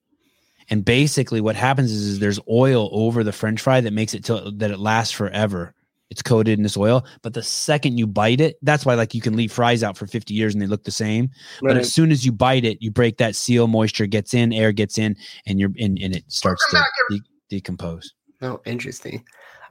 And 0.69 0.85
basically, 0.85 1.41
what 1.41 1.57
happens 1.57 1.93
is, 1.93 2.07
is 2.07 2.19
there's 2.19 2.41
oil 2.51 2.89
over 2.93 3.23
the 3.23 3.33
French 3.33 3.61
fry 3.61 3.81
that 3.81 3.93
makes 3.93 4.15
it 4.15 4.25
till 4.25 4.51
that 4.53 4.71
it 4.71 4.79
lasts 4.79 5.13
forever. 5.13 5.73
It's 6.09 6.23
coated 6.23 6.59
in 6.59 6.63
this 6.63 6.77
oil, 6.77 7.05
but 7.23 7.35
the 7.35 7.43
second 7.43 7.99
you 7.99 8.07
bite 8.07 8.41
it, 8.41 8.59
that's 8.63 8.87
why 8.87 8.95
like 8.95 9.13
you 9.13 9.21
can 9.21 9.37
leave 9.37 9.51
fries 9.51 9.83
out 9.83 9.99
for 9.99 10.07
50 10.07 10.35
years 10.35 10.55
and 10.55 10.63
they 10.63 10.69
look 10.69 10.85
the 10.85 10.93
same. 10.93 11.31
But 11.61 11.77
as 11.77 11.93
soon 11.93 12.13
as 12.13 12.25
you 12.25 12.31
bite 12.31 12.65
it, 12.65 12.79
you 12.81 12.93
break 12.93 13.17
that 13.19 13.35
seal, 13.35 13.67
moisture 13.67 14.07
gets 14.07 14.33
in, 14.33 14.53
air 14.53 14.71
gets 14.71 14.99
in, 14.99 15.17
and 15.47 15.59
you're 15.59 15.73
and, 15.79 15.99
and 16.01 16.15
it 16.15 16.25
starts 16.29 16.65
to 16.71 16.85
de- 17.11 17.23
decompose. 17.51 18.15
Oh, 18.43 18.61
interesting. 18.65 19.25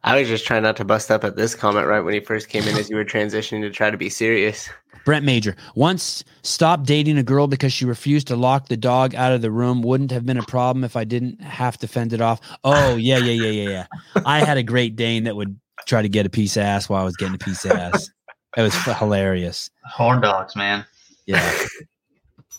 I 0.03 0.20
was 0.20 0.28
just 0.28 0.45
trying 0.45 0.63
not 0.63 0.78
to 0.78 0.86
bust 0.86 1.09
up 1.09 1.24
at 1.24 1.36
this 1.36 1.55
comment 1.55 1.88
right 1.88 2.01
when 2.01 2.13
he 2.13 2.20
first 2.20 2.47
came 2.47 2.63
in 2.63 2.78
as 2.78 2.89
you 2.89 2.95
were 2.95 3.05
transitioning 3.05 3.61
to 3.61 3.72
try 3.72 3.89
to 3.89 3.97
be 3.97 4.09
serious. 4.09 4.70
Brent 5.03 5.26
Major 5.26 5.55
once 5.76 6.24
stopped 6.43 6.86
dating 6.86 7.18
a 7.18 7.24
girl 7.24 7.47
because 7.47 7.74
she 7.74 7.86
refused 7.86 8.28
to 8.28 8.36
lock 8.36 8.68
the 8.68 8.78
dog 8.78 9.16
out 9.16 9.34
of 9.34 9.41
the 9.41 9.51
room. 9.51 9.82
Wouldn't 9.82 10.11
have 10.11 10.26
been 10.26 10.38
a 10.38 10.43
problem 10.43 10.84
if 10.84 10.95
I 10.95 11.05
didn't 11.05 11.41
have 11.41 11.78
to 11.80 11.88
fend 11.88 12.13
it 12.13 12.22
off. 12.22 12.39
Oh 12.63 12.95
yeah, 12.95 13.18
yeah, 13.18 13.32
yeah, 13.32 13.49
yeah, 13.49 13.70
yeah. 13.70 14.22
I 14.26 14.43
had 14.43 14.57
a 14.57 14.63
Great 14.63 14.95
Dane 14.95 15.24
that 15.24 15.36
would 15.36 15.59
try 15.88 16.01
to 16.01 16.09
get 16.09 16.26
a 16.26 16.30
piece 16.30 16.55
of 16.55 16.63
ass 16.63 16.88
while 16.88 17.01
I 17.01 17.05
was 17.05 17.16
getting 17.18 17.36
a 17.36 17.39
piece 17.39 17.66
of 17.66 17.72
ass. 17.72 18.09
It 18.57 18.61
was 18.61 18.76
hilarious. 18.97 19.70
Horn 19.86 20.22
dogs, 20.22 20.55
man. 20.55 20.86
Yeah, 21.26 21.66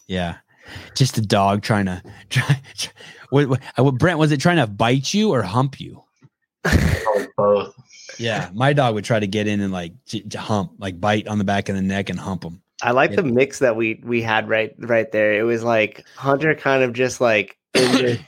yeah. 0.08 0.36
Just 0.94 1.16
a 1.16 1.22
dog 1.22 1.62
trying 1.62 1.86
to 1.86 2.02
try. 2.28 2.60
try 2.76 2.92
what, 3.30 3.48
what, 3.48 3.60
uh, 3.76 3.90
Brent 3.92 4.18
was 4.18 4.32
it 4.32 4.40
trying 4.40 4.56
to 4.58 4.66
bite 4.66 5.12
you 5.14 5.30
or 5.32 5.42
hump 5.42 5.80
you? 5.80 6.02
Both. 7.36 7.74
Yeah, 8.18 8.50
my 8.54 8.72
dog 8.72 8.94
would 8.94 9.04
try 9.04 9.20
to 9.20 9.26
get 9.26 9.46
in 9.46 9.60
and 9.60 9.72
like 9.72 9.92
j- 10.06 10.22
j- 10.22 10.38
hump, 10.38 10.72
like 10.78 11.00
bite 11.00 11.28
on 11.28 11.38
the 11.38 11.44
back 11.44 11.68
of 11.68 11.74
the 11.76 11.82
neck 11.82 12.08
and 12.08 12.18
hump 12.18 12.44
him. 12.44 12.62
I 12.82 12.90
like 12.92 13.10
Yeah. 13.10 13.16
the 13.16 13.22
mix 13.24 13.58
that 13.60 13.76
we 13.76 14.00
we 14.04 14.22
had 14.22 14.48
right 14.48 14.74
right 14.78 15.10
there. 15.12 15.38
It 15.38 15.42
was 15.44 15.62
like 15.62 16.04
Hunter 16.16 16.54
kind 16.54 16.82
of 16.82 16.92
just 16.92 17.20
like 17.20 17.56
in 17.74 17.92
this 17.92 18.18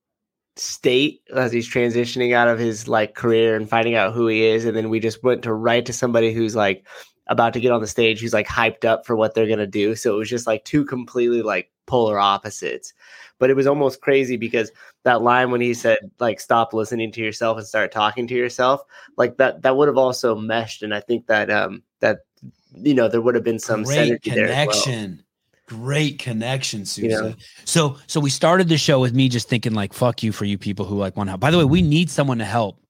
state 0.56 1.20
as 1.34 1.52
he's 1.52 1.70
transitioning 1.70 2.34
out 2.34 2.48
of 2.48 2.58
his 2.58 2.88
like 2.88 3.14
career 3.14 3.56
and 3.56 3.68
finding 3.68 3.94
out 3.94 4.14
who 4.14 4.26
he 4.26 4.42
is, 4.44 4.64
and 4.64 4.76
then 4.76 4.88
we 4.90 5.00
just 5.00 5.22
went 5.22 5.42
to 5.42 5.52
right 5.52 5.84
to 5.84 5.92
somebody 5.92 6.32
who's 6.32 6.56
like 6.56 6.86
about 7.28 7.52
to 7.54 7.60
get 7.60 7.72
on 7.72 7.80
the 7.80 7.86
stage, 7.86 8.20
who's 8.20 8.32
like 8.32 8.46
hyped 8.46 8.84
up 8.84 9.04
for 9.06 9.16
what 9.16 9.34
they're 9.34 9.48
gonna 9.48 9.66
do. 9.66 9.94
So 9.94 10.14
it 10.14 10.18
was 10.18 10.30
just 10.30 10.46
like 10.46 10.64
two 10.64 10.84
completely 10.84 11.42
like 11.42 11.70
polar 11.86 12.18
opposites. 12.18 12.92
But 13.38 13.50
it 13.50 13.54
was 13.54 13.66
almost 13.66 14.00
crazy 14.00 14.36
because 14.36 14.72
that 15.02 15.22
line 15.22 15.50
when 15.50 15.60
he 15.60 15.74
said 15.74 15.98
like 16.18 16.40
stop 16.40 16.72
listening 16.72 17.12
to 17.12 17.20
yourself 17.20 17.58
and 17.58 17.66
start 17.66 17.92
talking 17.92 18.26
to 18.28 18.34
yourself, 18.34 18.82
like 19.16 19.36
that 19.36 19.62
that 19.62 19.76
would 19.76 19.88
have 19.88 19.98
also 19.98 20.34
meshed, 20.34 20.82
and 20.82 20.94
I 20.94 21.00
think 21.00 21.26
that 21.26 21.50
um 21.50 21.82
that 22.00 22.20
you 22.74 22.94
know 22.94 23.08
there 23.08 23.20
would 23.20 23.34
have 23.34 23.44
been 23.44 23.58
some 23.58 23.82
great 23.82 24.12
synergy 24.12 24.34
there 24.34 24.48
as 24.48 24.66
well. 24.66 24.82
connection. 24.82 25.22
Great 25.66 26.20
connection. 26.20 26.84
You 26.94 27.08
know? 27.08 27.34
So 27.64 27.98
so 28.06 28.20
we 28.20 28.30
started 28.30 28.68
the 28.68 28.78
show 28.78 29.00
with 29.00 29.14
me 29.14 29.28
just 29.28 29.48
thinking 29.48 29.74
like 29.74 29.92
fuck 29.92 30.22
you 30.22 30.32
for 30.32 30.44
you 30.44 30.58
people 30.58 30.84
who 30.84 30.96
like 30.96 31.16
want 31.16 31.26
to 31.26 31.32
help. 31.32 31.40
By 31.40 31.50
the 31.50 31.58
way, 31.58 31.64
we 31.64 31.82
need 31.82 32.08
someone 32.08 32.38
to 32.38 32.44
help. 32.44 32.80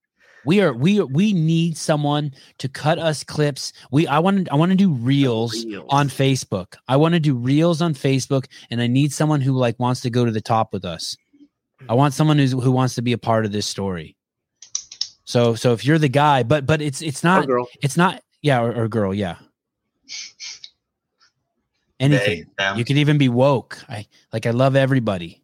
We 0.46 0.60
are 0.60 0.72
we 0.72 1.00
are, 1.00 1.06
we 1.06 1.32
need 1.32 1.76
someone 1.76 2.32
to 2.58 2.68
cut 2.68 2.98
us 2.98 3.24
clips. 3.24 3.72
We 3.90 4.06
I 4.06 4.20
want 4.20 4.46
to 4.46 4.52
I 4.52 4.54
want 4.54 4.70
to 4.70 4.76
do 4.76 4.92
reels 4.92 5.64
Reels. 5.66 5.86
on 5.90 6.08
Facebook. 6.08 6.76
I 6.86 6.96
want 6.96 7.14
to 7.14 7.20
do 7.20 7.34
reels 7.34 7.82
on 7.82 7.94
Facebook 7.94 8.46
and 8.70 8.80
I 8.80 8.86
need 8.86 9.12
someone 9.12 9.40
who 9.40 9.52
like 9.52 9.78
wants 9.80 10.00
to 10.02 10.10
go 10.10 10.24
to 10.24 10.30
the 10.30 10.40
top 10.40 10.72
with 10.72 10.84
us. 10.84 11.16
I 11.88 11.94
want 11.94 12.14
someone 12.14 12.38
who's 12.38 12.52
who 12.52 12.70
wants 12.70 12.94
to 12.94 13.02
be 13.02 13.12
a 13.12 13.18
part 13.18 13.44
of 13.44 13.52
this 13.52 13.66
story. 13.66 14.16
So 15.24 15.56
so 15.56 15.72
if 15.72 15.84
you're 15.84 15.98
the 15.98 16.08
guy, 16.08 16.44
but 16.44 16.64
but 16.64 16.80
it's 16.80 17.02
it's 17.02 17.24
not 17.24 17.48
it's 17.82 17.96
not 17.96 18.22
yeah 18.40 18.62
or, 18.62 18.72
or 18.84 18.88
girl, 18.88 19.12
yeah. 19.12 19.36
Anything. 21.98 22.46
They. 22.56 22.74
You 22.76 22.84
could 22.84 22.98
even 22.98 23.18
be 23.18 23.28
woke. 23.28 23.82
I 23.88 24.06
like 24.32 24.46
I 24.46 24.50
love 24.50 24.76
everybody. 24.76 25.42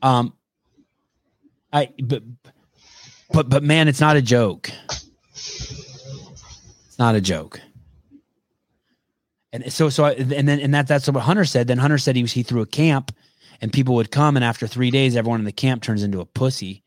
Um 0.00 0.34
I 1.72 1.88
but 1.98 2.22
but 3.32 3.48
but 3.48 3.62
man, 3.62 3.88
it's 3.88 4.00
not 4.00 4.16
a 4.16 4.22
joke. 4.22 4.70
It's 5.34 6.98
not 6.98 7.14
a 7.14 7.20
joke. 7.20 7.60
And 9.52 9.72
so 9.72 9.88
so 9.88 10.04
I, 10.04 10.12
and 10.12 10.48
then 10.48 10.60
and 10.60 10.74
that 10.74 10.86
that's 10.86 11.08
what 11.08 11.22
Hunter 11.22 11.44
said. 11.44 11.66
Then 11.66 11.78
Hunter 11.78 11.98
said 11.98 12.16
he 12.16 12.22
was 12.22 12.32
he 12.32 12.42
threw 12.42 12.60
a 12.60 12.66
camp 12.66 13.12
and 13.60 13.72
people 13.72 13.94
would 13.94 14.10
come 14.10 14.36
and 14.36 14.44
after 14.44 14.66
3 14.66 14.90
days 14.90 15.16
everyone 15.16 15.40
in 15.40 15.44
the 15.44 15.52
camp 15.52 15.82
turns 15.82 16.02
into 16.02 16.20
a 16.20 16.24
pussy. 16.26 16.82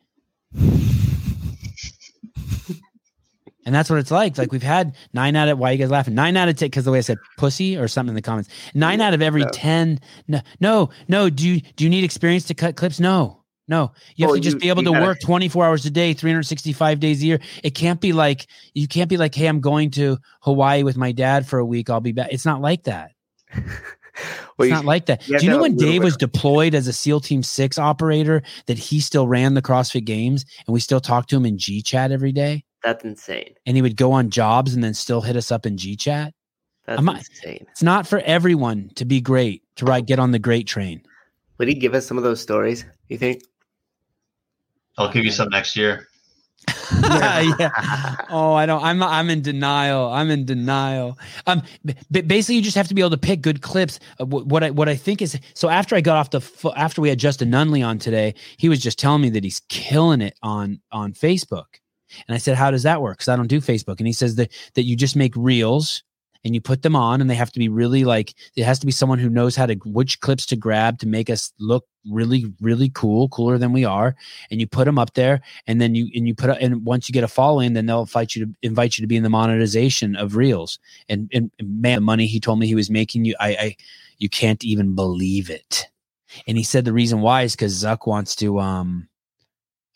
And 3.65 3.75
that's 3.75 3.89
what 3.89 3.99
it's 3.99 4.11
like. 4.11 4.37
Like 4.37 4.53
we've 4.53 4.63
had 4.63 4.95
nine 5.11 5.35
out 5.35 5.49
of 5.49 5.59
why 5.59 5.69
are 5.69 5.73
you 5.73 5.77
guys 5.79 5.89
laughing? 5.91 6.15
Nine 6.15 6.37
out 6.37 6.47
of 6.47 6.55
ten 6.55 6.67
because 6.67 6.85
the 6.85 6.91
way 6.91 6.99
I 6.99 7.01
said 7.01 7.17
pussy 7.37 7.75
or 7.75 7.89
something 7.89 8.11
in 8.11 8.15
the 8.15 8.21
comments. 8.21 8.49
Nine 8.73 9.01
out 9.01 9.13
of 9.13 9.21
every 9.21 9.41
Yeah. 9.41 9.49
ten. 9.51 9.99
No, 10.29 10.39
no, 10.61 10.89
no. 11.09 11.29
Do 11.29 11.45
you 11.45 11.59
do 11.75 11.83
you 11.83 11.89
need 11.89 12.05
experience 12.05 12.45
to 12.45 12.53
cut 12.53 12.77
clips? 12.77 12.97
No, 12.97 13.36
no. 13.67 13.91
You 14.15 14.23
have 14.25 14.29
Well, 14.29 14.35
to 14.35 14.41
just 14.41 14.55
you- 14.55 14.59
be 14.61 14.69
able 14.69 14.83
to 14.83 14.91
gotta- 14.91 15.05
work 15.05 15.19
twenty 15.19 15.49
four 15.49 15.65
hours 15.65 15.85
a 15.85 15.89
day, 15.89 16.13
three 16.13 16.31
hundred 16.31 16.43
sixty 16.43 16.73
five 16.73 16.99
days 16.99 17.21
a 17.21 17.25
year. 17.25 17.39
It 17.63 17.71
can't 17.75 17.99
be 18.01 18.13
like 18.13 18.47
you 18.73 18.87
can't 18.87 19.09
be 19.09 19.17
like, 19.17 19.35
hey, 19.35 19.47
I'm 19.47 19.59
going 19.61 19.91
to 19.91 20.17
Hawaii 20.41 20.83
with 20.83 20.97
my 20.97 21.11
dad 21.11 21.47
for 21.47 21.59
a 21.59 21.65
week. 21.65 21.89
I'll 21.89 21.99
be 22.01 22.11
back. 22.13 22.29
It's 22.31 22.45
not 22.45 22.61
like 22.61 22.83
that. 22.83 23.11
well, 23.55 23.63
It's 24.59 24.67
you, 24.67 24.69
not 24.69 24.85
like 24.85 25.05
that. 25.07 25.21
Do 25.25 25.37
you 25.39 25.49
know 25.49 25.61
when 25.61 25.75
Dave 25.75 26.03
was 26.03 26.17
deployed 26.17 26.73
as 26.75 26.87
a 26.87 26.93
SEAL 26.93 27.21
Team 27.21 27.43
Six 27.43 27.77
operator 27.77 28.41
that 28.65 28.77
he 28.77 28.99
still 28.99 29.27
ran 29.27 29.53
the 29.53 29.61
CrossFit 29.61 30.05
Games 30.05 30.45
and 30.65 30.73
we 30.73 30.79
still 30.79 30.99
talk 30.99 31.27
to 31.27 31.37
him 31.37 31.45
in 31.45 31.57
G 31.57 31.81
Chat 31.81 32.11
every 32.11 32.31
day? 32.31 32.63
that's 32.83 33.03
insane. 33.03 33.53
And 33.65 33.75
he 33.75 33.81
would 33.81 33.97
go 33.97 34.13
on 34.13 34.29
jobs 34.29 34.73
and 34.73 34.81
then 34.83 34.93
still 34.93 35.19
hit 35.19 35.35
us 35.35 35.51
up 35.51 35.65
in 35.65 35.77
G 35.77 35.97
Chat. 35.97 36.33
That's 36.85 37.01
not- 37.01 37.17
insane. 37.17 37.65
It's 37.71 37.83
not 37.83 38.07
for 38.07 38.19
everyone 38.19 38.91
to 38.95 39.03
be 39.03 39.19
great, 39.19 39.61
to 39.77 39.83
ride, 39.85 40.05
get 40.07 40.19
on 40.19 40.31
the 40.31 40.39
great 40.39 40.67
train. 40.67 41.01
Would 41.57 41.67
he 41.67 41.73
give 41.73 41.93
us 41.93 42.05
some 42.05 42.17
of 42.17 42.23
those 42.23 42.39
stories? 42.39 42.85
You 43.09 43.17
think? 43.17 43.41
I'll 44.97 45.11
give 45.11 45.25
you 45.25 45.31
some 45.31 45.49
next 45.49 45.75
year. 45.75 46.07
yeah. 46.93 48.15
Oh, 48.29 48.53
I 48.53 48.65
don't. 48.65 48.83
I'm. 48.83 49.01
I'm 49.01 49.29
in 49.29 49.41
denial. 49.41 50.11
I'm 50.11 50.29
in 50.29 50.45
denial. 50.45 51.17
Um. 51.45 51.63
b- 51.85 51.95
b- 52.11 52.21
basically, 52.21 52.55
you 52.55 52.61
just 52.61 52.75
have 52.75 52.89
to 52.89 52.93
be 52.93 53.01
able 53.01 53.11
to 53.11 53.17
pick 53.17 53.41
good 53.41 53.61
clips. 53.61 53.99
Uh, 54.19 54.25
wh- 54.25 54.45
what 54.45 54.63
I 54.63 54.71
what 54.71 54.89
I 54.89 54.95
think 54.95 55.21
is 55.21 55.39
so. 55.53 55.69
After 55.69 55.95
I 55.95 56.01
got 56.01 56.17
off 56.17 56.31
the 56.31 56.41
pho- 56.41 56.73
after 56.75 57.01
we 57.01 57.07
had 57.09 57.19
Justin 57.19 57.51
Nunley 57.51 57.85
on 57.87 57.99
today, 57.99 58.35
he 58.57 58.67
was 58.67 58.81
just 58.81 58.99
telling 58.99 59.21
me 59.21 59.29
that 59.29 59.43
he's 59.45 59.61
killing 59.69 60.19
it 60.21 60.37
on 60.43 60.81
on 60.91 61.13
Facebook, 61.13 61.65
and 62.27 62.35
I 62.35 62.37
said, 62.37 62.57
"How 62.57 62.69
does 62.69 62.83
that 62.83 63.01
work?" 63.01 63.17
Because 63.19 63.29
I 63.29 63.37
don't 63.37 63.47
do 63.47 63.61
Facebook, 63.61 63.99
and 63.99 64.07
he 64.07 64.13
says 64.13 64.35
that 64.35 64.51
that 64.75 64.83
you 64.83 64.97
just 64.97 65.15
make 65.15 65.33
reels 65.37 66.03
and 66.43 66.53
you 66.53 66.61
put 66.61 66.81
them 66.81 66.95
on, 66.95 67.21
and 67.21 67.29
they 67.29 67.35
have 67.35 67.51
to 67.51 67.59
be 67.59 67.69
really 67.69 68.03
like 68.03 68.33
it 68.55 68.63
has 68.63 68.79
to 68.79 68.85
be 68.85 68.91
someone 68.91 69.19
who 69.19 69.29
knows 69.29 69.55
how 69.55 69.65
to 69.65 69.75
which 69.85 70.19
clips 70.19 70.45
to 70.47 70.55
grab 70.55 70.99
to 70.99 71.07
make 71.07 71.29
us 71.29 71.53
look 71.59 71.85
really 72.09 72.45
really 72.61 72.89
cool, 72.89 73.29
cooler 73.29 73.57
than 73.57 73.73
we 73.73 73.85
are, 73.85 74.15
and 74.51 74.59
you 74.59 74.67
put 74.67 74.85
them 74.85 74.99
up 74.99 75.13
there 75.13 75.41
and 75.67 75.81
then 75.81 75.95
you 75.95 76.09
and 76.15 76.27
you 76.27 76.35
put 76.35 76.49
and 76.61 76.85
once 76.85 77.07
you 77.07 77.13
get 77.13 77.23
a 77.23 77.27
following, 77.27 77.73
then 77.73 77.85
they'll 77.85 78.01
invite 78.01 78.35
you 78.35 78.45
to 78.45 78.53
invite 78.61 78.97
you 78.97 79.03
to 79.03 79.07
be 79.07 79.15
in 79.15 79.23
the 79.23 79.29
monetization 79.29 80.15
of 80.15 80.35
reels. 80.35 80.79
And 81.09 81.29
and 81.33 81.51
man, 81.61 81.95
the 81.95 82.01
money 82.01 82.27
he 82.27 82.39
told 82.39 82.59
me 82.59 82.67
he 82.67 82.75
was 82.75 82.89
making 82.89 83.25
you, 83.25 83.35
I, 83.39 83.49
I 83.49 83.75
you 84.17 84.29
can't 84.29 84.63
even 84.63 84.95
believe 84.95 85.49
it. 85.49 85.87
And 86.47 86.57
he 86.57 86.63
said 86.63 86.85
the 86.85 86.93
reason 86.93 87.21
why 87.21 87.43
is 87.43 87.55
because 87.55 87.83
Zuck 87.83 88.07
wants 88.07 88.35
to 88.37 88.59
um 88.59 89.07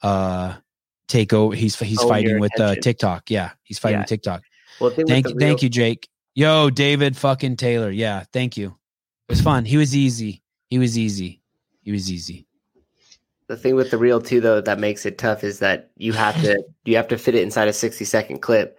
uh 0.02 0.56
take 1.08 1.34
over. 1.34 1.56
He's 1.56 1.78
he's 1.78 2.02
Own 2.02 2.10
fighting 2.10 2.39
with 2.39 2.60
uh. 2.60 2.76
TikTok. 2.76 3.30
Yeah, 3.30 3.52
he's 3.64 3.80
fighting 3.80 3.98
Yeah. 3.98 4.02
with 4.02 4.10
TikTok. 4.10 4.44
Well, 4.80 4.89
the 4.89 4.96
thing 4.96 5.06
with 5.06 5.12
Thank 5.12 5.30
you, 5.30 5.36
thank 5.39 5.62
you, 5.62 5.70
Jake. 5.70 6.10
Yo, 6.34 6.70
David 6.70 7.18
fucking 7.18 7.58
Taylor. 7.58 7.92
Yeah, 7.92 8.24
thank 8.32 8.56
you. 8.56 8.78
It 9.28 9.34
was 9.34 9.42
fun. 9.42 9.66
He 9.66 9.78
was 9.78 9.96
easy. 9.96 10.42
He 10.70 10.80
was 10.80 10.98
easy. 10.98 11.42
He 11.82 11.92
was 11.92 12.12
easy. 12.12 12.48
The 13.48 13.58
thing 13.58 13.76
with 13.76 13.92
the 13.92 13.98
reel 13.98 14.22
too, 14.22 14.40
though, 14.40 14.62
that 14.62 14.80
makes 14.80 15.06
it 15.06 15.18
tough 15.18 15.44
is 15.44 15.60
that 15.60 15.92
you 15.98 16.14
have 16.14 16.42
to 16.42 16.64
you 16.86 16.96
have 16.96 17.10
to 17.10 17.18
fit 17.18 17.36
it 17.36 17.44
inside 17.44 17.68
a 17.68 17.74
sixty 17.74 18.06
second 18.06 18.40
clip. 18.40 18.78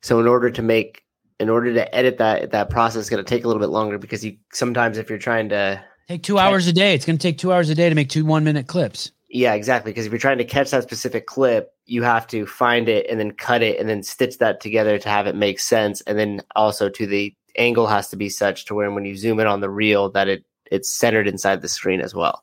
So 0.00 0.18
in 0.18 0.26
order 0.26 0.50
to 0.50 0.62
make 0.62 1.02
in 1.40 1.50
order 1.50 1.74
to 1.74 1.94
edit 1.94 2.18
that 2.18 2.52
that 2.52 2.70
process 2.70 3.02
is 3.02 3.10
going 3.10 3.22
to 3.22 3.28
take 3.28 3.44
a 3.44 3.48
little 3.48 3.60
bit 3.60 3.68
longer 3.68 3.98
because 3.98 4.24
you 4.24 4.38
sometimes 4.52 4.96
if 4.96 5.10
you're 5.10 5.18
trying 5.18 5.50
to 5.50 5.82
Take 6.08 6.22
two 6.22 6.38
hours 6.38 6.66
a 6.66 6.72
day. 6.72 6.94
It's 6.94 7.06
going 7.06 7.16
to 7.16 7.22
take 7.22 7.38
two 7.38 7.50
hours 7.52 7.70
a 7.70 7.74
day 7.74 7.88
to 7.88 7.94
make 7.94 8.08
two 8.10 8.24
one 8.24 8.44
minute 8.44 8.66
clips. 8.66 9.10
yeah 9.28 9.52
exactly 9.54 9.92
because 9.92 10.06
if 10.06 10.12
you're 10.12 10.18
trying 10.18 10.38
to 10.38 10.44
catch 10.44 10.70
that 10.70 10.82
specific 10.84 11.26
clip 11.26 11.73
you 11.86 12.02
have 12.02 12.26
to 12.28 12.46
find 12.46 12.88
it 12.88 13.06
and 13.10 13.20
then 13.20 13.30
cut 13.30 13.62
it 13.62 13.78
and 13.78 13.88
then 13.88 14.02
stitch 14.02 14.38
that 14.38 14.60
together 14.60 14.98
to 14.98 15.08
have 15.08 15.26
it 15.26 15.34
make 15.34 15.60
sense 15.60 16.00
and 16.02 16.18
then 16.18 16.40
also 16.56 16.88
to 16.88 17.06
the 17.06 17.34
angle 17.56 17.86
has 17.86 18.08
to 18.08 18.16
be 18.16 18.28
such 18.28 18.64
to 18.64 18.74
where 18.74 18.90
when 18.90 19.04
you 19.04 19.16
zoom 19.16 19.38
in 19.40 19.46
on 19.46 19.60
the 19.60 19.70
reel 19.70 20.10
that 20.10 20.28
it 20.28 20.44
it's 20.70 20.92
centered 20.92 21.28
inside 21.28 21.60
the 21.62 21.68
screen 21.68 22.00
as 22.00 22.14
well. 22.14 22.42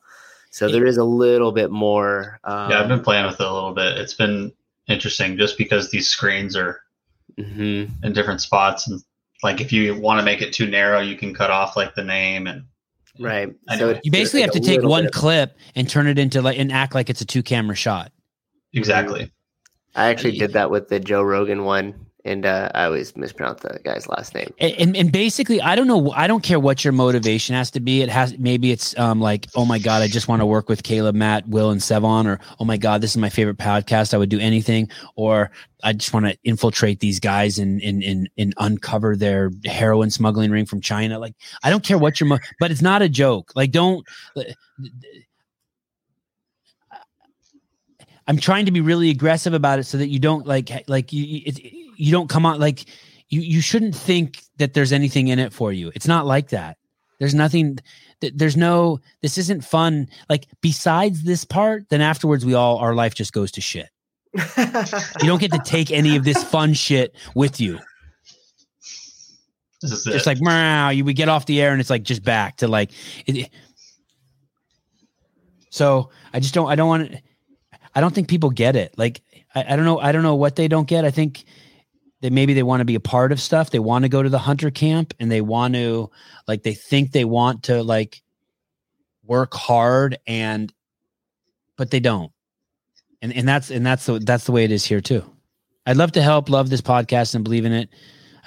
So 0.50 0.70
there 0.70 0.86
is 0.86 0.96
a 0.96 1.04
little 1.04 1.50
bit 1.50 1.70
more. 1.70 2.38
Um, 2.44 2.70
yeah, 2.70 2.80
I've 2.80 2.88
been 2.88 3.00
playing 3.00 3.24
with 3.26 3.40
it 3.40 3.46
a 3.46 3.52
little 3.52 3.72
bit. 3.72 3.96
It's 3.98 4.14
been 4.14 4.52
interesting 4.86 5.36
just 5.38 5.56
because 5.58 5.90
these 5.90 6.08
screens 6.08 6.54
are 6.56 6.82
mhm. 7.38 7.90
in 8.02 8.12
different 8.12 8.40
spots 8.40 8.86
and 8.86 9.02
like 9.42 9.60
if 9.60 9.72
you 9.72 9.98
want 9.98 10.20
to 10.20 10.24
make 10.24 10.40
it 10.40 10.52
too 10.52 10.66
narrow, 10.66 11.00
you 11.00 11.16
can 11.16 11.34
cut 11.34 11.50
off 11.50 11.76
like 11.76 11.94
the 11.94 12.04
name 12.04 12.46
and 12.46 12.64
right. 13.18 13.52
I 13.68 13.78
So 13.78 13.86
know. 13.86 13.90
it- 13.92 14.00
You 14.04 14.12
basically 14.12 14.42
have 14.42 14.54
like, 14.54 14.62
to 14.62 14.68
take 14.68 14.82
one 14.82 15.04
bit 15.04 15.12
clip 15.12 15.56
and 15.74 15.88
turn 15.88 16.06
it 16.06 16.18
into 16.18 16.40
like 16.42 16.58
and 16.58 16.70
act 16.70 16.94
like 16.94 17.10
it's 17.10 17.20
a 17.20 17.26
two 17.26 17.42
camera 17.42 17.74
shot. 17.76 18.12
Exactly. 18.72 19.30
I 19.94 20.06
actually 20.06 20.38
did 20.38 20.52
that 20.54 20.70
with 20.70 20.88
the 20.88 20.98
Joe 20.98 21.22
Rogan 21.22 21.64
one, 21.64 21.94
and 22.24 22.46
uh, 22.46 22.70
I 22.74 22.84
always 22.84 23.14
mispronounce 23.16 23.60
the 23.60 23.78
guy's 23.84 24.08
last 24.08 24.34
name. 24.34 24.52
And, 24.58 24.72
and 24.78 24.96
and 24.96 25.12
basically, 25.12 25.60
I 25.60 25.76
don't 25.76 25.86
know. 25.86 26.12
I 26.12 26.26
don't 26.26 26.42
care 26.42 26.58
what 26.58 26.84
your 26.84 26.92
motivation 26.92 27.54
has 27.54 27.70
to 27.72 27.80
be. 27.80 28.00
It 28.00 28.08
has 28.08 28.38
maybe 28.38 28.70
it's 28.70 28.98
um 28.98 29.20
like, 29.20 29.48
oh 29.54 29.66
my 29.66 29.78
god, 29.78 30.02
I 30.02 30.08
just 30.08 30.28
want 30.28 30.40
to 30.40 30.46
work 30.46 30.68
with 30.68 30.82
Caleb, 30.82 31.14
Matt, 31.14 31.46
Will, 31.48 31.70
and 31.70 31.80
Sevan, 31.80 32.26
or 32.26 32.40
oh 32.58 32.64
my 32.64 32.78
god, 32.78 33.02
this 33.02 33.10
is 33.10 33.16
my 33.18 33.28
favorite 33.28 33.58
podcast. 33.58 34.14
I 34.14 34.18
would 34.18 34.30
do 34.30 34.38
anything, 34.38 34.88
or 35.16 35.50
I 35.82 35.92
just 35.92 36.14
want 36.14 36.26
to 36.26 36.38
infiltrate 36.44 37.00
these 37.00 37.20
guys 37.20 37.58
and 37.58 37.82
and 37.82 38.02
and 38.02 38.30
and 38.38 38.54
uncover 38.56 39.14
their 39.14 39.50
heroin 39.66 40.10
smuggling 40.10 40.50
ring 40.50 40.64
from 40.64 40.80
China. 40.80 41.18
Like, 41.18 41.34
I 41.62 41.70
don't 41.70 41.84
care 41.84 41.98
what 41.98 42.18
your 42.18 42.28
mo- 42.28 42.38
but 42.60 42.70
it's 42.70 42.82
not 42.82 43.02
a 43.02 43.08
joke. 43.10 43.52
Like, 43.54 43.72
don't. 43.72 44.06
I'm 48.28 48.36
trying 48.38 48.66
to 48.66 48.72
be 48.72 48.80
really 48.80 49.10
aggressive 49.10 49.52
about 49.54 49.78
it 49.78 49.84
so 49.84 49.98
that 49.98 50.08
you 50.08 50.18
don't 50.18 50.46
like 50.46 50.70
like 50.88 51.12
you 51.12 51.24
you- 51.24 51.42
it, 51.46 51.58
you 51.96 52.12
don't 52.12 52.28
come 52.28 52.46
on 52.46 52.58
like 52.60 52.84
you 53.28 53.40
you 53.40 53.60
shouldn't 53.60 53.94
think 53.94 54.42
that 54.58 54.74
there's 54.74 54.92
anything 54.92 55.28
in 55.28 55.38
it 55.38 55.52
for 55.52 55.72
you. 55.72 55.90
It's 55.94 56.06
not 56.06 56.26
like 56.26 56.50
that. 56.50 56.76
There's 57.18 57.34
nothing 57.34 57.78
th- 58.20 58.32
there's 58.36 58.56
no 58.56 59.00
this 59.22 59.38
isn't 59.38 59.64
fun 59.64 60.08
like 60.28 60.46
besides 60.60 61.22
this 61.22 61.44
part 61.44 61.88
then 61.88 62.00
afterwards 62.00 62.44
we 62.44 62.54
all 62.54 62.78
our 62.78 62.94
life 62.94 63.14
just 63.14 63.32
goes 63.32 63.50
to 63.52 63.60
shit. 63.60 63.88
You 64.34 65.26
don't 65.26 65.40
get 65.40 65.52
to 65.52 65.60
take 65.64 65.90
any 65.90 66.16
of 66.16 66.24
this 66.24 66.42
fun 66.42 66.74
shit 66.74 67.14
with 67.34 67.60
you. 67.60 67.78
This 69.82 69.92
is 69.92 70.06
it. 70.06 70.14
It's 70.16 70.26
like 70.26 70.40
wow, 70.40 70.88
you 70.90 71.04
we 71.04 71.12
get 71.12 71.28
off 71.28 71.46
the 71.46 71.60
air 71.60 71.72
and 71.72 71.80
it's 71.80 71.90
like 71.90 72.02
just 72.04 72.22
back 72.22 72.58
to 72.58 72.68
like 72.68 72.90
it- 73.26 73.50
so 75.70 76.10
I 76.32 76.40
just 76.40 76.54
don't 76.54 76.68
I 76.68 76.74
don't 76.74 76.88
want 76.88 77.12
to 77.12 77.20
I 77.94 78.00
don't 78.00 78.14
think 78.14 78.28
people 78.28 78.50
get 78.50 78.76
it. 78.76 78.94
Like 78.96 79.22
I, 79.54 79.64
I 79.72 79.76
don't 79.76 79.84
know 79.84 79.98
I 79.98 80.12
don't 80.12 80.22
know 80.22 80.34
what 80.34 80.56
they 80.56 80.68
don't 80.68 80.88
get. 80.88 81.04
I 81.04 81.10
think 81.10 81.44
that 82.22 82.32
maybe 82.32 82.54
they 82.54 82.62
want 82.62 82.80
to 82.80 82.84
be 82.84 82.94
a 82.94 83.00
part 83.00 83.32
of 83.32 83.40
stuff. 83.40 83.70
They 83.70 83.80
want 83.80 84.04
to 84.04 84.08
go 84.08 84.22
to 84.22 84.28
the 84.28 84.38
hunter 84.38 84.70
camp 84.70 85.12
and 85.18 85.30
they 85.30 85.40
want 85.40 85.74
to 85.74 86.10
like 86.46 86.62
they 86.62 86.74
think 86.74 87.12
they 87.12 87.24
want 87.24 87.64
to 87.64 87.82
like 87.82 88.22
work 89.24 89.54
hard 89.54 90.18
and 90.26 90.72
but 91.76 91.90
they 91.90 92.00
don't. 92.00 92.32
And 93.20 93.32
and 93.32 93.46
that's 93.46 93.70
and 93.70 93.84
that's 93.84 94.06
the 94.06 94.18
that's 94.18 94.44
the 94.44 94.52
way 94.52 94.64
it 94.64 94.72
is 94.72 94.84
here 94.84 95.00
too. 95.00 95.24
I'd 95.84 95.96
love 95.96 96.12
to 96.12 96.22
help, 96.22 96.48
love 96.48 96.70
this 96.70 96.80
podcast 96.80 97.34
and 97.34 97.42
believe 97.42 97.64
in 97.64 97.72
it. 97.72 97.88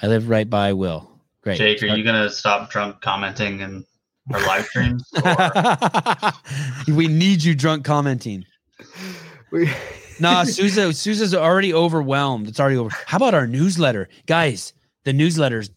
I 0.00 0.06
live 0.06 0.28
right 0.28 0.48
by 0.48 0.72
Will. 0.72 1.10
Great. 1.42 1.58
Jake, 1.58 1.82
are 1.82 1.86
you 1.86 2.02
gonna 2.02 2.30
stop 2.30 2.70
drunk 2.70 3.00
commenting 3.02 3.60
in 3.60 3.84
our 4.32 4.40
live 4.46 4.64
streams? 4.66 5.04
Or 5.22 6.32
we 6.94 7.08
need 7.08 7.42
you 7.42 7.54
drunk 7.54 7.84
commenting. 7.84 8.44
We- 9.56 9.70
Nah, 10.20 10.44
Souza, 10.44 10.94
Souza's 10.94 11.34
already 11.34 11.74
overwhelmed. 11.74 12.48
It's 12.48 12.58
already 12.58 12.76
over. 12.78 12.88
How 13.06 13.18
about 13.18 13.34
our 13.34 13.46
newsletter, 13.46 14.08
guys? 14.26 14.72
The 15.04 15.12
newsletters. 15.12 15.68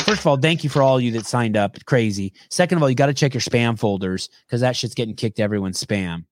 First 0.00 0.20
of 0.20 0.26
all, 0.26 0.36
thank 0.38 0.64
you 0.64 0.70
for 0.70 0.82
all 0.82 0.98
you 0.98 1.10
that 1.12 1.26
signed 1.26 1.54
up. 1.56 1.76
Crazy. 1.84 2.32
Second 2.50 2.78
of 2.78 2.82
all, 2.82 2.88
you 2.88 2.96
got 2.96 3.06
to 3.06 3.14
check 3.14 3.34
your 3.34 3.42
spam 3.42 3.78
folders 3.78 4.30
because 4.46 4.62
that 4.62 4.74
shit's 4.74 4.94
getting 4.94 5.14
kicked 5.14 5.36
to 5.36 5.42
everyone's 5.42 5.82
spam. 5.84 6.24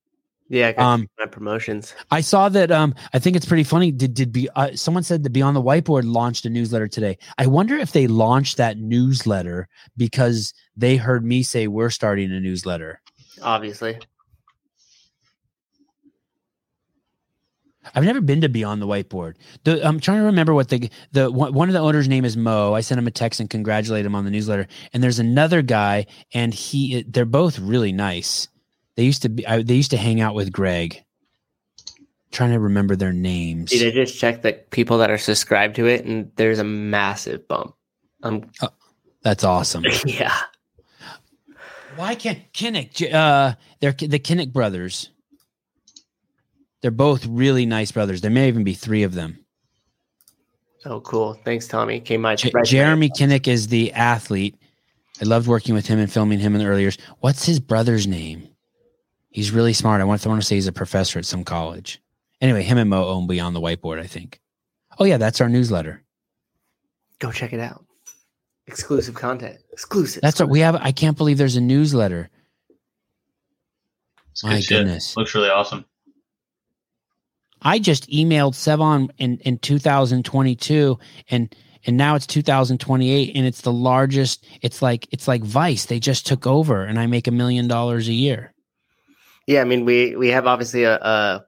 yeah, 0.49 0.73
I 0.79 0.83
Um, 0.95 1.09
my 1.19 1.27
promotions. 1.27 1.95
I 2.11 2.23
saw 2.23 2.49
that. 2.49 2.71
Um, 2.73 2.95
I 3.13 3.19
think 3.19 3.37
it's 3.37 3.47
pretty 3.47 3.65
funny. 3.65 3.93
Did 3.93 4.15
did 4.15 4.33
be 4.33 4.49
uh, 4.57 4.75
someone 4.75 5.03
said 5.03 5.23
that 5.25 5.31
Beyond 5.31 5.55
the 5.57 5.63
Whiteboard 5.63 6.05
launched 6.11 6.47
a 6.47 6.51
newsletter 6.51 6.89
today? 6.89 7.19
I 7.37 7.47
wonder 7.47 7.77
if 7.77 7.93
they 7.93 8.07
launched 8.07 8.57
that 8.57 8.79
newsletter 8.79 9.69
because 9.97 10.55
they 10.75 10.97
heard 10.97 11.23
me 11.25 11.43
say 11.43 11.67
we're 11.69 11.91
starting 11.91 12.33
a 12.33 12.41
newsletter. 12.41 13.03
Obviously, 13.43 13.99
I've 17.95 18.05
never 18.05 18.21
been 18.21 18.41
to 18.43 18.49
Beyond 18.49 18.81
the 18.81 18.87
Whiteboard. 18.87 19.35
The, 19.65 19.87
I'm 19.87 20.01
trying 20.01 20.19
to 20.19 20.25
remember 20.25 20.55
what 20.55 20.69
the 20.69 20.91
the 21.13 21.31
one 21.31 21.69
of 21.69 21.73
the 21.73 21.81
owners' 21.81 22.09
name 22.09 22.25
is 22.25 22.37
Mo. 22.37 22.75
I 22.75 22.81
sent 22.81 22.99
him 22.99 23.07
a 23.07 23.11
text 23.11 23.41
and 23.41 23.51
congratulate 23.51 24.07
him 24.07 24.15
on 24.15 24.25
the 24.25 24.31
newsletter. 24.31 24.67
And 24.93 25.03
there's 25.03 25.19
another 25.19 25.63
guy, 25.63 26.07
and 26.33 26.55
he 26.55 27.03
they're 27.03 27.25
both 27.25 27.59
really 27.59 27.93
nice. 27.93 28.49
They 28.97 29.05
used 29.05 29.23
to 29.23 29.29
be 29.29 29.47
I, 29.47 29.63
they 29.63 29.75
used 29.75 29.91
to 29.91 29.97
hang 29.97 30.21
out 30.21 30.35
with 30.35 30.53
Greg. 30.53 31.03
trying 32.31 32.53
to 32.53 32.59
remember 32.61 32.97
their 32.97 33.13
names. 33.13 33.71
Dude, 33.71 33.87
I 33.87 33.91
just 33.91 34.19
checked 34.19 34.43
the 34.43 34.53
people 34.71 34.99
that 34.99 35.11
are 35.11 35.19
subscribed 35.19 35.77
to 35.77 35.87
it, 35.87 36.05
and 36.05 36.31
there's 36.37 36.59
a 36.59 36.65
massive 36.65 37.47
bump. 37.49 37.75
Um, 38.23 38.51
That's 39.23 39.45
awesome. 39.45 39.85
yeah, 40.07 40.35
Why 41.97 42.15
can't 42.15 42.41
Kinnick? 42.53 43.13
Uh, 43.13 43.55
they're 43.81 43.93
the 43.93 44.19
Kinnick 44.19 44.53
brothers. 44.53 45.11
They're 46.85 46.91
both 46.91 47.25
really 47.25 47.65
nice 47.65 47.91
brothers. 47.93 48.21
There 48.21 48.31
may 48.31 48.47
even 48.47 48.63
be 48.63 48.75
three 48.75 49.05
of 49.05 49.15
them. 49.15 49.39
oh 50.85 51.01
cool. 51.01 51.33
Thanks, 51.43 51.67
Tommy. 51.67 51.99
Came 51.99 52.21
my 52.21 52.37
J- 52.37 52.51
right 52.53 52.63
Jeremy 52.63 53.09
Kinnick 53.09 53.49
is 53.49 53.69
the 53.69 53.91
athlete. 53.95 54.55
I 55.19 55.25
loved 55.25 55.47
working 55.49 55.75
with 55.75 55.87
him 55.87 55.99
and 55.99 56.13
filming 56.13 56.41
him 56.41 56.55
in 56.55 56.59
the 56.61 56.67
early 56.67 56.83
years. 56.83 56.99
What's 57.21 57.47
his 57.47 57.59
brother's 57.59 58.07
name? 58.07 58.51
He's 59.31 59.51
really 59.51 59.73
smart. 59.73 60.03
I 60.03 60.05
want 60.05 60.21
to, 60.21 60.29
I 60.29 60.33
want 60.33 60.43
to 60.43 60.47
say 60.47 60.57
he's 60.57 60.67
a 60.67 60.73
professor 60.73 61.19
at 61.19 61.25
some 61.25 61.43
college. 61.43 62.03
Anyway, 62.43 62.63
him 62.63 62.77
and 62.77 62.91
Mo 62.91 63.03
own 63.09 63.27
Beyond 63.27 63.57
the 63.57 63.63
Whiteboard, 63.63 63.99
I 63.99 64.07
think. 64.07 64.39
Oh, 64.99 65.07
yeah, 65.07 65.17
that's 65.17 65.41
our 65.41 65.49
newsletter. 65.49 66.03
Go 67.19 67.33
check 67.33 67.55
it 67.55 67.61
out. 67.61 67.83
Exclusive 68.67 69.15
content. 69.15 69.57
Exclusive. 69.73 70.21
That's 70.21 70.39
what 70.39 70.51
we 70.51 70.61
have. 70.61 70.77
I 70.77 70.93
can't 70.93 71.17
believe 71.17 71.39
there's 71.39 71.57
a 71.57 71.63
newsletter. 71.63 72.29
It's 74.33 74.45
My 74.45 74.57
good 74.57 74.63
shit. 74.65 74.79
goodness. 74.81 75.17
Looks 75.17 75.35
really 75.35 75.49
awesome. 75.49 75.87
I 77.65 77.79
just 77.79 78.09
emailed 78.11 78.55
Sevan 78.55 79.11
in, 79.19 79.39
in 79.39 79.59
2022 79.59 80.99
and 81.31 81.55
and 81.87 81.97
now 81.97 82.15
it's 82.15 82.27
2028 82.27 83.37
and 83.37 83.47
it's 83.47 83.63
the 83.63 83.73
largest 83.73 84.47
it's 84.63 84.81
like 84.83 85.09
it's 85.11 85.27
like 85.29 85.43
Vice 85.43 85.87
they 85.87 85.99
just 85.99 86.27
took 86.27 86.47
over 86.47 86.85
and 86.85 86.99
I 86.99 87.07
make 87.07 87.27
a 87.27 87.31
million 87.33 87.69
dollars 87.69 88.09
a 88.09 88.13
year. 88.13 88.53
yeah. 89.47 89.61
I 89.61 89.65
mean, 89.65 89.85
we 89.85 90.17
we 90.17 90.29
have 90.29 90.47
obviously 90.47 90.85
a, 90.85 90.97
a 90.97 91.45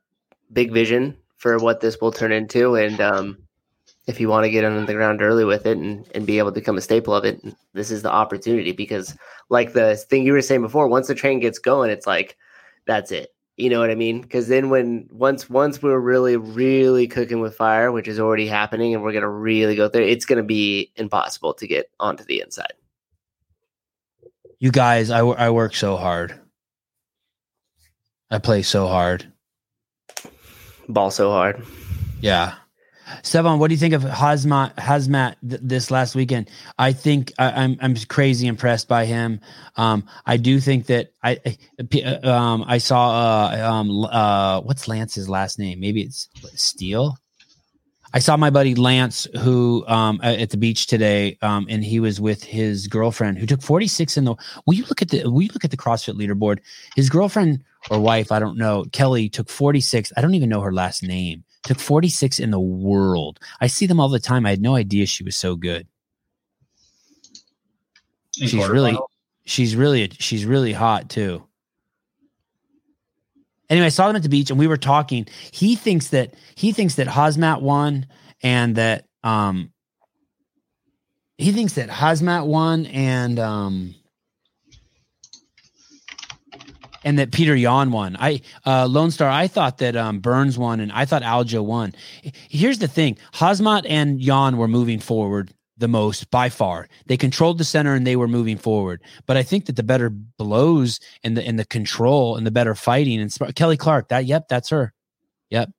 big 0.52 0.72
vision 0.72 1.16
for 1.36 1.58
what 1.58 1.80
this 1.80 2.00
will 2.00 2.12
turn 2.12 2.32
into, 2.32 2.76
and 2.76 3.00
um, 3.00 3.38
if 4.06 4.20
you 4.20 4.28
want 4.28 4.44
to 4.44 4.50
get 4.50 4.64
on 4.64 4.86
the 4.86 4.94
ground 4.94 5.22
early 5.22 5.44
with 5.44 5.66
it 5.66 5.78
and 5.78 6.06
and 6.14 6.26
be 6.26 6.38
able 6.38 6.50
to 6.50 6.60
become 6.60 6.78
a 6.78 6.80
staple 6.80 7.14
of 7.14 7.24
it, 7.24 7.40
this 7.72 7.90
is 7.90 8.02
the 8.02 8.10
opportunity. 8.12 8.72
Because, 8.72 9.16
like 9.48 9.72
the 9.72 9.96
thing 9.96 10.24
you 10.24 10.32
were 10.32 10.42
saying 10.42 10.62
before, 10.62 10.88
once 10.88 11.08
the 11.08 11.14
train 11.14 11.40
gets 11.40 11.58
going, 11.58 11.90
it's 11.90 12.06
like 12.06 12.36
that's 12.86 13.12
it. 13.12 13.34
You 13.56 13.70
know 13.70 13.80
what 13.80 13.90
I 13.90 13.94
mean? 13.94 14.20
Because 14.20 14.48
then 14.48 14.68
when 14.68 15.08
once 15.10 15.48
once 15.48 15.82
we're 15.82 15.98
really 15.98 16.36
really 16.36 17.06
cooking 17.06 17.40
with 17.40 17.56
fire, 17.56 17.90
which 17.90 18.06
is 18.06 18.20
already 18.20 18.46
happening, 18.46 18.94
and 18.94 19.02
we're 19.02 19.12
gonna 19.12 19.30
really 19.30 19.74
go 19.74 19.88
there, 19.88 20.02
it's 20.02 20.26
gonna 20.26 20.42
be 20.42 20.92
impossible 20.96 21.54
to 21.54 21.66
get 21.66 21.90
onto 21.98 22.24
the 22.24 22.40
inside. 22.40 22.74
You 24.58 24.70
guys, 24.70 25.10
I, 25.10 25.20
I 25.20 25.50
work 25.50 25.74
so 25.74 25.96
hard. 25.96 26.38
I 28.30 28.38
play 28.38 28.62
so 28.62 28.88
hard. 28.88 29.32
Ball 30.88 31.10
so 31.10 31.30
hard. 31.30 31.64
Yeah. 32.20 32.54
Sevan, 33.22 33.58
what 33.58 33.68
do 33.68 33.74
you 33.74 33.78
think 33.78 33.94
of 33.94 34.02
Khamzat 34.02 34.74
Khamzat 34.76 35.36
th- 35.48 35.60
this 35.62 35.90
last 35.90 36.14
weekend? 36.14 36.50
I 36.78 36.92
think 36.92 37.32
I, 37.38 37.50
I'm 37.50 37.76
I'm 37.80 37.94
crazy 38.08 38.46
impressed 38.46 38.88
by 38.88 39.04
him. 39.04 39.40
Um, 39.76 40.06
I 40.26 40.36
do 40.36 40.58
think 40.60 40.86
that 40.86 41.12
I 41.22 41.38
I- 41.46 42.02
uh, 42.04 42.28
um 42.30 42.64
I 42.66 42.78
saw 42.78 43.50
uh 43.52 43.70
um 43.72 44.04
uh 44.04 44.60
what's 44.60 44.88
Lance's 44.88 45.28
last 45.28 45.58
name? 45.58 45.80
Maybe 45.80 46.02
it's 46.02 46.28
Steele. 46.54 47.16
I 48.12 48.18
saw 48.18 48.36
my 48.36 48.50
buddy 48.50 48.74
Lance 48.74 49.26
who 49.40 49.84
um 49.86 50.20
at 50.22 50.50
the 50.50 50.56
beach 50.56 50.86
today 50.86 51.38
um 51.42 51.66
and 51.68 51.84
he 51.84 52.00
was 52.00 52.20
with 52.20 52.42
his 52.42 52.86
girlfriend 52.88 53.38
who 53.38 53.46
took 53.46 53.62
46 53.62 54.16
in 54.16 54.24
the 54.24 54.34
will 54.64 54.74
you 54.74 54.84
look 54.88 55.02
at 55.02 55.10
the 55.10 55.28
will 55.30 55.42
you 55.42 55.50
look 55.52 55.64
at 55.64 55.70
the 55.70 55.76
CrossFit 55.76 56.14
leaderboard? 56.14 56.58
His 56.96 57.08
girlfriend 57.10 57.62
or 57.90 58.00
wife, 58.00 58.32
I 58.32 58.40
don't 58.40 58.58
know, 58.58 58.84
Kelly 58.92 59.28
took 59.28 59.48
46. 59.48 60.12
I 60.16 60.20
don't 60.20 60.34
even 60.34 60.48
know 60.48 60.60
her 60.60 60.72
last 60.72 61.02
name. 61.04 61.44
Took 61.66 61.80
46 61.80 62.38
in 62.40 62.50
the 62.52 62.60
world. 62.60 63.40
I 63.60 63.66
see 63.66 63.86
them 63.86 64.00
all 64.00 64.08
the 64.08 64.20
time. 64.20 64.46
I 64.46 64.50
had 64.50 64.62
no 64.62 64.76
idea 64.76 65.04
she 65.06 65.24
was 65.24 65.36
so 65.36 65.56
good. 65.56 65.86
In 68.40 68.46
She's 68.48 68.68
really 68.68 68.92
quarterfinals. 68.92 69.06
she's 69.44 69.76
really 69.76 70.10
she's 70.18 70.44
really 70.44 70.72
hot 70.72 71.10
too. 71.10 71.42
Anyway, 73.68 73.86
I 73.86 73.90
saw 73.90 74.06
them 74.06 74.16
at 74.16 74.22
the 74.22 74.28
beach 74.28 74.50
and 74.50 74.58
we 74.60 74.68
were 74.68 74.76
talking. 74.76 75.26
He 75.50 75.74
thinks 75.74 76.08
that 76.10 76.34
he 76.54 76.70
thinks 76.72 76.94
that 76.96 77.08
Khamzat 77.08 77.60
won 77.62 78.06
and 78.42 78.76
that 78.76 79.06
um 79.24 79.72
he 81.36 81.50
thinks 81.52 81.72
that 81.74 81.88
Khamzat 81.88 82.46
won 82.46 82.86
and 82.86 83.38
um 83.40 83.94
and 87.06 87.20
that 87.20 87.30
Peter 87.30 87.54
Yan 87.54 87.92
won. 87.92 88.16
I 88.18 88.42
uh 88.66 88.86
Lone 88.86 89.12
Star, 89.12 89.30
I 89.30 89.46
thought 89.46 89.78
that 89.78 89.96
um 89.96 90.18
Burns 90.18 90.58
won 90.58 90.80
and 90.80 90.92
I 90.92 91.06
thought 91.06 91.22
Aljo 91.22 91.64
won. 91.64 91.94
Here's 92.50 92.80
the 92.80 92.88
thing. 92.88 93.16
Khamzat 93.32 93.86
and 93.88 94.20
Yan 94.20 94.58
were 94.58 94.68
moving 94.68 94.98
forward 94.98 95.54
the 95.78 95.88
most 95.88 96.30
by 96.30 96.48
far. 96.48 96.88
They 97.06 97.16
controlled 97.16 97.58
the 97.58 97.64
center 97.64 97.94
and 97.94 98.06
they 98.06 98.16
were 98.16 98.28
moving 98.28 98.58
forward. 98.58 99.02
But 99.26 99.36
I 99.36 99.44
think 99.44 99.66
that 99.66 99.76
the 99.76 99.82
better 99.84 100.10
blows 100.10 100.98
and 101.22 101.36
the 101.36 101.46
and 101.46 101.58
the 101.58 101.64
control 101.64 102.36
and 102.36 102.44
the 102.44 102.50
better 102.50 102.74
fighting 102.74 103.20
and 103.20 103.32
sp- 103.32 103.54
Kelly 103.54 103.76
Clark. 103.76 104.08
That 104.08 104.26
yep, 104.26 104.48
that's 104.48 104.70
her. 104.70 104.92
Yep. 105.50 105.70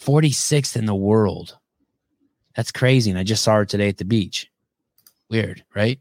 46th 0.00 0.76
in 0.76 0.86
the 0.86 0.94
world. 0.94 1.58
That's 2.54 2.72
crazy. 2.72 3.10
And 3.10 3.18
I 3.18 3.24
just 3.24 3.42
saw 3.42 3.56
her 3.56 3.64
today 3.66 3.88
at 3.88 3.98
the 3.98 4.04
beach. 4.04 4.50
Weird, 5.28 5.64
right? 5.74 6.00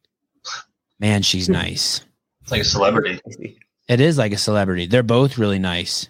Man, 0.99 1.21
she's 1.23 1.49
nice. 1.63 2.01
It's 2.43 2.51
like 2.51 2.61
a 2.61 2.65
celebrity. 2.65 3.19
It 3.89 3.99
is 3.99 4.19
like 4.19 4.31
a 4.31 4.37
celebrity. 4.37 4.85
They're 4.85 5.01
both 5.01 5.39
really 5.39 5.57
nice. 5.57 6.09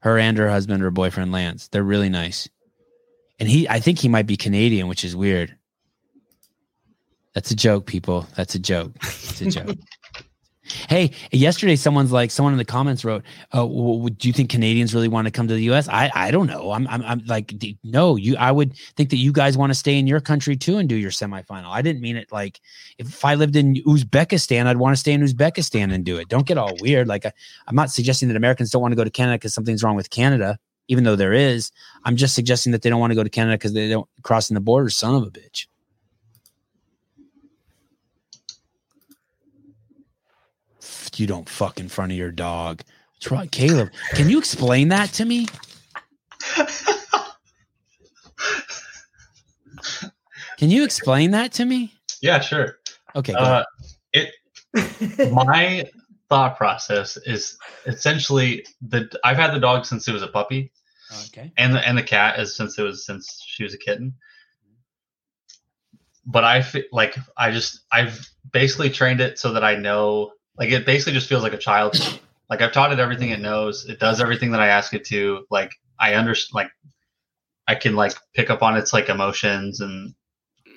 Her 0.00 0.18
and 0.18 0.36
her 0.36 0.50
husband 0.50 0.82
or 0.82 0.90
boyfriend 0.90 1.30
Lance. 1.30 1.68
They're 1.68 1.84
really 1.84 2.08
nice. 2.08 2.48
And 3.38 3.48
he 3.48 3.68
I 3.68 3.78
think 3.78 4.00
he 4.00 4.08
might 4.08 4.26
be 4.26 4.36
Canadian, 4.36 4.88
which 4.88 5.04
is 5.04 5.14
weird. 5.14 5.56
That's 7.32 7.52
a 7.52 7.56
joke, 7.56 7.86
people. 7.86 8.26
That's 8.34 8.56
a 8.56 8.58
joke. 8.58 8.92
It's 9.00 9.40
a 9.40 9.46
joke. 9.46 9.78
hey, 10.88 11.10
yesterday 11.32 11.76
someone's 11.76 12.12
like 12.12 12.30
someone 12.30 12.52
in 12.52 12.58
the 12.58 12.64
comments 12.64 13.04
wrote, 13.04 13.22
uh, 13.52 13.64
"Do 13.64 14.28
you 14.28 14.32
think 14.32 14.50
Canadians 14.50 14.94
really 14.94 15.08
want 15.08 15.26
to 15.26 15.30
come 15.30 15.48
to 15.48 15.54
the 15.54 15.62
U.S.?" 15.64 15.88
I 15.88 16.10
I 16.14 16.30
don't 16.30 16.46
know. 16.46 16.72
I'm 16.72 16.86
I'm, 16.88 17.02
I'm 17.02 17.24
like, 17.26 17.54
no. 17.84 18.16
You, 18.16 18.36
I 18.36 18.52
would 18.52 18.74
think 18.96 19.10
that 19.10 19.16
you 19.16 19.32
guys 19.32 19.56
want 19.56 19.70
to 19.70 19.74
stay 19.74 19.98
in 19.98 20.06
your 20.06 20.20
country 20.20 20.56
too 20.56 20.78
and 20.78 20.88
do 20.88 20.96
your 20.96 21.10
semifinal. 21.10 21.70
I 21.70 21.82
didn't 21.82 22.02
mean 22.02 22.16
it 22.16 22.30
like 22.32 22.60
if 22.98 23.24
I 23.24 23.34
lived 23.34 23.56
in 23.56 23.74
Uzbekistan, 23.86 24.66
I'd 24.66 24.76
want 24.76 24.94
to 24.94 25.00
stay 25.00 25.12
in 25.12 25.22
Uzbekistan 25.22 25.92
and 25.92 26.04
do 26.04 26.18
it. 26.18 26.28
Don't 26.28 26.46
get 26.46 26.58
all 26.58 26.72
weird. 26.80 27.08
Like 27.08 27.26
I, 27.26 27.32
I'm 27.66 27.76
not 27.76 27.90
suggesting 27.90 28.28
that 28.28 28.36
Americans 28.36 28.70
don't 28.70 28.82
want 28.82 28.92
to 28.92 28.96
go 28.96 29.04
to 29.04 29.10
Canada 29.10 29.36
because 29.36 29.54
something's 29.54 29.82
wrong 29.82 29.96
with 29.96 30.10
Canada, 30.10 30.58
even 30.88 31.04
though 31.04 31.16
there 31.16 31.32
is. 31.32 31.70
I'm 32.04 32.16
just 32.16 32.34
suggesting 32.34 32.72
that 32.72 32.82
they 32.82 32.90
don't 32.90 33.00
want 33.00 33.10
to 33.10 33.16
go 33.16 33.24
to 33.24 33.30
Canada 33.30 33.56
because 33.56 33.72
they 33.72 33.88
don't 33.88 34.08
crossing 34.22 34.54
the 34.54 34.60
border. 34.60 34.90
Son 34.90 35.14
of 35.14 35.22
a 35.22 35.30
bitch. 35.30 35.66
You 41.18 41.26
don't 41.26 41.48
fuck 41.48 41.80
in 41.80 41.88
front 41.88 42.12
of 42.12 42.18
your 42.18 42.30
dog. 42.30 42.82
What's 43.14 43.30
wrong, 43.30 43.48
Caleb? 43.48 43.90
Can 44.12 44.30
you 44.30 44.38
explain 44.38 44.88
that 44.88 45.12
to 45.14 45.24
me? 45.24 45.46
Can 50.58 50.70
you 50.70 50.84
explain 50.84 51.30
that 51.30 51.52
to 51.52 51.64
me? 51.64 51.92
Yeah, 52.20 52.40
sure. 52.40 52.78
Okay. 53.16 53.32
Uh, 53.32 53.64
it 54.12 54.30
my 55.32 55.88
thought 56.28 56.56
process 56.56 57.16
is 57.18 57.58
essentially 57.86 58.64
that 58.82 59.14
I've 59.24 59.36
had 59.36 59.52
the 59.52 59.60
dog 59.60 59.84
since 59.84 60.06
it 60.06 60.12
was 60.12 60.22
a 60.22 60.28
puppy, 60.28 60.70
okay. 61.26 61.52
and 61.56 61.74
the 61.74 61.86
and 61.86 61.96
the 61.96 62.02
cat 62.02 62.38
is 62.38 62.56
since 62.56 62.78
it 62.78 62.82
was 62.82 63.06
since 63.06 63.42
she 63.44 63.64
was 63.64 63.74
a 63.74 63.78
kitten. 63.78 64.14
But 66.26 66.44
I 66.44 66.62
feel 66.62 66.84
like 66.92 67.16
I 67.36 67.50
just 67.50 67.80
I've 67.90 68.28
basically 68.52 68.90
trained 68.90 69.20
it 69.20 69.38
so 69.38 69.52
that 69.52 69.64
I 69.64 69.74
know 69.74 70.32
like 70.60 70.70
it 70.70 70.84
basically 70.84 71.14
just 71.14 71.28
feels 71.28 71.42
like 71.42 71.54
a 71.54 71.58
child. 71.58 72.20
like 72.50 72.60
I've 72.60 72.72
taught 72.72 72.92
it 72.92 73.00
everything 73.00 73.30
it 73.30 73.40
knows. 73.40 73.86
It 73.86 73.98
does 73.98 74.20
everything 74.20 74.52
that 74.52 74.60
I 74.60 74.68
ask 74.68 74.92
it 74.92 75.04
to. 75.06 75.46
Like 75.50 75.72
I 75.98 76.14
understand 76.14 76.54
like 76.54 76.70
I 77.66 77.74
can 77.74 77.96
like 77.96 78.14
pick 78.34 78.50
up 78.50 78.62
on 78.62 78.76
its 78.76 78.92
like 78.92 79.08
emotions 79.08 79.80
and 79.80 80.14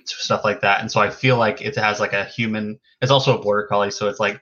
stuff 0.06 0.44
like 0.44 0.62
that. 0.62 0.80
And 0.80 0.90
so 0.90 1.02
I 1.02 1.10
feel 1.10 1.38
like 1.38 1.62
it 1.62 1.76
has 1.76 2.00
like 2.00 2.14
a 2.14 2.24
human. 2.24 2.80
It's 3.02 3.12
also 3.12 3.38
a 3.38 3.42
border 3.42 3.68
collie, 3.68 3.92
so 3.92 4.08
it's 4.08 4.22
like 4.22 4.40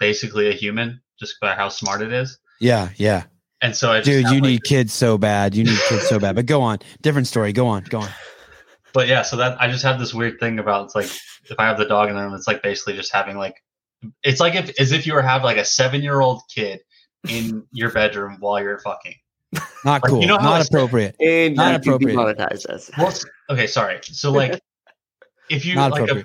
basically 0.00 0.48
a 0.48 0.52
human 0.52 1.00
just 1.18 1.36
by 1.40 1.54
how 1.54 1.68
smart 1.68 2.02
it 2.02 2.12
is. 2.12 2.38
Yeah. 2.60 2.90
Yeah. 2.96 3.24
And 3.62 3.74
so 3.74 3.92
I 3.92 3.98
just 4.00 4.06
Dude, 4.06 4.26
you 4.26 4.40
like, 4.40 4.42
need 4.42 4.64
kids 4.64 4.92
so 4.92 5.16
bad. 5.16 5.54
You 5.54 5.64
need 5.64 5.78
kids 5.88 6.06
so 6.08 6.18
bad. 6.18 6.34
But 6.34 6.46
go 6.46 6.60
on. 6.60 6.78
Different 7.02 7.26
story. 7.26 7.52
Go 7.52 7.68
on. 7.68 7.84
Go 7.84 8.00
on. 8.00 8.10
but 8.92 9.06
yeah, 9.06 9.22
so 9.22 9.36
that 9.36 9.60
I 9.60 9.70
just 9.70 9.84
have 9.84 9.98
this 9.98 10.12
weird 10.12 10.40
thing 10.40 10.58
about 10.58 10.86
it's 10.86 10.94
like 10.94 11.10
if 11.48 11.58
I 11.58 11.66
have 11.66 11.78
the 11.78 11.86
dog 11.86 12.08
in 12.08 12.16
the 12.16 12.22
room, 12.22 12.34
it's 12.34 12.48
like 12.48 12.62
basically 12.62 12.94
just 12.94 13.12
having 13.12 13.36
like 13.36 13.54
it's 14.22 14.40
like 14.40 14.54
if 14.54 14.78
as 14.80 14.92
if 14.92 15.06
you 15.06 15.14
were 15.14 15.22
have 15.22 15.44
like 15.44 15.56
a 15.56 15.64
seven 15.64 16.02
year 16.02 16.20
old 16.20 16.42
kid 16.54 16.80
in 17.28 17.64
your 17.72 17.90
bedroom 17.90 18.36
while 18.40 18.60
you're 18.62 18.78
fucking. 18.78 19.14
Not 19.84 20.02
Like, 20.02 20.02
cool. 20.10 20.20
you 20.20 20.26
know 20.26 20.38
how 20.38 20.50
Not 20.50 20.66
appropriate. 20.66 21.16
And 21.20 21.56
Not 21.56 21.72
not 21.72 21.80
appropriate. 21.80 22.16
demonetize 22.16 22.66
us. 22.66 22.90
Well, 22.98 23.12
okay, 23.50 23.66
sorry. 23.66 24.00
So 24.02 24.30
like 24.32 24.60
if 25.50 25.64
you 25.64 25.74
Not 25.76 25.92
like 25.92 26.10
a, 26.10 26.24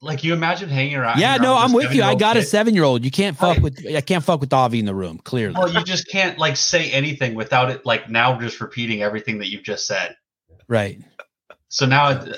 like 0.00 0.24
you 0.24 0.32
imagine 0.32 0.68
hanging 0.68 0.96
around. 0.96 1.20
Yeah, 1.20 1.36
no, 1.36 1.56
I'm 1.56 1.72
with 1.72 1.92
you. 1.94 2.02
I 2.02 2.14
seven-year-old 2.14 2.18
got 2.20 2.36
a 2.36 2.42
seven 2.42 2.74
year 2.74 2.82
old. 2.84 3.04
You 3.04 3.10
can't 3.10 3.36
fuck 3.36 3.50
Right. 3.58 3.62
with 3.62 3.86
I 3.96 4.00
can't 4.00 4.24
fuck 4.24 4.40
with 4.40 4.52
Avi 4.52 4.78
in 4.80 4.84
the 4.84 4.94
room, 4.94 5.18
clearly. 5.18 5.54
Well, 5.56 5.72
you 5.72 5.84
just 5.84 6.08
can't 6.08 6.38
like 6.38 6.56
say 6.56 6.90
anything 6.90 7.34
without 7.34 7.70
it 7.70 7.86
like 7.86 8.10
now 8.10 8.38
just 8.40 8.60
repeating 8.60 9.02
everything 9.02 9.38
that 9.38 9.48
you've 9.48 9.62
just 9.62 9.86
said. 9.86 10.16
Right. 10.68 11.00
So 11.68 11.86
now, 11.86 12.10
it, 12.10 12.36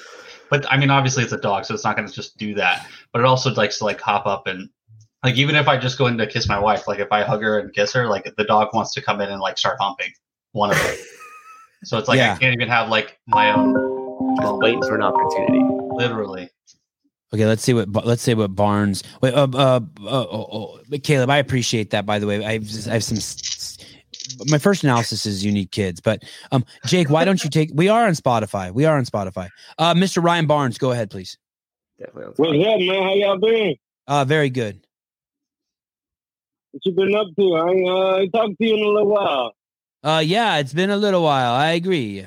but 0.51 0.71
I 0.71 0.77
mean, 0.77 0.91
obviously 0.91 1.23
it's 1.25 1.33
a 1.33 1.39
dog, 1.39 1.65
so 1.65 1.75
it's 1.75 1.85
not 1.85 1.97
going 1.97 2.07
to 2.07 2.15
just 2.15 2.37
do 2.37 2.55
that. 2.55 2.87
But 3.13 3.21
it 3.21 3.25
also 3.25 3.53
likes 3.55 3.79
to 3.79 3.85
like 3.85 4.01
hop 4.01 4.27
up 4.27 4.47
and 4.47 4.69
like 5.25 5.37
even 5.37 5.57
if 5.57 5.67
I 5.69 5.77
just 5.79 5.99
go 5.99 6.07
in 6.07 6.19
to 6.19 6.27
kiss 6.27 6.49
my 6.49 6.59
wife, 6.59 6.87
like 6.87 7.01
if 7.01 7.11
I 7.11 7.23
hug 7.23 7.43
her 7.43 7.59
and 7.59 7.73
kiss 7.73 7.93
her, 7.95 8.07
like 8.07 8.31
the 8.37 8.45
dog 8.45 8.69
wants 8.75 8.93
to 8.95 9.03
come 9.03 9.21
in 9.21 9.31
and 9.31 9.41
like 9.41 9.59
start 9.59 9.79
humping 9.81 10.13
one 10.53 10.71
of 10.71 10.77
them. 10.77 10.97
so 11.85 11.99
it's 11.99 12.09
like 12.09 12.19
Yeah. 12.19 12.35
I 12.35 12.39
can't 12.39 12.55
even 12.55 12.69
have 12.69 12.89
like 12.91 13.19
my 13.27 13.51
own 13.53 14.37
Just 14.41 14.55
waiting 14.59 14.83
for 14.83 14.95
an 14.95 15.03
opportunity. 15.03 15.61
literally. 15.97 16.51
Okay, 17.33 17.47
let's 17.47 17.63
see 17.65 17.75
what 17.75 17.91
let's 18.07 18.23
see 18.23 18.35
what 18.35 18.55
Barnes. 18.55 19.03
Wait, 19.21 19.35
uh, 19.35 19.49
uh, 19.53 19.57
uh, 19.57 19.81
oh, 20.07 20.79
oh, 20.93 20.99
Caleb, 21.03 21.31
I 21.31 21.39
appreciate 21.39 21.91
that. 21.91 22.07
By 22.07 22.21
the 22.21 22.29
way, 22.29 22.45
I 22.45 22.53
have, 22.53 22.87
I 22.87 22.93
have 22.93 23.03
some. 23.03 23.17
s- 23.17 23.79
s- 23.81 24.47
My 24.47 24.59
first 24.59 24.85
analysis 24.85 25.27
is 25.27 25.45
you 25.45 25.51
need 25.51 25.73
kids, 25.73 26.01
but 26.01 26.23
um, 26.53 26.65
Jake, 26.87 27.11
why 27.11 27.25
don't 27.25 27.43
you 27.43 27.51
take? 27.51 27.71
We 27.75 27.89
are 27.89 28.07
on 28.07 28.13
Spotify. 28.13 28.73
We 28.73 28.85
are 28.85 28.97
on 28.97 29.05
Spotify. 29.05 29.49
Uh, 29.79 29.95
Mr. 29.95 30.23
Ryan 30.23 30.47
Barnes, 30.47 30.79
go 30.79 30.93
ahead, 30.93 31.11
please. 31.11 31.37
Definitely. 31.99 32.35
What's 32.37 32.51
up, 32.69 32.79
man? 32.79 33.03
How 33.03 33.15
y'all 33.15 33.39
been? 33.39 33.75
Uh, 34.07 34.25
very 34.25 34.51
good. 34.51 34.87
What 36.75 36.85
you 36.87 36.93
been 36.93 37.15
up 37.15 37.29
to? 37.39 37.55
I 37.55 37.71
ain't, 37.71 37.89
uh, 37.89 38.19
ain't 38.19 38.33
talked 38.33 38.59
to 38.59 38.67
you 38.67 38.75
in 38.75 38.83
a 38.83 38.89
little 38.89 39.07
while. 39.09 39.53
Uh, 40.03 40.19
yeah, 40.27 40.57
it's 40.57 40.73
been 40.73 40.91
a 40.91 40.97
little 40.97 41.23
while. 41.23 41.53
I 41.53 41.69
agree. 41.71 42.27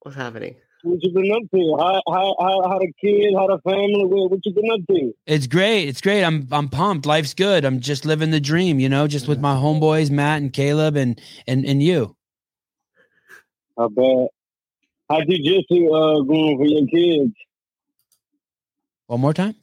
What's 0.00 0.16
happening? 0.16 0.56
What 0.82 0.98
you 1.00 1.12
been 1.12 1.30
up 1.30 1.42
to? 1.54 1.76
How 1.78 2.02
how 2.12 2.36
how, 2.40 2.68
how 2.68 2.78
the 2.80 2.92
kids, 3.00 3.36
how 3.36 3.46
the 3.46 3.60
family? 3.62 4.04
What, 4.04 4.32
what 4.32 4.40
you 4.44 4.52
been 4.52 4.68
up 4.72 4.80
to? 4.90 5.14
It's 5.26 5.46
great. 5.46 5.86
It's 5.86 6.00
great. 6.00 6.24
I'm 6.24 6.48
I'm 6.50 6.68
pumped. 6.68 7.06
Life's 7.06 7.34
good. 7.34 7.64
I'm 7.64 7.78
just 7.78 8.04
living 8.04 8.32
the 8.32 8.40
dream, 8.40 8.80
you 8.80 8.88
know, 8.88 9.06
just 9.06 9.28
with 9.28 9.38
my 9.38 9.54
homeboys, 9.54 10.10
Matt 10.10 10.42
and 10.42 10.52
Caleb 10.52 10.96
and 10.96 11.20
and 11.46 11.64
and 11.64 11.80
you. 11.80 12.16
I 13.78 13.86
bet. 13.86 14.28
How 15.08 15.20
did 15.20 15.40
jujitsu 15.44 15.86
uh 15.86 16.22
going 16.24 16.58
for 16.58 16.66
your 16.66 16.86
kids? 16.88 17.32
One 19.06 19.20
more 19.20 19.34
time. 19.34 19.54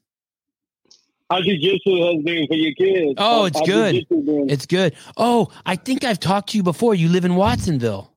Jujitsu 1.41 2.13
has 2.15 2.23
been 2.23 2.47
for 2.47 2.55
your 2.55 2.73
kids? 2.73 3.13
Oh, 3.17 3.45
it's 3.45 3.59
how 3.59 3.65
good. 3.65 4.05
It's 4.51 4.65
good. 4.65 4.95
Oh, 5.17 5.49
I 5.65 5.75
think 5.75 6.03
I've 6.03 6.19
talked 6.19 6.49
to 6.49 6.57
you 6.57 6.63
before. 6.63 6.93
You 6.95 7.09
live 7.09 7.25
in 7.25 7.35
Watsonville. 7.35 8.11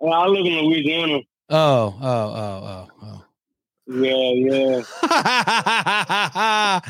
Uh, 0.00 0.06
I 0.08 0.26
live 0.26 0.44
in 0.46 0.52
Louisiana. 0.66 1.18
Oh, 1.48 1.96
oh, 2.00 2.02
oh, 2.02 2.62
oh, 2.64 2.88
oh. 3.02 3.24
Yeah, 3.88 4.32
yeah. 4.34 4.82
oh. 6.34 6.80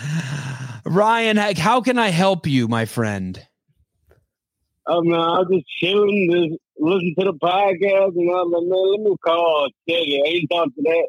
Ryan, 0.90 1.36
how- 1.36 1.55
how 1.57 1.81
can 1.81 1.98
I 1.98 2.09
help 2.09 2.47
you, 2.47 2.69
my 2.69 2.85
friend? 2.86 3.47
Oh 4.89 5.03
man, 5.03 5.19
I 5.19 5.40
was 5.40 5.48
just 5.53 5.66
chilling, 5.81 6.31
just 6.31 6.61
listen 6.78 7.15
to 7.19 7.24
the 7.27 7.32
podcast, 7.35 8.15
and 8.16 8.31
I 8.31 8.35
was 8.43 8.53
like, 8.53 8.69
man, 8.69 8.93
let 8.93 9.01
me 9.01 9.16
call 9.24 9.69
Teddy. 9.89 10.23
I 10.24 10.28
ain't 10.28 10.48
talked 10.51 10.77
to 10.77 10.82
that 10.82 11.09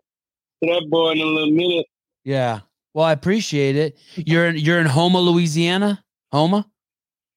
to 0.63 0.73
that 0.73 0.87
boy 0.89 1.11
in 1.11 1.19
a 1.19 1.23
little 1.25 1.51
minute. 1.51 1.85
Yeah. 2.23 2.61
Well, 2.97 3.05
I 3.05 3.11
appreciate 3.11 3.75
it. 3.75 3.95
You're 4.15 4.47
in, 4.47 4.57
you're 4.57 4.79
in 4.79 4.87
Houma, 4.87 5.19
Louisiana. 5.19 6.03
Houma, 6.31 6.67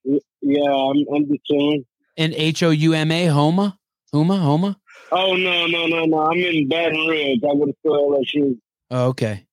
Yeah, 0.03 0.63
I'm, 0.63 1.05
I'm 1.13 1.27
just 1.27 1.45
chilling. 1.45 1.85
in 2.17 2.33
H 2.33 2.63
O 2.63 2.71
U 2.71 2.93
M 2.93 3.11
A, 3.11 3.27
Houma, 3.27 3.77
Houma, 4.11 4.37
Houma. 4.39 4.79
Oh 5.11 5.35
no, 5.35 5.67
no, 5.67 5.85
no, 5.85 6.05
no! 6.05 6.19
I'm 6.25 6.39
in 6.39 6.67
Baton 6.67 7.05
Rouge. 7.07 7.43
I 7.43 7.53
would 7.53 7.69
have 7.69 7.75
still 7.79 7.93
LSU. 7.93 8.57
Oh, 8.89 9.09
okay. 9.09 9.45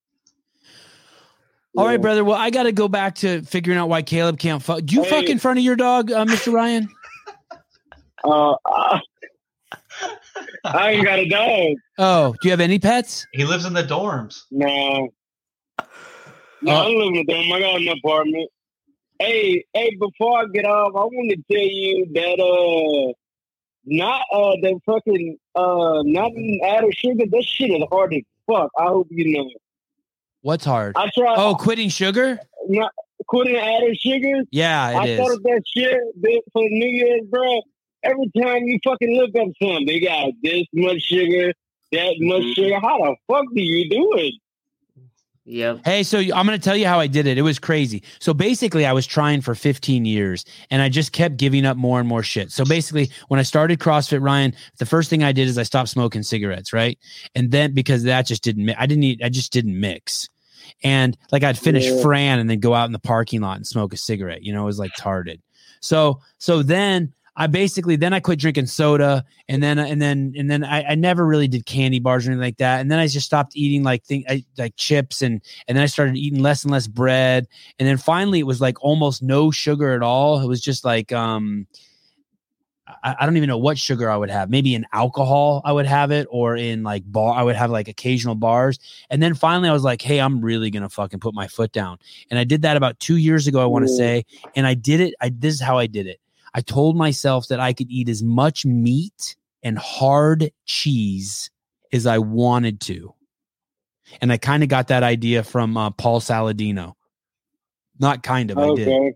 All 1.76 1.84
right, 1.84 1.92
Yeah. 1.92 1.98
brother. 1.98 2.24
Well, 2.24 2.38
I 2.38 2.48
got 2.48 2.62
to 2.62 2.72
go 2.72 2.88
back 2.88 3.16
to 3.16 3.42
figuring 3.42 3.78
out 3.78 3.90
why 3.90 4.00
Caleb 4.00 4.38
can't 4.38 4.62
fuck. 4.62 4.80
Do 4.86 4.94
you 4.94 5.02
Hey. 5.02 5.10
fuck 5.10 5.28
in 5.28 5.38
front 5.38 5.58
of 5.58 5.64
your 5.66 5.76
dog, 5.76 6.10
uh, 6.10 6.24
Mr. 6.24 6.50
Ryan? 6.54 6.88
Uh, 8.24 8.54
I, 8.66 9.00
I 10.64 10.90
ain't 10.92 11.04
got 11.04 11.18
a 11.18 11.28
dog. 11.28 11.76
Oh, 11.98 12.32
do 12.40 12.48
you 12.48 12.50
have 12.52 12.60
any 12.60 12.78
pets? 12.78 13.26
He 13.34 13.44
lives 13.44 13.66
in 13.66 13.74
the 13.74 13.84
dorms. 13.84 14.44
No. 14.50 15.10
No, 16.62 16.72
Oh. 16.72 16.86
I'm 16.88 16.94
living 16.96 17.16
with 17.18 17.26
them. 17.26 17.52
I 17.52 17.60
got 17.60 17.80
an 17.80 17.88
apartment. 17.88 18.50
Hey, 19.20 19.64
hey, 19.74 19.96
before 19.98 20.38
I 20.40 20.44
get 20.52 20.64
off, 20.64 20.92
I 20.94 21.04
want 21.04 21.30
to 21.30 21.36
tell 21.54 21.66
you 21.66 22.06
that 22.14 22.38
uh 22.40 23.12
not 23.84 24.22
uh 24.32 24.56
that 24.62 24.78
fucking 24.86 25.36
uh 25.54 26.02
not 26.04 26.32
added 26.64 26.94
sugar, 26.96 27.24
that 27.30 27.44
shit 27.44 27.70
is 27.70 27.82
hard 27.90 28.14
as 28.14 28.22
fuck. 28.46 28.70
I 28.78 28.84
hope 28.86 29.08
you 29.10 29.36
know. 29.36 29.50
What's 30.42 30.64
hard? 30.64 30.94
I 30.96 31.10
tried 31.16 31.36
Oh, 31.36 31.54
quitting 31.56 31.88
sugar? 31.88 32.38
not 32.68 32.92
quitting 33.26 33.56
added 33.56 33.98
sugar. 34.00 34.42
Yeah, 34.52 34.82
I 35.00 35.06
it 35.06 35.16
thought 35.18 35.32
of 35.32 35.42
that 35.42 35.62
shit 35.66 35.98
for 36.52 36.62
New 36.62 36.88
Year's, 36.88 37.22
bro. 37.28 37.60
Every 38.04 38.30
time 38.40 38.64
you 38.66 38.78
fucking 38.84 39.16
look 39.16 39.30
up 39.34 39.48
something, 39.60 39.84
they 39.86 39.98
got 39.98 40.28
this 40.42 40.64
much 40.72 41.00
sugar, 41.02 41.52
that 41.92 42.14
much 42.20 42.42
Mhm. 42.42 42.54
sugar. 42.54 42.78
How 42.80 42.98
the 42.98 43.16
fuck 43.26 43.46
do 43.52 43.60
you 43.60 43.90
do 43.90 44.12
it? 44.16 44.34
Yep. 45.48 45.80
Hey, 45.84 46.02
so 46.02 46.18
I'm 46.18 46.46
going 46.46 46.48
to 46.48 46.58
tell 46.58 46.76
you 46.76 46.86
how 46.86 47.00
I 47.00 47.06
did 47.06 47.26
it. 47.26 47.38
It 47.38 47.42
was 47.42 47.58
crazy. 47.58 48.02
So 48.18 48.34
basically, 48.34 48.84
I 48.84 48.92
was 48.92 49.06
trying 49.06 49.40
for 49.40 49.54
15 49.54 50.04
years 50.04 50.44
and 50.70 50.82
I 50.82 50.90
just 50.90 51.12
kept 51.12 51.38
giving 51.38 51.64
up 51.64 51.78
more 51.78 51.98
and 51.98 52.06
more 52.06 52.22
shit. 52.22 52.52
So 52.52 52.66
basically, 52.66 53.10
when 53.28 53.40
I 53.40 53.44
started 53.44 53.78
CrossFit, 53.78 54.22
Ryan, 54.22 54.54
the 54.78 54.84
first 54.84 55.08
thing 55.08 55.24
I 55.24 55.32
did 55.32 55.48
is 55.48 55.56
I 55.56 55.62
stopped 55.62 55.88
smoking 55.88 56.22
cigarettes, 56.22 56.74
right? 56.74 56.98
And 57.34 57.50
then 57.50 57.72
because 57.72 58.02
that 58.02 58.26
just 58.26 58.42
didn't, 58.42 58.68
I 58.70 58.84
didn't 58.84 59.04
eat, 59.04 59.20
I 59.24 59.30
just 59.30 59.50
didn't 59.50 59.80
mix. 59.80 60.28
And 60.84 61.16
like 61.32 61.44
I'd 61.44 61.58
finish 61.58 61.86
Yeah. 61.86 62.02
Fran 62.02 62.38
and 62.40 62.50
then 62.50 62.60
go 62.60 62.74
out 62.74 62.84
in 62.84 62.92
the 62.92 62.98
parking 62.98 63.40
lot 63.40 63.56
and 63.56 63.66
smoke 63.66 63.94
a 63.94 63.96
cigarette. 63.96 64.42
You 64.42 64.52
know, 64.52 64.62
it 64.62 64.66
was 64.66 64.78
like 64.78 64.92
tarded. 64.98 65.40
So, 65.80 66.20
so 66.36 66.62
then 66.62 67.14
I 67.38 67.46
basically 67.46 67.94
then 67.94 68.12
I 68.12 68.18
quit 68.18 68.40
drinking 68.40 68.66
soda 68.66 69.24
and 69.48 69.62
then 69.62 69.78
and 69.78 70.02
then 70.02 70.34
and 70.36 70.50
then 70.50 70.64
I, 70.64 70.82
I 70.82 70.94
never 70.96 71.24
really 71.24 71.46
did 71.46 71.66
candy 71.66 72.00
bars 72.00 72.26
or 72.26 72.32
anything 72.32 72.42
like 72.42 72.56
that. 72.56 72.80
And 72.80 72.90
then 72.90 72.98
I 72.98 73.06
just 73.06 73.26
stopped 73.26 73.56
eating 73.56 73.84
like 73.84 74.02
thing 74.02 74.24
I, 74.28 74.44
like 74.58 74.74
chips 74.76 75.22
and 75.22 75.40
and 75.68 75.78
then 75.78 75.84
I 75.84 75.86
started 75.86 76.16
eating 76.16 76.42
less 76.42 76.64
and 76.64 76.72
less 76.72 76.88
bread. 76.88 77.46
And 77.78 77.88
then 77.88 77.96
finally 77.96 78.40
it 78.40 78.46
was 78.46 78.60
like 78.60 78.82
almost 78.82 79.22
no 79.22 79.52
sugar 79.52 79.92
at 79.92 80.02
all. 80.02 80.40
It 80.40 80.48
was 80.48 80.60
just 80.60 80.84
like 80.84 81.12
um 81.12 81.68
I, 83.04 83.14
I 83.20 83.24
don't 83.24 83.36
even 83.36 83.48
know 83.48 83.58
what 83.58 83.78
sugar 83.78 84.10
I 84.10 84.16
would 84.16 84.30
have. 84.30 84.50
Maybe 84.50 84.74
in 84.74 84.84
alcohol 84.92 85.62
I 85.64 85.70
would 85.70 85.86
have 85.86 86.10
it 86.10 86.26
or 86.32 86.56
in 86.56 86.82
like 86.82 87.04
bar 87.06 87.38
I 87.38 87.44
would 87.44 87.54
have 87.54 87.70
like 87.70 87.86
occasional 87.86 88.34
bars. 88.34 88.80
And 89.10 89.22
then 89.22 89.34
finally 89.34 89.68
I 89.68 89.72
was 89.72 89.84
like, 89.84 90.02
hey, 90.02 90.18
I'm 90.18 90.40
really 90.40 90.70
gonna 90.72 90.88
fucking 90.88 91.20
put 91.20 91.34
my 91.34 91.46
foot 91.46 91.70
down. 91.70 91.98
And 92.32 92.38
I 92.40 92.42
did 92.42 92.62
that 92.62 92.76
about 92.76 92.98
two 92.98 93.16
years 93.16 93.46
ago, 93.46 93.62
I 93.62 93.66
want 93.66 93.86
to 93.86 93.96
say. 93.96 94.24
And 94.56 94.66
I 94.66 94.74
did 94.74 94.98
it. 94.98 95.14
I 95.20 95.28
this 95.28 95.54
is 95.54 95.60
how 95.60 95.78
I 95.78 95.86
did 95.86 96.08
it. 96.08 96.18
I 96.58 96.60
told 96.60 96.96
myself 96.96 97.46
that 97.48 97.60
I 97.60 97.72
could 97.72 97.88
eat 97.88 98.08
as 98.08 98.20
much 98.20 98.66
meat 98.66 99.36
and 99.62 99.78
hard 99.78 100.50
cheese 100.66 101.52
as 101.92 102.04
I 102.04 102.18
wanted 102.18 102.80
to. 102.80 103.14
And 104.20 104.32
I 104.32 104.38
kind 104.38 104.64
of 104.64 104.68
got 104.68 104.88
that 104.88 105.04
idea 105.04 105.44
from 105.44 105.76
uh, 105.76 105.90
Paul 105.90 106.20
Saladino. 106.20 106.94
Not 108.00 108.24
kind 108.24 108.50
of, 108.50 108.58
I 108.58 108.74
did. 108.74 109.14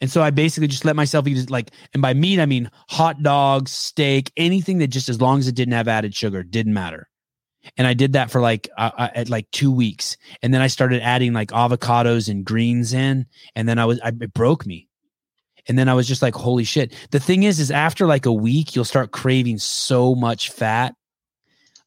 And 0.00 0.10
so 0.10 0.22
I 0.22 0.30
basically 0.30 0.68
just 0.68 0.86
let 0.86 0.96
myself 0.96 1.28
eat 1.28 1.36
it 1.36 1.50
like, 1.50 1.72
and 1.92 2.00
by 2.00 2.14
meat, 2.14 2.40
I 2.40 2.46
mean 2.46 2.70
hot 2.88 3.22
dogs, 3.22 3.70
steak, 3.70 4.32
anything 4.38 4.78
that 4.78 4.88
just 4.88 5.10
as 5.10 5.20
long 5.20 5.40
as 5.40 5.46
it 5.46 5.54
didn't 5.54 5.74
have 5.74 5.88
added 5.88 6.14
sugar, 6.14 6.42
didn't 6.42 6.72
matter. 6.72 7.06
And 7.76 7.86
I 7.86 7.92
did 7.92 8.14
that 8.14 8.30
for 8.30 8.40
like, 8.40 8.66
uh, 8.78 8.92
uh, 8.96 9.08
at 9.14 9.28
like 9.28 9.50
two 9.50 9.70
weeks. 9.70 10.16
And 10.40 10.54
then 10.54 10.62
I 10.62 10.68
started 10.68 11.02
adding 11.02 11.34
like 11.34 11.50
avocados 11.50 12.30
and 12.30 12.46
greens 12.46 12.94
in. 12.94 13.26
And 13.54 13.68
then 13.68 13.78
I 13.78 13.84
was, 13.84 14.00
I, 14.00 14.08
it 14.08 14.32
broke 14.32 14.64
me. 14.64 14.87
And 15.68 15.78
then 15.78 15.88
I 15.88 15.94
was 15.94 16.08
just 16.08 16.22
like, 16.22 16.34
holy 16.34 16.64
shit. 16.64 16.94
The 17.10 17.20
thing 17.20 17.42
is, 17.42 17.60
is 17.60 17.70
after 17.70 18.06
like 18.06 18.24
a 18.26 18.32
week, 18.32 18.74
you'll 18.74 18.84
start 18.86 19.10
craving 19.12 19.58
so 19.58 20.14
much 20.14 20.50
fat. 20.50 20.94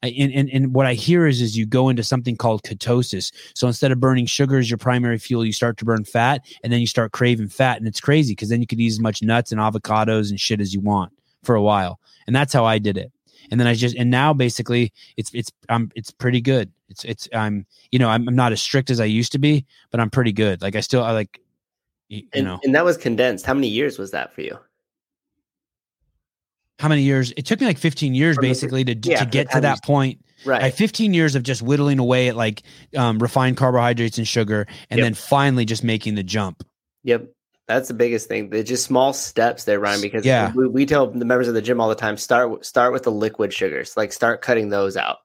I- 0.04 0.14
And, 0.18 0.34
and, 0.34 0.50
and 0.50 0.74
what 0.74 0.86
I 0.86 0.94
hear 0.94 1.28
is, 1.28 1.42
is 1.42 1.58
you 1.58 1.66
go 1.66 1.90
into 1.90 2.04
something 2.04 2.36
called 2.36 2.64
ketosis. 2.64 3.32
So 3.56 3.68
instead 3.68 3.92
of 3.92 4.00
burning 4.00 4.26
sugar 4.28 4.58
as 4.60 4.70
your 4.70 4.78
primary 4.78 5.18
fuel, 5.18 5.46
you 5.46 5.52
start 5.54 5.78
to 5.78 5.86
burn 5.86 6.06
fat 6.06 6.46
and 6.64 6.72
then 6.72 6.80
you 6.80 6.88
start 6.88 7.12
craving 7.12 7.50
fat. 7.50 7.78
And 7.78 7.88
it's 7.88 8.00
crazy 8.00 8.34
because 8.34 8.50
then 8.50 8.62
you 8.62 8.68
could 8.68 8.80
eat 8.80 8.88
as 8.88 9.00
much 9.00 9.22
nuts 9.24 9.52
and 9.52 9.60
avocados 9.60 10.30
and 10.30 10.40
shit 10.40 10.62
as 10.62 10.74
you 10.74 10.80
want 10.80 11.12
for 11.44 11.56
a 11.56 11.62
while. 11.62 12.00
And 12.28 12.36
that's 12.36 12.54
how 12.54 12.66
I 12.66 12.78
did 12.78 12.98
it. 12.98 13.12
And 13.50 13.60
then 13.60 13.68
I 13.68 13.74
just, 13.74 13.96
and 13.96 14.10
now 14.12 14.34
basically 14.34 14.94
it's, 15.18 15.32
it's, 15.34 15.52
I'm, 15.70 15.92
it's 15.96 16.12
pretty 16.12 16.42
good. 16.42 16.72
It's, 16.90 17.04
it's, 17.04 17.28
I'm, 17.34 17.66
you 17.92 18.00
know, 18.00 18.10
I'm, 18.10 18.28
I'm 18.28 18.36
not 18.36 18.52
as 18.52 18.62
strict 18.62 18.92
as 18.92 19.00
I 19.00 19.06
used 19.06 19.32
to 19.32 19.40
be, 19.40 19.66
but 19.90 20.00
I'm 20.00 20.10
pretty 20.12 20.32
good. 20.32 20.62
Like 20.62 20.76
I 20.76 20.82
still, 20.82 21.04
I 21.04 21.12
like, 21.12 21.40
you 22.12 22.24
And, 22.34 22.46
know, 22.46 22.60
and 22.64 22.76
that 22.76 22.84
was 22.86 22.98
condensed. 22.98 23.46
How 23.46 23.54
many 23.54 23.68
years 23.70 23.98
was 23.98 24.12
that 24.12 24.34
for 24.34 24.42
you? 24.42 24.58
how 26.80 26.88
many 26.90 27.04
years? 27.04 27.32
It 27.38 27.46
took 27.46 27.60
me 27.60 27.68
like 27.68 27.78
15 27.78 28.16
years 28.16 28.36
From 28.36 28.42
the- 28.44 28.50
basically 28.50 28.84
to, 28.86 28.96
yeah, 29.04 29.20
to 29.20 29.26
get 29.28 29.52
to 29.52 29.62
that 29.62 29.84
point. 29.84 30.20
Right. 30.46 30.60
I 30.62 30.66
had 30.66 30.74
15 30.74 31.14
years 31.14 31.36
of 31.36 31.44
just 31.44 31.62
whittling 31.62 32.00
away 32.00 32.28
at 32.30 32.36
like 32.36 32.64
um, 32.98 33.20
refined 33.20 33.58
carbohydrates 33.58 34.18
and 34.18 34.28
sugar, 34.28 34.66
and 34.90 34.98
Yep. 34.98 35.06
then 35.06 35.14
finally 35.14 35.64
just 35.66 35.84
making 35.84 36.16
the 36.16 36.24
jump. 36.24 36.64
Yep. 37.04 37.28
That's 37.68 37.88
the 37.88 37.94
biggest 37.94 38.28
thing. 38.28 38.50
They're 38.50 38.64
just 38.64 38.84
small 38.84 39.14
steps 39.14 39.66
there, 39.66 39.80
Ryan, 39.80 40.02
because 40.02 40.26
Yeah. 40.26 40.52
we, 40.56 40.68
we 40.68 40.86
tell 40.88 41.06
the 41.12 41.24
members 41.24 41.48
of 41.48 41.54
the 41.54 41.62
gym 41.62 41.80
all 41.80 41.88
the 41.88 41.94
time, 41.96 42.18
start 42.18 42.66
start 42.66 42.92
with 42.94 43.04
the 43.04 43.12
liquid 43.12 43.54
sugars. 43.54 43.96
Like 43.96 44.12
start 44.12 44.42
cutting 44.42 44.70
those 44.70 44.98
out. 44.98 45.18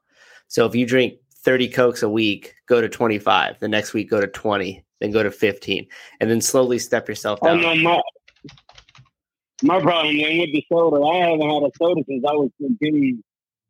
So 0.49 0.67
if 0.67 0.75
you 0.75 0.85
drink 0.87 1.15
30 1.43 1.69
Cokes 1.69 2.03
a 2.03 2.09
week, 2.11 2.55
go 2.69 2.83
to 2.83 2.89
25. 2.91 3.59
The 3.61 3.69
next 3.69 3.95
week 3.95 4.11
go 4.11 4.21
to 4.21 4.27
20, 4.27 4.85
then 5.01 5.11
go 5.11 5.23
to 5.23 5.31
15. 5.31 5.87
And 6.21 6.31
then 6.31 6.41
slowly 6.41 6.79
step 6.79 7.09
yourself 7.09 7.39
Oh 7.43 7.47
down. 7.49 7.61
no, 7.61 7.75
my 7.77 8.01
my 9.63 9.81
problem 9.81 10.17
then 10.19 10.39
with 10.39 10.53
the 10.53 10.65
soda, 10.71 11.03
I 11.03 11.17
haven't 11.17 11.41
had 11.41 11.63
a 11.63 11.71
soda 11.79 12.03
since 12.07 12.25
I 12.29 12.33
was 12.33 12.51
15. 12.61 13.23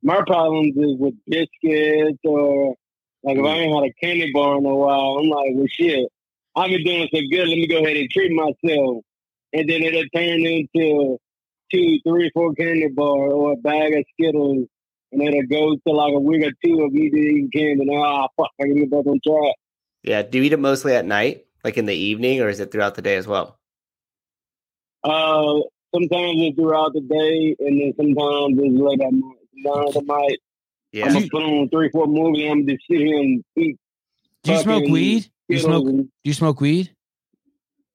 My 0.03 0.23
problems 0.27 0.77
is 0.77 0.97
with 0.99 1.15
biscuits 1.27 2.19
or 2.25 2.75
like 3.23 3.39
if 3.39 3.45
I 3.45 3.49
ain't 3.49 3.75
had 3.75 3.91
a 3.91 3.93
candy 3.95 4.33
bar 4.33 4.59
in 4.59 4.67
a 4.67 4.75
while, 4.75 5.19
I'm 5.19 5.29
like, 5.29 5.51
well 5.55 5.67
shit, 5.69 6.09
I've 6.55 6.71
been 6.71 6.85
doing 6.85 7.09
so 7.13 7.21
good, 7.31 7.49
let 7.49 7.57
me 7.57 7.67
go 7.67 7.85
ahead 7.85 7.97
and 7.97 8.11
treat 8.11 8.33
myself. 8.33 9.05
And 9.53 9.69
then 9.69 9.83
it'll 9.83 10.09
turn 10.15 10.45
into 10.45 11.19
two, 11.73 11.99
three, 12.07 12.31
four 12.35 12.53
candy 12.55 12.89
bar 12.89 13.31
or 13.31 13.53
a 13.53 13.57
bag 13.57 13.95
of 13.95 14.05
Skittles. 14.15 14.67
And 15.13 15.21
then 15.21 15.35
it 15.35 15.49
goes 15.49 15.79
to 15.87 15.93
like 15.93 16.13
a 16.15 16.21
week 16.21 16.45
or 16.45 16.53
two 16.65 16.83
of 16.83 16.93
me 16.93 17.07
eating 17.07 17.51
candy 17.53 17.83
and 17.83 17.91
ah 17.93 18.29
fuck, 18.37 18.51
I 18.61 18.65
can 18.65 18.77
get 18.77 18.91
back 18.91 19.07
on 19.07 19.21
track. 19.27 19.55
Yeah. 20.07 20.23
Do 20.23 20.39
you 20.39 20.45
eat 20.45 20.53
it 20.53 20.59
mostly 20.61 20.95
at 20.95 21.05
night, 21.05 21.45
like 21.65 21.77
in 21.77 21.85
the 21.87 21.95
evening, 21.95 22.41
or 22.41 22.49
is 22.49 22.61
it 22.61 22.71
throughout 22.71 22.95
the 22.95 23.03
day 23.03 23.17
as 23.17 23.27
well? 23.27 23.59
Uh, 25.05 25.61
sometimes 25.95 26.41
it's 26.41 26.57
throughout 26.57 26.93
the 26.95 27.01
day, 27.01 27.57
and 27.59 27.81
then 27.81 27.93
sometimes 27.97 28.59
it's 28.59 28.81
late 28.81 29.01
at 29.01 29.13
night. 29.13 29.37
Sometimes 29.63 29.97
I 29.97 30.01
might, 30.01 30.39
Yeah. 30.93 31.07
I'm 31.07 31.13
gonna 31.13 31.29
put 31.31 31.43
on 31.43 31.69
three, 31.69 31.91
four 31.91 32.07
movies, 32.07 32.45
and 32.45 32.53
I'm 32.53 32.67
just 32.67 32.83
sit 32.89 32.99
here 33.01 33.19
and 33.19 33.45
eat. 33.57 33.77
Do 34.45 34.53
you 34.53 34.59
smoke 34.61 34.85
weed? 34.85 35.23
Do 35.49 35.55
you 35.55 35.59
Skittles 35.59 35.83
smoke? 35.83 35.97
Do 35.97 36.09
you 36.25 36.33
smoke 36.33 36.61
weed? 36.61 36.91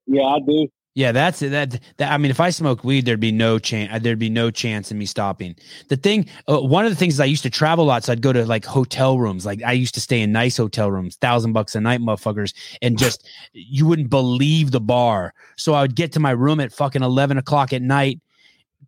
Yeah, 0.08 0.24
I 0.24 0.40
do. 0.40 0.68
Yeah, 0.94 1.14
that's 1.14 1.42
it. 1.42 1.50
That, 1.50 1.80
that 1.98 2.12
I 2.12 2.18
mean, 2.18 2.32
if 2.32 2.42
I 2.42 2.50
smoked 2.50 2.84
weed, 2.84 3.06
there'd 3.06 3.20
be 3.20 3.32
no 3.32 3.60
chance. 3.60 4.04
There'd 4.04 4.20
be 4.20 4.30
no 4.30 4.52
chance 4.52 4.92
in 4.92 4.98
me 4.98 5.06
stopping. 5.06 5.56
The 5.88 5.96
thing, 5.96 6.28
uh, 6.50 6.60
one 6.60 6.84
of 6.84 6.92
the 6.92 6.98
things 6.98 7.14
is 7.14 7.20
I 7.22 7.26
used 7.26 7.44
to 7.44 7.50
travel 7.50 7.86
a 7.86 7.88
lot, 7.88 8.04
so 8.04 8.12
I'd 8.12 8.22
go 8.22 8.34
to 8.34 8.46
like 8.46 8.66
hotel 8.66 9.18
rooms. 9.18 9.46
Like 9.46 9.64
I 9.64 9.72
used 9.72 9.94
to 9.94 10.02
stay 10.02 10.20
in 10.20 10.34
nice 10.34 10.58
hotel 10.58 10.92
rooms, 10.92 11.16
thousand 11.16 11.54
bucks 11.54 11.76
a 11.76 11.82
night, 11.82 12.02
motherfuckers, 12.02 12.54
and 12.82 12.98
just 12.98 13.26
you 13.54 13.86
wouldn't 13.88 14.10
believe 14.10 14.72
the 14.72 14.82
bar. 14.82 15.34
So 15.56 15.74
I 15.74 15.82
would 15.82 15.96
get 15.96 16.12
to 16.14 16.20
my 16.20 16.32
room 16.32 16.60
at 16.60 16.74
fucking 16.74 17.04
eleven 17.04 17.38
o'clock 17.38 17.72
at 17.72 17.82
night, 17.82 18.20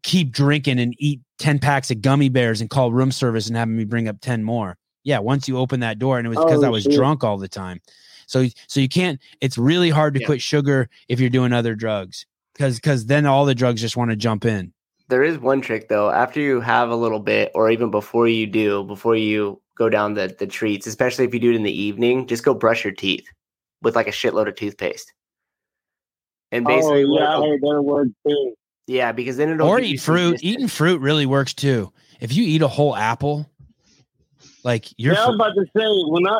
keep 0.03 0.31
drinking 0.31 0.79
and 0.79 0.93
eat 0.97 1.21
ten 1.39 1.57
packs 1.57 1.89
of 1.89 2.01
gummy 2.01 2.27
bears, 2.27 2.59
and 2.59 2.69
call 2.69 2.91
room 2.91 3.13
service 3.13 3.47
and 3.47 3.55
having 3.55 3.77
me 3.77 3.85
bring 3.85 4.09
up 4.09 4.17
ten 4.19 4.43
more. 4.43 4.77
Yeah, 5.05 5.19
once 5.19 5.47
you 5.47 5.57
open 5.57 5.79
that 5.81 5.99
door, 5.99 6.17
and 6.17 6.27
it 6.27 6.29
was 6.29 6.39
because 6.39 6.63
Oh, 6.63 6.67
I 6.67 6.69
was 6.69 6.85
drunk 6.85 7.23
all 7.23 7.37
the 7.37 7.47
time. 7.47 7.79
So 8.27 8.47
so 8.67 8.79
you 8.79 8.89
can't. 8.89 9.19
It's 9.41 9.57
really 9.57 9.89
hard 9.89 10.13
to 10.15 10.19
Yeah. 10.19 10.25
quit 10.27 10.41
sugar 10.41 10.89
if 11.07 11.19
you're 11.19 11.29
doing 11.29 11.53
other 11.53 11.75
drugs 11.75 12.25
because 12.53 12.75
because 12.75 13.05
then 13.07 13.25
all 13.25 13.45
the 13.45 13.55
drugs 13.55 13.81
just 13.81 13.97
want 13.97 14.11
to 14.11 14.15
jump 14.17 14.45
in. 14.45 14.73
There 15.09 15.23
is 15.23 15.37
one 15.37 15.61
trick 15.61 15.89
though. 15.89 16.09
After 16.09 16.39
you 16.39 16.61
have 16.61 16.89
a 16.89 16.95
little 16.95 17.19
bit, 17.19 17.51
or 17.53 17.69
even 17.69 17.91
before 17.91 18.27
you 18.27 18.47
do, 18.47 18.83
before 18.85 19.15
you 19.15 19.61
go 19.75 19.89
down 19.89 20.13
the 20.13 20.33
the 20.39 20.47
treats, 20.47 20.87
especially 20.87 21.25
if 21.25 21.33
you 21.33 21.39
do 21.39 21.51
it 21.51 21.55
in 21.55 21.63
the 21.63 21.81
evening, 21.81 22.25
just 22.27 22.43
go 22.43 22.53
brush 22.53 22.83
your 22.83 22.93
teeth 22.93 23.25
with 23.81 23.95
like 23.95 24.07
a 24.07 24.11
shitload 24.11 24.47
of 24.47 24.55
toothpaste. 24.55 25.11
And 26.51 26.65
Oh 26.65 26.69
basically, 26.69 27.05
what 27.05 27.21
yeah, 27.21 27.37
I 27.37 27.57
that 27.61 27.81
word 27.83 28.13
too. 28.27 28.53
yeah, 28.87 29.11
because 29.11 29.37
then 29.37 29.49
it'll 29.49 29.67
or 29.67 29.79
eat 29.79 29.99
fruit. 29.99 30.31
distance. 30.33 30.43
Eating 30.43 30.67
fruit 30.67 31.01
really 31.01 31.25
works 31.25 31.53
too. 31.53 31.91
If 32.21 32.31
you 32.33 32.43
eat 32.43 32.61
a 32.61 32.67
whole 32.67 32.95
apple, 32.95 33.49
like 34.63 34.87
you're 34.97 35.13
Yeah, 35.13 35.23
I 35.25 35.27
was 35.27 35.35
about 35.35 35.53
to 35.55 35.65
say 35.75 35.85
when 36.07 36.27
I 36.27 36.39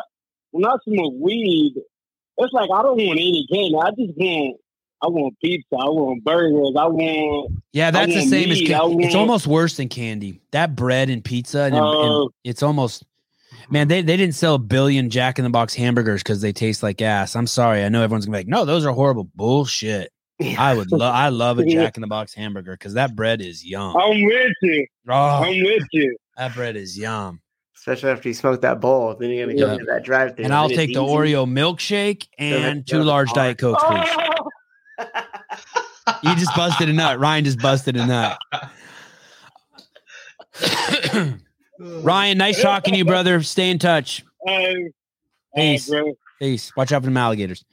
when 0.54 0.64
I 0.64 0.76
smoke 0.88 1.14
weed, 1.20 1.74
it's 2.38 2.52
like 2.52 2.70
I 2.72 2.82
don't 2.82 2.96
want 2.96 3.18
any 3.18 3.46
candy. 3.52 3.74
I 3.80 3.90
just 3.90 4.16
want 4.16 4.56
I 5.02 5.08
want 5.08 5.34
pizza. 5.42 5.66
I 5.72 5.84
want 5.86 6.24
burgers. 6.24 6.74
I 6.78 6.86
want 6.86 7.52
yeah, 7.72 7.90
that's 7.90 8.12
the 8.12 8.20
want 8.20 8.30
same 8.30 8.50
as 8.50 8.60
meat, 8.60 8.70
ca- 8.70 8.86
I 8.88 8.94
it's 9.00 9.14
almost 9.14 9.46
worse 9.46 9.76
than 9.76 9.88
candy. 9.88 10.40
That 10.52 10.76
bread 10.76 11.10
and 11.10 11.24
pizza 11.24 11.62
and, 11.62 11.74
and 11.74 11.84
Oh. 11.84 12.30
it's 12.44 12.62
almost 12.62 13.04
man 13.70 13.88
they, 13.88 14.02
they 14.02 14.16
didn't 14.16 14.34
sell 14.36 14.54
a 14.54 14.58
billion 14.58 15.10
Jack 15.10 15.38
in 15.38 15.44
the 15.44 15.50
Box 15.50 15.74
hamburgers 15.74 16.22
because 16.22 16.40
they 16.40 16.52
taste 16.52 16.82
like 16.82 17.02
ass. 17.02 17.34
I'm 17.36 17.46
sorry, 17.48 17.82
I 17.84 17.88
know 17.88 18.02
everyone's 18.02 18.26
gonna 18.26 18.36
be 18.38 18.40
like, 18.40 18.48
no, 18.48 18.64
those 18.64 18.84
are 18.86 18.92
horrible 18.92 19.28
bullshit. 19.34 20.10
I 20.58 20.74
would 20.74 20.90
love 20.92 21.14
I 21.14 21.28
love 21.30 21.58
a 21.58 21.64
Jack 21.66 21.96
in 21.96 22.00
the 22.00 22.06
Box 22.06 22.32
hamburger 22.34 22.72
because 22.72 22.94
that 22.94 23.14
bread 23.16 23.40
is 23.40 23.64
yum. 23.64 23.96
I'm 23.96 24.24
with 24.24 24.52
you. 24.62 24.86
Oh, 25.08 25.12
I'm 25.12 25.62
with 25.64 25.84
you. 25.92 26.16
that 26.36 26.54
bread 26.54 26.76
is 26.76 26.96
yum. 26.98 27.40
Especially 27.86 28.10
after 28.10 28.28
you 28.30 28.34
smoke 28.34 28.62
that 28.62 28.80
bowl. 28.80 29.14
Then 29.14 29.28
you're 29.28 29.46
gonna 29.46 29.58
go 29.58 29.72
Yeah. 29.72 29.78
to 29.78 29.84
that 29.84 30.04
drive 30.04 30.34
through. 30.34 30.46
And 30.46 30.54
I'll 30.54 30.70
take 30.70 30.94
the 30.94 31.00
Oreo 31.02 31.46
milkshake 31.46 32.28
and 32.38 32.86
two 32.86 33.02
large 33.02 33.30
Diet 33.34 33.58
Cokes, 33.58 33.82
please. 33.84 34.08
Oh, 34.98 35.06
You 36.22 36.34
just 36.36 36.56
busted 36.56 36.88
a 36.88 36.92
nut. 36.94 37.18
Ryan 37.18 37.44
just 37.44 37.60
busted 37.60 37.96
a 37.96 38.06
nut. 38.06 38.38
Ryan, 41.78 42.38
nice 42.38 42.62
talking 42.62 42.92
to 42.94 42.98
you, 42.98 43.04
brother. 43.04 43.42
Stay 43.42 43.70
in 43.70 43.78
touch. 43.78 44.24
hey, 44.46 44.90
Peace. 45.54 45.90
hey. 45.90 46.14
Peace. 46.40 46.72
Watch 46.76 46.92
out 46.92 47.02
for 47.02 47.06
them 47.06 47.16
alligators. 47.16 47.64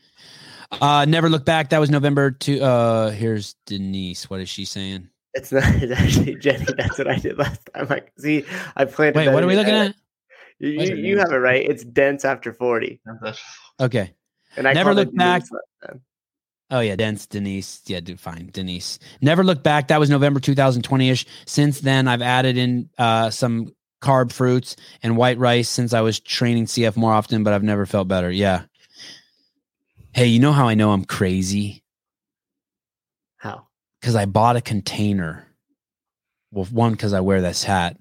Uh, 0.71 1.05
never 1.05 1.29
look 1.29 1.45
back. 1.45 1.69
That 1.69 1.79
was 1.79 1.89
November 1.89 2.31
two. 2.31 2.61
Uh, 2.61 3.11
here's 3.11 3.55
Denise. 3.65 4.29
What 4.29 4.39
is 4.39 4.49
she 4.49 4.65
saying? 4.65 5.09
It's 5.33 5.51
not 5.51 5.63
it's 5.81 5.91
actually 5.93 6.35
Jenny. 6.35 6.65
That's 6.77 6.97
what 6.97 7.07
I 7.09 7.15
did 7.17 7.37
last 7.37 7.61
time. 7.73 7.87
Like, 7.89 8.11
see, 8.17 8.45
I 8.75 8.85
planted. 8.85 9.15
Wait, 9.17 9.29
what 9.33 9.43
are 9.43 9.47
we 9.47 9.55
looking 9.55 9.73
at? 9.73 9.95
You, 10.61 10.69
you, 10.69 10.79
it 10.79 10.97
you 10.97 11.03
mean? 11.03 11.17
have 11.17 11.31
it 11.31 11.37
right. 11.37 11.67
It's 11.67 11.83
dense 11.83 12.23
after 12.23 12.53
forty. 12.53 13.01
Okay. 13.79 14.13
And 14.55 14.67
I 14.67 14.73
Never 14.73 14.93
looked 14.93 15.15
back. 15.15 15.43
Time. 15.83 16.01
Oh 16.69 16.81
yeah, 16.81 16.95
Dense 16.95 17.25
Denise. 17.25 17.81
Yeah, 17.87 17.99
dude, 17.99 18.19
fine. 18.19 18.49
Denise. 18.53 18.99
Never 19.21 19.43
looked 19.43 19.63
back. 19.63 19.87
That 19.87 19.99
was 19.99 20.09
November 20.09 20.39
2020-ish. 20.39 21.25
Since 21.45 21.81
then, 21.81 22.07
I've 22.07 22.21
added 22.21 22.57
in 22.57 22.89
uh 22.97 23.29
some 23.31 23.73
carb 24.01 24.31
fruits 24.31 24.75
and 25.03 25.17
white 25.17 25.37
rice 25.37 25.69
since 25.69 25.93
I 25.93 26.01
was 26.01 26.19
training 26.19 26.65
CF 26.65 26.95
more 26.95 27.13
often, 27.13 27.43
but 27.43 27.53
I've 27.53 27.63
never 27.63 27.85
felt 27.85 28.07
better. 28.07 28.31
Yeah. 28.31 28.63
Hey, 30.13 30.27
you 30.27 30.39
know 30.39 30.51
how 30.51 30.67
I 30.67 30.75
know 30.75 30.91
I'm 30.91 31.05
crazy? 31.05 31.83
How? 33.37 33.67
Because 33.99 34.15
I 34.15 34.25
bought 34.25 34.57
a 34.57 34.61
container. 34.61 35.47
Well, 36.51 36.65
one, 36.65 36.91
because 36.91 37.13
I 37.13 37.21
wear 37.21 37.41
this 37.41 37.63
hat, 37.63 37.97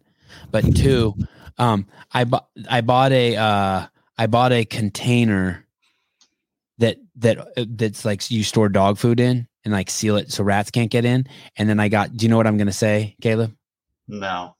but 0.50 0.76
two, 0.76 1.14
um, 1.60 1.86
I 2.12 2.24
bought 2.24 2.48
I 2.68 2.80
bought 2.80 3.12
a 3.12 3.36
uh 3.36 3.86
I 4.18 4.26
bought 4.26 4.52
a 4.52 4.64
container 4.64 5.66
that 6.78 6.96
that 7.16 7.38
uh, 7.38 7.64
that's 7.68 8.04
like 8.04 8.28
you 8.30 8.42
store 8.42 8.68
dog 8.68 8.98
food 8.98 9.20
in 9.20 9.46
and 9.64 9.72
like 9.72 9.90
seal 9.90 10.16
it 10.16 10.32
so 10.32 10.42
rats 10.42 10.70
can't 10.70 10.90
get 10.90 11.04
in. 11.04 11.26
And 11.56 11.68
then 11.68 11.78
I 11.78 11.88
got. 11.88 12.16
Do 12.16 12.24
you 12.24 12.30
know 12.30 12.38
what 12.38 12.46
I'm 12.46 12.56
gonna 12.56 12.72
say, 12.72 13.14
Caleb? 13.20 13.54
No. 14.08 14.56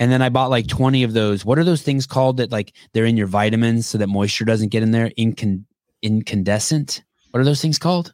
And 0.00 0.10
then 0.10 0.20
I 0.20 0.28
bought 0.28 0.50
like 0.50 0.66
20 0.66 1.04
of 1.04 1.12
those. 1.12 1.44
What 1.44 1.56
are 1.58 1.64
those 1.64 1.82
things 1.82 2.04
called 2.04 2.38
that 2.38 2.50
like 2.50 2.72
they're 2.92 3.04
in 3.04 3.16
your 3.16 3.28
vitamins 3.28 3.86
so 3.86 3.98
that 3.98 4.08
moisture 4.08 4.44
doesn't 4.44 4.70
get 4.70 4.82
in 4.82 4.90
there? 4.90 5.10
Incand- 5.16 5.64
incandescent. 6.02 7.04
What 7.30 7.40
are 7.40 7.44
those 7.44 7.62
things 7.62 7.78
called? 7.78 8.12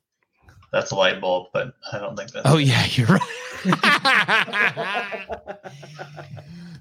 That's 0.77 0.91
a 0.91 0.95
light 0.95 1.23
bulb, 1.23 1.47
but 1.55 1.73
I 1.91 1.99
don't 1.99 2.15
think 2.17 2.33
that's 2.33 2.47
Oh 2.47 2.59
yeah, 2.59 2.85
you're 2.91 3.07
right. 3.07 3.23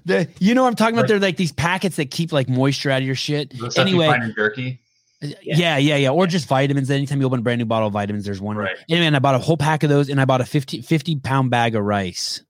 the, 0.04 0.28
you 0.38 0.54
know 0.54 0.62
what 0.62 0.68
I'm 0.68 0.74
talking 0.74 0.94
about? 0.96 1.08
They're 1.08 1.18
like 1.18 1.36
these 1.38 1.52
packets 1.52 1.96
that 1.96 2.10
keep 2.10 2.30
like 2.32 2.46
moisture 2.48 2.90
out 2.90 3.00
of 3.00 3.06
your 3.06 3.14
shit. 3.14 3.50
The 3.58 3.70
stuff 3.70 3.88
you 3.88 4.02
Anyway, 4.02 4.06
find 4.06 4.24
in 4.24 4.34
jerky. 4.34 4.80
yeah, 5.22 5.78
yeah, 5.78 5.96
yeah. 5.96 6.10
Or 6.10 6.26
just 6.26 6.46
vitamins. 6.46 6.90
Anytime 6.90 7.20
you 7.20 7.26
open 7.26 7.38
a 7.38 7.42
brand 7.42 7.58
new 7.58 7.64
bottle 7.64 7.86
of 7.88 7.94
vitamins, 7.94 8.26
there's 8.26 8.40
one. 8.40 8.56
Right. 8.56 8.76
Anyway, 8.90 9.06
and 9.06 9.16
I 9.16 9.18
bought 9.18 9.34
a 9.34 9.38
whole 9.38 9.56
pack 9.56 9.82
of 9.82 9.88
those 9.88 10.10
and 10.10 10.20
I 10.20 10.26
bought 10.26 10.42
a 10.42 10.44
50, 10.44 10.82
50 10.82 11.16
pound 11.20 11.50
bag 11.50 11.74
of 11.74 11.82
rice. 11.82 12.42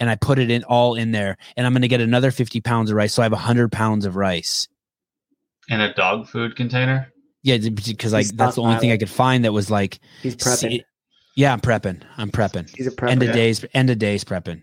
And 0.00 0.10
I 0.10 0.16
put 0.16 0.40
it 0.40 0.50
in 0.50 0.64
all 0.64 0.96
in 0.96 1.12
there. 1.12 1.36
And 1.56 1.64
I'm 1.64 1.72
going 1.72 1.82
to 1.82 1.88
get 1.88 2.00
another 2.00 2.32
50 2.32 2.60
pounds 2.62 2.90
of 2.90 2.96
rice. 2.96 3.14
So 3.14 3.22
I 3.22 3.26
have 3.26 3.32
100 3.32 3.70
pounds 3.70 4.04
of 4.04 4.16
rice. 4.16 4.66
in 5.68 5.80
a 5.80 5.94
dog 5.94 6.26
food 6.26 6.56
container. 6.56 7.11
Yeah, 7.42 7.58
because 7.58 8.12
like 8.12 8.28
that's 8.28 8.56
the 8.56 8.62
only 8.62 8.78
thing 8.78 8.92
I 8.92 8.96
could 8.96 9.10
find 9.10 9.44
that 9.44 9.52
was 9.52 9.70
like, 9.70 9.98
He's 10.22 10.36
prepping. 10.36 10.58
see- 10.58 10.84
yeah, 11.34 11.52
I'm 11.52 11.60
prepping. 11.60 12.02
I'm 12.16 12.30
prepping. 12.30 12.74
He's 12.76 12.86
a 12.86 12.90
prepper. 12.90 13.10
End 13.10 13.22
of 13.22 13.32
days, 13.32 13.64
end 13.74 13.90
of 13.90 13.98
days 13.98 14.24
prepping. 14.24 14.62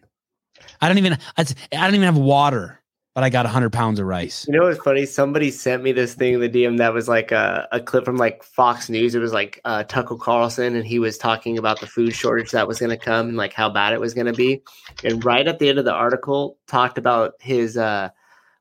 I 0.81 0.88
don't 0.88 0.97
even, 0.97 1.18
I 1.38 1.43
don't 1.43 1.95
even 1.95 2.03
have 2.03 2.18
water, 2.18 2.80
but 3.15 3.23
I 3.23 3.30
got 3.30 3.45
100 3.45 3.73
pounds 3.73 3.99
of 3.99 4.06
rice. 4.06 4.45
You 4.47 4.57
know 4.57 4.65
what's 4.65 4.80
funny? 4.80 5.06
Somebody 5.06 5.51
sent 5.51 5.84
me 5.84 5.91
this 5.91 6.14
thing 6.14 6.35
in 6.35 6.39
the 6.39 6.49
DM 6.49 6.77
that 6.77 6.93
was 6.93 7.07
like 7.10 7.31
a, 7.31 7.68
a 7.72 7.81
clip 7.81 8.06
from 8.06 8.18
like 8.18 8.43
Fox 8.43 8.88
News. 8.88 9.15
It 9.15 9.19
was 9.19 9.34
like 9.34 9.60
uh, 9.65 9.84
Tucker 9.84 10.15
Carlson, 10.15 10.76
and 10.76 10.85
he 10.85 10.99
was 10.99 11.18
talking 11.18 11.57
about 11.57 11.80
the 11.80 11.88
food 11.88 12.14
shortage 12.14 12.51
that 12.51 12.68
was 12.68 12.80
going 12.80 12.91
to 12.91 12.97
come 12.97 13.30
and 13.30 13.38
like 13.38 13.53
how 13.53 13.69
bad 13.69 13.93
it 13.93 13.99
was 13.99 14.14
going 14.14 14.27
to 14.27 14.34
be. 14.34 14.61
And 15.03 15.26
right 15.26 15.47
at 15.47 15.60
the 15.60 15.69
end 15.69 15.80
of 15.80 15.85
the 15.85 15.93
article, 15.93 16.60
talked 16.68 16.97
about 16.97 17.34
his 17.39 17.77
uh, 17.77 18.10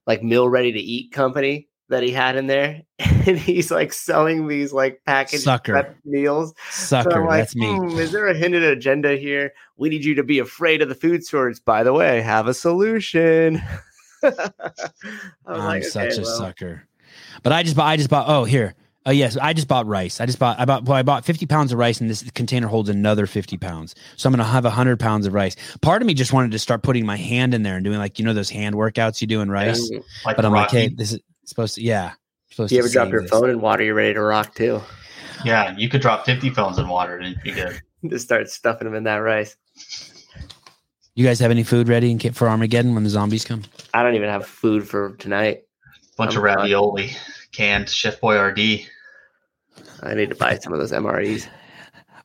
like 0.07 0.23
meal 0.23 0.49
ready 0.49 0.73
to 0.73 0.81
eat 0.81 1.13
company 1.13 1.68
that 1.89 2.03
he 2.03 2.11
had 2.11 2.37
in 2.37 2.47
there, 2.47 2.83
and 2.99 3.39
he's 3.39 3.71
like 3.71 3.93
selling 3.93 4.47
these 4.49 4.73
like 4.73 5.01
packaged 5.07 5.43
Sucker. 5.43 5.97
meals. 6.05 6.55
So 6.71 7.03
Sucker, 7.03 7.21
I'm 7.21 7.27
like, 7.27 7.41
that's 7.41 7.57
me. 7.57 7.75
"Hmm, 7.75 7.99
is 7.99 8.13
there 8.13 8.27
a 8.27 8.35
hidden 8.35 8.63
agenda 8.63 9.17
here? 9.17 9.53
We 9.77 9.89
need 9.89 10.05
you 10.05 10.15
to 10.17 10.23
be 10.23 10.39
afraid 10.39 10.83
of 10.83 10.89
the 10.89 10.95
food 10.95 11.27
shortage. 11.27 11.65
By 11.65 11.83
the 11.83 11.93
way, 11.93 12.21
have 12.21 12.47
a 12.47 12.55
solution. 12.55 13.63
I'm 14.23 14.35
like, 15.47 15.85
such 15.85 16.13
okay, 16.13 16.23
a 16.23 16.25
well. 16.25 16.39
sucker. 16.39 16.89
But 17.43 17.53
I 17.53 17.63
just 17.63 17.77
bought. 17.77 17.87
I 17.87 17.97
just 17.97 18.11
bought. 18.11 18.27
Oh, 18.29 18.45
here. 18.45 18.75
Oh 19.07 19.11
yes, 19.11 19.39
I 19.39 19.55
just 19.55 19.69
bought 19.69 19.87
rice. 19.87 20.21
I 20.21 20.27
just 20.27 20.39
bought. 20.39 20.61
I 20.61 20.67
bought. 20.67 20.85
Well, 20.85 20.97
I 20.97 21.03
bought 21.03 21.25
50 21.25 21.47
pounds 21.47 21.73
of 21.73 21.79
rice, 21.79 22.01
and 22.01 22.11
this 22.11 22.29
container 22.33 22.67
holds 22.67 22.91
another 22.91 23.27
50 23.27 23.57
pounds. 23.57 23.95
So 24.17 24.29
I'm 24.29 24.33
gonna 24.35 24.45
have 24.45 24.65
100 24.65 25.01
pounds 25.01 25.27
of 25.27 25.33
rice. 25.33 25.57
Part 25.81 26.03
of 26.03 26.07
me 26.07 26.13
just 26.13 26.33
wanted 26.33 26.51
to 26.51 26.59
start 26.59 26.83
putting 26.83 27.07
my 27.07 27.17
hand 27.17 27.55
in 27.55 27.63
there 27.63 27.77
and 27.77 27.85
doing 27.85 27.99
like 27.99 28.19
you 28.19 28.25
know 28.25 28.35
those 28.35 28.51
hand 28.51 28.75
workouts 28.75 29.23
you 29.23 29.27
do 29.27 29.41
in 29.41 29.51
rice. 29.51 29.91
Mm. 29.91 30.05
Like 30.27 30.37
But 30.37 30.45
I'm 30.45 30.53
like, 30.53 30.71
hey, 30.71 30.89
this 30.89 31.13
is 31.13 31.21
supposed 31.49 31.75
to. 31.77 31.83
Yeah. 31.83 32.13
Supposed 32.51 32.73
You 32.73 32.79
to 32.79 32.85
ever 32.85 32.93
drop 32.93 33.09
your 33.11 33.23
this. 33.23 33.31
phone 33.31 33.51
in 33.51 33.61
water? 33.61 33.85
You're 33.85 33.95
ready 33.95 34.15
to 34.15 34.21
rock 34.23 34.55
too. 34.55 34.81
yeah, 35.45 35.75
you 35.77 35.89
could 35.89 36.01
drop 36.01 36.25
50 36.25 36.51
phones 36.51 36.79
in 36.79 36.89
water 36.89 37.17
and 37.17 37.27
it'd 37.27 37.43
be 37.43 37.53
good. 37.53 37.81
Just 38.09 38.25
start 38.25 38.49
stuffing 38.51 38.87
them 38.87 38.95
in 38.95 39.05
that 39.05 39.17
rice. 39.17 39.57
You 41.15 41.25
guys 41.27 41.41
have 41.41 41.51
any 41.51 41.65
food 41.65 41.89
ready 41.89 42.11
in 42.11 42.19
ca- 42.19 42.31
for 42.31 42.49
Armageddon 42.49 42.95
when 42.95 43.03
the 43.05 43.11
zombies 43.11 43.45
come? 43.45 43.63
I 43.93 44.03
don't 44.03 44.15
even 44.15 44.29
have 44.29 44.47
food 44.47 44.89
for 44.89 45.17
tonight. 45.17 45.63
Bunch 46.17 46.33
I'm 46.33 46.39
of 46.39 46.45
ravioli, 46.45 47.11
canned 47.53 47.89
Chef 47.89 48.21
Boyardee. 48.21 48.87
I 50.03 50.15
need 50.15 50.29
to 50.31 50.37
buy 50.37 50.59
some 50.59 50.73
of 50.73 50.79
those 50.79 50.93
MREs. 50.93 51.47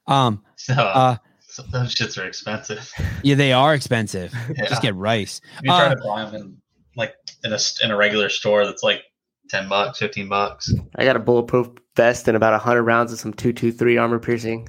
Um. 0.07 0.43
So, 0.55 0.73
Uh. 0.75 1.17
so 1.45 1.61
those 1.73 1.93
shits 1.93 2.17
are 2.17 2.25
expensive. 2.25 2.89
Yeah, 3.23 3.35
they 3.35 3.51
are 3.51 3.73
expensive. 3.73 4.33
Yeah. 4.55 4.69
Just 4.69 4.81
get 4.81 4.95
rice. 4.95 5.41
you 5.61 5.69
try 5.69 5.87
Uh, 5.87 5.95
to 5.95 6.01
buy 6.01 6.23
them 6.25 6.35
in 6.35 6.57
like 6.95 7.15
in 7.43 7.51
a 7.51 7.57
in 7.83 7.91
a 7.91 7.97
regular 7.97 8.29
store 8.29 8.65
that's 8.65 8.81
like 8.83 9.01
10 9.49 9.67
bucks, 9.69 9.99
15 9.99 10.29
bucks. 10.29 10.73
I 10.95 11.05
got 11.05 11.15
a 11.15 11.19
bulletproof 11.19 11.69
vest 11.95 12.27
and 12.27 12.35
about 12.37 12.59
hundred 12.61 12.83
rounds 12.83 13.11
of 13.13 13.19
some 13.19 13.33
two 13.33 13.53
two 13.53 13.71
three 13.71 13.97
armor 13.97 14.19
piercing. 14.19 14.67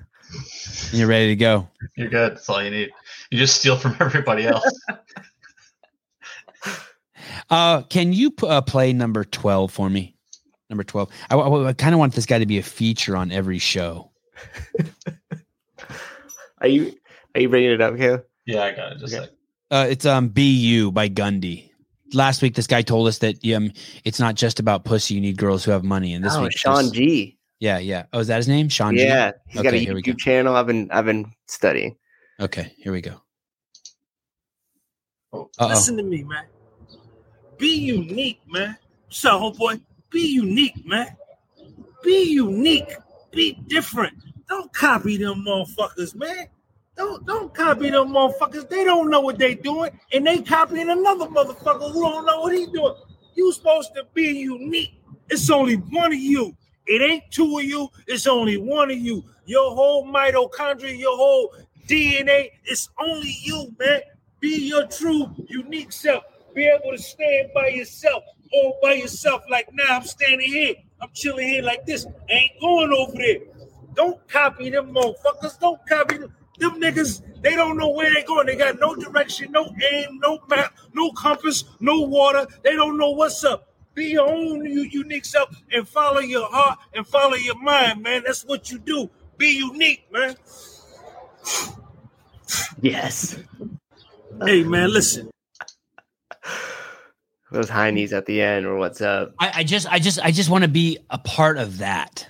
You're 0.93 1.07
ready 1.09 1.29
to 1.29 1.37
go. 1.37 1.69
You're 1.97 2.09
good. 2.09 2.33
That's 2.33 2.49
all 2.49 2.63
you 2.63 2.71
need. 2.71 2.91
You 3.31 3.39
just 3.39 3.57
steal 3.57 3.77
from 3.77 3.97
everybody 4.01 4.47
else. 4.47 4.65
Uh, 7.51 7.83
can 7.83 8.13
you 8.13 8.31
p- 8.31 8.47
uh, 8.47 8.61
play 8.63 8.93
number 8.93 9.25
12 9.25 9.71
for 9.73 9.89
me? 9.91 10.17
Number 10.71 10.83
12. 10.85 11.09
I, 11.31 11.73
kind 11.75 11.95
of 11.95 11.99
want 11.99 12.15
this 12.15 12.27
guy 12.27 12.39
to 12.39 12.47
be 12.47 12.59
a 12.59 12.63
feature 12.63 13.17
on 13.17 13.31
every 13.31 13.59
show. 13.59 14.11
Are 16.61 16.69
you 16.69 16.95
are 17.35 17.41
you 17.43 17.49
bringing 17.51 17.73
it 17.73 17.81
up, 17.83 17.97
Caleb? 17.97 18.25
yeah, 18.47 18.63
I 18.65 18.73
got 18.73 18.93
it. 18.93 18.99
Just 18.99 19.13
Okay. 19.15 19.21
like 19.23 19.31
Uh, 19.71 19.87
it's 19.91 20.07
um 20.07 20.29
BU 20.29 20.93
by 20.93 21.09
Gundy. 21.11 21.71
Last 22.15 22.43
week, 22.43 22.55
this 22.55 22.67
guy 22.67 22.83
told 22.83 23.09
us 23.09 23.19
that 23.19 23.45
um, 23.55 23.73
it's 24.05 24.21
not 24.21 24.35
just 24.37 24.61
about 24.61 24.85
pussy. 24.85 25.15
You 25.15 25.21
need 25.21 25.37
girls 25.37 25.65
who 25.65 25.71
have 25.73 25.85
money. 25.85 26.15
And 26.15 26.25
this 26.25 26.35
oh, 26.35 26.43
week, 26.43 26.57
Sean 26.57 26.93
G. 26.93 27.37
Yeah, 27.61 27.79
yeah. 27.79 28.05
Oh, 28.13 28.21
is 28.21 28.29
that 28.29 28.37
his 28.37 28.49
name? 28.49 28.69
Sean 28.69 28.97
G? 28.97 29.05
Yeah, 29.05 29.33
he's 29.47 29.63
got 29.63 29.73
a 29.73 29.77
Okay, 29.77 29.85
here 29.85 29.95
we 29.95 30.03
go. 30.03 30.13
YouTube 30.13 30.19
channel. 30.19 30.57
I've 30.57 30.67
been 30.67 30.91
I've 30.91 31.05
been 31.05 31.33
studying. 31.47 31.97
Okay, 32.41 32.73
here 32.79 32.93
we 32.93 33.01
go. 33.01 33.21
Oh. 35.33 35.51
Uh-oh. 35.59 35.69
Listen 35.69 35.97
to 35.97 36.03
me, 36.03 36.23
man. 36.25 36.45
Be 37.59 37.77
unique, 37.77 38.41
man. 38.49 38.77
What's 39.07 39.25
up, 39.25 39.41
homeboy? 39.41 39.81
Be 40.11 40.35
unique, 40.35 40.87
man. 40.87 41.17
Be 42.03 42.33
unique. 42.33 42.97
Be 43.31 43.59
different. 43.67 44.15
Don't 44.49 44.73
copy 44.73 45.17
them 45.17 45.45
motherfuckers, 45.47 46.15
man. 46.15 46.47
Don't 46.97 47.27
don't 47.27 47.53
copy 47.53 47.91
them 47.91 48.09
motherfuckers. 48.09 48.69
They 48.69 48.85
don't 48.85 49.11
know 49.11 49.21
what 49.21 49.39
they 49.39 49.55
doing, 49.55 49.99
and 50.13 50.27
they 50.27 50.41
copying 50.43 50.91
another 50.91 51.27
motherfucker 51.27 51.93
who 51.93 52.03
don't 52.03 52.27
know 52.27 52.43
what 52.43 52.55
he 52.55 52.67
doing. 52.67 52.95
You 53.35 53.53
supposed 53.53 53.95
to 53.97 54.07
be 54.15 54.23
unique. 54.23 54.95
It's 55.29 55.51
only 55.51 55.75
one 55.75 56.13
of 56.13 56.19
you. 56.19 56.57
It 56.87 57.03
ain't 57.03 57.25
two 57.31 57.59
of 57.59 57.65
you. 57.65 57.89
It's 58.07 58.27
only 58.27 58.59
one 58.59 58.91
of 58.91 58.99
you. 58.99 59.25
Your 59.47 59.75
whole 59.75 60.07
mitochondria, 60.07 60.99
your 60.99 61.17
whole 61.17 61.55
DNA. 61.89 62.51
It's 62.65 62.89
only 62.99 63.35
you, 63.43 63.75
man. 63.79 64.03
Be 64.41 64.69
your 64.69 64.87
true, 64.87 65.35
unique 65.49 65.91
self. 65.91 66.25
Be 66.55 66.67
able 66.67 66.97
to 66.97 67.03
stand 67.03 67.49
by 67.55 67.69
yourself, 67.69 68.23
all 68.53 68.79
by 68.83 68.95
yourself. 68.95 69.43
Like 69.51 69.69
now, 69.73 69.97
I'm 69.97 70.05
standing 70.05 70.49
here. 70.49 70.75
I'm 71.01 71.09
chilling 71.13 71.49
here 71.49 71.63
like 71.63 71.85
this. 71.87 72.07
I 72.31 72.33
ain't 72.33 72.61
going 72.61 72.93
over 72.93 73.17
there. 73.17 73.39
Don't 73.95 74.27
copy 74.29 74.71
them 74.71 74.93
motherfuckers. 74.95 75.59
Don't 75.59 75.81
copy 75.89 76.19
them. 76.19 76.35
Them 76.59 76.81
niggas, 76.81 77.23
they 77.43 77.57
don't 77.57 77.77
know 77.77 77.91
where 77.91 78.13
they're 78.13 78.25
going. 78.25 78.47
They 78.47 78.57
got 78.57 78.79
no 78.79 78.95
direction, 78.95 79.53
no 79.53 79.73
aim, 79.93 80.21
no 80.23 80.39
map, 80.49 80.77
no 80.93 81.11
compass, 81.13 81.65
no 81.81 82.01
water. 82.03 82.47
They 82.63 82.75
don't 82.75 82.97
know 82.97 83.11
what's 83.11 83.43
up. 83.45 83.69
Be 83.95 84.07
your 84.07 84.29
own 84.29 84.65
unique 84.65 85.25
self 85.25 85.51
and 85.73 85.87
follow 85.87 86.21
your 86.21 86.49
heart 86.51 86.79
and 86.95 87.07
follow 87.07 87.35
your 87.37 87.61
mind, 87.61 88.03
man. 88.03 88.23
That's 88.27 88.45
what 88.45 88.71
you 88.71 88.79
do. 88.79 89.11
Be 89.37 89.59
unique, 89.59 90.07
man. 90.13 90.37
Yes, 92.81 93.37
Hey, 94.43 94.65
man, 94.65 94.93
listen. 94.93 95.31
those 97.51 97.69
high 97.69 97.91
knees 97.91 98.13
at 98.13 98.27
the 98.27 98.43
end 98.43 98.67
or 98.67 98.77
what's 98.77 99.01
up? 99.01 99.35
I, 99.39 99.53
I 99.57 99.65
just, 99.65 99.91
I 99.91 99.99
just, 99.99 100.19
I 100.21 100.31
just 100.31 100.51
want 100.51 100.65
to 100.65 100.69
be 100.69 100.99
a 101.09 101.19
part 101.19 101.57
of 101.57 101.79
that. 101.79 102.29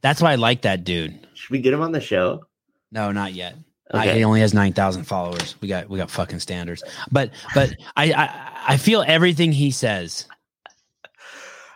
That's 0.00 0.22
why 0.22 0.32
I 0.32 0.34
like 0.36 0.62
that 0.62 0.84
dude. 0.84 1.26
Should 1.34 1.50
we 1.50 1.60
get 1.60 1.74
him 1.74 1.82
on 1.82 1.92
the 1.92 2.00
show? 2.00 2.46
No, 2.94 3.10
not 3.10 3.32
yet. 3.32 3.56
I, 3.92 4.08
he 4.08 4.24
only 4.24 4.40
has 4.40 4.54
nine 4.54 4.72
thousand 4.72 5.04
followers. 5.04 5.56
We 5.60 5.68
got 5.68 5.88
we 5.90 5.98
got 5.98 6.10
fucking 6.10 6.38
standards. 6.38 6.82
But 7.10 7.30
but 7.54 7.74
I, 7.96 8.12
I 8.12 8.52
I 8.68 8.76
feel 8.76 9.04
everything 9.06 9.52
he 9.52 9.72
says. 9.72 10.26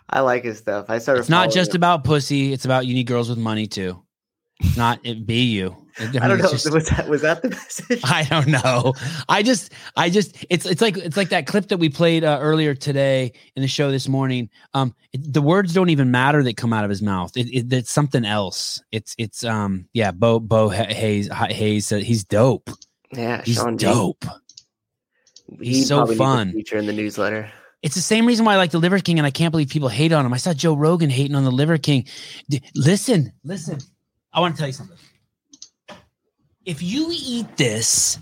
I 0.09 0.21
like 0.21 0.43
his 0.43 0.57
stuff. 0.57 0.89
I 0.89 0.97
started. 0.97 1.19
It's 1.19 1.29
not 1.29 1.51
just 1.51 1.71
him. 1.71 1.75
about 1.77 2.03
pussy. 2.03 2.51
It's 2.51 2.65
about 2.65 2.87
you 2.87 2.95
need 2.95 3.05
girls 3.05 3.29
with 3.29 3.37
money 3.37 3.67
too. 3.67 4.01
It's 4.61 4.77
not 4.77 4.99
it 5.03 5.27
be 5.27 5.43
you. 5.43 5.75
I 5.99 6.27
don't 6.27 6.37
know. 6.39 6.49
Just- 6.49 6.71
was 6.71 6.87
that 6.89 7.07
was 7.09 7.21
that 7.21 7.41
the 7.41 7.49
message? 7.49 8.01
I 8.03 8.23
don't 8.23 8.47
know. 8.47 8.93
I 9.27 9.43
just, 9.43 9.73
I 9.95 10.09
just, 10.09 10.45
it's, 10.49 10.65
it's 10.65 10.81
like, 10.81 10.97
it's 10.97 11.17
like 11.17 11.29
that 11.29 11.45
clip 11.47 11.67
that 11.69 11.77
we 11.77 11.89
played 11.89 12.23
uh, 12.23 12.37
earlier 12.41 12.73
today 12.75 13.33
in 13.55 13.61
the 13.61 13.67
show 13.67 13.91
this 13.91 14.07
morning. 14.07 14.49
Um, 14.73 14.95
it, 15.13 15.33
the 15.33 15.41
words 15.41 15.73
don't 15.73 15.89
even 15.89 16.11
matter 16.11 16.43
that 16.43 16.57
come 16.57 16.73
out 16.73 16.83
of 16.83 16.89
his 16.89 17.01
mouth. 17.01 17.35
It, 17.35 17.47
it, 17.47 17.73
it's 17.73 17.91
something 17.91 18.23
else. 18.25 18.81
It's, 18.91 19.15
it's, 19.17 19.43
um, 19.43 19.87
yeah, 19.93 20.11
Bo, 20.11 20.39
Bo 20.39 20.69
Ha- 20.69 20.85
Hayes, 20.93 21.27
Ha- 21.29 21.47
Hayes, 21.49 21.91
uh, 21.91 21.97
he's 21.97 22.23
dope. 22.23 22.69
Yeah, 23.11 23.41
He's 23.43 23.55
Sean 23.55 23.75
dope. 23.75 24.23
He 25.59 25.65
He's 25.69 25.87
so 25.87 25.97
probably 25.97 26.13
needs 26.15 26.21
a 26.21 26.23
fun. 26.23 26.51
Feature 26.53 26.77
in 26.77 26.85
the 26.85 26.93
newsletter. 26.93 27.51
It's 27.81 27.95
the 27.95 28.01
same 28.01 28.25
reason 28.25 28.45
why 28.45 28.53
I 28.53 28.57
like 28.57 28.71
the 28.71 28.77
Liver 28.77 28.99
King, 28.99 29.19
and 29.19 29.25
I 29.25 29.31
can't 29.31 29.51
believe 29.51 29.69
people 29.69 29.87
hate 29.89 30.11
on 30.11 30.25
him. 30.25 30.33
I 30.33 30.37
saw 30.37 30.53
Joe 30.53 30.73
Rogan 30.75 31.09
hating 31.09 31.35
on 31.35 31.43
the 31.45 31.51
Liver 31.51 31.77
King. 31.77 32.05
D- 32.49 32.61
listen, 32.75 33.31
listen. 33.43 33.79
I 34.33 34.41
want 34.41 34.55
to 34.55 34.59
tell 34.59 34.67
you 34.67 34.73
something. 34.73 34.97
If 36.69 36.83
you 36.83 37.09
eat 37.11 37.57
this, 37.57 38.19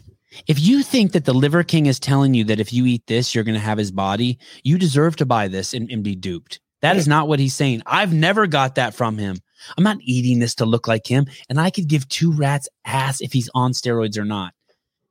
if 0.47 0.57
you 0.57 0.81
think 0.81 1.11
that 1.11 1.25
the 1.25 1.33
Liver 1.33 1.63
King 1.63 1.87
is 1.87 1.99
telling 1.99 2.33
you 2.33 2.45
that 2.45 2.61
if 2.61 2.71
you 2.71 2.85
eat 2.85 3.05
this, 3.05 3.35
you're 3.35 3.43
going 3.43 3.55
to 3.55 3.59
have 3.59 3.77
his 3.77 3.91
body, 3.91 4.39
you 4.63 4.77
deserve 4.77 5.17
to 5.17 5.25
buy 5.25 5.49
this 5.49 5.73
and, 5.73 5.91
and 5.91 6.01
be 6.01 6.15
duped. 6.15 6.61
That 6.81 6.95
is 6.95 7.09
not 7.09 7.27
what 7.27 7.39
he's 7.39 7.53
saying. 7.53 7.81
I've 7.85 8.13
never 8.13 8.47
got 8.47 8.75
that 8.75 8.93
from 8.93 9.17
him. 9.17 9.35
I'm 9.77 9.83
not 9.83 9.97
eating 9.99 10.39
this 10.39 10.55
to 10.55 10.65
look 10.65 10.87
like 10.87 11.05
him, 11.05 11.25
and 11.49 11.59
I 11.59 11.69
could 11.69 11.89
give 11.89 12.07
two 12.07 12.31
rats 12.31 12.69
ass 12.85 13.19
if 13.19 13.33
he's 13.33 13.49
on 13.53 13.73
steroids 13.73 14.17
or 14.17 14.23
not. 14.23 14.53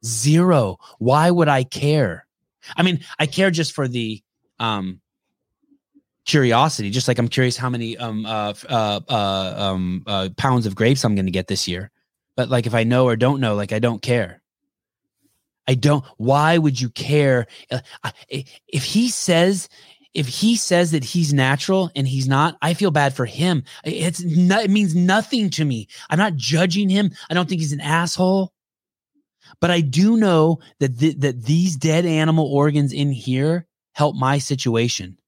Zero. 0.03 0.79
Why 0.99 1.31
would 1.31 1.49
I 1.49 1.65
care? 1.65 2.27
I 2.75 2.85
mean, 2.85 3.01
I 3.19 3.27
care 3.27 3.51
just 3.51 3.73
for 3.73 3.87
the 3.87 4.23
um 4.59 5.03
curiosity, 6.25 6.89
just 6.89 7.07
like 7.07 7.19
I'm 7.19 7.29
curious 7.29 7.59
how 7.59 7.69
many 7.69 7.99
um 7.99 8.25
uh 8.25 8.55
uh, 8.67 9.01
uh 9.07 9.55
um 9.59 10.05
uh 10.07 10.31
pounds 10.39 10.65
of 10.65 10.75
grapes 10.75 11.05
I'm 11.05 11.15
going 11.15 11.27
to 11.27 11.31
get 11.33 11.49
this 11.49 11.69
year. 11.69 11.91
But 12.37 12.49
like 12.51 12.67
if 12.67 12.75
I 12.75 12.85
know 12.85 13.07
or 13.07 13.17
don't 13.17 13.41
know, 13.41 13.55
like 13.55 13.73
I 13.73 13.79
don't 13.79 14.03
care. 14.03 14.43
I 15.67 15.75
don't. 15.75 16.05
Why 16.17 16.59
would 16.59 16.81
you 16.81 16.91
care? 16.91 17.47
Uh, 17.71 17.81
If 18.69 18.85
he 18.85 19.09
says, 19.09 19.69
if 20.15 20.29
he 20.29 20.57
says 20.57 20.93
that 20.93 21.05
he's 21.05 21.35
natural 21.35 21.91
and 21.97 22.07
he's 22.07 22.29
not, 22.29 22.57
I 22.63 22.75
feel 22.75 22.91
bad 22.91 23.15
for 23.15 23.27
him. 23.27 23.65
It's 23.85 24.23
no, 24.23 24.61
it 24.61 24.71
means 24.71 24.95
nothing 24.95 25.51
to 25.51 25.65
me. 25.65 25.89
I'm 26.09 26.19
not 26.19 26.37
judging 26.37 26.89
him. 26.89 27.11
I 27.29 27.35
don't 27.35 27.49
think 27.49 27.61
he's 27.61 27.73
an 27.73 27.81
asshole. 27.81 28.53
But 29.61 29.71
I 29.71 29.81
do 29.81 30.17
know 30.17 30.61
that 30.81 30.99
th- 30.99 31.19
that 31.19 31.43
these 31.45 31.77
dead 31.77 32.05
animal 32.05 32.47
organs 32.47 32.93
in 32.93 33.13
here 33.13 33.67
help 33.93 34.17
my 34.17 34.39
situation, 34.39 35.19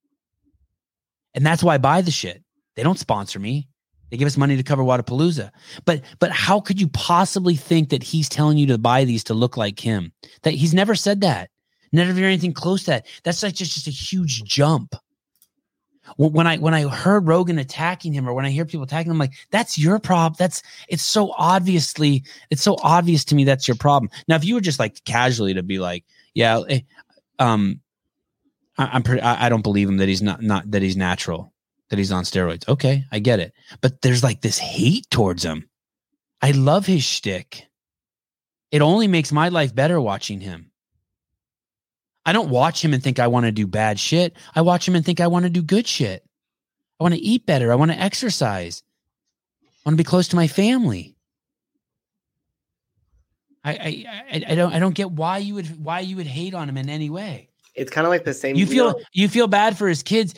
and 1.35 1.47
that's 1.47 1.62
why 1.62 1.74
I 1.74 1.78
buy 1.78 2.01
the 2.01 2.10
shit. 2.10 2.43
They 2.74 2.82
don't 2.82 2.98
sponsor 2.98 3.39
me. 3.39 3.68
They 4.10 4.16
give 4.16 4.26
us 4.26 4.36
money 4.36 4.56
to 4.56 4.62
cover 4.62 4.82
Wodapalooza. 4.82 5.51
But 5.85 6.02
but 6.18 6.30
how 6.30 6.60
could 6.60 6.80
you 6.80 6.89
possibly 6.89 7.56
think 7.56 7.90
that 7.90 8.02
he's 8.02 8.28
telling 8.28 8.59
you 8.59 8.66
to 8.68 8.78
buy 8.78 9.05
these 9.05 9.24
to 9.24 9.35
look 9.35 9.56
like 9.56 9.80
him? 9.80 10.12
That 10.43 10.55
he's 10.55 10.74
never 10.74 10.94
said 10.94 11.20
that. 11.20 11.51
Never 11.93 12.12
heard 12.12 12.24
anything 12.24 12.52
close 12.52 12.85
to 12.85 12.90
that. 12.93 13.06
That's 13.24 13.43
like 13.43 13.55
just, 13.55 13.74
just 13.74 13.86
a 13.86 13.90
huge 13.90 14.44
jump. 14.44 14.94
When 16.16 16.47
I 16.47 16.56
when 16.56 16.72
I 16.72 16.89
heard 16.89 17.26
Rogan 17.26 17.59
attacking 17.59 18.14
him, 18.14 18.26
or 18.26 18.32
when 18.32 18.47
I 18.47 18.51
hear 18.51 18.64
people 18.64 18.85
attacking 18.85 19.10
him, 19.10 19.16
I'm 19.16 19.18
like, 19.18 19.35
that's 19.51 19.76
your 19.78 19.98
problem. 19.98 20.36
That's 20.39 20.62
it's 20.89 21.02
so 21.02 21.35
obviously, 21.36 22.24
it's 22.51 22.62
so 22.62 22.76
obvious 22.82 23.24
to 23.26 23.35
me 23.35 23.44
that's 23.44 23.68
your 23.68 23.76
problem. 23.76 24.10
Now, 24.26 24.36
if 24.36 24.44
you 24.44 24.55
were 24.55 24.62
just 24.62 24.78
like 24.78 25.05
casually 25.05 25.52
to 25.52 25.62
be 25.62 25.78
like, 25.78 26.05
yeah, 26.32 26.62
eh, 26.68 26.80
um, 27.39 27.80
I, 28.78 28.86
I'm 28.86 29.02
pretty, 29.02 29.20
I, 29.20 29.47
I 29.47 29.48
don't 29.51 29.62
believe 29.62 29.89
him 29.89 29.98
that 29.98 30.09
he's 30.09 30.22
not 30.22 30.40
not 30.40 30.70
that 30.70 30.80
he's 30.80 30.97
natural, 30.97 31.52
that 31.90 31.98
he's 31.98 32.12
on 32.12 32.24
steroids. 32.24 32.69
Okay, 32.69 33.05
I 33.10 33.19
get 33.19 33.40
it. 33.40 33.52
But 33.81 34.02
there's 34.02 34.23
like 34.23 34.40
this 34.40 34.59
hate 34.59 35.09
towards 35.10 35.43
him. 35.43 35.69
I 36.43 36.52
love 36.52 36.86
his 36.86 37.02
shtick. 37.02 37.66
It 38.70 38.82
only 38.82 39.09
makes 39.09 39.32
my 39.32 39.48
life 39.48 39.74
better 39.74 40.01
watching 40.01 40.40
him. 40.40 40.70
I 42.27 42.32
don't 42.32 42.51
watch 42.51 42.85
him 42.85 42.93
and 42.93 43.02
think 43.02 43.19
I 43.19 43.28
want 43.28 43.47
to 43.47 43.52
do 43.52 43.66
bad 43.66 43.98
shit. 43.98 44.36
I 44.55 44.60
watch 44.60 44.86
him 44.86 44.94
and 44.94 45.05
think 45.05 45.20
I 45.20 45.28
want 45.28 45.44
to 45.44 45.51
do 45.51 45.62
good 45.62 45.86
shit. 45.86 46.23
I 47.01 47.05
want 47.05 47.15
to 47.15 47.20
eat 47.20 47.47
better. 47.47 47.73
I 47.73 47.77
want 47.77 47.90
to 47.90 47.98
exercise. 47.98 48.82
I 49.65 49.66
want 49.86 49.94
to 49.94 50.02
be 50.02 50.09
close 50.09 50.28
to 50.28 50.36
my 50.36 50.47
family. 50.47 51.16
I, 53.65 54.05
I 54.31 54.44
I 54.51 54.55
don't 54.55 54.73
I 54.73 54.78
don't 54.78 54.94
get 54.94 55.10
why 55.10 55.39
you 55.39 55.55
would 55.55 55.82
why 55.82 56.01
you 56.01 56.16
would 56.16 56.27
hate 56.27 56.55
on 56.55 56.69
him 56.69 56.77
in 56.77 56.89
any 56.89 57.10
way. 57.10 57.48
It's 57.74 57.90
kind 57.90 58.06
of 58.06 58.10
like 58.10 58.24
the 58.24 58.35
same. 58.35 58.56
You 58.56 58.66
feel 58.66 58.93
know, 58.93 59.01
you 59.12 59.28
feel 59.28 59.47
bad 59.47 59.78
for 59.78 59.89
his 59.89 60.02
kids. 60.02 60.35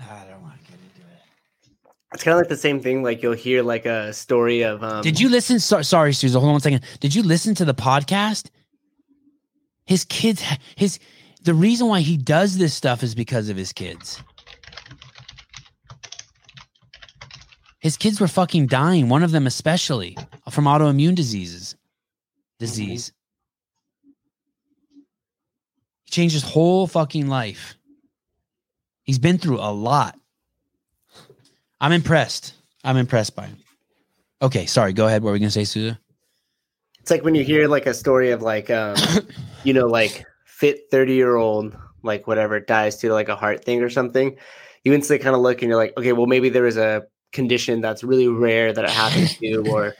I 0.10 0.24
don't 0.30 0.42
want 0.42 0.54
to 0.58 0.70
get 0.70 0.80
into 0.80 1.00
it. 1.00 1.92
it's 2.14 2.24
kind 2.24 2.34
of 2.34 2.38
like 2.38 2.48
the 2.48 2.56
same 2.56 2.80
thing. 2.80 3.02
Like 3.02 3.22
you'll 3.22 3.32
hear 3.32 3.62
like 3.62 3.86
a 3.86 4.12
story 4.12 4.62
of. 4.62 4.82
Um, 4.82 5.02
Did 5.02 5.20
you 5.20 5.28
listen? 5.28 5.60
So, 5.60 5.82
sorry, 5.82 6.12
Susan. 6.12 6.40
Hold 6.40 6.48
on 6.48 6.54
one 6.54 6.60
second. 6.60 6.82
Did 7.00 7.14
you 7.14 7.22
listen 7.22 7.54
to 7.56 7.64
the 7.64 7.74
podcast? 7.74 8.50
His 9.86 10.04
kids, 10.04 10.42
his 10.76 10.98
the 11.42 11.54
reason 11.54 11.88
why 11.88 12.00
he 12.00 12.16
does 12.16 12.58
this 12.58 12.74
stuff 12.74 13.02
is 13.02 13.14
because 13.14 13.48
of 13.48 13.56
his 13.56 13.72
kids. 13.72 14.22
His 17.80 17.96
kids 17.96 18.20
were 18.20 18.28
fucking 18.28 18.66
dying. 18.66 19.08
One 19.08 19.22
of 19.22 19.30
them 19.30 19.46
especially 19.46 20.16
from 20.50 20.66
autoimmune 20.66 21.14
diseases. 21.14 21.76
Disease. 22.58 23.12
He 26.04 26.10
changed 26.10 26.34
his 26.34 26.42
whole 26.42 26.86
fucking 26.86 27.28
life. 27.28 27.76
He's 29.04 29.18
been 29.18 29.38
through 29.38 29.58
a 29.58 29.72
lot. 29.72 30.18
I'm 31.80 31.92
impressed. 31.92 32.54
I'm 32.84 32.96
impressed 32.96 33.34
by 33.34 33.46
him. 33.46 33.58
Okay, 34.42 34.66
sorry. 34.66 34.92
Go 34.92 35.06
ahead. 35.06 35.22
What 35.22 35.28
were 35.28 35.32
we 35.34 35.38
gonna 35.38 35.50
say, 35.50 35.64
Susan? 35.64 35.98
It's 37.00 37.10
like 37.10 37.24
when 37.24 37.34
you 37.34 37.44
hear 37.44 37.68
like 37.68 37.86
a 37.86 37.94
story 37.94 38.30
of 38.30 38.42
like, 38.42 38.70
um, 38.70 38.96
you 39.64 39.72
know, 39.72 39.86
like 39.86 40.24
fit 40.44 40.90
thirty 40.90 41.14
year 41.14 41.36
old, 41.36 41.76
like 42.02 42.26
whatever 42.26 42.60
dies 42.60 42.96
to 42.98 43.12
like 43.12 43.28
a 43.28 43.36
heart 43.36 43.64
thing 43.64 43.82
or 43.82 43.90
something. 43.90 44.36
You 44.84 44.94
instantly 44.94 45.22
kind 45.22 45.36
of 45.36 45.42
look 45.42 45.60
and 45.62 45.68
you're 45.68 45.78
like, 45.78 45.94
okay, 45.98 46.12
well 46.12 46.26
maybe 46.26 46.48
there 46.48 46.62
was 46.62 46.76
a 46.76 47.04
condition 47.32 47.80
that's 47.80 48.02
really 48.02 48.28
rare 48.28 48.72
that 48.72 48.84
it 48.84 48.90
happens 48.90 49.36
to, 49.38 49.64
or 49.70 49.94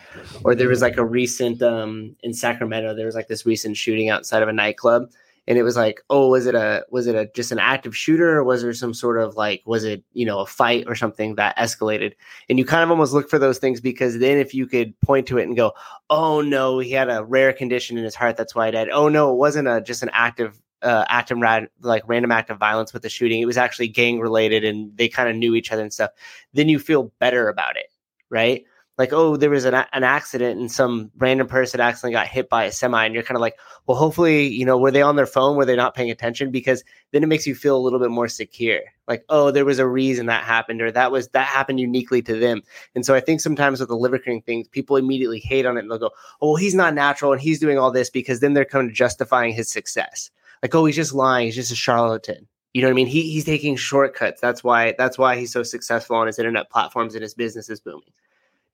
or 0.44 0.55
there 0.55 0.68
was 0.68 0.82
like 0.82 0.97
a 0.97 1.05
recent 1.05 1.62
um 1.62 2.16
in 2.22 2.32
Sacramento, 2.32 2.94
there 2.94 3.06
was 3.06 3.14
like 3.14 3.28
this 3.28 3.44
recent 3.47 3.77
shooting 3.77 4.09
outside 4.09 4.43
of 4.43 4.48
a 4.48 4.52
nightclub. 4.52 5.10
And 5.46 5.58
it 5.58 5.62
was 5.62 5.76
like, 5.76 6.00
oh, 6.10 6.28
was 6.28 6.46
it 6.46 6.54
a 6.54 6.84
was 6.90 7.06
it 7.06 7.14
a 7.14 7.26
just 7.34 7.50
an 7.50 7.58
active 7.58 7.96
shooter 7.96 8.38
or 8.38 8.44
was 8.44 8.62
there 8.62 8.72
some 8.72 8.94
sort 8.94 9.18
of 9.18 9.36
like 9.36 9.62
was 9.64 9.84
it 9.84 10.04
you 10.12 10.24
know 10.24 10.40
a 10.40 10.46
fight 10.46 10.84
or 10.86 10.94
something 10.94 11.34
that 11.36 11.56
escalated? 11.56 12.12
And 12.48 12.58
you 12.58 12.64
kind 12.64 12.84
of 12.84 12.90
almost 12.90 13.12
look 13.12 13.28
for 13.28 13.38
those 13.38 13.58
things 13.58 13.80
because 13.80 14.18
then 14.18 14.38
if 14.38 14.54
you 14.54 14.66
could 14.66 14.98
point 15.00 15.26
to 15.28 15.38
it 15.38 15.44
and 15.44 15.56
go, 15.56 15.72
oh 16.08 16.40
no, 16.40 16.78
he 16.78 16.92
had 16.92 17.10
a 17.10 17.24
rare 17.24 17.52
condition 17.52 17.98
in 17.98 18.04
his 18.04 18.14
heart, 18.14 18.36
that's 18.36 18.54
why 18.54 18.66
he 18.66 18.72
died. 18.72 18.90
Oh 18.90 19.08
no, 19.08 19.32
it 19.32 19.36
wasn't 19.36 19.66
a 19.66 19.80
just 19.80 20.02
an 20.02 20.10
active 20.12 20.60
uh, 20.82 21.04
active 21.08 21.38
rad, 21.38 21.68
like 21.82 22.02
random 22.06 22.32
act 22.32 22.50
of 22.50 22.58
violence 22.58 22.92
with 22.92 23.02
the 23.02 23.08
shooting. 23.08 23.40
It 23.40 23.46
was 23.46 23.58
actually 23.58 23.88
gang 23.88 24.20
related 24.20 24.64
and 24.64 24.96
they 24.96 25.08
kind 25.08 25.28
of 25.28 25.36
knew 25.36 25.54
each 25.54 25.72
other 25.72 25.82
and 25.82 25.92
stuff. 25.92 26.10
Then 26.54 26.68
you 26.68 26.78
feel 26.78 27.12
better 27.18 27.48
about 27.48 27.76
it, 27.76 27.86
right? 28.28 28.64
Like, 29.01 29.14
oh, 29.14 29.39
there 29.39 29.48
was 29.48 29.64
an, 29.64 29.72
an 29.94 30.05
accident 30.05 30.60
and 30.60 30.70
some 30.70 31.10
random 31.16 31.47
person 31.47 31.81
accidentally 31.81 32.12
got 32.12 32.27
hit 32.27 32.51
by 32.51 32.64
a 32.64 32.70
semi, 32.70 33.02
and 33.02 33.14
you're 33.14 33.22
kind 33.22 33.36
of 33.36 33.40
like, 33.40 33.59
well, 33.86 33.97
hopefully, 33.97 34.48
you 34.48 34.66
know, 34.66 34.77
were 34.77 34.90
they 34.90 35.01
on 35.01 35.16
their 35.16 35.24
phone? 35.24 35.56
Were 35.56 35.64
they 35.64 35.74
not 35.74 35.94
paying 35.94 36.10
attention? 36.10 36.51
Because 36.51 36.85
then 37.10 37.22
it 37.22 37.27
makes 37.27 37.47
you 37.47 37.55
feel 37.55 37.78
a 37.78 37.81
little 37.81 37.98
bit 37.98 38.10
more 38.10 38.28
secure. 38.28 38.81
Like, 39.09 39.24
oh, 39.31 39.52
there 39.52 39.64
was 39.64 39.78
a 39.78 39.89
reason 39.89 40.27
that 40.27 40.44
happened, 40.44 40.82
or 40.82 40.93
that 40.93 41.10
was 41.10 41.28
that 41.28 41.47
happened 41.47 41.81
uniquely 41.81 42.20
to 42.20 42.39
them. 42.39 42.60
And 42.94 43.06
so 43.06 43.14
I 43.14 43.20
think 43.20 43.40
sometimes 43.40 43.81
with 43.81 43.89
the 43.89 43.97
liver 43.97 44.18
king 44.18 44.43
things, 44.43 44.68
people 44.68 44.97
immediately 44.97 45.40
hate 45.40 45.64
on 45.64 45.78
it 45.78 45.81
and 45.81 45.90
they'll 45.90 45.97
go, 45.97 46.10
oh, 46.43 46.48
well, 46.48 46.56
he's 46.56 46.74
not 46.74 46.93
natural 46.93 47.32
and 47.32 47.40
he's 47.40 47.59
doing 47.59 47.78
all 47.78 47.90
this 47.90 48.10
because 48.10 48.40
then 48.40 48.52
they're 48.52 48.66
kind 48.66 48.86
of 48.86 48.94
justifying 48.94 49.55
his 49.55 49.70
success. 49.70 50.31
Like, 50.62 50.74
oh, 50.74 50.85
he's 50.85 50.97
just 50.97 51.14
lying. 51.14 51.47
He's 51.47 51.56
just 51.56 51.72
a 51.72 51.74
charlatan. 51.74 52.47
You 52.74 52.82
know 52.82 52.89
what 52.89 52.93
I 52.93 52.97
mean? 52.97 53.06
He, 53.06 53.32
he's 53.32 53.47
taking 53.47 53.77
shortcuts. 53.77 54.43
That's 54.43 54.62
why 54.62 54.94
that's 54.98 55.16
why 55.16 55.39
he's 55.39 55.52
so 55.52 55.62
successful 55.62 56.16
on 56.16 56.27
his 56.27 56.39
internet 56.39 56.68
platforms 56.68 57.14
and 57.14 57.22
his 57.22 57.32
business 57.32 57.70
is 57.70 57.81
booming. 57.81 58.12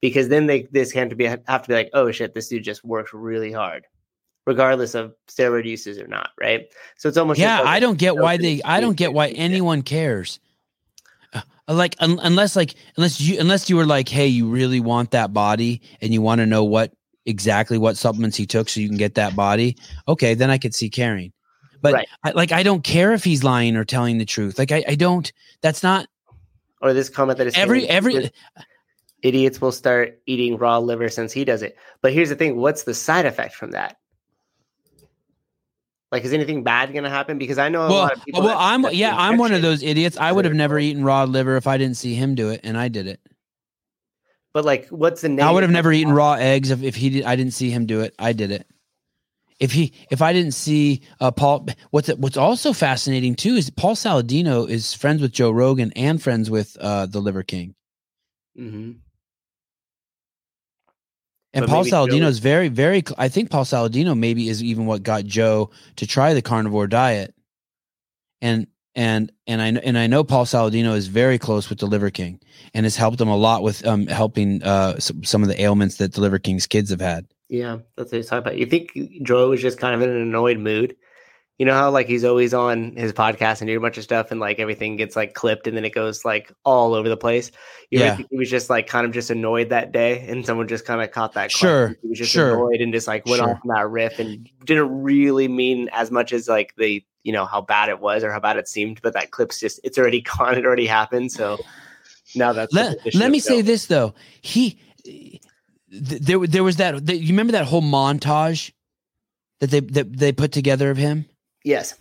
Because 0.01 0.29
then 0.29 0.45
they 0.45 0.67
this 0.71 0.91
have 0.91 1.09
to 1.09 1.15
be 1.15 1.25
have 1.25 1.43
to 1.45 1.67
be 1.67 1.73
like, 1.73 1.89
oh 1.93 2.11
shit, 2.11 2.33
this 2.33 2.47
dude 2.47 2.63
just 2.63 2.83
works 2.83 3.11
really 3.13 3.51
hard, 3.51 3.85
regardless 4.45 4.93
of 4.93 5.15
steroid 5.27 5.65
uses 5.65 5.97
or 5.97 6.07
not, 6.07 6.29
right? 6.39 6.67
So 6.97 7.09
it's 7.09 7.17
almost 7.17 7.39
Yeah, 7.39 7.59
like 7.59 7.67
I 7.67 7.79
don't 7.79 7.97
get 7.97 8.15
why 8.15 8.37
they. 8.37 8.61
I 8.63 8.79
don't 8.79 8.97
get 8.97 9.13
why 9.13 9.29
anyone 9.29 9.81
cares. 9.81 10.39
Uh, 11.33 11.41
Like 11.67 11.95
un, 11.99 12.19
unless 12.21 12.55
like 12.55 12.75
unless 12.95 13.19
you 13.19 13.39
unless 13.39 13.69
you 13.69 13.75
were 13.75 13.87
like, 13.87 14.07
hey, 14.07 14.27
you 14.27 14.47
really 14.47 14.79
want 14.79 15.11
that 15.11 15.33
body 15.33 15.81
and 16.01 16.13
you 16.13 16.21
want 16.21 16.39
to 16.39 16.45
know 16.45 16.63
what 16.63 16.93
exactly 17.25 17.77
what 17.77 17.97
supplements 17.97 18.37
he 18.37 18.45
took 18.45 18.69
so 18.69 18.79
you 18.79 18.87
can 18.87 18.97
get 18.97 19.15
that 19.15 19.35
body. 19.35 19.77
Okay, 20.07 20.33
then 20.35 20.49
I 20.49 20.57
could 20.57 20.75
see 20.75 20.89
caring. 20.89 21.33
But 21.81 21.93
Right. 21.93 22.07
I, 22.23 22.31
like 22.31 22.51
I 22.51 22.63
don't 22.63 22.83
care 22.83 23.13
if 23.13 23.23
he's 23.23 23.43
lying 23.43 23.75
or 23.75 23.83
telling 23.83 24.17
the 24.19 24.25
truth. 24.25 24.59
Like 24.59 24.71
I, 24.71 24.83
I 24.87 24.95
don't. 24.95 25.31
That's 25.61 25.81
not 25.83 26.07
or 26.81 26.93
this 26.93 27.09
comment 27.09 27.37
that 27.39 27.47
is 27.47 27.57
every 27.57 27.87
every. 27.87 28.31
Idiots 29.23 29.59
will 29.61 29.71
start 29.71 30.19
eating 30.25 30.57
raw 30.57 30.77
liver 30.79 31.09
since 31.09 31.31
he 31.33 31.43
does 31.45 31.61
it. 31.61 31.77
But 32.01 32.13
here's 32.13 32.29
the 32.29 32.35
thing: 32.35 32.57
what's 32.57 32.83
the 32.83 32.93
side 32.93 33.25
effect 33.25 33.55
from 33.55 33.71
that? 33.71 33.97
Like, 36.11 36.23
is 36.23 36.31
anything 36.31 36.63
bad 36.63 36.93
going 36.93 37.03
to 37.03 37.09
happen? 37.09 37.37
Because 37.37 37.57
I 37.57 37.67
know 37.67 37.81
a 37.85 37.89
Well, 37.89 37.97
lot 37.97 38.13
of 38.13 38.23
people. 38.23 38.41
well, 38.41 38.49
that- 38.57 38.63
I'm 38.63 38.85
yeah, 38.93 39.13
I'm 39.15 39.37
one 39.37 39.53
of 39.53 39.61
those 39.61 39.83
idiots. 39.83 40.17
I 40.17 40.31
would 40.31 40.45
have 40.45 40.53
never 40.53 40.79
eaten 40.79 41.03
raw 41.03 41.23
liver 41.25 41.57
if 41.57 41.67
I 41.67 41.77
didn't 41.77 41.97
see 41.97 42.13
him 42.15 42.35
do 42.35 42.49
it, 42.49 42.61
and 42.63 42.77
I 42.77 42.87
did 42.87 43.07
it. 43.07 43.19
But 44.53 44.63
like, 44.65 44.87
what's 44.87 45.21
the 45.21 45.29
name? 45.29 45.45
I 45.45 45.51
would 45.51 45.63
have 45.63 45.71
never 45.71 45.91
eaten 45.91 46.13
raw 46.13 46.33
eggs 46.33 46.71
if, 46.71 46.81
if 46.81 46.95
he 46.95 47.09
did. 47.09 47.25
I 47.25 47.35
didn't 47.35 47.53
see 47.53 47.69
him 47.69 47.85
do 47.85 48.01
it. 48.01 48.15
I 48.17 48.33
did 48.33 48.51
it. 48.51 48.65
If 49.59 49.71
he, 49.71 49.93
if 50.11 50.21
I 50.21 50.33
didn't 50.33 50.53
see 50.53 51.01
uh, 51.19 51.31
Paul, 51.31 51.67
what's 51.89 52.07
what's 52.09 52.37
also 52.37 52.73
fascinating 52.73 53.35
too 53.35 53.55
is 53.55 53.69
Paul 53.69 53.95
Saladino 53.95 54.69
is 54.69 54.93
friends 54.93 55.21
with 55.21 55.31
Joe 55.31 55.51
Rogan 55.51 55.91
and 55.95 56.21
friends 56.21 56.49
with 56.49 56.77
uh, 56.79 57.07
the 57.07 57.19
Liver 57.19 57.43
King, 57.43 57.75
hmm 58.55 58.91
and 61.57 61.65
But 61.65 61.71
Paul 61.71 61.79
maybe 61.83 61.89
Joe 61.91 62.05
Saladino 62.05 62.27
is- 62.27 62.35
is 62.35 62.39
very, 62.39 62.67
very. 62.67 63.03
I 63.17 63.29
think 63.29 63.49
Paul 63.49 63.65
Saladino 63.65 64.17
maybe 64.17 64.47
is 64.47 64.63
even 64.63 64.85
what 64.85 65.01
got 65.03 65.25
Joe 65.25 65.71
to 65.95 66.05
try 66.07 66.33
the 66.33 66.41
carnivore 66.41 66.87
diet, 66.87 67.33
and 68.41 68.67
and 68.95 69.31
and 69.47 69.61
I 69.61 69.67
and 69.67 69.97
I 69.97 70.07
know 70.07 70.23
Paul 70.23 70.45
Saladino 70.45 70.95
is 70.95 71.07
very 71.07 71.37
close 71.39 71.69
with 71.69 71.79
the 71.79 71.87
Liver 71.87 72.11
King 72.11 72.39
and 72.73 72.85
has 72.85 72.95
helped 72.95 73.19
him 73.19 73.27
a 73.27 73.35
lot 73.35 73.63
with 73.63 73.85
um 73.85 74.07
helping 74.07 74.61
uh 74.63 74.99
some, 74.99 75.23
some 75.23 75.41
of 75.41 75.49
the 75.49 75.59
ailments 75.61 75.97
that 75.97 76.13
the 76.13 76.21
Liver 76.21 76.39
King's 76.39 76.67
kids 76.67 76.89
have 76.91 77.01
had. 77.01 77.25
Yeah, 77.49 77.77
that's 77.95 78.11
what 78.11 78.17
he's 78.17 78.27
talking 78.27 78.39
about. 78.39 78.57
You 78.57 78.65
think 78.65 78.91
Joe 79.23 79.49
was 79.49 79.61
just 79.61 79.79
kind 79.79 79.95
of 79.95 80.01
in 80.01 80.09
an 80.09 80.21
annoyed 80.21 80.59
mood? 80.59 80.95
You 81.57 81.65
know 81.65 81.73
how 81.73 81.89
like 81.89 82.07
he's 82.07 82.23
always 82.23 82.53
on 82.53 82.95
his 82.95 83.11
podcast 83.13 83.61
and 83.61 83.67
doing 83.67 83.77
a 83.77 83.81
bunch 83.81 83.97
of 83.97 84.03
stuff 84.03 84.29
and 84.29 84.39
like 84.39 84.59
everything 84.59 84.95
gets 84.95 85.15
like 85.15 85.33
clipped 85.33 85.65
and 85.65 85.75
then 85.75 85.85
it 85.85 85.93
goes 85.93 86.23
like 86.23 86.51
all 86.63 86.93
over 86.93 87.09
the 87.09 87.17
place. 87.17 87.51
You 87.89 87.99
Yeah. 87.99 88.17
he 88.29 88.37
was 88.37 88.47
just 88.49 88.69
like 88.69 88.85
kind 88.85 89.07
of 89.07 89.11
just 89.11 89.31
annoyed 89.31 89.69
that 89.69 89.91
day 89.91 90.23
and 90.27 90.45
someone 90.45 90.67
just 90.67 90.85
kind 90.85 91.01
of 91.01 91.09
caught 91.11 91.33
that. 91.33 91.49
clip. 91.51 91.59
Sure, 91.69 91.95
He 92.03 92.09
was 92.09 92.19
just 92.19 92.31
sure. 92.31 92.53
annoyed 92.53 92.79
and 92.81 92.93
just 92.93 93.07
like 93.07 93.25
went 93.25 93.39
Sure. 93.39 93.49
off 93.49 93.59
on 93.67 93.73
that 93.75 93.89
riff 93.89 94.19
and 94.19 94.47
didn't 94.65 95.01
really 95.01 95.47
mean 95.47 95.89
as 95.93 96.11
much 96.11 96.31
as 96.31 96.47
like 96.47 96.75
the 96.77 97.03
you 97.23 97.33
know 97.33 97.45
how 97.45 97.59
bad 97.61 97.89
it 97.89 97.99
was 97.99 98.23
or 98.23 98.31
how 98.31 98.39
bad 98.39 98.57
it 98.57 98.67
seemed, 98.67 99.01
but 99.01 99.13
that 99.13 99.31
clip's 99.31 99.59
just 99.59 99.79
it's 99.83 99.97
already 99.97 100.21
gone. 100.37 100.57
It 100.59 100.63
already 100.65 100.85
happened. 100.85 101.31
So 101.31 101.57
now 102.35 102.53
that's 102.53 102.71
let, 102.71 102.97
let 103.15 103.31
me 103.31 103.39
say 103.39 103.61
this 103.61 103.87
though 103.87 104.13
he 104.41 104.79
th- 105.05 106.21
there 106.21 106.37
there 106.45 106.63
was 106.63 106.75
that 106.75 107.07
th- 107.07 107.19
you 107.19 107.29
remember 107.29 107.53
that 107.53 107.65
whole 107.65 107.81
montage 107.81 108.71
that 109.59 109.71
they 109.71 109.79
that 109.79 110.15
they 110.15 110.31
put 110.31 110.51
together 110.51 110.91
of 110.91 110.97
him 110.97 111.25
Yes. 111.67 111.95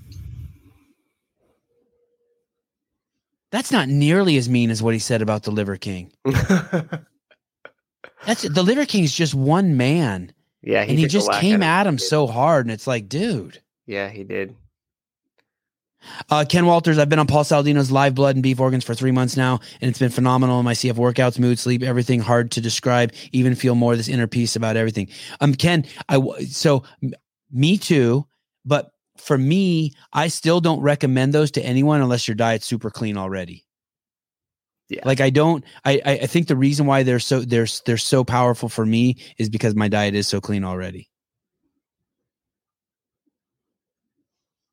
that's 3.51 3.72
not 3.72 3.88
nearly 3.88 4.36
as 4.36 4.48
mean 4.48 4.70
as 4.70 4.80
what 4.82 4.94
he 4.94 5.01
said 5.01 5.22
about 5.22 5.43
the 5.43 5.51
liver 5.51 5.76
king 5.76 6.12
that's 8.24 8.43
the 8.43 8.62
liver 8.62 8.86
king 8.86 9.02
is 9.02 9.12
just 9.12 9.34
one 9.34 9.76
man 9.76 10.32
yeah, 10.62 10.82
and 10.82 10.98
he 10.98 11.06
just 11.06 11.32
came 11.32 11.62
at 11.62 11.86
him 11.86 11.98
so 11.98 12.26
hard 12.26 12.66
and 12.66 12.72
it's 12.72 12.86
like 12.86 13.09
dude 13.09 13.60
Yeah, 13.86 14.09
he 14.09 14.24
did. 14.24 14.55
Uh, 16.30 16.44
Ken 16.48 16.66
Walters, 16.66 16.98
I've 16.98 17.09
been 17.09 17.18
on 17.18 17.26
Paul 17.26 17.43
Saladino's 17.43 17.90
live 17.90 18.14
blood 18.14 18.36
and 18.36 18.43
beef 18.43 18.60
organs 18.60 18.84
for 18.84 18.94
three 18.94 19.10
months 19.10 19.36
now, 19.36 19.59
and 19.80 19.88
it's 19.88 19.98
been 19.98 20.10
phenomenal. 20.10 20.62
My 20.62 20.72
CF 20.74 20.94
workouts, 20.94 21.38
mood, 21.38 21.59
sleep, 21.59 21.82
everything 21.82 22.20
hard 22.20 22.52
to 22.52 22.60
describe. 22.60 23.12
Even 23.32 23.55
feel 23.56 23.74
more 23.74 23.97
this 23.97 24.09
inner 24.09 24.26
peace 24.28 24.55
about 24.55 24.76
everything. 24.76 25.09
Um, 25.40 25.55
Ken, 25.55 25.84
I 26.09 26.20
so 26.44 26.84
m- 27.02 27.14
me 27.51 27.76
too, 27.78 28.26
but 28.64 28.93
for 29.27 29.36
me, 29.36 29.93
I 30.12 30.28
still 30.28 30.61
don't 30.61 30.81
recommend 30.81 31.35
those 31.35 31.51
to 31.53 31.62
anyone 31.62 32.01
unless 32.01 32.28
your 32.28 32.36
diet's 32.36 32.65
super 32.65 32.90
clean 32.90 33.16
already. 33.16 33.65
Yeah. 34.89 35.01
Like 35.05 35.20
I 35.20 35.31
don't, 35.31 35.65
I, 35.85 36.01
I 36.07 36.12
I 36.12 36.27
think 36.27 36.47
the 36.47 36.55
reason 36.55 36.86
why 36.86 37.03
they're 37.03 37.19
so 37.19 37.40
they're 37.40 37.66
they're 37.85 37.98
so 37.98 38.23
powerful 38.23 38.69
for 38.69 38.86
me 38.86 39.16
is 39.36 39.48
because 39.48 39.74
my 39.74 39.89
diet 39.89 40.15
is 40.15 40.28
so 40.28 40.40
clean 40.40 40.62
already. 40.62 41.11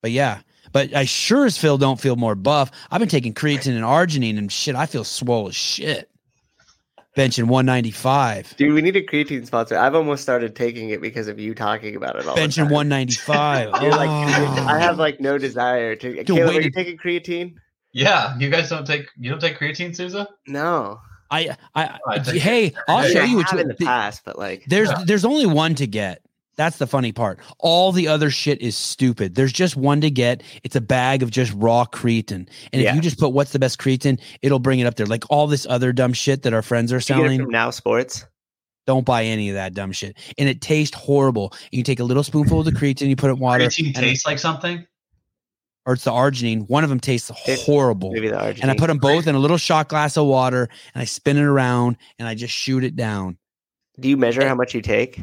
But 0.03 0.11
yeah, 0.11 0.41
but 0.71 0.93
I 0.95 1.05
sure 1.05 1.47
as 1.47 1.57
Phil 1.57 1.80
don't 1.80 1.99
feel 1.99 2.15
more 2.15 2.35
buff. 2.35 2.69
I've 2.91 2.99
been 2.99 3.09
taking 3.09 3.34
creatine 3.34 3.75
and 3.75 3.84
arginine 3.84 4.38
and 4.38 4.51
shit. 4.51 4.75
I 4.75 4.85
feel 4.85 5.03
swole 5.03 5.47
as 5.47 5.55
shit. 5.55 6.11
Benching 7.15 7.44
195. 7.48 8.56
Dude, 8.57 8.73
we 8.73 8.81
need 8.81 8.95
a 8.95 9.03
creatine 9.06 9.45
sponsor. 9.45 9.77
I've 9.77 9.94
almost 9.95 10.23
started 10.23 10.56
taking 10.56 10.90
it 10.90 10.99
because 11.02 11.27
of 11.27 11.40
you 11.40 11.53
talking 11.53 11.95
about 11.95 12.15
it 12.15 12.26
all. 12.26 12.34
the 12.35 12.41
Benching 12.41 12.64
time. 12.64 12.69
195. 12.69 13.73
Dude, 13.81 13.91
like, 13.91 14.10
Oh. 14.10 14.65
I 14.68 14.80
have 14.80 14.98
like 14.98 15.19
no 15.19 15.34
oh. 15.35 15.38
desire 15.38 15.95
to. 15.95 16.15
Dude, 16.15 16.27
Caleb, 16.27 16.48
wait 16.49 16.57
are 16.57 16.61
you 16.61 16.68
a- 16.69 16.72
taking 16.72 16.98
creatine? 16.98 17.53
Yeah, 17.91 18.35
you 18.40 18.49
guys 18.49 18.69
don't 18.69 18.88
take 18.88 19.06
you 19.19 19.30
don't 19.30 19.40
take 19.40 19.60
creatine, 19.60 19.95
Souza? 19.95 20.27
No. 20.48 20.99
I, 21.30 21.56
I, 21.76 21.98
oh, 22.07 22.11
I 22.11 22.19
hey, 22.19 22.73
I'll 22.88 23.07
show 23.07 23.22
I 23.22 23.26
you 23.26 23.38
which 23.38 23.49
have 23.49 23.60
one. 23.60 23.61
in 23.72 23.76
the 23.77 23.85
past, 23.85 24.22
but 24.26 24.38
like, 24.38 24.64
There's 24.68 24.90
Yeah. 24.90 25.03
there's 25.06 25.26
only 25.26 25.45
one 25.48 25.73
to 25.76 25.88
get. 25.88 26.22
That's 26.55 26.77
the 26.77 26.85
funny 26.88 27.11
part. 27.11 27.39
All 27.57 27.91
the 27.91 28.07
other 28.07 28.30
shit 28.30 28.61
is 28.61 28.77
stupid. 28.77 29.34
There's 29.35 29.51
just 29.51 29.75
one 29.75 30.01
to 30.01 30.11
get. 30.11 30.43
It's 30.63 30.75
a 30.75 30.81
bag 30.81 31.23
of 31.23 31.31
just 31.31 31.51
raw 31.55 31.85
creatine. 31.85 32.47
And 32.71 32.81
Yeah. 32.81 32.89
if 32.89 32.95
you 32.95 33.01
just 33.01 33.17
put 33.19 33.30
what's 33.30 33.51
the 33.53 33.59
best 33.59 33.80
creatine, 33.80 34.19
it'll 34.43 34.59
bring 34.59 34.80
it 34.80 34.85
up 34.85 34.95
there. 34.95 35.07
Like 35.07 35.23
all 35.31 35.47
this 35.47 35.65
other 35.67 35.91
dumb 35.93 36.13
shit 36.13 36.43
that 36.43 36.53
our 36.53 36.61
friends 36.61 36.93
are 36.93 36.99
do 36.99 37.13
you 37.13 37.19
get 37.19 37.25
it 37.25 37.27
selling. 37.27 37.41
from 37.41 37.49
Now 37.49 37.71
Sports. 37.71 38.25
Don't 38.85 39.05
buy 39.05 39.23
any 39.23 39.49
of 39.49 39.55
that 39.55 39.73
dumb 39.73 39.93
shit. 39.93 40.15
And 40.38 40.47
it 40.49 40.61
tastes 40.61 40.95
horrible. 40.95 41.53
You 41.71 41.84
take 41.84 41.99
a 41.99 42.03
little 42.03 42.21
spoonful 42.23 42.59
of 42.59 42.65
the 42.65 42.71
creatine, 42.73 43.07
you 43.07 43.15
put 43.15 43.30
it 43.30 43.34
in 43.34 43.39
water, 43.39 43.63
Creatine 43.65 43.85
and- 43.88 43.95
tastes 43.95 44.25
like 44.25 44.39
something. 44.39 44.85
or 45.85 45.93
it's 45.93 46.03
the 46.05 46.11
arginine. 46.11 46.69
One 46.69 46.84
of 46.85 46.89
them 46.89 46.99
tastes 46.99 47.30
It- 47.47 47.59
horrible. 47.61 48.11
Maybe 48.13 48.30
the 48.30 48.35
arginine. 48.38 48.61
And 48.61 48.71
I 48.71 48.75
put 48.75 48.88
them 48.88 48.99
both 48.99 49.25
in 49.27 49.35
a 49.35 49.39
little 49.39 49.57
shot 49.57 49.89
glass 49.89 50.15
of 50.17 50.25
water 50.27 50.69
and 50.93 51.01
I 51.01 51.05
spin 51.05 51.35
it 51.38 51.43
around 51.43 51.97
and 52.19 52.25
I 52.27 52.35
just 52.35 52.53
shoot 52.53 52.84
it 52.85 52.95
down. 52.95 53.38
Do 53.99 54.07
you 54.07 54.15
measure 54.17 54.41
eh. 54.43 54.47
how 54.47 54.55
much 54.55 54.73
you 54.73 54.81
take? 54.81 55.19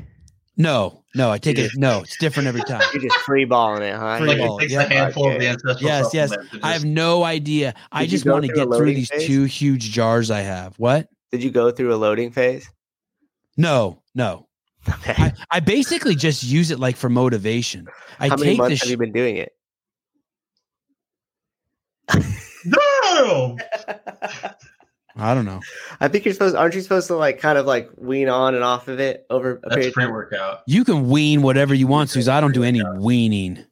No, 0.61 1.05
no, 1.15 1.31
I 1.31 1.39
take 1.39 1.57
You 1.57 1.65
it. 1.65 1.73
No, 1.77 2.01
it's 2.01 2.19
different 2.19 2.47
every 2.49 2.61
time. 2.62 2.82
You're 2.93 3.03
just 3.03 3.16
free 3.20 3.47
balling 3.47 3.82
it, 3.82 3.97
huh? 3.97 4.19
Free 4.19 4.28
Like 4.28 4.39
ball, 4.39 4.59
it 4.59 4.61
takes 4.62 4.73
yeah. 4.73 4.82
a 4.82 4.89
handful 4.89 5.24
of 5.28 5.31
Okay. 5.37 5.39
the 5.39 5.49
ancestral 5.49 5.89
Yes, 5.91 6.12
yes. 6.12 6.28
supplement 6.31 6.62
to 6.62 6.66
I 6.66 6.73
have 6.73 6.85
no 6.85 7.24
idea. 7.24 7.74
I 7.91 8.05
just 8.07 8.27
want 8.27 8.45
to 8.45 8.53
get 8.53 8.66
through 8.66 8.93
these 8.95 9.09
phase? 9.09 9.27
two 9.27 9.45
huge 9.45 9.91
jars 9.91 10.31
I 10.31 10.41
have. 10.41 10.74
What? 10.78 11.09
Did 11.32 11.43
you 11.43 11.51
go 11.51 11.70
through 11.70 11.95
a 11.95 11.97
loading 11.97 12.31
phase? 12.31 12.69
No, 13.57 14.03
no. 14.15 14.49
Okay. 14.89 15.15
I, 15.16 15.32
I 15.51 15.61
basically 15.61 16.15
just 16.15 16.43
use 16.43 16.70
it 16.70 16.78
like 16.78 16.97
for 16.97 17.09
motivation. 17.09 17.87
I 18.19 18.28
how 18.28 18.37
many 18.37 18.51
take 18.51 18.59
months 18.59 18.73
this. 18.73 18.81
have 18.82 18.91
you 18.91 18.97
been 18.99 19.12
doing 19.12 19.37
it? 19.37 19.53
No! 22.66 23.57
I 25.16 25.35
don't 25.35 25.45
know. 25.45 25.61
I 26.01 26.09
think 26.09 26.24
you're 26.24 26.35
supposed. 26.35 26.55
Aren't 26.57 26.74
you 26.74 26.81
supposed 26.81 27.09
to 27.09 27.16
like 27.16 27.39
kind 27.39 27.59
of 27.59 27.66
like 27.66 27.91
wean 27.97 28.28
on 28.28 28.55
and 28.55 28.62
off 28.65 28.89
of 28.89 29.01
it 29.01 29.27
over 29.31 29.57
a 29.57 29.61
That's 29.62 29.74
period? 29.74 29.89
of 29.89 29.95
pre 29.95 30.05
time? 30.05 30.12
workout. 30.12 30.62
You 30.66 30.85
can 30.85 31.09
wean 31.09 31.43
whatever 31.43 31.74
you 31.74 31.87
want, 31.87 32.11
Suze. 32.11 32.28
I 32.28 32.41
don't 32.41 32.53
do 32.55 32.62
any 32.62 32.82
weaning. 32.97 33.65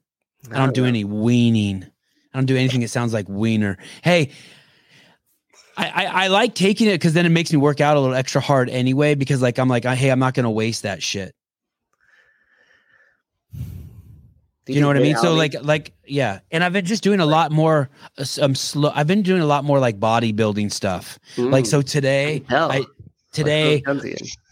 I 0.52 0.58
don't 0.58 0.74
do 0.74 0.84
any 0.84 1.04
weaning. 1.04 1.84
I 2.34 2.38
don't 2.38 2.46
do 2.46 2.56
anything 2.56 2.80
that 2.80 2.88
sounds 2.88 3.12
like 3.12 3.26
wiener. 3.28 3.78
Hey, 4.02 4.30
I, 5.76 5.88
I, 5.88 6.24
I 6.24 6.26
like 6.28 6.54
taking 6.54 6.88
it 6.88 6.94
because 6.94 7.12
then 7.12 7.24
it 7.26 7.30
makes 7.30 7.52
me 7.52 7.58
work 7.58 7.80
out 7.80 7.96
a 7.96 8.00
little 8.00 8.16
extra 8.16 8.40
hard 8.40 8.68
anyway. 8.68 9.14
Because 9.14 9.40
like 9.40 9.58
I'm 9.58 9.68
like, 9.68 9.86
I, 9.86 9.94
hey, 9.94 10.10
I'm 10.10 10.18
not 10.18 10.34
gonna 10.34 10.50
waste 10.50 10.82
that 10.82 11.02
shit. 11.02 11.34
Do 14.68 14.74
you 14.74 14.82
know 14.82 14.86
what 14.86 14.98
I 14.98 15.00
mean? 15.00 15.16
So 15.16 15.32
like 15.32 15.54
like 15.62 15.94
yeah, 16.06 16.40
and 16.50 16.62
I've 16.62 16.74
been 16.74 16.84
just 16.84 17.02
doing 17.02 17.20
a 17.20 17.26
lot 17.26 17.50
more 17.52 17.88
um 18.42 18.54
slow. 18.54 18.92
I've 18.94 19.06
been 19.06 19.22
doing 19.22 19.40
a 19.40 19.46
lot 19.46 19.64
more 19.64 19.78
like 19.78 19.98
bodybuilding 19.98 20.70
stuff. 20.70 21.18
Like 21.38 21.64
Mm, 21.64 21.66
so 21.66 21.82
today. 21.82 22.44
I 22.50 22.84
today 23.32 23.82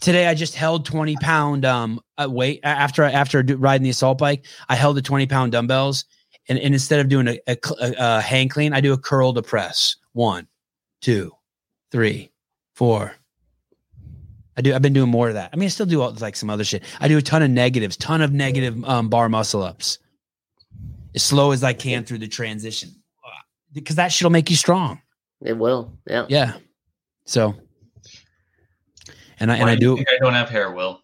today 0.01 0.27
I 0.27 0.35
just 0.35 0.55
held 0.55 0.85
20 0.85 1.17
pound 1.17 1.65
um 1.65 2.01
uh, 2.17 2.29
weight 2.31 2.61
after 2.63 3.03
after 3.03 3.43
riding 3.43 3.85
the 3.85 3.91
assault 3.91 4.17
bike. 4.17 4.47
I 4.71 4.75
held 4.75 4.97
the 4.97 5.03
20 5.03 5.27
pound 5.27 5.53
dumbbells, 5.53 6.07
and, 6.49 6.59
and 6.59 6.73
instead 6.73 7.01
of 7.01 7.09
doing 7.09 7.29
a, 7.29 7.39
a, 7.47 7.59
a, 7.81 8.21
hang 8.23 8.49
clean, 8.49 8.73
I 8.73 8.81
do 8.81 8.95
a 8.95 8.99
curl 8.99 9.35
to 9.35 9.43
press. 9.43 9.97
One, 10.13 10.47
two, 11.03 11.33
three, 11.91 12.33
four. 12.75 13.17
I 14.57 14.63
do. 14.63 14.75
I've 14.75 14.81
been 14.81 14.95
doing 14.95 15.11
more 15.11 15.29
of 15.29 15.35
that. 15.35 15.51
I 15.53 15.57
mean, 15.57 15.67
I 15.67 15.69
still 15.69 15.85
do 15.85 16.01
all, 16.01 16.15
like 16.21 16.37
some 16.37 16.49
other 16.49 16.65
shit. 16.65 16.83
I 17.01 17.09
do 17.09 17.19
a 17.19 17.23
ton 17.23 17.43
of 17.43 17.51
negatives, 17.51 17.99
ton 17.99 18.23
of 18.23 18.33
negative 18.33 18.83
um, 18.87 19.11
bar 19.11 19.29
muscle 19.29 19.63
ups, 19.63 19.99
as 21.17 21.23
slow 21.23 21.51
as 21.51 21.65
I 21.65 21.73
can 21.73 22.05
through 22.05 22.19
the 22.19 22.29
transition, 22.29 22.91
because 23.73 23.97
that 23.97 24.13
shit'll 24.13 24.31
make 24.31 24.49
you 24.51 24.57
strong. 24.57 25.01
It 25.43 25.55
will. 25.59 25.99
Yeah. 26.07 26.27
Yeah. 26.29 26.53
So, 27.25 27.55
and 29.41 29.51
I 29.51 29.57
and 29.57 29.69
I 29.69 29.75
do 29.75 29.81
do. 29.81 29.97
think 29.97 30.09
I 30.09 30.19
don't 30.23 30.35
have 30.35 30.49
hair, 30.49 30.71
Will. 30.71 31.01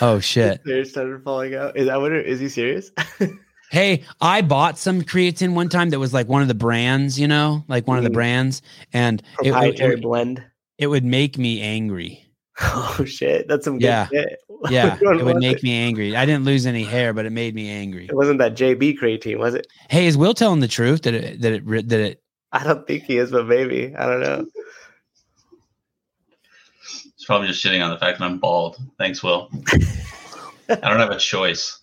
Oh 0.00 0.20
shit. 0.20 0.60
Hair 0.66 0.84
started 0.84 1.22
falling 1.24 1.54
out. 1.54 1.76
Is 1.76 1.86
that 1.86 2.00
what? 2.00 2.12
It, 2.12 2.26
is 2.26 2.40
he 2.40 2.48
serious? 2.48 2.90
Hey, 3.70 4.04
I 4.18 4.40
bought 4.40 4.78
some 4.78 5.02
creatine 5.02 5.52
one 5.52 5.68
time 5.68 5.90
that 5.90 5.98
was 5.98 6.14
like 6.14 6.26
one 6.26 6.40
of 6.40 6.48
the 6.48 6.54
brands, 6.54 7.20
you 7.20 7.28
know, 7.28 7.66
like 7.68 7.86
one 7.86 7.98
of 7.98 8.04
the 8.04 8.08
Mm. 8.08 8.14
brands, 8.14 8.62
and 8.94 9.22
it, 9.42 9.52
it, 9.52 9.78
it, 9.78 10.00
blend. 10.00 10.42
it 10.78 10.86
would 10.86 11.04
make 11.04 11.36
me 11.36 11.60
angry. 11.60 12.24
Oh 13.00 13.04
shit, 13.04 13.46
that's 13.48 13.64
some 13.64 13.78
good 13.78 13.84
Yeah. 13.86 14.08
shit. 14.08 14.38
Yeah, 14.70 14.98
it 15.00 15.24
would 15.24 15.36
make 15.36 15.58
it? 15.58 15.62
me 15.62 15.72
angry. 15.72 16.16
I 16.16 16.26
didn't 16.26 16.44
lose 16.44 16.66
any 16.66 16.82
hair, 16.82 17.12
but 17.12 17.24
it 17.26 17.30
made 17.30 17.54
me 17.54 17.70
angry. 17.70 18.06
It 18.06 18.14
wasn't 18.16 18.40
that 18.40 18.54
JB 18.56 18.98
creatine, 18.98 19.38
was 19.38 19.54
it? 19.54 19.68
Hey, 19.88 20.06
is 20.08 20.16
Will 20.16 20.34
telling 20.34 20.58
the 20.58 20.66
truth 20.66 21.02
that 21.02 21.14
it 21.14 21.40
that 21.42 21.52
it 21.52 21.88
that 21.88 22.00
it? 22.00 22.22
I 22.50 22.64
don't 22.64 22.84
think 22.86 23.04
he 23.04 23.18
is, 23.18 23.30
but 23.30 23.46
maybe. 23.46 23.94
I 23.94 24.06
don't 24.06 24.20
know. 24.20 24.46
It's 27.14 27.24
probably 27.24 27.46
just 27.46 27.64
shitting 27.64 27.84
on 27.84 27.90
the 27.90 27.98
fact 27.98 28.18
that 28.18 28.24
I'm 28.24 28.38
bald. 28.38 28.78
Thanks, 28.98 29.22
Will. 29.22 29.48
I 30.68 30.74
don't 30.88 30.98
have 30.98 31.10
a 31.12 31.18
choice. 31.18 31.78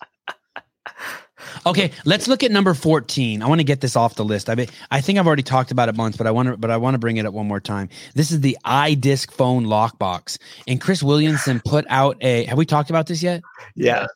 Okay, 1.64 1.90
let's 2.04 2.28
look 2.28 2.42
at 2.42 2.50
number 2.50 2.74
14. 2.74 3.42
I 3.42 3.46
want 3.46 3.60
to 3.60 3.64
get 3.64 3.80
this 3.80 3.96
off 3.96 4.16
the 4.16 4.24
list. 4.24 4.50
I 4.50 4.54
mean, 4.54 4.66
I 4.90 5.00
think 5.00 5.18
I've 5.18 5.26
already 5.26 5.42
talked 5.42 5.70
about 5.70 5.88
it 5.88 5.94
once, 5.94 6.16
but 6.16 6.26
I 6.26 6.30
want 6.30 6.48
to 6.48 6.56
but 6.56 6.70
I 6.70 6.76
want 6.76 6.94
to 6.94 6.98
bring 6.98 7.16
it 7.16 7.26
up 7.26 7.32
one 7.34 7.46
more 7.48 7.60
time. 7.60 7.88
This 8.14 8.30
is 8.30 8.40
the 8.40 8.56
iDisc 8.64 9.30
phone 9.32 9.64
lockbox. 9.66 10.38
And 10.66 10.80
Chris 10.80 11.02
Williamson 11.02 11.60
put 11.64 11.84
out 11.88 12.16
a 12.20 12.44
Have 12.44 12.58
we 12.58 12.66
talked 12.66 12.90
about 12.90 13.06
this 13.06 13.22
yet? 13.22 13.42
Yeah. 13.74 14.06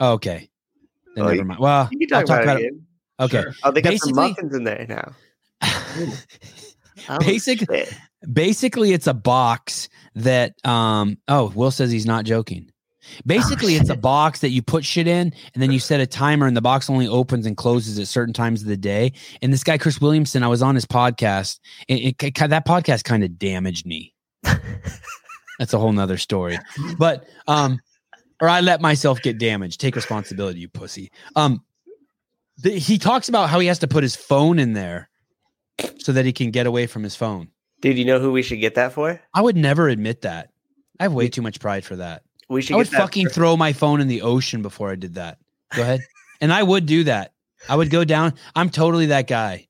Oh, 0.00 0.12
okay. 0.14 0.48
Then 1.14 1.24
Oh, 1.24 1.28
never 1.30 1.44
mind. 1.44 1.60
Well, 1.60 1.88
You 1.92 2.06
can 2.06 2.16
I'll 2.16 2.22
talk, 2.22 2.28
talk 2.38 2.42
about, 2.44 2.56
about 2.56 2.62
it. 2.62 2.66
again. 2.68 2.86
Okay. 3.20 3.42
Sure. 3.42 3.54
Oh, 3.64 3.70
they 3.70 3.80
got 3.82 3.98
some 3.98 4.14
muffins 4.14 4.54
in 4.54 4.64
there 4.64 4.86
now. 4.88 5.12
Oh, 7.08 7.18
Basic- 7.20 7.60
shit. 7.60 7.94
Basically, 8.30 8.92
it's 8.92 9.06
a 9.06 9.14
box 9.14 9.88
that 10.16 10.54
um 10.66 11.16
oh, 11.28 11.52
Will 11.54 11.70
says 11.70 11.90
he's 11.92 12.04
not 12.06 12.24
joking. 12.24 12.70
Basically, 13.26 13.74
it's 13.74 13.90
a 13.90 13.96
box 13.96 14.40
that 14.40 14.50
you 14.50 14.62
put 14.62 14.84
shit 14.84 15.06
in 15.06 15.32
and 15.54 15.62
then 15.62 15.70
you 15.72 15.78
set 15.78 16.00
a 16.00 16.06
timer 16.06 16.46
and 16.46 16.56
the 16.56 16.60
box 16.62 16.88
only 16.90 17.08
opens 17.08 17.46
and 17.46 17.56
closes 17.56 17.98
at 17.98 18.06
certain 18.08 18.32
times 18.34 18.62
of 18.62 18.68
the 18.68 18.76
day. 18.76 19.12
And 19.42 19.52
this 19.52 19.64
guy 19.64 19.78
Chris 19.78 20.00
Williamson, 20.00 20.42
I 20.42 20.48
was 20.48 20.62
on 20.62 20.74
his 20.74 20.86
podcast 20.86 21.58
and 21.88 21.98
it, 21.98 22.22
it- 22.22 22.34
that 22.48 22.66
podcast 22.66 23.04
kind 23.04 23.24
of 23.24 23.38
damaged 23.38 23.86
me. 23.86 24.14
That's 25.58 25.72
a 25.74 25.78
whole 25.78 25.92
nother 25.92 26.18
story. 26.18 26.58
But 26.98 27.28
um 27.46 27.80
or 28.40 28.48
I 28.48 28.60
let 28.60 28.80
myself 28.80 29.20
get 29.20 29.38
damaged. 29.38 29.80
Take 29.80 29.96
responsibility, 29.96 30.60
you 30.60 30.68
pussy. 30.68 31.10
Um 31.34 31.62
the, 32.58 32.70
he 32.78 32.98
talks 32.98 33.28
about 33.28 33.48
how 33.50 33.58
he 33.60 33.68
has 33.68 33.78
to 33.80 33.88
put 33.88 34.02
his 34.02 34.16
phone 34.16 34.58
in 34.58 34.72
there 34.72 35.08
so 35.98 36.12
that 36.12 36.24
he 36.24 36.32
can 36.32 36.50
get 36.50 36.66
away 36.66 36.86
from 36.86 37.02
his 37.04 37.14
phone. 37.14 37.48
Dude, 37.80 37.96
you 37.98 38.04
know 38.04 38.18
who 38.18 38.32
we 38.32 38.42
should 38.42 38.60
get 38.60 38.74
that 38.74 38.92
for? 38.92 39.20
I 39.32 39.40
would 39.40 39.56
never 39.56 39.88
admit 39.88 40.22
that. 40.22 40.50
I 40.98 41.04
have 41.04 41.12
way 41.12 41.28
too 41.28 41.42
much 41.42 41.60
pride 41.60 41.84
for 41.84 41.94
that. 41.96 42.22
We 42.48 42.62
should 42.62 42.74
I 42.74 42.76
would 42.78 42.88
fucking 42.88 43.28
for- 43.28 43.32
throw 43.34 43.56
my 43.56 43.72
phone 43.72 44.00
in 44.00 44.08
the 44.08 44.22
ocean 44.22 44.62
before 44.62 44.90
I 44.90 44.94
did 44.94 45.14
that. 45.14 45.38
Go 45.74 45.82
ahead. 45.82 46.00
and 46.40 46.52
I 46.52 46.62
would 46.62 46.86
do 46.86 47.04
that. 47.04 47.32
I 47.68 47.76
would 47.76 47.90
go 47.90 48.04
down. 48.04 48.34
I'm 48.56 48.70
totally 48.70 49.06
that 49.06 49.26
guy. 49.26 49.66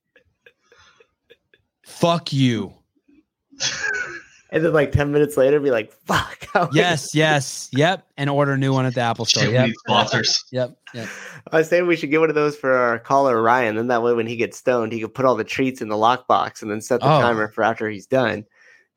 Fuck 1.84 2.32
you. 2.32 2.74
and 4.52 4.64
then 4.64 4.72
like 4.72 4.92
10 4.92 5.10
minutes 5.10 5.36
later 5.36 5.58
be 5.58 5.70
like, 5.70 5.90
fuck. 6.06 6.46
how- 6.52 6.68
Yes, 6.72 7.08
yes, 7.14 7.68
yep. 7.72 8.06
And 8.16 8.30
order 8.30 8.52
a 8.52 8.58
new 8.58 8.72
one 8.72 8.86
at 8.86 8.94
the 8.94 9.00
Apple 9.00 9.24
Store. 9.24 9.44
Shit, 9.44 9.52
Yep, 9.54 9.70
sponsors. 9.86 10.44
yep, 10.52 10.76
yep. 10.94 11.08
I 11.50 11.58
was 11.58 11.68
saying 11.68 11.86
we 11.86 11.96
should 11.96 12.10
get 12.10 12.20
one 12.20 12.28
of 12.28 12.34
those 12.34 12.56
for 12.56 12.72
our 12.72 12.98
caller 12.98 13.42
Ryan. 13.42 13.76
Then 13.76 13.88
that 13.88 14.02
way 14.02 14.12
when 14.14 14.26
he 14.26 14.36
gets 14.36 14.58
stoned, 14.58 14.92
he 14.92 15.00
could 15.00 15.14
put 15.14 15.24
all 15.24 15.34
the 15.34 15.44
treats 15.44 15.80
in 15.80 15.88
the 15.88 15.96
lockbox 15.96 16.62
and 16.62 16.70
then 16.70 16.80
set 16.80 17.00
the 17.00 17.06
Oh. 17.06 17.20
timer 17.20 17.48
for 17.48 17.64
after 17.64 17.88
he's 17.88 18.06
done. 18.06 18.44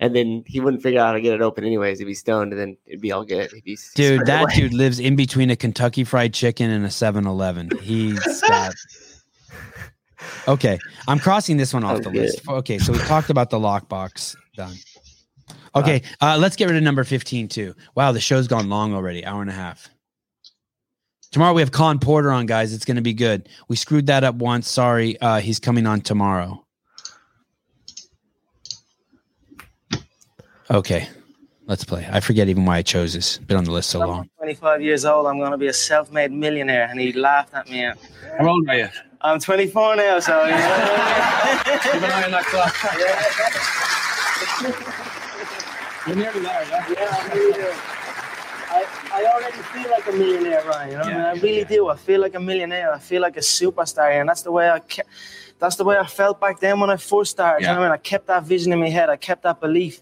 And 0.02 0.15
then 0.15 0.44
he 0.48 0.60
wouldn't 0.60 0.82
figure 0.82 0.99
out 0.99 1.06
how 1.06 1.14
to 1.14 1.22
get 1.22 1.34
it 1.36 1.41
open 1.41 1.64
anyways 1.64 2.02
if 2.02 2.07
he's 2.07 2.19
stoned, 2.19 2.52
and 2.52 2.60
then 2.60 2.76
it'd 2.88 3.02
be 3.02 3.11
all 3.11 3.23
good. 3.23 3.52
He'd 3.52 3.64
be 3.64 3.78
Dude, 3.95 4.26
that 4.26 4.44
away. 4.45 4.56
dude 4.56 4.73
lives 4.73 4.99
in 4.99 5.15
between 5.15 5.52
a 5.52 5.56
Kentucky 5.56 6.03
Fried 6.03 6.34
Chicken 6.34 6.72
and 6.72 6.84
a 6.84 6.88
7-Eleven. 6.90 7.69
He's 7.82 8.41
got. 8.48 8.73
Okay, 10.48 10.80
I'm 11.07 11.19
crossing 11.19 11.57
this 11.57 11.72
one 11.73 11.84
off 11.84 11.98
the 12.02 12.10
good. 12.10 12.14
list. 12.23 12.48
Okay, 12.48 12.80
so 12.80 12.91
we 12.94 12.99
talked 12.99 13.30
about 13.30 13.52
the 13.52 13.60
lockbox. 13.60 14.36
Done. 14.56 14.76
Okay, 15.76 16.02
uh, 16.19 16.38
let's 16.40 16.56
get 16.56 16.65
rid 16.68 16.78
of 16.78 16.84
number 16.84 17.03
15 17.03 17.48
too. 17.48 17.76
Wow, 17.95 18.11
the 18.11 18.19
show's 18.19 18.48
gone 18.48 18.69
long 18.69 18.94
already, 18.94 19.23
hour 19.26 19.41
and 19.41 19.49
a 19.52 19.53
half. 19.53 19.88
Tomorrow 21.32 21.53
we 21.53 21.61
have 21.61 21.72
Khan 21.72 21.98
Porter 21.99 22.32
on, 22.32 22.45
guys. 22.48 22.73
It's 22.73 22.84
going 22.86 22.98
to 22.98 23.02
be 23.02 23.14
good. 23.14 23.48
We 23.69 23.76
screwed 23.78 24.07
that 24.07 24.23
up 24.23 24.36
once. 24.36 24.68
Sorry, 24.68 25.19
uh, 25.22 25.40
he's 25.40 25.60
coming 25.60 25.86
on 25.88 26.02
tomorrow. 26.02 26.65
Okay, 30.72 31.07
let's 31.68 31.84
play. 31.84 32.07
I 32.10 32.22
forget 32.22 32.48
even 32.48 32.65
why 32.65 32.77
I 32.77 32.81
chose 32.81 33.14
this. 33.14 33.39
Been 33.39 33.57
on 33.57 33.65
the 33.65 33.72
list 33.72 33.89
so 33.89 34.02
I'm 34.02 34.07
long. 34.07 34.30
25 34.38 34.81
years 34.81 35.03
old. 35.03 35.27
I'm 35.27 35.38
going 35.38 35.52
to 35.52 35.57
be 35.57 35.68
a 35.68 35.73
self-made 35.73 36.31
millionaire. 36.31 36.88
And 36.89 36.98
he 36.98 37.11
laughed 37.11 37.53
at 37.53 37.69
me. 37.69 37.91
How 38.38 38.48
old 38.48 38.69
are 38.69 38.77
you? 38.77 38.88
I'm 39.19 39.38
24 39.38 39.98
now, 39.98 40.22
so 40.22 40.45
you 40.45 40.52
know 40.52 40.57
what 40.57 41.81
Keep 41.84 41.93
an 41.93 42.03
eye 42.06 42.23
on 42.23 42.31
that 42.31 42.45
clock. 42.45 42.73
I 46.07 46.14
mean? 46.14 46.15
You're 46.15 46.15
nearly 46.15 46.39
there, 46.39 46.64
yeah? 46.64 46.88
Yeah, 46.89 47.18
I 47.19 47.27
really 47.35 47.52
do. 47.53 47.68
I, 48.69 48.85
I 49.11 49.26
already 49.26 49.57
feel 49.57 49.89
like 49.91 50.07
a 50.07 50.14
millionaire, 50.14 50.64
Ryan. 50.65 50.89
You 50.89 50.95
know 50.95 51.03
what 51.03 51.11
I 51.11 51.15
mean? 51.15 51.26
I 51.26 51.34
really 51.34 51.60
yeah. 51.60 51.65
do. 51.65 51.89
I 51.89 51.98
feel 51.98 52.22
like 52.22 52.35
a 52.35 52.39
millionaire. 52.39 52.93
I 52.93 52.99
feel 52.99 53.22
like 53.22 53.35
a 53.35 53.41
superstar, 53.41 54.10
and 54.10 54.30
that's 54.30 54.43
the 54.43 54.53
way 54.53 54.69
I 54.69 54.80
ke- 54.80 55.06
that's 55.60 55.76
the 55.76 55.84
way 55.84 55.98
I 55.98 56.07
felt 56.07 56.39
back 56.39 56.61
then 56.61 56.80
when 56.80 56.89
I 56.89 56.95
first 56.98 57.31
started. 57.31 57.61
You 57.61 57.68
know 57.68 57.73
what 57.73 57.81
I 57.81 57.89
mean? 57.89 57.91
I 57.91 57.98
kept 57.98 58.27
that 58.27 58.43
vision 58.43 58.72
in 58.72 58.80
my 58.80 58.88
head. 58.89 59.10
I 59.10 59.18
kept 59.18 59.43
that 59.43 59.60
belief. 59.60 60.02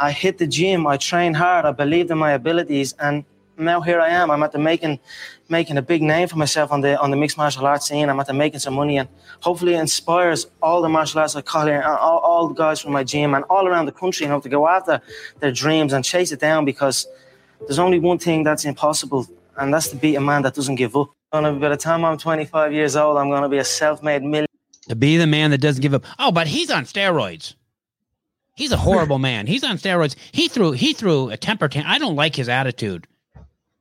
I 0.00 0.12
hit 0.12 0.38
the 0.38 0.46
gym. 0.46 0.86
I 0.86 0.96
trained 0.96 1.36
hard. 1.36 1.64
I 1.64 1.72
believed 1.72 2.10
in 2.10 2.18
my 2.18 2.32
abilities, 2.32 2.94
and 2.98 3.24
now 3.56 3.80
here 3.80 4.00
I 4.00 4.08
am. 4.08 4.30
I'm 4.30 4.42
at 4.42 4.52
the 4.52 4.58
making 4.58 5.00
making 5.48 5.78
a 5.78 5.82
big 5.82 6.02
name 6.02 6.28
for 6.28 6.36
myself 6.36 6.70
on 6.70 6.80
the 6.80 6.98
on 7.00 7.10
the 7.10 7.16
mixed 7.16 7.36
martial 7.36 7.66
arts 7.66 7.88
scene. 7.88 8.08
I'm 8.08 8.20
at 8.20 8.26
the 8.26 8.34
making 8.34 8.60
some 8.60 8.74
money, 8.74 8.98
and 8.98 9.08
hopefully 9.40 9.74
it 9.74 9.80
inspires 9.80 10.46
all 10.62 10.82
the 10.82 10.88
martial 10.88 11.20
arts 11.20 11.34
I 11.34 11.42
call 11.42 11.66
here, 11.66 11.76
and 11.76 11.84
all, 11.84 12.18
all 12.18 12.48
the 12.48 12.54
guys 12.54 12.80
from 12.80 12.92
my 12.92 13.04
gym 13.04 13.34
and 13.34 13.44
all 13.50 13.66
around 13.66 13.86
the 13.86 13.92
country, 13.92 14.26
you 14.26 14.30
know, 14.30 14.40
to 14.40 14.48
go 14.48 14.68
after 14.68 15.00
their 15.40 15.52
dreams 15.52 15.92
and 15.92 16.04
chase 16.04 16.30
it 16.32 16.40
down 16.40 16.64
because 16.64 17.06
there's 17.60 17.78
only 17.78 17.98
one 17.98 18.18
thing 18.18 18.44
that's 18.44 18.64
impossible, 18.64 19.26
and 19.56 19.74
that's 19.74 19.88
to 19.88 19.96
beat 19.96 20.14
a 20.14 20.20
man 20.20 20.42
that 20.42 20.54
doesn't 20.54 20.76
give 20.76 20.96
up. 20.96 21.10
Gonna 21.32 21.52
by 21.52 21.68
the 21.68 21.76
time 21.76 22.04
I'm 22.04 22.16
25 22.16 22.72
years 22.72 22.96
old, 22.96 23.18
I'm 23.18 23.30
gonna 23.30 23.48
be 23.48 23.58
a 23.58 23.64
self-made 23.64 24.22
millionaire. 24.22 24.46
To 24.88 24.96
be 24.96 25.18
the 25.18 25.26
man 25.26 25.50
that 25.50 25.58
doesn't 25.58 25.82
give 25.82 25.92
up. 25.92 26.04
Oh, 26.18 26.32
but 26.32 26.46
he's 26.46 26.70
on 26.70 26.84
steroids. 26.84 27.54
He's 28.58 28.72
a 28.72 28.76
horrible 28.76 29.20
man. 29.20 29.46
He's 29.46 29.62
on 29.62 29.78
steroids. 29.78 30.16
He 30.32 30.48
threw 30.48 30.72
he 30.72 30.92
threw 30.92 31.30
a 31.30 31.36
temper 31.36 31.68
tantrum. 31.68 31.94
I 31.94 32.00
don't 32.00 32.16
like 32.16 32.34
his 32.34 32.48
attitude. 32.48 33.06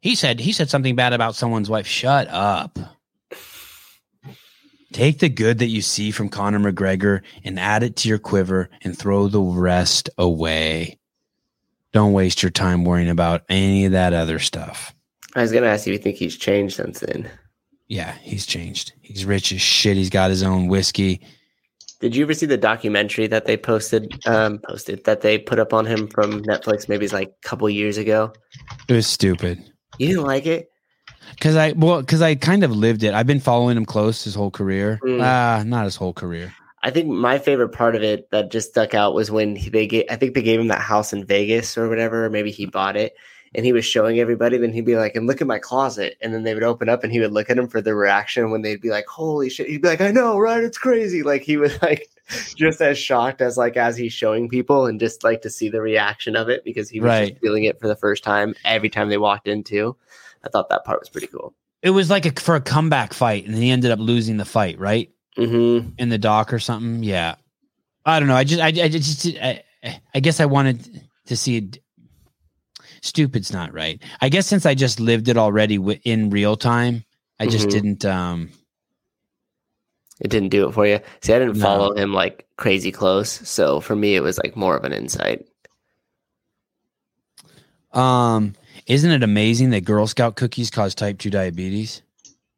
He 0.02 0.14
said 0.14 0.40
he 0.40 0.52
said 0.52 0.70
something 0.70 0.96
bad 0.96 1.14
about 1.14 1.34
someone's 1.34 1.68
wife. 1.68 1.88
Shut 1.88 2.28
up. 2.28 2.78
Take 4.94 5.18
the 5.18 5.30
good 5.30 5.58
that 5.58 5.70
you 5.70 5.82
see 5.82 6.12
from 6.12 6.30
Conor 6.30 6.60
McGregor 6.60 7.24
and 7.44 7.60
add 7.60 7.82
it 7.82 7.96
to 7.98 8.10
your 8.10 8.20
quiver 8.20 8.70
and 8.84 8.96
throw 8.96 9.28
the 9.28 9.42
rest 9.42 10.12
away. 10.16 11.00
Don't 11.92 12.14
waste 12.14 12.44
your 12.44 12.52
time 12.52 12.86
worrying 12.86 13.10
about 13.10 13.46
any 13.50 13.86
of 13.86 13.94
that 13.94 14.14
other 14.14 14.38
stuff. 14.38 14.94
I 15.36 15.42
was 15.42 15.52
gonna 15.52 15.66
ask 15.66 15.88
you 15.88 15.94
if 15.94 16.00
you 16.02 16.04
think 16.04 16.18
he's 16.18 16.38
changed 16.38 16.76
since 16.76 17.00
then. 17.00 17.28
Yeah, 17.88 18.14
he's 18.22 18.46
changed. 18.46 18.94
He's 19.02 19.26
rich 19.26 19.52
as 19.52 19.62
shit. 19.62 19.98
He's 19.98 20.12
got 20.12 20.30
his 20.30 20.44
own 20.44 20.68
whiskey. 20.68 21.22
Did 22.00 22.16
you 22.16 22.24
ever 22.24 22.34
see 22.34 22.46
the 22.46 22.58
documentary 22.58 23.28
that 23.28 23.46
they 23.46 23.58
posted? 23.58 24.14
Um, 24.28 24.60
posted 24.60 25.04
that 25.06 25.22
they 25.22 25.38
put 25.38 25.60
up 25.60 25.74
on 25.74 25.86
him 25.86 26.08
from 26.08 26.44
Netflix, 26.44 26.88
maybe 26.88 27.06
it's 27.06 27.14
like 27.14 27.30
a 27.30 27.48
couple 27.48 27.70
years 27.70 27.98
ago. 27.98 28.34
It 28.88 28.94
was 28.94 29.08
stupid. 29.08 29.64
You 29.98 30.08
didn't 30.08 30.26
like 30.26 30.46
it? 30.46 30.70
Because 31.32 31.56
I 31.56 31.72
well, 31.74 32.02
because 32.02 32.22
I 32.22 32.36
kind 32.36 32.64
of 32.64 32.72
lived 32.72 33.04
it. 33.04 33.14
I've 33.14 33.28
been 33.28 33.40
following 33.40 33.78
him 33.78 33.86
close 33.86 34.24
his 34.24 34.36
whole 34.36 34.52
career. 34.52 35.00
Mm. 35.04 35.22
Ah, 35.24 35.64
not 35.66 35.86
his 35.86 35.96
whole 35.96 36.14
career. 36.14 36.54
I 36.84 36.92
think 36.92 37.08
my 37.08 37.40
favorite 37.40 37.70
part 37.70 37.96
of 37.96 38.04
it 38.04 38.30
that 38.32 38.52
just 38.52 38.70
stuck 38.70 38.94
out 38.94 39.14
was 39.14 39.32
when 39.32 39.56
he, 39.56 39.70
they 39.70 39.88
get. 39.88 40.12
I 40.12 40.16
think 40.16 40.36
they 40.36 40.42
gave 40.42 40.60
him 40.60 40.68
that 40.68 40.82
house 40.82 41.14
in 41.14 41.26
Vegas 41.26 41.78
or 41.78 41.90
whatever. 41.90 42.26
Or 42.26 42.30
maybe 42.30 42.52
he 42.52 42.66
bought 42.66 42.96
it, 42.96 43.16
and 43.58 43.66
he 43.66 43.74
was 43.74 43.84
showing 43.84 44.20
everybody. 44.20 44.58
Then 44.58 44.72
he'd 44.72 44.86
be 44.86 44.96
like, 44.96 45.16
"And 45.18 45.28
look 45.28 45.42
at 45.42 45.48
my 45.48 45.60
closet," 45.60 46.16
and 46.22 46.34
then 46.34 46.44
they 46.44 46.54
would 46.54 46.64
open 46.64 46.88
up, 46.88 47.04
and 47.04 47.12
he 47.12 47.20
would 47.20 47.34
look 47.34 47.50
at 47.50 47.58
him 47.58 47.68
for 47.68 47.82
the 47.82 47.94
reaction. 47.96 48.52
When 48.52 48.62
they'd 48.62 48.80
be 48.80 48.90
like, 48.92 49.08
"Holy 49.08 49.50
shit!" 49.50 49.68
He'd 49.68 49.82
be 49.82 49.88
like, 49.90 50.00
"I 50.00 50.12
know, 50.12 50.38
right? 50.40 50.64
It's 50.64 50.78
crazy." 50.78 51.24
Like 51.24 51.42
he 51.42 51.58
was 51.58 51.74
like 51.82 52.08
just 52.56 52.80
as 52.82 52.98
shocked 52.98 53.42
as 53.42 53.58
like 53.58 53.76
as 53.76 53.98
he's 53.98 54.14
showing 54.14 54.48
people, 54.48 54.86
and 54.86 55.00
just 55.00 55.24
like 55.24 55.42
to 55.42 55.50
see 55.50 55.68
the 55.70 55.82
reaction 55.82 56.36
of 56.38 56.48
it 56.48 56.64
because 56.64 56.90
he 56.90 57.00
was 57.02 57.08
Right. 57.10 57.30
just 57.32 57.42
feeling 57.42 57.66
it 57.66 57.80
for 57.82 57.88
the 57.90 57.96
first 57.98 58.24
time 58.24 58.56
every 58.64 58.90
time 58.90 59.10
they 59.10 59.18
walked 59.18 59.48
into. 59.50 59.98
I 60.46 60.50
thought 60.50 60.70
that 60.70 60.86
part 60.86 61.00
was 61.02 61.10
pretty 61.10 61.28
cool. 61.28 61.54
It 61.82 61.90
was 61.90 62.10
like 62.10 62.26
a, 62.26 62.40
for 62.40 62.56
a 62.56 62.62
comeback 62.62 63.14
fight, 63.14 63.46
and 63.46 63.56
he 63.56 63.70
ended 63.72 63.92
up 63.92 64.00
losing 64.00 64.38
the 64.38 64.46
fight, 64.46 64.80
right? 64.80 65.10
Mm-hmm. 65.38 65.90
In 65.98 66.10
the 66.10 66.18
dock 66.18 66.54
or 66.54 66.60
something. 66.60 67.04
Yeah, 67.04 67.36
I 68.06 68.20
don't 68.20 68.28
know. 68.28 68.36
I 68.36 68.44
just, 68.44 68.62
I, 68.62 68.68
I 68.68 68.88
just, 68.88 69.28
I, 69.42 69.64
I 70.14 70.20
guess 70.20 70.40
I 70.40 70.46
wanted 70.46 71.02
to 71.28 71.36
see 71.38 71.58
it. 71.58 71.80
Stupid's 73.02 73.52
not 73.52 73.74
right. 73.74 74.02
I 74.22 74.30
guess 74.30 74.48
since 74.48 74.66
I 74.66 74.74
just 74.76 75.00
lived 75.00 75.28
it 75.28 75.38
already 75.38 75.78
wi- 75.78 76.02
in 76.04 76.30
real 76.30 76.56
time, 76.56 77.04
I 77.40 77.48
just 77.48 77.68
Mhm. 77.68 77.72
didn't. 77.72 78.06
um 78.06 78.50
It 80.20 80.30
didn't 80.32 80.50
do 80.50 80.68
it 80.68 80.72
for 80.74 80.88
you. 80.88 81.00
See, 81.22 81.34
I 81.34 81.38
didn't 81.40 81.58
No. 81.58 81.64
follow 81.64 81.96
him 81.96 82.12
like 82.14 82.48
crazy 82.58 82.92
close, 82.92 83.30
so 83.48 83.80
for 83.80 83.96
me, 83.96 84.16
it 84.16 84.22
was 84.22 84.40
like 84.40 84.56
more 84.56 84.76
of 84.76 84.84
an 84.84 84.92
insight. 84.94 85.46
Um, 87.94 88.54
isn't 88.88 89.12
it 89.12 89.24
amazing 89.24 89.70
that 89.72 89.82
Girl 89.86 90.08
Scout 90.08 90.36
cookies 90.36 90.70
cause 90.70 90.94
type 90.96 91.20
two 91.20 91.30
diabetes? 91.30 92.02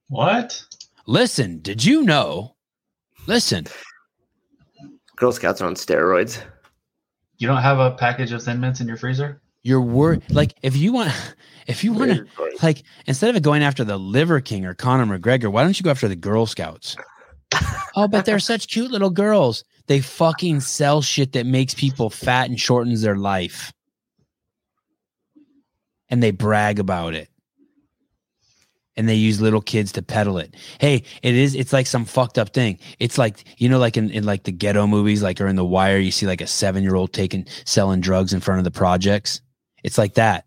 What? 0.07 0.64
Listen, 1.06 1.60
did 1.60 1.84
you 1.84 2.03
know? 2.03 2.56
Listen, 3.28 3.68
Girl 5.16 5.32
Scouts 5.32 5.61
are 5.61 5.68
on 5.68 5.76
steroids. 5.76 6.41
You 7.38 7.48
don't 7.48 7.61
have 7.61 7.80
a 7.80 7.91
package 7.91 8.32
of 8.32 8.41
Thin 8.44 8.60
Mints 8.60 8.80
in 8.82 8.88
your 8.88 8.98
freezer? 8.98 9.41
You're 9.64 9.81
worried. 9.81 10.23
Like 10.31 10.53
if 10.61 10.76
you 10.77 10.94
want, 10.94 11.11
if 11.68 11.84
you 11.84 11.94
want 11.94 12.11
to, 12.11 12.26
like 12.64 12.84
instead 13.06 13.36
of 13.36 13.41
going 13.41 13.64
after 13.64 13.84
the 13.84 13.98
Liver 13.98 14.40
King 14.41 14.65
or 14.65 14.73
Conor 14.73 15.19
McGregor, 15.19 15.52
why 15.52 15.64
don't 15.64 15.80
you 15.80 15.84
go 15.84 15.91
after 15.91 16.07
the 16.07 16.15
Girl 16.15 16.45
Scouts? 16.45 16.95
oh, 17.95 18.07
but 18.07 18.26
they're 18.26 18.40
such 18.40 18.68
cute 18.68 18.91
little 18.91 19.10
girls. 19.10 19.64
They 19.88 20.02
fucking 20.02 20.61
sell 20.61 21.02
shit 21.02 21.34
that 21.34 21.45
makes 21.45 21.73
people 21.73 22.10
fat 22.10 22.49
and 22.49 22.60
shortens 22.60 23.02
their 23.02 23.15
life. 23.15 23.73
And 26.10 26.22
they 26.23 26.31
brag 26.31 26.80
about 26.80 27.14
it. 27.15 27.30
and 28.95 29.07
they 29.07 29.15
use 29.15 29.40
little 29.40 29.61
kids 29.61 29.94
to 29.94 30.02
peddle 30.02 30.38
it. 30.38 30.56
Hey, 30.80 31.03
it 31.23 31.36
is 31.36 31.56
it's 31.56 31.72
like 31.72 31.88
some 31.88 32.06
fucked 32.06 32.38
up 32.38 32.49
thing. 32.53 32.80
It's 32.99 33.18
like 33.18 33.44
you 33.57 33.69
know, 33.69 33.80
like 33.80 33.95
in, 33.98 34.10
in 34.11 34.26
like 34.26 34.44
the 34.44 34.52
ghetto 34.52 34.88
movies, 34.88 35.23
like 35.23 35.40
or 35.40 35.48
in 35.48 35.56
the 35.56 35.65
wire, 35.65 35.98
you 35.98 36.11
see 36.11 36.27
like 36.27 36.41
a 36.41 36.48
seven 36.48 36.84
year 36.84 36.95
old 36.95 37.14
taking 37.14 37.45
selling 37.65 38.02
drugs 38.02 38.34
in 38.34 38.41
front 38.41 38.60
of 38.60 38.65
the 38.65 38.72
projects. 38.72 39.41
It's 39.84 39.97
like 39.97 40.15
that. 40.15 40.45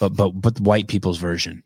But 0.00 0.10
but 0.10 0.30
but 0.30 0.56
the 0.56 0.62
white 0.62 0.88
people's 0.88 1.18
version. 1.18 1.62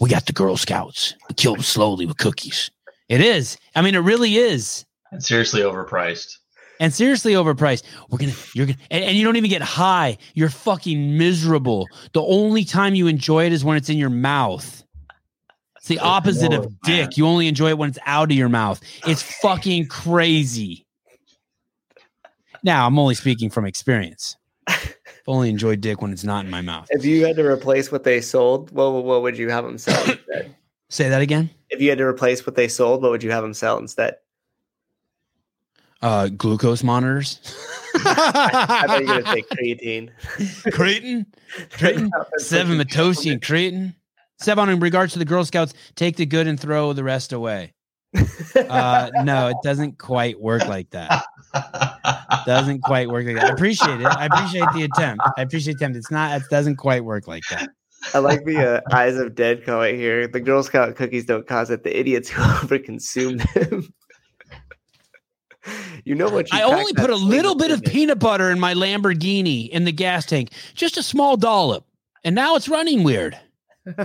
We 0.00 0.10
got 0.10 0.26
the 0.26 0.32
Girl 0.32 0.56
Scouts. 0.56 1.14
We 1.28 1.34
kill 1.34 1.54
them 1.54 1.62
slowly 1.62 2.04
with 2.06 2.18
cookies. 2.18 2.70
It 3.08 3.20
is. 3.20 3.56
I 3.74 3.82
mean, 3.82 3.94
it 3.94 4.00
really 4.00 4.36
is. 4.36 4.84
And 5.10 5.22
seriously 5.22 5.62
overpriced. 5.62 6.36
And 6.78 6.92
seriously 6.94 7.32
overpriced. 7.32 7.82
We're 8.08 8.18
gonna, 8.18 8.32
you're 8.54 8.66
gonna, 8.66 8.78
and, 8.90 9.04
and 9.04 9.16
you 9.16 9.24
don't 9.24 9.36
even 9.36 9.50
get 9.50 9.62
high. 9.62 10.18
You're 10.34 10.48
fucking 10.48 11.18
miserable. 11.18 11.88
The 12.12 12.22
only 12.22 12.64
time 12.64 12.94
you 12.94 13.06
enjoy 13.06 13.46
it 13.46 13.52
is 13.52 13.64
when 13.64 13.76
it's 13.76 13.88
in 13.88 13.98
your 13.98 14.10
mouth. 14.10 14.84
It's 15.76 15.88
the 15.88 15.98
opposite 15.98 16.52
of 16.52 16.72
dick. 16.82 17.16
You 17.16 17.26
only 17.26 17.48
enjoy 17.48 17.70
it 17.70 17.78
when 17.78 17.88
it's 17.88 17.98
out 18.06 18.30
of 18.30 18.36
your 18.36 18.48
mouth. 18.50 18.80
It's 19.06 19.22
fucking 19.22 19.88
crazy. 19.88 20.86
Now, 22.62 22.86
I'm 22.86 22.98
only 22.98 23.14
speaking 23.14 23.50
from 23.50 23.64
experience. 23.64 24.36
I've 25.20 25.28
only 25.34 25.50
enjoyed 25.50 25.80
dick 25.80 26.00
when 26.02 26.12
it's 26.12 26.24
not 26.24 26.44
in 26.44 26.50
my 26.50 26.60
mouth. 26.62 26.86
If 26.90 27.04
you 27.04 27.24
had 27.26 27.36
to 27.36 27.44
replace 27.46 27.92
what 27.92 28.04
they 28.04 28.20
sold, 28.20 28.70
what 28.72 28.90
what 29.04 29.22
would 29.22 29.36
you 29.38 29.50
have 29.50 29.64
them 29.64 29.78
sell 29.78 30.02
instead? 30.10 30.54
Say 30.88 31.08
that 31.08 31.22
again. 31.22 31.50
if 31.68 31.80
you 31.80 31.88
had 31.88 31.98
to 31.98 32.04
replace 32.04 32.46
what 32.46 32.56
they 32.56 32.66
sold, 32.68 33.02
what 33.02 33.10
would 33.10 33.22
you 33.22 33.30
have 33.30 33.42
them 33.42 33.54
sell 33.54 33.78
instead? 33.78 34.16
Uh, 36.02 36.28
glucose 36.28 36.82
monitors. 36.82 37.38
I 37.94 38.84
thought 38.86 39.00
you 39.00 39.06
were 39.06 39.20
gonna 39.20 39.32
say 39.34 39.42
creatine. 39.52 40.10
creatine, 40.68 41.26
creatine, 41.72 42.08
Sevan 42.40 42.80
Matossian 42.82 43.38
creatine. 43.38 43.94
Sevan, 44.42 44.72
in 44.72 44.80
regards 44.80 45.12
to 45.12 45.18
the 45.18 45.26
Girl 45.26 45.44
Scouts, 45.44 45.74
take 45.96 46.16
the 46.16 46.24
good 46.24 46.46
and 46.46 46.58
throw 46.58 46.92
the 46.94 47.04
rest 47.04 47.32
away. 47.32 47.74
Uh, 48.56 49.10
no, 49.22 49.46
it 49.48 49.56
doesn't 49.62 49.98
quite 49.98 50.40
work 50.40 50.66
like 50.66 50.90
that. 50.90 51.24
Doesn't 52.46 52.82
quite 52.82 53.08
work 53.08 53.26
like 53.26 53.36
that. 53.36 53.44
I 53.44 53.48
appreciate 53.52 54.00
it. 54.00 54.06
I 54.06 54.26
appreciate 54.26 54.66
the 54.74 54.82
attempt. 54.82 55.22
I 55.36 55.42
appreciate 55.42 55.78
the 55.78 55.84
attempt. 55.84 55.98
It's 55.98 56.10
not. 56.10 56.40
It 56.40 56.48
doesn't 56.50 56.76
quite 56.76 57.04
work 57.04 57.26
like 57.26 57.42
that. 57.50 57.70
I 58.14 58.18
like 58.18 58.44
the 58.44 58.76
uh, 58.76 58.80
eyes 58.94 59.16
of 59.16 59.34
dead 59.34 59.64
comment 59.64 59.96
here. 59.96 60.26
The 60.26 60.40
Girl 60.40 60.62
Scout 60.62 60.96
cookies 60.96 61.26
don't 61.26 61.46
cause 61.46 61.70
it. 61.70 61.84
The 61.84 61.98
idiots 61.98 62.28
who 62.28 62.42
overconsume 62.66 63.42
them. 63.70 63.92
you 66.04 66.14
know 66.14 66.30
what? 66.30 66.50
You 66.52 66.58
I 66.58 66.62
only 66.62 66.94
put 66.94 67.10
a 67.10 67.16
little 67.16 67.54
bit 67.54 67.70
of 67.70 67.82
it. 67.82 67.90
peanut 67.90 68.18
butter 68.18 68.50
in 68.50 68.58
my 68.58 68.74
Lamborghini 68.74 69.68
in 69.68 69.84
the 69.84 69.92
gas 69.92 70.24
tank, 70.24 70.50
just 70.74 70.96
a 70.96 71.02
small 71.02 71.36
dollop, 71.36 71.84
and 72.24 72.34
now 72.34 72.56
it's 72.56 72.68
running 72.68 73.02
weird. 73.02 73.38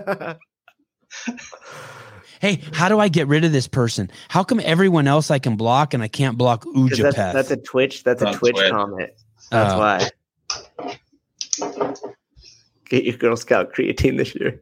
Hey, 2.41 2.62
how 2.74 2.90
do 2.90 2.99
I 2.99 3.07
get 3.07 3.28
rid 3.28 3.44
of 3.45 3.52
this 3.52 3.68
person? 3.68 4.10
How 4.30 4.44
come 4.44 4.60
everyone 4.64 5.07
else 5.07 5.32
I 5.32 5.40
can 5.40 5.56
block 5.56 5.94
and 5.94 6.02
I 6.03 6.07
can't 6.07 6.38
block 6.38 6.64
Ujapeth? 6.66 7.16
That's, 7.16 7.34
that's 7.34 7.52
a 7.52 7.57
Twitch. 7.57 8.03
That's 8.03 8.22
a 8.22 8.34
Twitch 8.34 8.56
Twitch. 8.56 8.72
comment. 8.72 9.10
That's 9.52 9.74
Oh. 9.74 9.80
why. 9.80 10.10
Get 12.90 13.03
your 13.03 13.18
Girl 13.18 13.36
Scout 13.36 13.74
creatine 13.74 14.18
this 14.18 14.36
year. 14.36 14.62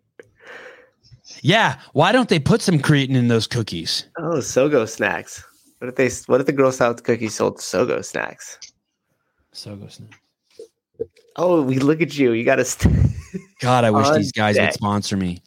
yeah, 1.42 1.80
why 1.94 2.12
don't 2.12 2.30
they 2.30 2.40
put 2.40 2.62
some 2.62 2.80
creatine 2.80 3.16
in 3.16 3.28
those 3.28 3.48
cookies? 3.48 4.06
Oh, 4.18 4.38
Sogo 4.38 4.88
snacks. 4.88 5.44
What 5.80 5.90
if 5.90 5.96
they? 5.96 6.10
What 6.32 6.40
if 6.40 6.46
the 6.48 6.54
Girl 6.54 6.72
Scout 6.72 7.04
cookies 7.04 7.36
sold 7.36 7.58
Sogo 7.58 8.04
snacks? 8.06 8.60
So 9.52 9.76
go 9.76 9.88
snap. 9.88 10.14
Oh, 11.36 11.62
we 11.62 11.80
look 11.80 12.02
at 12.02 12.18
you. 12.18 12.32
You 12.32 12.44
got 12.46 12.56
to 12.58 12.66
st- 12.66 12.96
God, 13.60 13.84
I 13.84 13.92
wish 13.92 14.10
these 14.16 14.32
guys 14.32 14.58
would 14.58 14.74
sponsor 14.74 15.18
me. 15.18 15.42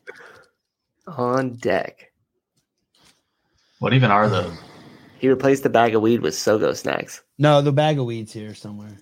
on 1.07 1.55
deck. 1.55 2.06
What 3.79 3.93
even 3.93 4.11
are 4.11 4.29
those? 4.29 4.57
He 5.19 5.29
replaced 5.29 5.63
the 5.63 5.69
bag 5.71 5.95
of 5.95 6.03
weed 6.03 6.21
with 6.21 6.35
Sogo 6.35 6.77
snacks. 6.77 7.23
No, 7.39 7.63
the 7.63 7.73
bag 7.73 7.99
of 7.99 8.05
weed's 8.07 8.33
here 8.33 8.55
somewhere. 8.55 8.99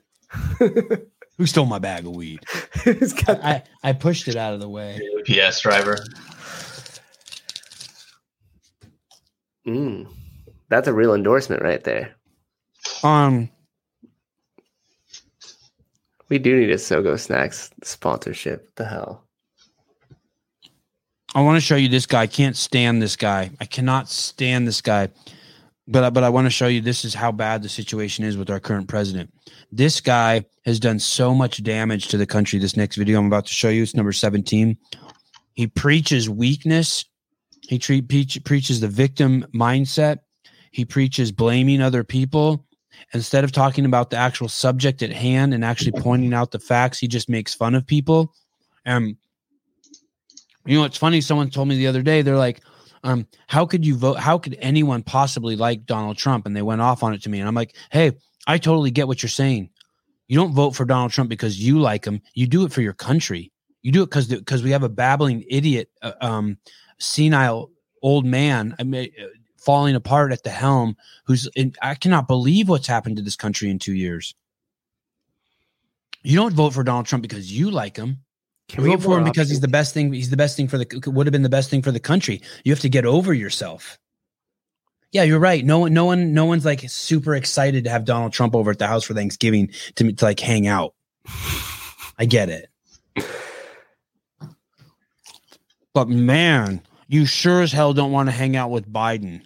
Who 0.59 1.47
stole 1.47 1.67
my 1.67 1.79
bag 1.79 2.07
of 2.07 2.15
weed? 2.15 2.41
I, 2.87 3.63
I 3.83 3.93
pushed 3.93 4.29
it 4.29 4.37
out 4.37 4.55
of 4.55 4.61
the 4.61 4.69
way. 4.69 5.01
PS 5.27 5.61
driver. 5.61 5.99
Mm, 9.67 10.09
that's 10.69 10.89
a 10.89 10.93
real 10.93 11.15
endorsement 11.15 11.63
right 11.63 11.83
there. 11.83 12.15
Um, 13.03 13.49
We 16.29 16.39
do 16.39 16.59
need 16.59 16.71
a 16.71 16.75
Sogo 16.77 17.19
snacks 17.19 17.71
sponsorship. 17.83 18.63
What 18.63 18.77
the 18.77 18.85
hell? 18.87 19.24
I 21.35 21.41
want 21.43 21.57
to 21.57 21.61
show 21.61 21.77
you 21.77 21.89
this 21.89 22.07
guy. 22.07 22.23
I 22.23 22.27
can't 22.27 22.57
stand 22.57 23.03
this 23.03 23.17
guy. 23.17 23.51
I 23.61 23.65
cannot 23.65 24.09
stand 24.09 24.69
this 24.69 24.81
guy. 24.81 25.09
But 25.87 26.05
I- 26.05 26.11
but 26.11 26.25
I 26.25 26.31
want 26.31 26.47
to 26.47 26.51
show 26.51 26.67
you 26.67 26.81
this 26.81 27.05
is 27.05 27.13
how 27.13 27.31
bad 27.33 27.63
the 27.63 27.69
situation 27.69 28.25
is 28.25 28.37
with 28.37 28.49
our 28.49 28.61
current 28.61 28.89
president. 28.89 29.31
This 29.71 30.01
guy 30.01 30.45
has 30.65 30.81
done 30.81 30.99
so 30.99 31.35
much 31.35 31.63
damage 31.63 32.09
to 32.09 32.17
the 32.17 32.25
country. 32.27 32.59
This 32.59 32.77
next 32.77 32.97
video 32.97 33.19
I'm 33.19 33.27
about 33.27 33.47
to 33.47 33.53
show 33.53 33.69
you, 33.69 33.83
it's 33.83 33.95
number 33.95 34.13
17. 34.13 34.79
He 35.55 35.67
preaches 35.67 36.31
weakness. 36.31 37.05
He 37.69 37.79
preach, 37.79 38.43
preaches 38.45 38.81
the 38.81 38.89
victim 38.89 39.45
mindset. 39.55 40.21
He 40.71 40.85
preaches 40.85 41.33
blaming 41.33 41.83
other 41.83 42.05
people. 42.05 42.65
Instead 43.13 43.45
of 43.45 43.53
talking 43.53 43.85
about 43.85 44.09
the 44.11 44.17
actual 44.17 44.49
subject 44.49 45.03
at 45.03 45.13
hand 45.13 45.53
and 45.53 45.65
actually 45.65 45.93
pointing 45.93 46.33
out 46.33 46.51
the 46.53 46.59
facts, 46.59 46.99
he 46.99 47.09
just 47.09 47.29
makes 47.29 47.55
fun 47.55 47.75
of 47.75 47.87
people. 47.87 48.33
And 48.87 49.17
you 50.67 50.79
know, 50.79 50.85
it's 50.85 50.97
funny. 50.97 51.21
Someone 51.21 51.51
told 51.51 51.69
me 51.69 51.77
the 51.77 51.87
other 51.87 52.03
day, 52.03 52.23
they're 52.23 52.37
like, 52.37 52.63
um, 53.03 53.27
how 53.47 53.67
could 53.67 53.85
you 53.85 53.97
vote? 53.97 54.19
How 54.19 54.39
could 54.39 54.57
anyone 54.61 55.03
possibly 55.03 55.57
like 55.57 55.85
Donald 55.85 56.17
Trump? 56.17 56.47
And 56.47 56.57
they 56.57 56.63
went 56.63 56.81
off 56.81 57.03
on 57.03 57.13
it 57.13 57.23
to 57.23 57.29
me. 57.29 57.39
And 57.39 57.49
I'm 57.49 57.55
like, 57.55 57.77
hey, 57.91 58.13
I 58.47 58.59
totally 58.59 58.91
get 58.91 59.07
what 59.07 59.23
you're 59.23 59.31
saying. 59.31 59.71
You 60.27 60.39
don't 60.39 60.55
vote 60.55 60.75
for 60.75 60.87
Donald 60.87 61.13
Trump 61.13 61.29
because 61.29 61.61
you 61.61 61.79
like 61.79 62.05
him. 62.05 62.21
You 62.33 62.47
do 62.47 62.65
it 62.65 62.73
for 62.73 62.81
your 62.81 62.95
country. 62.95 63.53
You 63.83 63.93
do 63.93 64.03
it 64.03 64.07
because 64.07 64.27
because 64.27 64.63
we 64.63 64.71
have 64.71 64.83
a 64.83 64.89
babbling 64.89 65.45
idiot, 65.51 65.91
uh, 66.01 66.13
um, 66.23 66.57
senile 66.99 67.71
old 68.03 68.25
man 68.25 68.75
I 68.79 68.83
mean, 68.85 69.11
uh, 69.21 69.27
falling 69.59 69.95
apart 69.95 70.33
at 70.33 70.43
the 70.43 70.51
helm. 70.51 70.97
Who's 71.27 71.47
in, 71.55 71.75
I 71.83 71.95
cannot 71.95 72.27
believe 72.27 72.71
what's 72.71 72.87
happened 72.87 73.17
to 73.17 73.23
this 73.23 73.37
country 73.37 73.71
in 73.71 73.79
two 73.79 73.95
years. 73.95 74.35
You 76.23 76.37
don't 76.37 76.55
vote 76.55 76.73
for 76.73 76.83
Donald 76.83 77.05
Trump 77.05 77.21
because 77.21 77.53
you 77.53 77.71
like 77.71 77.97
him. 77.97 78.24
Can 78.69 78.83
we 78.83 78.91
vote 78.91 79.03
for 79.03 79.19
him 79.19 79.25
because 79.25 79.51
he's 79.51 79.61
the 79.61 79.69
best 79.69 79.93
thing. 79.93 80.13
He's 80.13 80.31
the 80.31 80.37
best 80.37 80.57
thing 80.57 80.69
for 80.69 80.79
the 80.79 81.11
would 81.11 81.27
have 81.27 81.33
been 81.33 81.43
the 81.43 81.49
best 81.49 81.71
thing 81.71 81.83
for 81.83 81.93
the 81.93 82.01
country. 82.01 82.41
You 82.65 82.73
have 82.73 82.81
to 82.81 82.89
get 82.89 83.05
over 83.05 83.33
yourself. 83.33 83.99
Yeah, 85.13 85.23
you're 85.23 85.39
right. 85.39 85.65
No 85.65 85.79
one, 85.81 85.93
no 85.93 86.07
one, 86.07 86.35
no 86.35 86.45
one's 86.45 86.65
like 86.65 86.89
super 86.91 87.37
excited 87.37 87.85
to 87.85 87.91
have 87.91 88.05
Donald 88.05 88.33
Trump 88.33 88.55
over 88.55 88.71
at 88.71 88.79
the 88.79 88.87
house 88.87 89.05
for 89.05 89.15
Thanksgiving 89.15 89.71
to, 89.97 90.13
to 90.13 90.25
like 90.25 90.41
hang 90.41 90.67
out. 90.67 90.95
I 92.19 92.27
get 92.27 92.49
it, 92.49 92.71
but 95.93 96.09
man, 96.09 96.81
you 97.09 97.27
sure 97.27 97.63
as 97.63 97.73
hell 97.73 97.93
don't 97.93 98.13
want 98.13 98.29
to 98.29 98.33
hang 98.33 98.57
out 98.57 98.71
with 98.71 98.91
Biden. 98.91 99.43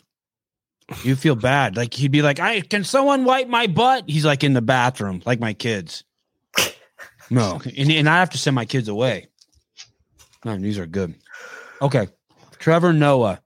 You 1.02 1.16
feel 1.16 1.34
bad. 1.34 1.76
Like 1.76 1.94
he'd 1.94 2.12
be 2.12 2.22
like, 2.22 2.40
"I 2.40 2.60
can 2.60 2.84
someone 2.84 3.24
wipe 3.24 3.48
my 3.48 3.66
butt?" 3.66 4.04
He's 4.06 4.24
like 4.24 4.44
in 4.44 4.54
the 4.54 4.62
bathroom, 4.62 5.22
like 5.26 5.40
my 5.40 5.54
kids. 5.54 6.04
No, 7.30 7.60
and, 7.76 7.90
and 7.90 8.08
I 8.08 8.18
have 8.18 8.30
to 8.30 8.38
send 8.38 8.54
my 8.54 8.64
kids 8.64 8.88
away. 8.88 9.28
Man, 10.44 10.62
these 10.62 10.78
are 10.78 10.86
good. 10.86 11.14
Okay, 11.82 12.08
Trevor 12.58 12.92
Noah, 12.92 13.40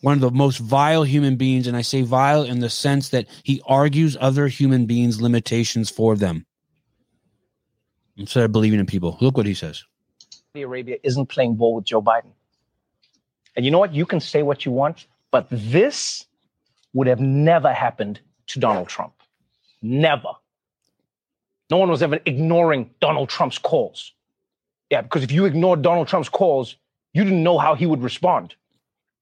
one 0.00 0.14
of 0.14 0.20
the 0.20 0.30
most 0.30 0.58
vile 0.58 1.02
human 1.02 1.36
beings, 1.36 1.66
and 1.66 1.76
I 1.76 1.82
say 1.82 2.02
vile 2.02 2.42
in 2.42 2.60
the 2.60 2.70
sense 2.70 3.10
that 3.10 3.26
he 3.42 3.62
argues 3.66 4.16
other 4.20 4.48
human 4.48 4.86
beings' 4.86 5.20
limitations 5.20 5.90
for 5.90 6.16
them 6.16 6.46
instead 8.16 8.44
of 8.44 8.52
believing 8.52 8.80
in 8.80 8.86
people. 8.86 9.16
Look 9.20 9.36
what 9.36 9.46
he 9.46 9.54
says. 9.54 9.84
Saudi 10.52 10.62
Arabia 10.62 10.96
isn't 11.02 11.26
playing 11.26 11.56
ball 11.56 11.74
with 11.74 11.84
Joe 11.84 12.02
Biden. 12.02 12.32
And 13.56 13.64
you 13.64 13.70
know 13.70 13.78
what? 13.78 13.94
You 13.94 14.06
can 14.06 14.20
say 14.20 14.42
what 14.42 14.64
you 14.64 14.72
want, 14.72 15.06
but 15.30 15.46
this 15.50 16.26
would 16.92 17.06
have 17.06 17.20
never 17.20 17.72
happened 17.72 18.20
to 18.48 18.58
Donald 18.58 18.88
Trump. 18.88 19.14
Never. 19.82 20.30
No 21.70 21.78
one 21.78 21.88
was 21.88 22.02
ever 22.02 22.18
ignoring 22.26 22.90
Donald 23.00 23.28
Trump's 23.28 23.58
calls. 23.58 24.12
Yeah, 24.90 25.02
because 25.02 25.22
if 25.22 25.30
you 25.30 25.44
ignored 25.44 25.82
Donald 25.82 26.08
Trump's 26.08 26.28
calls, 26.28 26.76
you 27.14 27.22
didn't 27.24 27.42
know 27.42 27.58
how 27.58 27.74
he 27.74 27.86
would 27.86 28.02
respond. 28.02 28.54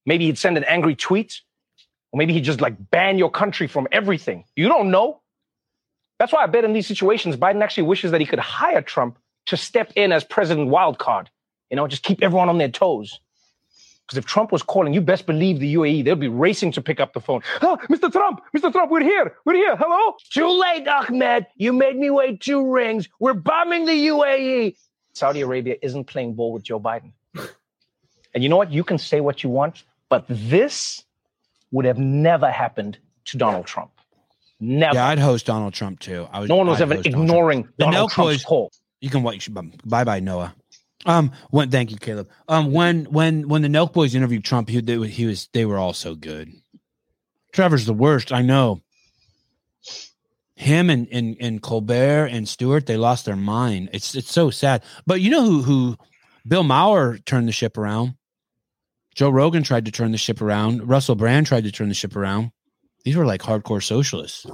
Maybe 0.06 0.26
he'd 0.26 0.38
send 0.38 0.56
an 0.56 0.64
angry 0.64 0.94
tweet, 0.94 1.42
or 2.10 2.18
maybe 2.18 2.32
he'd 2.32 2.44
just 2.44 2.60
like 2.60 2.90
ban 2.90 3.18
your 3.18 3.30
country 3.30 3.66
from 3.66 3.86
everything. 3.92 4.44
You 4.56 4.68
don't 4.68 4.90
know. 4.90 5.20
That's 6.18 6.32
why 6.32 6.42
I 6.42 6.46
bet 6.46 6.64
in 6.64 6.72
these 6.72 6.86
situations, 6.86 7.36
Biden 7.36 7.62
actually 7.62 7.84
wishes 7.84 8.10
that 8.10 8.20
he 8.20 8.26
could 8.26 8.38
hire 8.38 8.82
Trump 8.82 9.18
to 9.46 9.56
step 9.56 9.92
in 9.94 10.10
as 10.10 10.24
president 10.24 10.70
wildcard. 10.70 11.26
You 11.70 11.76
know, 11.76 11.86
just 11.86 12.02
keep 12.02 12.22
everyone 12.22 12.48
on 12.48 12.58
their 12.58 12.70
toes. 12.70 13.20
Because 14.08 14.16
if 14.16 14.24
Trump 14.24 14.52
was 14.52 14.62
calling, 14.62 14.94
you 14.94 15.02
best 15.02 15.26
believe 15.26 15.60
the 15.60 15.74
UAE, 15.74 16.02
they'll 16.02 16.16
be 16.16 16.28
racing 16.28 16.72
to 16.72 16.80
pick 16.80 16.98
up 16.98 17.12
the 17.12 17.20
phone. 17.20 17.42
Oh, 17.60 17.76
Mr. 17.90 18.10
Trump, 18.10 18.40
Mr. 18.56 18.72
Trump, 18.72 18.90
we're 18.90 19.02
here. 19.02 19.36
We're 19.44 19.52
here. 19.52 19.76
Hello? 19.76 20.16
Too 20.32 20.48
late, 20.48 20.88
Ahmed. 20.88 21.46
You 21.56 21.74
made 21.74 21.94
me 21.96 22.08
wait 22.08 22.40
two 22.40 22.72
rings. 22.72 23.06
We're 23.20 23.34
bombing 23.34 23.84
the 23.84 23.92
UAE. 24.08 24.76
Saudi 25.12 25.42
Arabia 25.42 25.76
isn't 25.82 26.04
playing 26.04 26.32
ball 26.34 26.54
with 26.54 26.62
Joe 26.62 26.80
Biden. 26.80 27.12
And 27.34 27.50
And 28.32 28.42
you 28.42 28.48
know 28.48 28.56
what? 28.56 28.72
You 28.72 28.82
can 28.82 28.96
say 28.96 29.20
what 29.20 29.42
you 29.42 29.50
want, 29.50 29.84
but 30.08 30.24
this 30.28 31.04
would 31.70 31.84
have 31.84 31.98
never 31.98 32.50
happened 32.50 32.96
to 33.26 33.36
Donald 33.36 33.66
Trump. 33.66 33.90
Never. 34.58 34.94
Yeah, 34.94 35.08
I'd 35.08 35.18
host 35.18 35.44
Donald 35.44 35.74
Trump 35.74 36.00
too. 36.00 36.26
I 36.32 36.40
would. 36.40 36.48
no 36.48 36.56
one 36.56 36.66
was 36.68 36.80
I'd 36.80 36.84
ever 36.84 36.94
host 36.94 37.04
Donald 37.10 37.28
Trump. 37.28 37.30
ignoring 37.30 37.62
The 37.76 37.84
Donald 37.84 38.10
Nelk 38.10 38.14
Trump's 38.14 38.36
boys- 38.38 38.44
call. 38.44 38.72
You 39.02 39.10
can 39.10 39.22
watch. 39.22 39.48
Bye 39.84 40.04
bye 40.04 40.20
Noah. 40.20 40.54
Um, 41.06 41.32
when 41.50 41.70
thank 41.70 41.90
you, 41.90 41.96
Caleb. 41.96 42.28
Um, 42.48 42.72
when 42.72 43.04
when 43.06 43.48
when 43.48 43.62
the 43.62 43.68
Nelk 43.68 43.92
Boys 43.92 44.14
interviewed 44.14 44.44
Trump, 44.44 44.68
he, 44.68 44.80
they, 44.80 45.06
he 45.06 45.26
was 45.26 45.48
they 45.52 45.64
were 45.64 45.78
all 45.78 45.92
so 45.92 46.14
good. 46.14 46.52
Trevor's 47.52 47.86
the 47.86 47.94
worst. 47.94 48.32
I 48.32 48.42
know. 48.42 48.80
Him 50.56 50.90
and, 50.90 51.06
and 51.12 51.36
and 51.40 51.62
Colbert 51.62 52.26
and 52.26 52.48
Stewart, 52.48 52.86
they 52.86 52.96
lost 52.96 53.26
their 53.26 53.36
mind. 53.36 53.90
It's 53.92 54.14
it's 54.16 54.32
so 54.32 54.50
sad. 54.50 54.82
But 55.06 55.20
you 55.20 55.30
know 55.30 55.44
who 55.44 55.62
who 55.62 55.96
Bill 56.46 56.64
Maher 56.64 57.18
turned 57.18 57.46
the 57.46 57.52
ship 57.52 57.78
around. 57.78 58.14
Joe 59.14 59.30
Rogan 59.30 59.62
tried 59.62 59.84
to 59.84 59.92
turn 59.92 60.12
the 60.12 60.18
ship 60.18 60.40
around. 60.40 60.88
Russell 60.88 61.14
Brand 61.14 61.46
tried 61.46 61.64
to 61.64 61.72
turn 61.72 61.88
the 61.88 61.94
ship 61.94 62.16
around. 62.16 62.50
These 63.04 63.16
were 63.16 63.26
like 63.26 63.40
hardcore 63.40 63.82
socialists. 63.82 64.46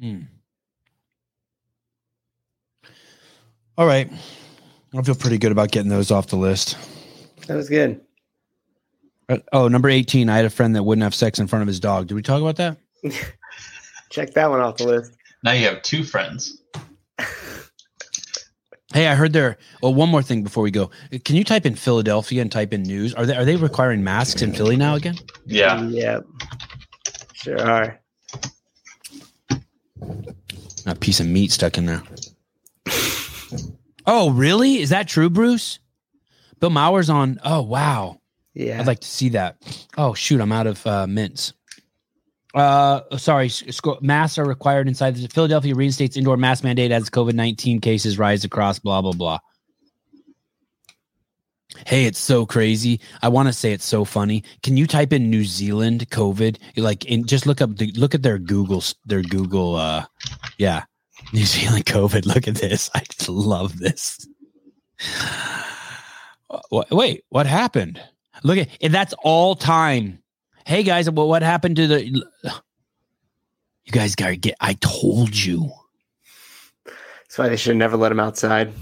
Hmm. 0.00 0.22
All 3.78 3.86
right. 3.86 4.10
I 4.96 5.02
feel 5.02 5.14
pretty 5.14 5.38
good 5.38 5.52
about 5.52 5.70
getting 5.70 5.88
those 5.88 6.10
off 6.10 6.26
the 6.28 6.36
list. 6.36 6.76
That 7.46 7.56
was 7.56 7.68
good. 7.68 8.00
Uh, 9.28 9.38
Oh, 9.52 9.68
number 9.68 9.88
18. 9.88 10.28
I 10.28 10.36
had 10.36 10.44
a 10.44 10.50
friend 10.50 10.76
that 10.76 10.82
wouldn't 10.82 11.02
have 11.02 11.14
sex 11.14 11.38
in 11.38 11.46
front 11.46 11.62
of 11.62 11.66
his 11.68 11.80
dog. 11.80 12.06
Did 12.08 12.14
we 12.14 12.22
talk 12.22 12.40
about 12.42 12.56
that? 12.56 12.76
Check 14.10 14.34
that 14.34 14.50
one 14.50 14.60
off 14.60 14.76
the 14.76 14.86
list. 14.86 15.12
Now 15.42 15.52
you 15.52 15.66
have 15.66 15.82
two 15.82 16.04
friends. 16.04 16.60
Hey, 18.94 19.06
I 19.06 19.14
heard 19.14 19.32
there. 19.32 19.56
Oh, 19.82 19.88
one 19.88 20.10
more 20.10 20.22
thing 20.22 20.42
before 20.42 20.62
we 20.62 20.70
go. 20.70 20.90
Can 21.24 21.34
you 21.34 21.44
type 21.44 21.64
in 21.64 21.74
Philadelphia 21.74 22.42
and 22.42 22.52
type 22.52 22.74
in 22.74 22.82
news? 22.82 23.14
Are 23.14 23.24
they 23.24 23.34
are 23.34 23.46
they 23.46 23.56
requiring 23.56 24.04
masks 24.04 24.42
in 24.42 24.52
Philly 24.52 24.76
now 24.76 24.96
again? 24.96 25.14
Yeah. 25.46 25.82
Yeah. 25.88 26.20
Sure 27.32 27.58
are. 27.58 27.98
A 30.84 30.94
piece 30.94 31.20
of 31.20 31.26
meat 31.26 31.52
stuck 31.52 31.78
in 31.78 31.86
there. 31.86 32.02
Oh, 34.06 34.30
really? 34.30 34.80
Is 34.80 34.90
that 34.90 35.08
true, 35.08 35.30
Bruce? 35.30 35.78
Bill 36.60 36.70
Maher's 36.70 37.10
on. 37.10 37.40
Oh, 37.44 37.62
wow. 37.62 38.20
Yeah. 38.54 38.80
I'd 38.80 38.86
like 38.86 39.00
to 39.00 39.08
see 39.08 39.30
that. 39.30 39.56
Oh, 39.96 40.14
shoot. 40.14 40.40
I'm 40.40 40.52
out 40.52 40.66
of 40.66 40.86
uh, 40.86 41.06
mints. 41.06 41.52
Uh, 42.54 43.00
sorry. 43.16 43.48
sc- 43.48 44.02
Masks 44.02 44.38
are 44.38 44.44
required 44.44 44.88
inside 44.88 45.16
the 45.16 45.28
Philadelphia 45.28 45.74
reinstates 45.74 46.16
indoor 46.16 46.36
mask 46.36 46.64
mandate 46.64 46.92
as 46.92 47.08
COVID 47.08 47.34
19 47.34 47.80
cases 47.80 48.18
rise 48.18 48.44
across, 48.44 48.78
blah, 48.78 49.00
blah, 49.00 49.12
blah. 49.12 49.38
Hey, 51.86 52.04
it's 52.04 52.18
so 52.18 52.44
crazy. 52.44 53.00
I 53.22 53.28
want 53.28 53.48
to 53.48 53.52
say 53.52 53.72
it's 53.72 53.86
so 53.86 54.04
funny. 54.04 54.44
Can 54.62 54.76
you 54.76 54.86
type 54.86 55.12
in 55.12 55.30
New 55.30 55.44
Zealand 55.44 56.08
COVID? 56.10 56.58
Like, 56.76 57.06
in 57.06 57.24
just 57.26 57.46
look 57.46 57.62
up 57.62 57.76
the 57.76 57.90
look 57.92 58.14
at 58.14 58.22
their 58.22 58.38
Google 58.38 58.82
their 59.06 59.22
Google. 59.22 59.76
Uh, 59.76 60.04
yeah, 60.58 60.84
New 61.32 61.44
Zealand 61.44 61.86
COVID. 61.86 62.26
Look 62.26 62.48
at 62.48 62.56
this. 62.56 62.90
I 62.94 63.00
just 63.00 63.28
love 63.28 63.78
this. 63.78 64.26
Wait, 66.70 67.24
what 67.30 67.46
happened? 67.46 68.00
Look 68.44 68.58
at 68.58 68.68
and 68.80 68.92
that's 68.92 69.14
all 69.22 69.54
time. 69.54 70.18
Hey 70.66 70.82
guys, 70.82 71.10
what 71.10 71.28
what 71.28 71.42
happened 71.42 71.76
to 71.76 71.86
the? 71.86 72.04
You 72.04 72.22
guys 73.90 74.14
gotta 74.14 74.36
get. 74.36 74.54
I 74.60 74.74
told 74.74 75.36
you. 75.36 75.70
That's 76.84 77.38
why 77.38 77.48
they 77.48 77.56
should 77.56 77.76
never 77.76 77.96
let 77.96 78.12
him 78.12 78.20
outside. 78.20 78.72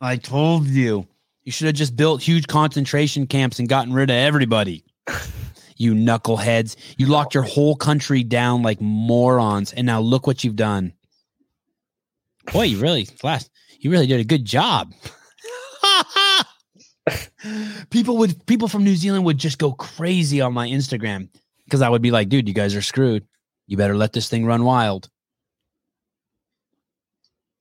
I 0.00 0.16
told 0.16 0.66
you. 0.66 1.06
You 1.44 1.52
should 1.52 1.66
have 1.66 1.74
just 1.74 1.96
built 1.96 2.22
huge 2.22 2.46
concentration 2.46 3.26
camps 3.26 3.58
and 3.58 3.68
gotten 3.68 3.92
rid 3.92 4.10
of 4.10 4.16
everybody. 4.16 4.84
you 5.80 5.94
knuckleheads. 5.94 6.76
You 6.98 7.06
locked 7.06 7.32
your 7.32 7.42
whole 7.42 7.74
country 7.74 8.22
down 8.22 8.62
like 8.62 8.82
morons. 8.82 9.72
And 9.72 9.86
now 9.86 10.00
look 10.00 10.26
what 10.26 10.44
you've 10.44 10.54
done. 10.56 10.92
Boy, 12.52 12.64
you 12.64 12.78
really 12.78 13.08
last 13.22 13.50
you 13.80 13.90
really 13.90 14.06
did 14.06 14.20
a 14.20 14.24
good 14.24 14.44
job. 14.44 14.92
people 17.90 18.18
would 18.18 18.44
people 18.46 18.68
from 18.68 18.84
New 18.84 18.94
Zealand 18.94 19.24
would 19.24 19.38
just 19.38 19.58
go 19.58 19.72
crazy 19.72 20.42
on 20.42 20.52
my 20.52 20.68
Instagram 20.68 21.28
because 21.64 21.80
I 21.80 21.88
would 21.88 22.02
be 22.02 22.10
like, 22.10 22.28
dude, 22.28 22.46
you 22.46 22.54
guys 22.54 22.74
are 22.76 22.82
screwed. 22.82 23.26
You 23.66 23.78
better 23.78 23.96
let 23.96 24.12
this 24.12 24.28
thing 24.28 24.44
run 24.44 24.64
wild. 24.64 25.08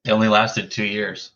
It 0.03 0.11
only 0.11 0.27
lasted 0.27 0.71
two 0.71 0.85
years. 0.85 1.31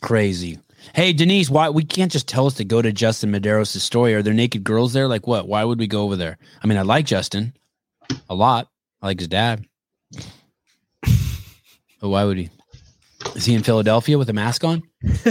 Crazy. 0.00 0.58
Hey 0.92 1.12
Denise, 1.12 1.48
why 1.50 1.70
we 1.70 1.84
can't 1.84 2.12
just 2.12 2.28
tell 2.28 2.46
us 2.46 2.54
to 2.54 2.64
go 2.64 2.82
to 2.82 2.92
Justin 2.92 3.32
Medeiros' 3.32 3.78
story? 3.80 4.14
Are 4.14 4.22
there 4.22 4.34
naked 4.34 4.64
girls 4.64 4.92
there? 4.92 5.08
Like 5.08 5.26
what? 5.26 5.48
Why 5.48 5.64
would 5.64 5.78
we 5.78 5.86
go 5.86 6.02
over 6.02 6.16
there? 6.16 6.38
I 6.62 6.66
mean, 6.66 6.78
I 6.78 6.82
like 6.82 7.06
Justin 7.06 7.54
a 8.28 8.34
lot. 8.34 8.68
I 9.00 9.06
like 9.06 9.18
his 9.18 9.28
dad. 9.28 9.66
But 12.00 12.08
why 12.08 12.24
would 12.24 12.36
he? 12.36 12.50
Is 13.34 13.46
he 13.46 13.54
in 13.54 13.62
Philadelphia 13.62 14.18
with 14.18 14.28
a 14.28 14.34
mask 14.34 14.62
on? 14.64 14.82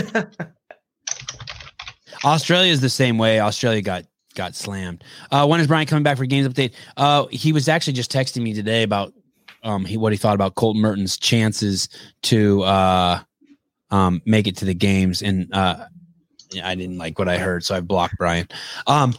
Australia 2.26 2.72
is 2.72 2.82
the 2.82 2.90
same 2.90 3.18
way. 3.18 3.40
Australia 3.40 3.82
got 3.82 4.06
got 4.36 4.56
slammed. 4.56 5.04
Uh, 5.32 5.46
when 5.46 5.60
is 5.60 5.68
Brian 5.68 5.86
coming 5.86 6.04
back 6.04 6.18
for 6.18 6.26
games 6.26 6.48
update? 6.48 6.74
Uh, 6.98 7.28
he 7.28 7.54
was 7.54 7.68
actually 7.70 7.94
just 7.94 8.12
texting 8.12 8.42
me 8.42 8.54
today 8.54 8.84
about 8.84 9.14
um 9.64 9.86
he 9.86 9.98
what 9.98 10.12
he 10.12 10.18
thought 10.18 10.36
about 10.36 10.56
Colten 10.56 10.78
Mertens' 10.78 11.18
chances 11.18 11.90
to 12.24 12.64
uh 12.64 13.22
um 13.94 14.22
make 14.26 14.48
it 14.48 14.58
to 14.58 14.66
the 14.66 14.74
games 14.74 15.22
and 15.22 15.54
uh 15.54 15.86
I 16.64 16.76
didn't 16.76 16.98
like 16.98 17.18
what 17.18 17.30
I 17.30 17.38
heard, 17.38 17.64
so 17.64 17.76
I 17.76 17.82
blocked 17.82 18.18
Brian. 18.18 18.48
Um 18.88 19.14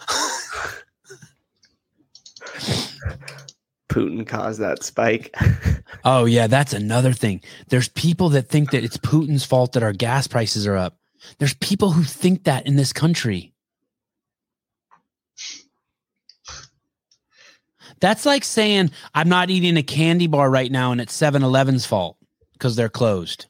Putin 3.88 4.26
caused 4.26 4.60
that 4.60 4.82
spike. 4.82 5.34
Oh 6.06 6.26
yeah, 6.26 6.48
that's 6.48 6.74
another 6.74 7.12
thing. 7.12 7.40
There's 7.68 7.88
people 7.88 8.28
that 8.30 8.48
think 8.50 8.72
that 8.72 8.84
it's 8.84 8.98
Putin's 8.98 9.44
fault 9.44 9.72
that 9.72 9.82
our 9.82 9.92
gas 9.92 10.26
prices 10.26 10.66
are 10.66 10.76
up. 10.76 10.98
There's 11.38 11.54
people 11.54 11.92
who 11.92 12.02
think 12.02 12.44
that 12.44 12.66
in 12.66 12.76
this 12.76 12.92
country. 12.92 13.54
That's 18.00 18.26
like 18.26 18.44
saying 18.44 18.90
I'm 19.14 19.30
not 19.30 19.48
eating 19.48 19.78
a 19.78 19.82
candy 19.82 20.26
bar 20.26 20.50
right 20.50 20.70
now 20.70 20.92
and 20.92 21.00
it's 21.00 21.16
7-Eleven's 21.16 21.86
fault 21.86 22.18
because 22.52 22.76
they're 22.76 22.90
closed. 22.90 23.46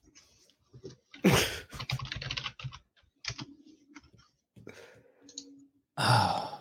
Oh, 5.96 6.60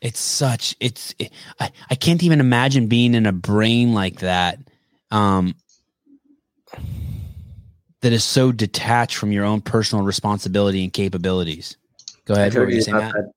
it's 0.00 0.20
such 0.20 0.76
it's 0.78 1.14
it, 1.18 1.32
I, 1.58 1.72
I 1.90 1.94
can't 1.96 2.22
even 2.22 2.38
imagine 2.38 2.86
being 2.86 3.14
in 3.14 3.26
a 3.26 3.32
brain 3.32 3.94
like 3.94 4.20
that 4.20 4.60
um 5.10 5.56
that 8.02 8.12
is 8.12 8.22
so 8.22 8.52
detached 8.52 9.16
from 9.16 9.32
your 9.32 9.44
own 9.44 9.60
personal 9.60 10.04
responsibility 10.04 10.84
and 10.84 10.92
capabilities 10.92 11.76
go 12.26 12.34
ahead 12.34 12.54
what 12.54 12.66
told, 12.66 12.72
you 12.72 12.82
about 12.82 13.02
Matt? 13.02 13.14
that, 13.14 13.32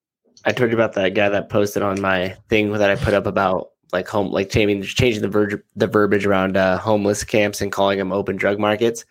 I 0.46 0.52
told 0.52 0.70
you 0.70 0.76
about 0.78 0.94
that 0.94 1.16
guy 1.16 1.30
that 1.30 1.50
posted 1.50 1.82
on 1.82 2.00
my 2.00 2.36
thing 2.50 2.72
that 2.74 2.90
I 2.90 2.96
put 2.96 3.16
up 3.16 3.26
about 3.26 3.72
like 3.94 4.08
home, 4.08 4.32
like 4.32 4.50
changing 4.50 4.84
changing 4.84 5.22
the 5.22 5.28
verge, 5.28 5.56
the 5.76 5.88
verbiage 5.88 6.26
around 6.26 6.58
uh, 6.58 6.78
homeless 6.78 7.24
camps 7.24 7.62
and 7.62 7.72
calling 7.72 8.00
them 8.00 8.12
open 8.12 8.36
drug 8.36 8.60
markets. 8.60 9.06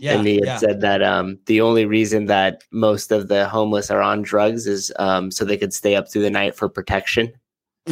Yeah, 0.00 0.14
and 0.14 0.26
he 0.26 0.36
had 0.36 0.44
yeah. 0.44 0.56
said 0.56 0.80
that 0.80 1.02
um, 1.02 1.38
the 1.44 1.60
only 1.60 1.84
reason 1.84 2.24
that 2.26 2.62
most 2.72 3.12
of 3.12 3.28
the 3.28 3.46
homeless 3.46 3.90
are 3.90 4.00
on 4.00 4.22
drugs 4.22 4.66
is 4.66 4.90
um, 4.98 5.30
so 5.30 5.44
they 5.44 5.58
could 5.58 5.74
stay 5.74 5.94
up 5.94 6.10
through 6.10 6.22
the 6.22 6.30
night 6.30 6.56
for 6.56 6.70
protection. 6.70 7.32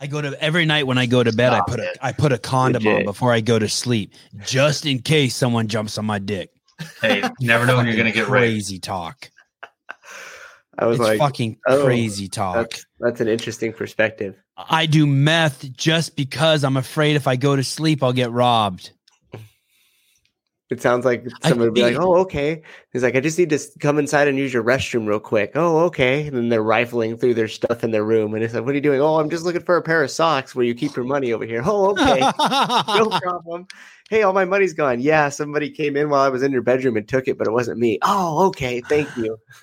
I 0.00 0.06
go 0.06 0.22
to 0.22 0.42
every 0.42 0.64
night 0.64 0.86
when 0.86 0.96
I 0.96 1.04
go 1.04 1.22
to 1.22 1.32
bed. 1.32 1.52
I 1.52 1.60
put 1.66 1.80
a 1.80 1.92
I 2.00 2.12
put 2.12 2.32
a 2.32 2.38
condom 2.38 2.86
on 2.86 3.04
before 3.04 3.30
I 3.30 3.40
go 3.40 3.58
to 3.58 3.68
sleep, 3.68 4.14
just 4.44 4.86
in 4.86 5.00
case 5.00 5.36
someone 5.36 5.68
jumps 5.68 5.98
on 5.98 6.06
my 6.06 6.18
dick. 6.18 6.50
Hey, 7.02 7.22
you 7.38 7.48
never 7.48 7.66
know 7.66 7.76
when 7.76 7.86
you're 7.86 7.96
going 7.96 8.06
to 8.06 8.12
get 8.12 8.28
raped. 8.28 8.52
crazy 8.52 8.78
talk. 8.78 9.30
I 10.78 10.86
was 10.86 10.98
It's 10.98 11.08
like, 11.08 11.18
fucking 11.18 11.58
oh, 11.68 11.84
crazy 11.84 12.28
talk. 12.28 12.56
That's, 12.56 12.86
that's 13.00 13.20
an 13.20 13.28
interesting 13.28 13.72
perspective. 13.72 14.36
I 14.56 14.86
do 14.86 15.06
meth 15.06 15.72
just 15.76 16.16
because 16.16 16.64
I'm 16.64 16.76
afraid 16.76 17.16
if 17.16 17.26
I 17.26 17.36
go 17.36 17.56
to 17.56 17.64
sleep, 17.64 18.02
I'll 18.02 18.12
get 18.12 18.30
robbed. 18.30 18.92
It 20.68 20.82
sounds 20.82 21.04
like 21.04 21.24
somebody 21.42 21.68
would 21.68 21.74
be 21.74 21.82
like, 21.82 21.96
"Oh, 21.96 22.16
okay." 22.22 22.62
He's 22.92 23.04
like, 23.04 23.14
"I 23.14 23.20
just 23.20 23.38
need 23.38 23.50
to 23.50 23.60
come 23.78 24.00
inside 24.00 24.26
and 24.26 24.36
use 24.36 24.52
your 24.52 24.64
restroom 24.64 25.06
real 25.06 25.20
quick." 25.20 25.52
Oh, 25.54 25.84
okay. 25.84 26.26
And 26.26 26.36
then 26.36 26.48
they're 26.48 26.62
rifling 26.62 27.16
through 27.16 27.34
their 27.34 27.46
stuff 27.46 27.84
in 27.84 27.92
their 27.92 28.02
room, 28.02 28.34
and 28.34 28.42
it's 28.42 28.52
like, 28.52 28.64
"What 28.64 28.72
are 28.72 28.74
you 28.74 28.80
doing?" 28.80 29.00
Oh, 29.00 29.20
I'm 29.20 29.30
just 29.30 29.44
looking 29.44 29.62
for 29.62 29.76
a 29.76 29.82
pair 29.82 30.02
of 30.02 30.10
socks 30.10 30.56
where 30.56 30.64
you 30.64 30.74
keep 30.74 30.96
your 30.96 31.04
money 31.04 31.32
over 31.32 31.44
here. 31.44 31.62
Oh, 31.66 31.90
okay, 31.90 32.20
no 32.88 33.10
problem. 33.22 33.68
Hey, 34.10 34.22
all 34.22 34.32
my 34.32 34.44
money's 34.44 34.72
gone. 34.72 35.00
Yeah, 35.00 35.28
somebody 35.28 35.70
came 35.70 35.96
in 35.96 36.08
while 36.08 36.22
I 36.22 36.28
was 36.30 36.42
in 36.42 36.50
your 36.50 36.62
bedroom 36.62 36.96
and 36.96 37.06
took 37.06 37.28
it, 37.28 37.38
but 37.38 37.46
it 37.46 37.52
wasn't 37.52 37.78
me. 37.78 37.98
Oh, 38.02 38.46
okay. 38.48 38.80
Thank 38.80 39.16
you. 39.16 39.38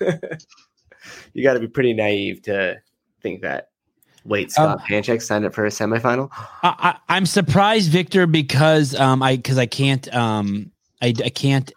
you 1.34 1.42
got 1.42 1.54
to 1.54 1.60
be 1.60 1.68
pretty 1.68 1.92
naive 1.92 2.42
to 2.42 2.80
think 3.20 3.42
that. 3.42 3.68
Wait, 4.24 4.50
Scott 4.50 4.80
Panchik 4.88 5.20
signed 5.20 5.44
up 5.44 5.54
for 5.54 5.66
a 5.66 5.68
semifinal. 5.68 6.30
I, 6.62 6.74
I, 6.78 6.96
I'm 7.08 7.26
surprised, 7.26 7.90
Victor, 7.90 8.26
because 8.26 8.94
um 8.94 9.22
I 9.22 9.36
because 9.36 9.58
I 9.58 9.66
can't 9.66 10.12
um 10.14 10.70
I 11.02 11.08
I 11.08 11.28
can't. 11.28 11.70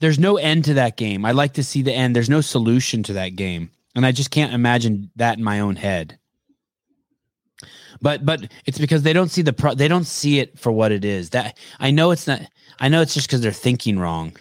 There's 0.00 0.18
no 0.18 0.36
end 0.36 0.64
to 0.66 0.74
that 0.74 0.96
game. 0.96 1.24
I 1.24 1.32
like 1.32 1.54
to 1.54 1.64
see 1.64 1.82
the 1.82 1.92
end. 1.92 2.14
There's 2.14 2.28
no 2.28 2.40
solution 2.40 3.02
to 3.04 3.12
that 3.14 3.36
game, 3.36 3.70
and 3.94 4.04
I 4.04 4.12
just 4.12 4.30
can't 4.30 4.52
imagine 4.52 5.10
that 5.16 5.38
in 5.38 5.44
my 5.44 5.60
own 5.60 5.76
head. 5.76 6.18
But 8.02 8.26
but 8.26 8.50
it's 8.66 8.78
because 8.78 9.02
they 9.04 9.12
don't 9.12 9.30
see 9.30 9.42
the 9.42 9.52
pro. 9.52 9.74
They 9.74 9.88
don't 9.88 10.04
see 10.04 10.40
it 10.40 10.58
for 10.58 10.72
what 10.72 10.90
it 10.90 11.04
is. 11.04 11.30
That 11.30 11.56
I 11.78 11.92
know 11.92 12.10
it's 12.10 12.26
not. 12.26 12.42
I 12.80 12.88
know 12.88 13.00
it's 13.02 13.14
just 13.14 13.28
because 13.28 13.40
they're 13.40 13.52
thinking 13.52 13.98
wrong. 13.98 14.36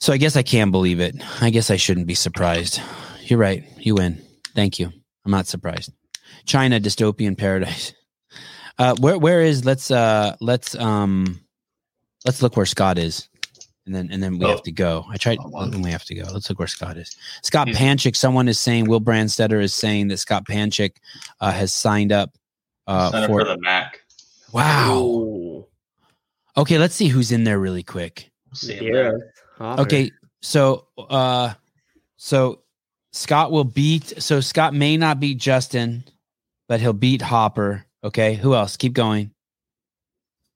So 0.00 0.12
I 0.12 0.16
guess 0.16 0.36
I 0.36 0.42
can 0.42 0.70
believe 0.70 0.98
it. 1.00 1.14
I 1.42 1.50
guess 1.50 1.70
I 1.70 1.76
shouldn't 1.76 2.06
be 2.06 2.14
surprised. 2.14 2.80
You're 3.24 3.38
right. 3.38 3.64
You 3.78 3.96
win. 3.96 4.20
Thank 4.54 4.78
you. 4.78 4.90
I'm 5.24 5.30
not 5.30 5.46
surprised. 5.46 5.92
China 6.46 6.80
dystopian 6.80 7.36
paradise. 7.36 7.92
Uh, 8.78 8.94
where 8.98 9.18
where 9.18 9.42
is 9.42 9.66
let's 9.66 9.90
uh 9.90 10.34
let's 10.40 10.74
um 10.76 11.38
let's 12.24 12.40
look 12.40 12.56
where 12.56 12.64
Scott 12.64 12.96
is. 12.96 13.28
And 13.84 13.94
then 13.94 14.08
and 14.10 14.22
then 14.22 14.38
we 14.38 14.46
Oh. 14.46 14.48
have 14.48 14.62
to 14.62 14.72
go. 14.72 15.04
I 15.10 15.18
tried 15.18 15.36
then 15.70 15.82
we 15.82 15.90
have 15.90 16.04
to 16.06 16.14
go. 16.14 16.22
Let's 16.32 16.48
look 16.48 16.58
where 16.58 16.66
Scott 16.68 16.96
is. 16.96 17.14
Scott 17.42 17.68
Panchik, 17.68 18.16
someone 18.16 18.48
is 18.48 18.58
saying 18.58 18.88
Will 18.88 19.00
Brandstetter 19.02 19.62
is 19.62 19.74
saying 19.74 20.08
that 20.08 20.16
Scott 20.16 20.46
Panchik 20.46 20.92
uh, 21.42 21.52
has 21.52 21.74
signed 21.74 22.10
up 22.10 22.30
uh 22.86 23.26
for, 23.26 23.40
for 23.40 23.44
the 23.44 23.58
Mac. 23.60 24.00
Wow. 24.50 25.66
Okay, 26.56 26.78
let's 26.78 26.94
see 26.94 27.08
who's 27.08 27.32
in 27.32 27.44
there 27.44 27.58
really 27.58 27.82
quick. 27.82 28.30
See 28.54 28.76
him 28.76 28.84
Yeah. 28.84 28.92
there. 28.92 29.32
Okay, 29.60 30.10
so 30.40 30.86
uh 30.98 31.52
so 32.16 32.60
Scott 33.12 33.50
will 33.52 33.64
beat 33.64 34.22
so 34.22 34.40
Scott 34.40 34.72
may 34.74 34.96
not 34.96 35.20
beat 35.20 35.38
Justin, 35.38 36.04
but 36.68 36.80
he'll 36.80 36.92
beat 36.92 37.20
Hopper. 37.22 37.84
Okay, 38.02 38.34
who 38.34 38.54
else? 38.54 38.76
Keep 38.76 38.94
going. 38.94 39.32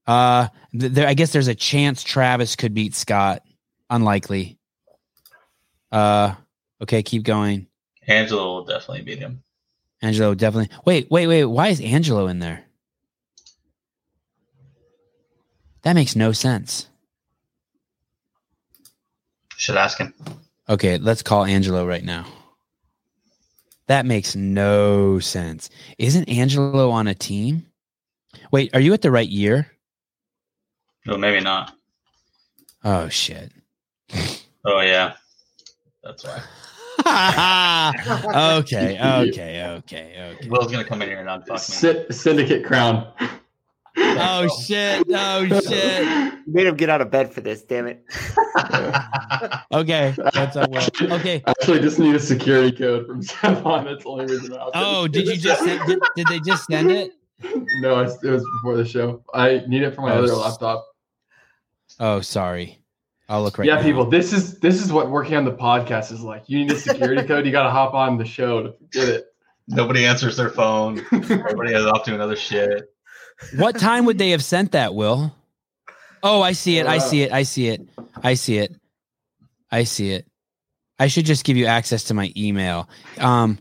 Uh 0.07 0.49
th- 0.79 0.93
there 0.93 1.07
I 1.07 1.15
guess 1.15 1.33
there's 1.33 1.49
a 1.49 1.55
chance 1.55 2.03
Travis 2.03 2.57
could 2.57 2.73
beat 2.75 2.95
Scott. 2.95 3.43
Unlikely. 3.91 4.59
Uh 5.93 6.35
okay, 6.83 7.03
keep 7.03 7.25
going. 7.25 7.67
Angelo 8.07 8.55
will 8.55 8.65
definitely 8.65 9.03
beat 9.03 9.19
him. 9.19 9.43
Angelo 10.03 10.35
definitely. 10.35 10.75
Wait, 10.85 11.11
wait, 11.11 11.27
wait. 11.27 11.45
Why 11.45 11.69
is 11.69 11.81
Angelo 11.81 12.27
in 12.27 12.39
there? 12.39 12.65
That 15.83 15.95
makes 15.95 16.17
no 16.17 16.33
sense. 16.33 16.89
Should 19.57 19.77
ask 19.77 19.99
him. 19.99 20.13
Okay, 20.69 20.99
let's 20.99 21.23
call 21.23 21.45
Angelo 21.45 21.87
right 21.87 22.05
now. 22.05 22.27
That 23.87 24.07
makes 24.07 24.35
no 24.35 25.19
sense. 25.19 25.69
Isn't 25.99 26.29
Angelo 26.29 26.91
on 26.91 27.07
a 27.07 27.15
team? 27.15 27.67
Wait, 28.51 28.75
are 28.75 28.81
you 28.81 28.93
at 28.95 29.03
the 29.03 29.11
right 29.11 29.29
year? 29.29 29.71
No, 31.07 31.19
maybe 31.19 31.41
not. 31.41 31.75
Oh 32.83 33.09
shit. 33.09 33.53
Oh 34.65 34.81
yeah, 34.81 35.15
that's 36.03 36.25
why. 36.25 36.43
okay, 38.59 38.99
okay, 38.99 39.67
okay, 39.67 40.33
okay. 40.35 40.49
Will's 40.49 40.73
gonna 40.73 40.85
come 40.85 41.03
in 41.03 41.09
here 41.09 41.19
and 41.19 41.29
unfuck 41.29 41.51
me. 41.51 41.59
Sy- 41.59 42.07
Syndicate 42.11 42.65
Crown. 42.65 43.13
Oh 43.97 44.49
shit! 44.67 45.05
Oh 45.11 45.47
shit! 45.61 46.35
Made 46.47 46.67
him 46.67 46.77
get 46.77 46.89
out 46.91 47.01
of 47.01 47.11
bed 47.11 47.33
for 47.33 47.41
this. 47.41 47.63
Damn 47.63 47.87
it. 47.87 48.05
Okay, 49.73 50.15
that's 50.33 50.57
up. 50.57 50.71
Will. 50.71 51.13
Okay. 51.15 51.43
I 51.47 51.51
actually 51.51 51.81
just 51.81 51.99
need 51.99 52.15
a 52.15 52.21
security 52.21 52.75
code 52.77 53.07
from 53.07 53.23
Sevan. 53.23 53.85
That's 53.85 54.05
the 54.05 54.09
only 54.09 54.27
reason 54.27 54.55
I 54.55 54.71
Oh, 54.75 55.09
did 55.09 55.27
you 55.27 55.37
just 55.37 55.65
send, 55.65 55.85
did, 55.87 55.99
did 56.17 56.27
they 56.29 56.39
just 56.41 56.65
send 56.67 56.91
it? 56.93 57.11
No, 57.81 57.99
it 58.01 58.05
was 58.23 58.45
before 58.55 58.77
the 58.77 58.85
show. 58.85 59.23
I 59.35 59.63
need 59.67 59.83
it 59.83 59.95
for 59.95 60.03
my 60.03 60.13
Oh, 60.15 60.23
other 60.23 60.33
laptop. 60.35 60.87
Oh, 61.99 62.21
sorry. 62.21 62.79
I'll 63.29 63.43
look 63.43 63.59
right 63.59 63.67
yeah, 63.67 63.77
now. 63.77 63.83
people, 63.83 64.09
this 64.09 64.33
is 64.33 64.59
this 64.61 64.81
is 64.83 64.93
what 64.93 65.11
working 65.11 65.35
on 65.35 65.45
the 65.45 65.53
podcast 65.53 66.13
is 66.13 66.21
like. 66.21 66.45
You 66.47 66.59
need 66.61 66.71
a 66.71 66.79
security 66.79 67.27
code. 67.27 67.45
You 67.47 67.53
got 67.53 67.65
to 67.65 67.71
hop 67.71 67.95
on 67.95 68.17
the 68.17 68.25
show 68.25 68.63
to 68.63 68.75
get 68.93 69.09
it. 69.09 69.25
Nobody 69.67 70.07
answers 70.07 70.37
their 70.37 70.51
phone. 70.51 71.05
Everybody 71.13 71.75
is 71.75 71.85
off 71.87 72.05
doing 72.05 72.21
other 72.21 72.37
shit. 72.37 72.94
What 73.57 73.79
time 73.79 74.05
would 74.07 74.19
they 74.19 74.31
have 74.31 74.43
sent 74.45 74.73
that, 74.73 74.95
Will? 74.95 75.35
Oh, 76.23 76.41
I 76.43 76.53
see 76.53 76.79
it. 76.79 76.87
I 76.87 76.99
see 76.99 77.23
it. 77.23 77.33
I 77.33 77.43
see 77.43 77.69
it. 77.69 77.87
I 78.23 78.35
see 78.35 78.59
it. 78.59 78.75
I 79.71 79.85
see 79.85 80.11
it. 80.13 80.27
I 80.99 81.09
should 81.09 81.27
just 81.27 81.45
give 81.45 81.57
you 81.57 81.67
access 81.67 82.05
to 82.05 82.15
my 82.15 82.33
email. 82.37 82.89
Um, 83.19 83.59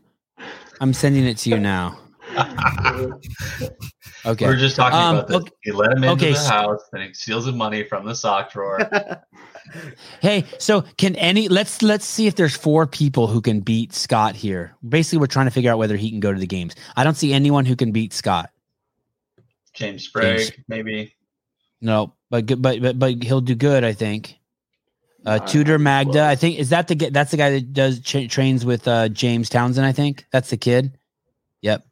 I'm 0.79 0.93
sending 0.93 1.25
it 1.25 1.37
to 1.39 1.49
you 1.49 1.59
now. 1.59 1.97
Okay. 4.25 4.45
We 4.45 4.53
were 4.53 4.57
just 4.57 4.77
talking 4.77 4.97
Um, 4.97 5.15
about 5.17 5.27
this. 5.27 5.35
okay- 5.37 5.51
He 5.63 5.71
let 5.73 5.91
him 5.91 5.97
into 6.05 6.11
okay, 6.11 6.29
the 6.31 6.37
so- 6.37 6.49
house, 6.49 6.79
and 6.93 7.03
he 7.03 7.13
steals 7.13 7.45
his 7.45 7.53
money 7.55 7.83
from 7.83 8.05
the 8.05 8.15
sock 8.15 8.51
drawer. 8.53 8.79
Hey, 10.21 10.45
so 10.59 10.81
can 10.97 11.15
any 11.15 11.47
let's 11.47 11.81
let's 11.81 12.05
see 12.05 12.27
if 12.27 12.35
there's 12.35 12.55
four 12.55 12.85
people 12.85 13.27
who 13.27 13.41
can 13.41 13.61
beat 13.61 13.93
Scott 13.93 14.35
here. 14.35 14.75
Basically, 14.87 15.19
we're 15.19 15.27
trying 15.27 15.47
to 15.47 15.51
figure 15.51 15.71
out 15.71 15.77
whether 15.77 15.95
he 15.97 16.09
can 16.09 16.19
go 16.19 16.31
to 16.33 16.39
the 16.39 16.45
games. 16.45 16.75
I 16.97 17.03
don't 17.03 17.15
see 17.15 17.33
anyone 17.33 17.65
who 17.65 17.75
can 17.75 17.91
beat 17.91 18.13
Scott. 18.13 18.49
James 19.73 20.03
Sprague, 20.05 20.39
James- 20.39 20.51
maybe. 20.67 21.15
No, 21.81 22.13
but 22.29 22.45
good- 22.45 22.61
but 22.61 22.81
but 22.81 22.97
but 22.99 23.23
he'll 23.23 23.41
do 23.41 23.55
good, 23.55 23.83
I 23.83 23.93
think. 23.93 24.37
Uh, 25.25 25.39
Tudor 25.39 25.79
Magda, 25.79 26.23
I 26.25 26.35
think 26.35 26.59
is 26.59 26.69
that 26.69 26.87
the 26.89 26.95
that's 26.95 27.31
the 27.31 27.37
guy 27.37 27.51
that 27.51 27.71
does 27.73 28.01
tra- 28.01 28.27
trains 28.27 28.65
with 28.65 28.87
uh, 28.87 29.07
James 29.09 29.49
Townsend. 29.49 29.85
I 29.85 29.91
think 29.93 30.25
that's 30.31 30.49
the 30.49 30.57
kid. 30.57 30.97
Yep. 31.61 31.85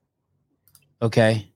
Okay. 1.01 1.47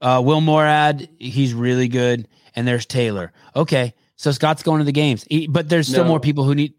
Uh, 0.00 0.22
Will 0.24 0.40
Moorad, 0.40 1.08
he's 1.18 1.54
really 1.54 1.88
good, 1.88 2.28
and 2.54 2.66
there's 2.68 2.86
Taylor. 2.86 3.32
Okay, 3.56 3.94
so 4.16 4.30
Scott's 4.30 4.62
going 4.62 4.78
to 4.78 4.84
the 4.84 4.92
games, 4.92 5.24
He- 5.28 5.48
but 5.48 5.68
there's 5.68 5.88
still 5.88 6.04
No. 6.04 6.08
more 6.10 6.20
people 6.20 6.44
who 6.44 6.54
need. 6.54 6.74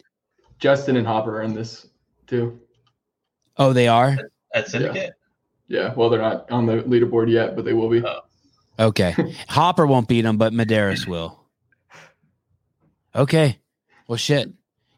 Justin 0.59 0.95
and 0.97 1.05
Hopper 1.07 1.37
are 1.39 1.41
in 1.43 1.53
this 1.53 1.87
too. 2.27 2.59
Oh, 3.57 3.73
they 3.73 3.87
are. 3.87 4.17
At 4.53 4.67
Syndicate? 4.69 5.13
Yeah, 5.69 5.93
well, 5.93 6.09
they're 6.09 6.19
not 6.19 6.49
on 6.51 6.65
the 6.65 6.81
leaderboard 6.81 7.31
yet, 7.31 7.55
but 7.55 7.63
they 7.63 7.73
will 7.73 7.89
be. 7.89 8.03
Okay, 8.77 9.15
Hopper 9.47 9.85
won't 9.85 10.07
beat 10.07 10.25
him, 10.25 10.37
but 10.37 10.51
Medeiros 10.51 11.07
will. 11.07 11.45
Okay, 13.15 13.59
well, 14.07 14.17
shit. 14.17 14.51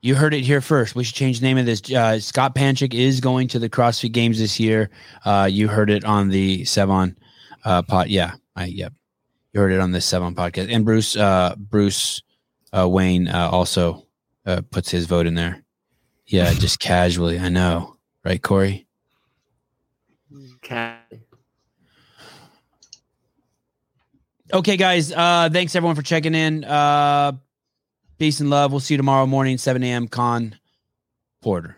You 0.03 0.15
heard 0.15 0.34
it 0.34 0.41
here 0.41 0.61
first. 0.61 0.95
We 0.95 1.03
should 1.03 1.15
change 1.15 1.41
the 1.41 1.45
name 1.45 1.60
of 1.60 1.68
this. 1.68 1.91
Uh, 1.91 2.19
Scott 2.19 2.56
Panchik 2.56 2.95
is 2.95 3.19
going 3.19 3.49
to 3.49 3.60
the 3.60 3.69
CrossFit 3.69 4.11
Games 4.11 4.39
this 4.39 4.60
year. 4.60 4.89
Uh, 5.26 5.48
you 5.52 5.68
heard 5.68 5.91
it 5.91 6.03
on 6.06 6.30
the 6.30 6.61
Sevan 6.61 7.15
uh, 7.65 7.84
pod. 7.84 8.07
Yeah, 8.07 8.34
I 8.56 8.65
yep. 8.65 8.93
You 9.53 9.60
heard 9.60 9.72
it 9.72 9.80
on 9.80 9.91
the 9.91 9.99
Sevan 9.99 10.34
podcast. 10.34 10.73
And 10.73 10.85
Bruce 10.85 11.15
uh, 11.15 11.56
Bruce 11.56 12.23
uh, 12.73 12.89
Wayne 12.89 13.27
uh, 13.27 13.49
also 13.52 14.07
uh, 14.45 14.61
puts 14.72 14.89
his 14.89 15.06
vote 15.06 15.27
in 15.27 15.35
there. 15.35 15.64
Yeah, 16.26 16.52
just 16.53 16.80
casually. 16.80 17.38
I 17.38 17.49
know, 17.49 17.98
right, 18.23 18.41
Corey? 18.41 18.88
Cat. 20.61 21.11
Okay, 24.53 24.77
guys. 24.77 25.11
Uh, 25.11 25.49
thanks 25.51 25.75
everyone 25.75 25.95
for 25.95 26.01
checking 26.01 26.35
in. 26.35 26.63
Uh, 26.63 27.33
peace 28.19 28.39
and 28.39 28.49
love. 28.49 28.71
We'll 28.71 28.81
see 28.81 28.93
you 28.95 28.97
tomorrow 28.97 29.25
morning, 29.25 29.57
7 29.57 29.81
a.m. 29.83 30.07
Khan 30.07 30.59
Porter. 31.41 31.77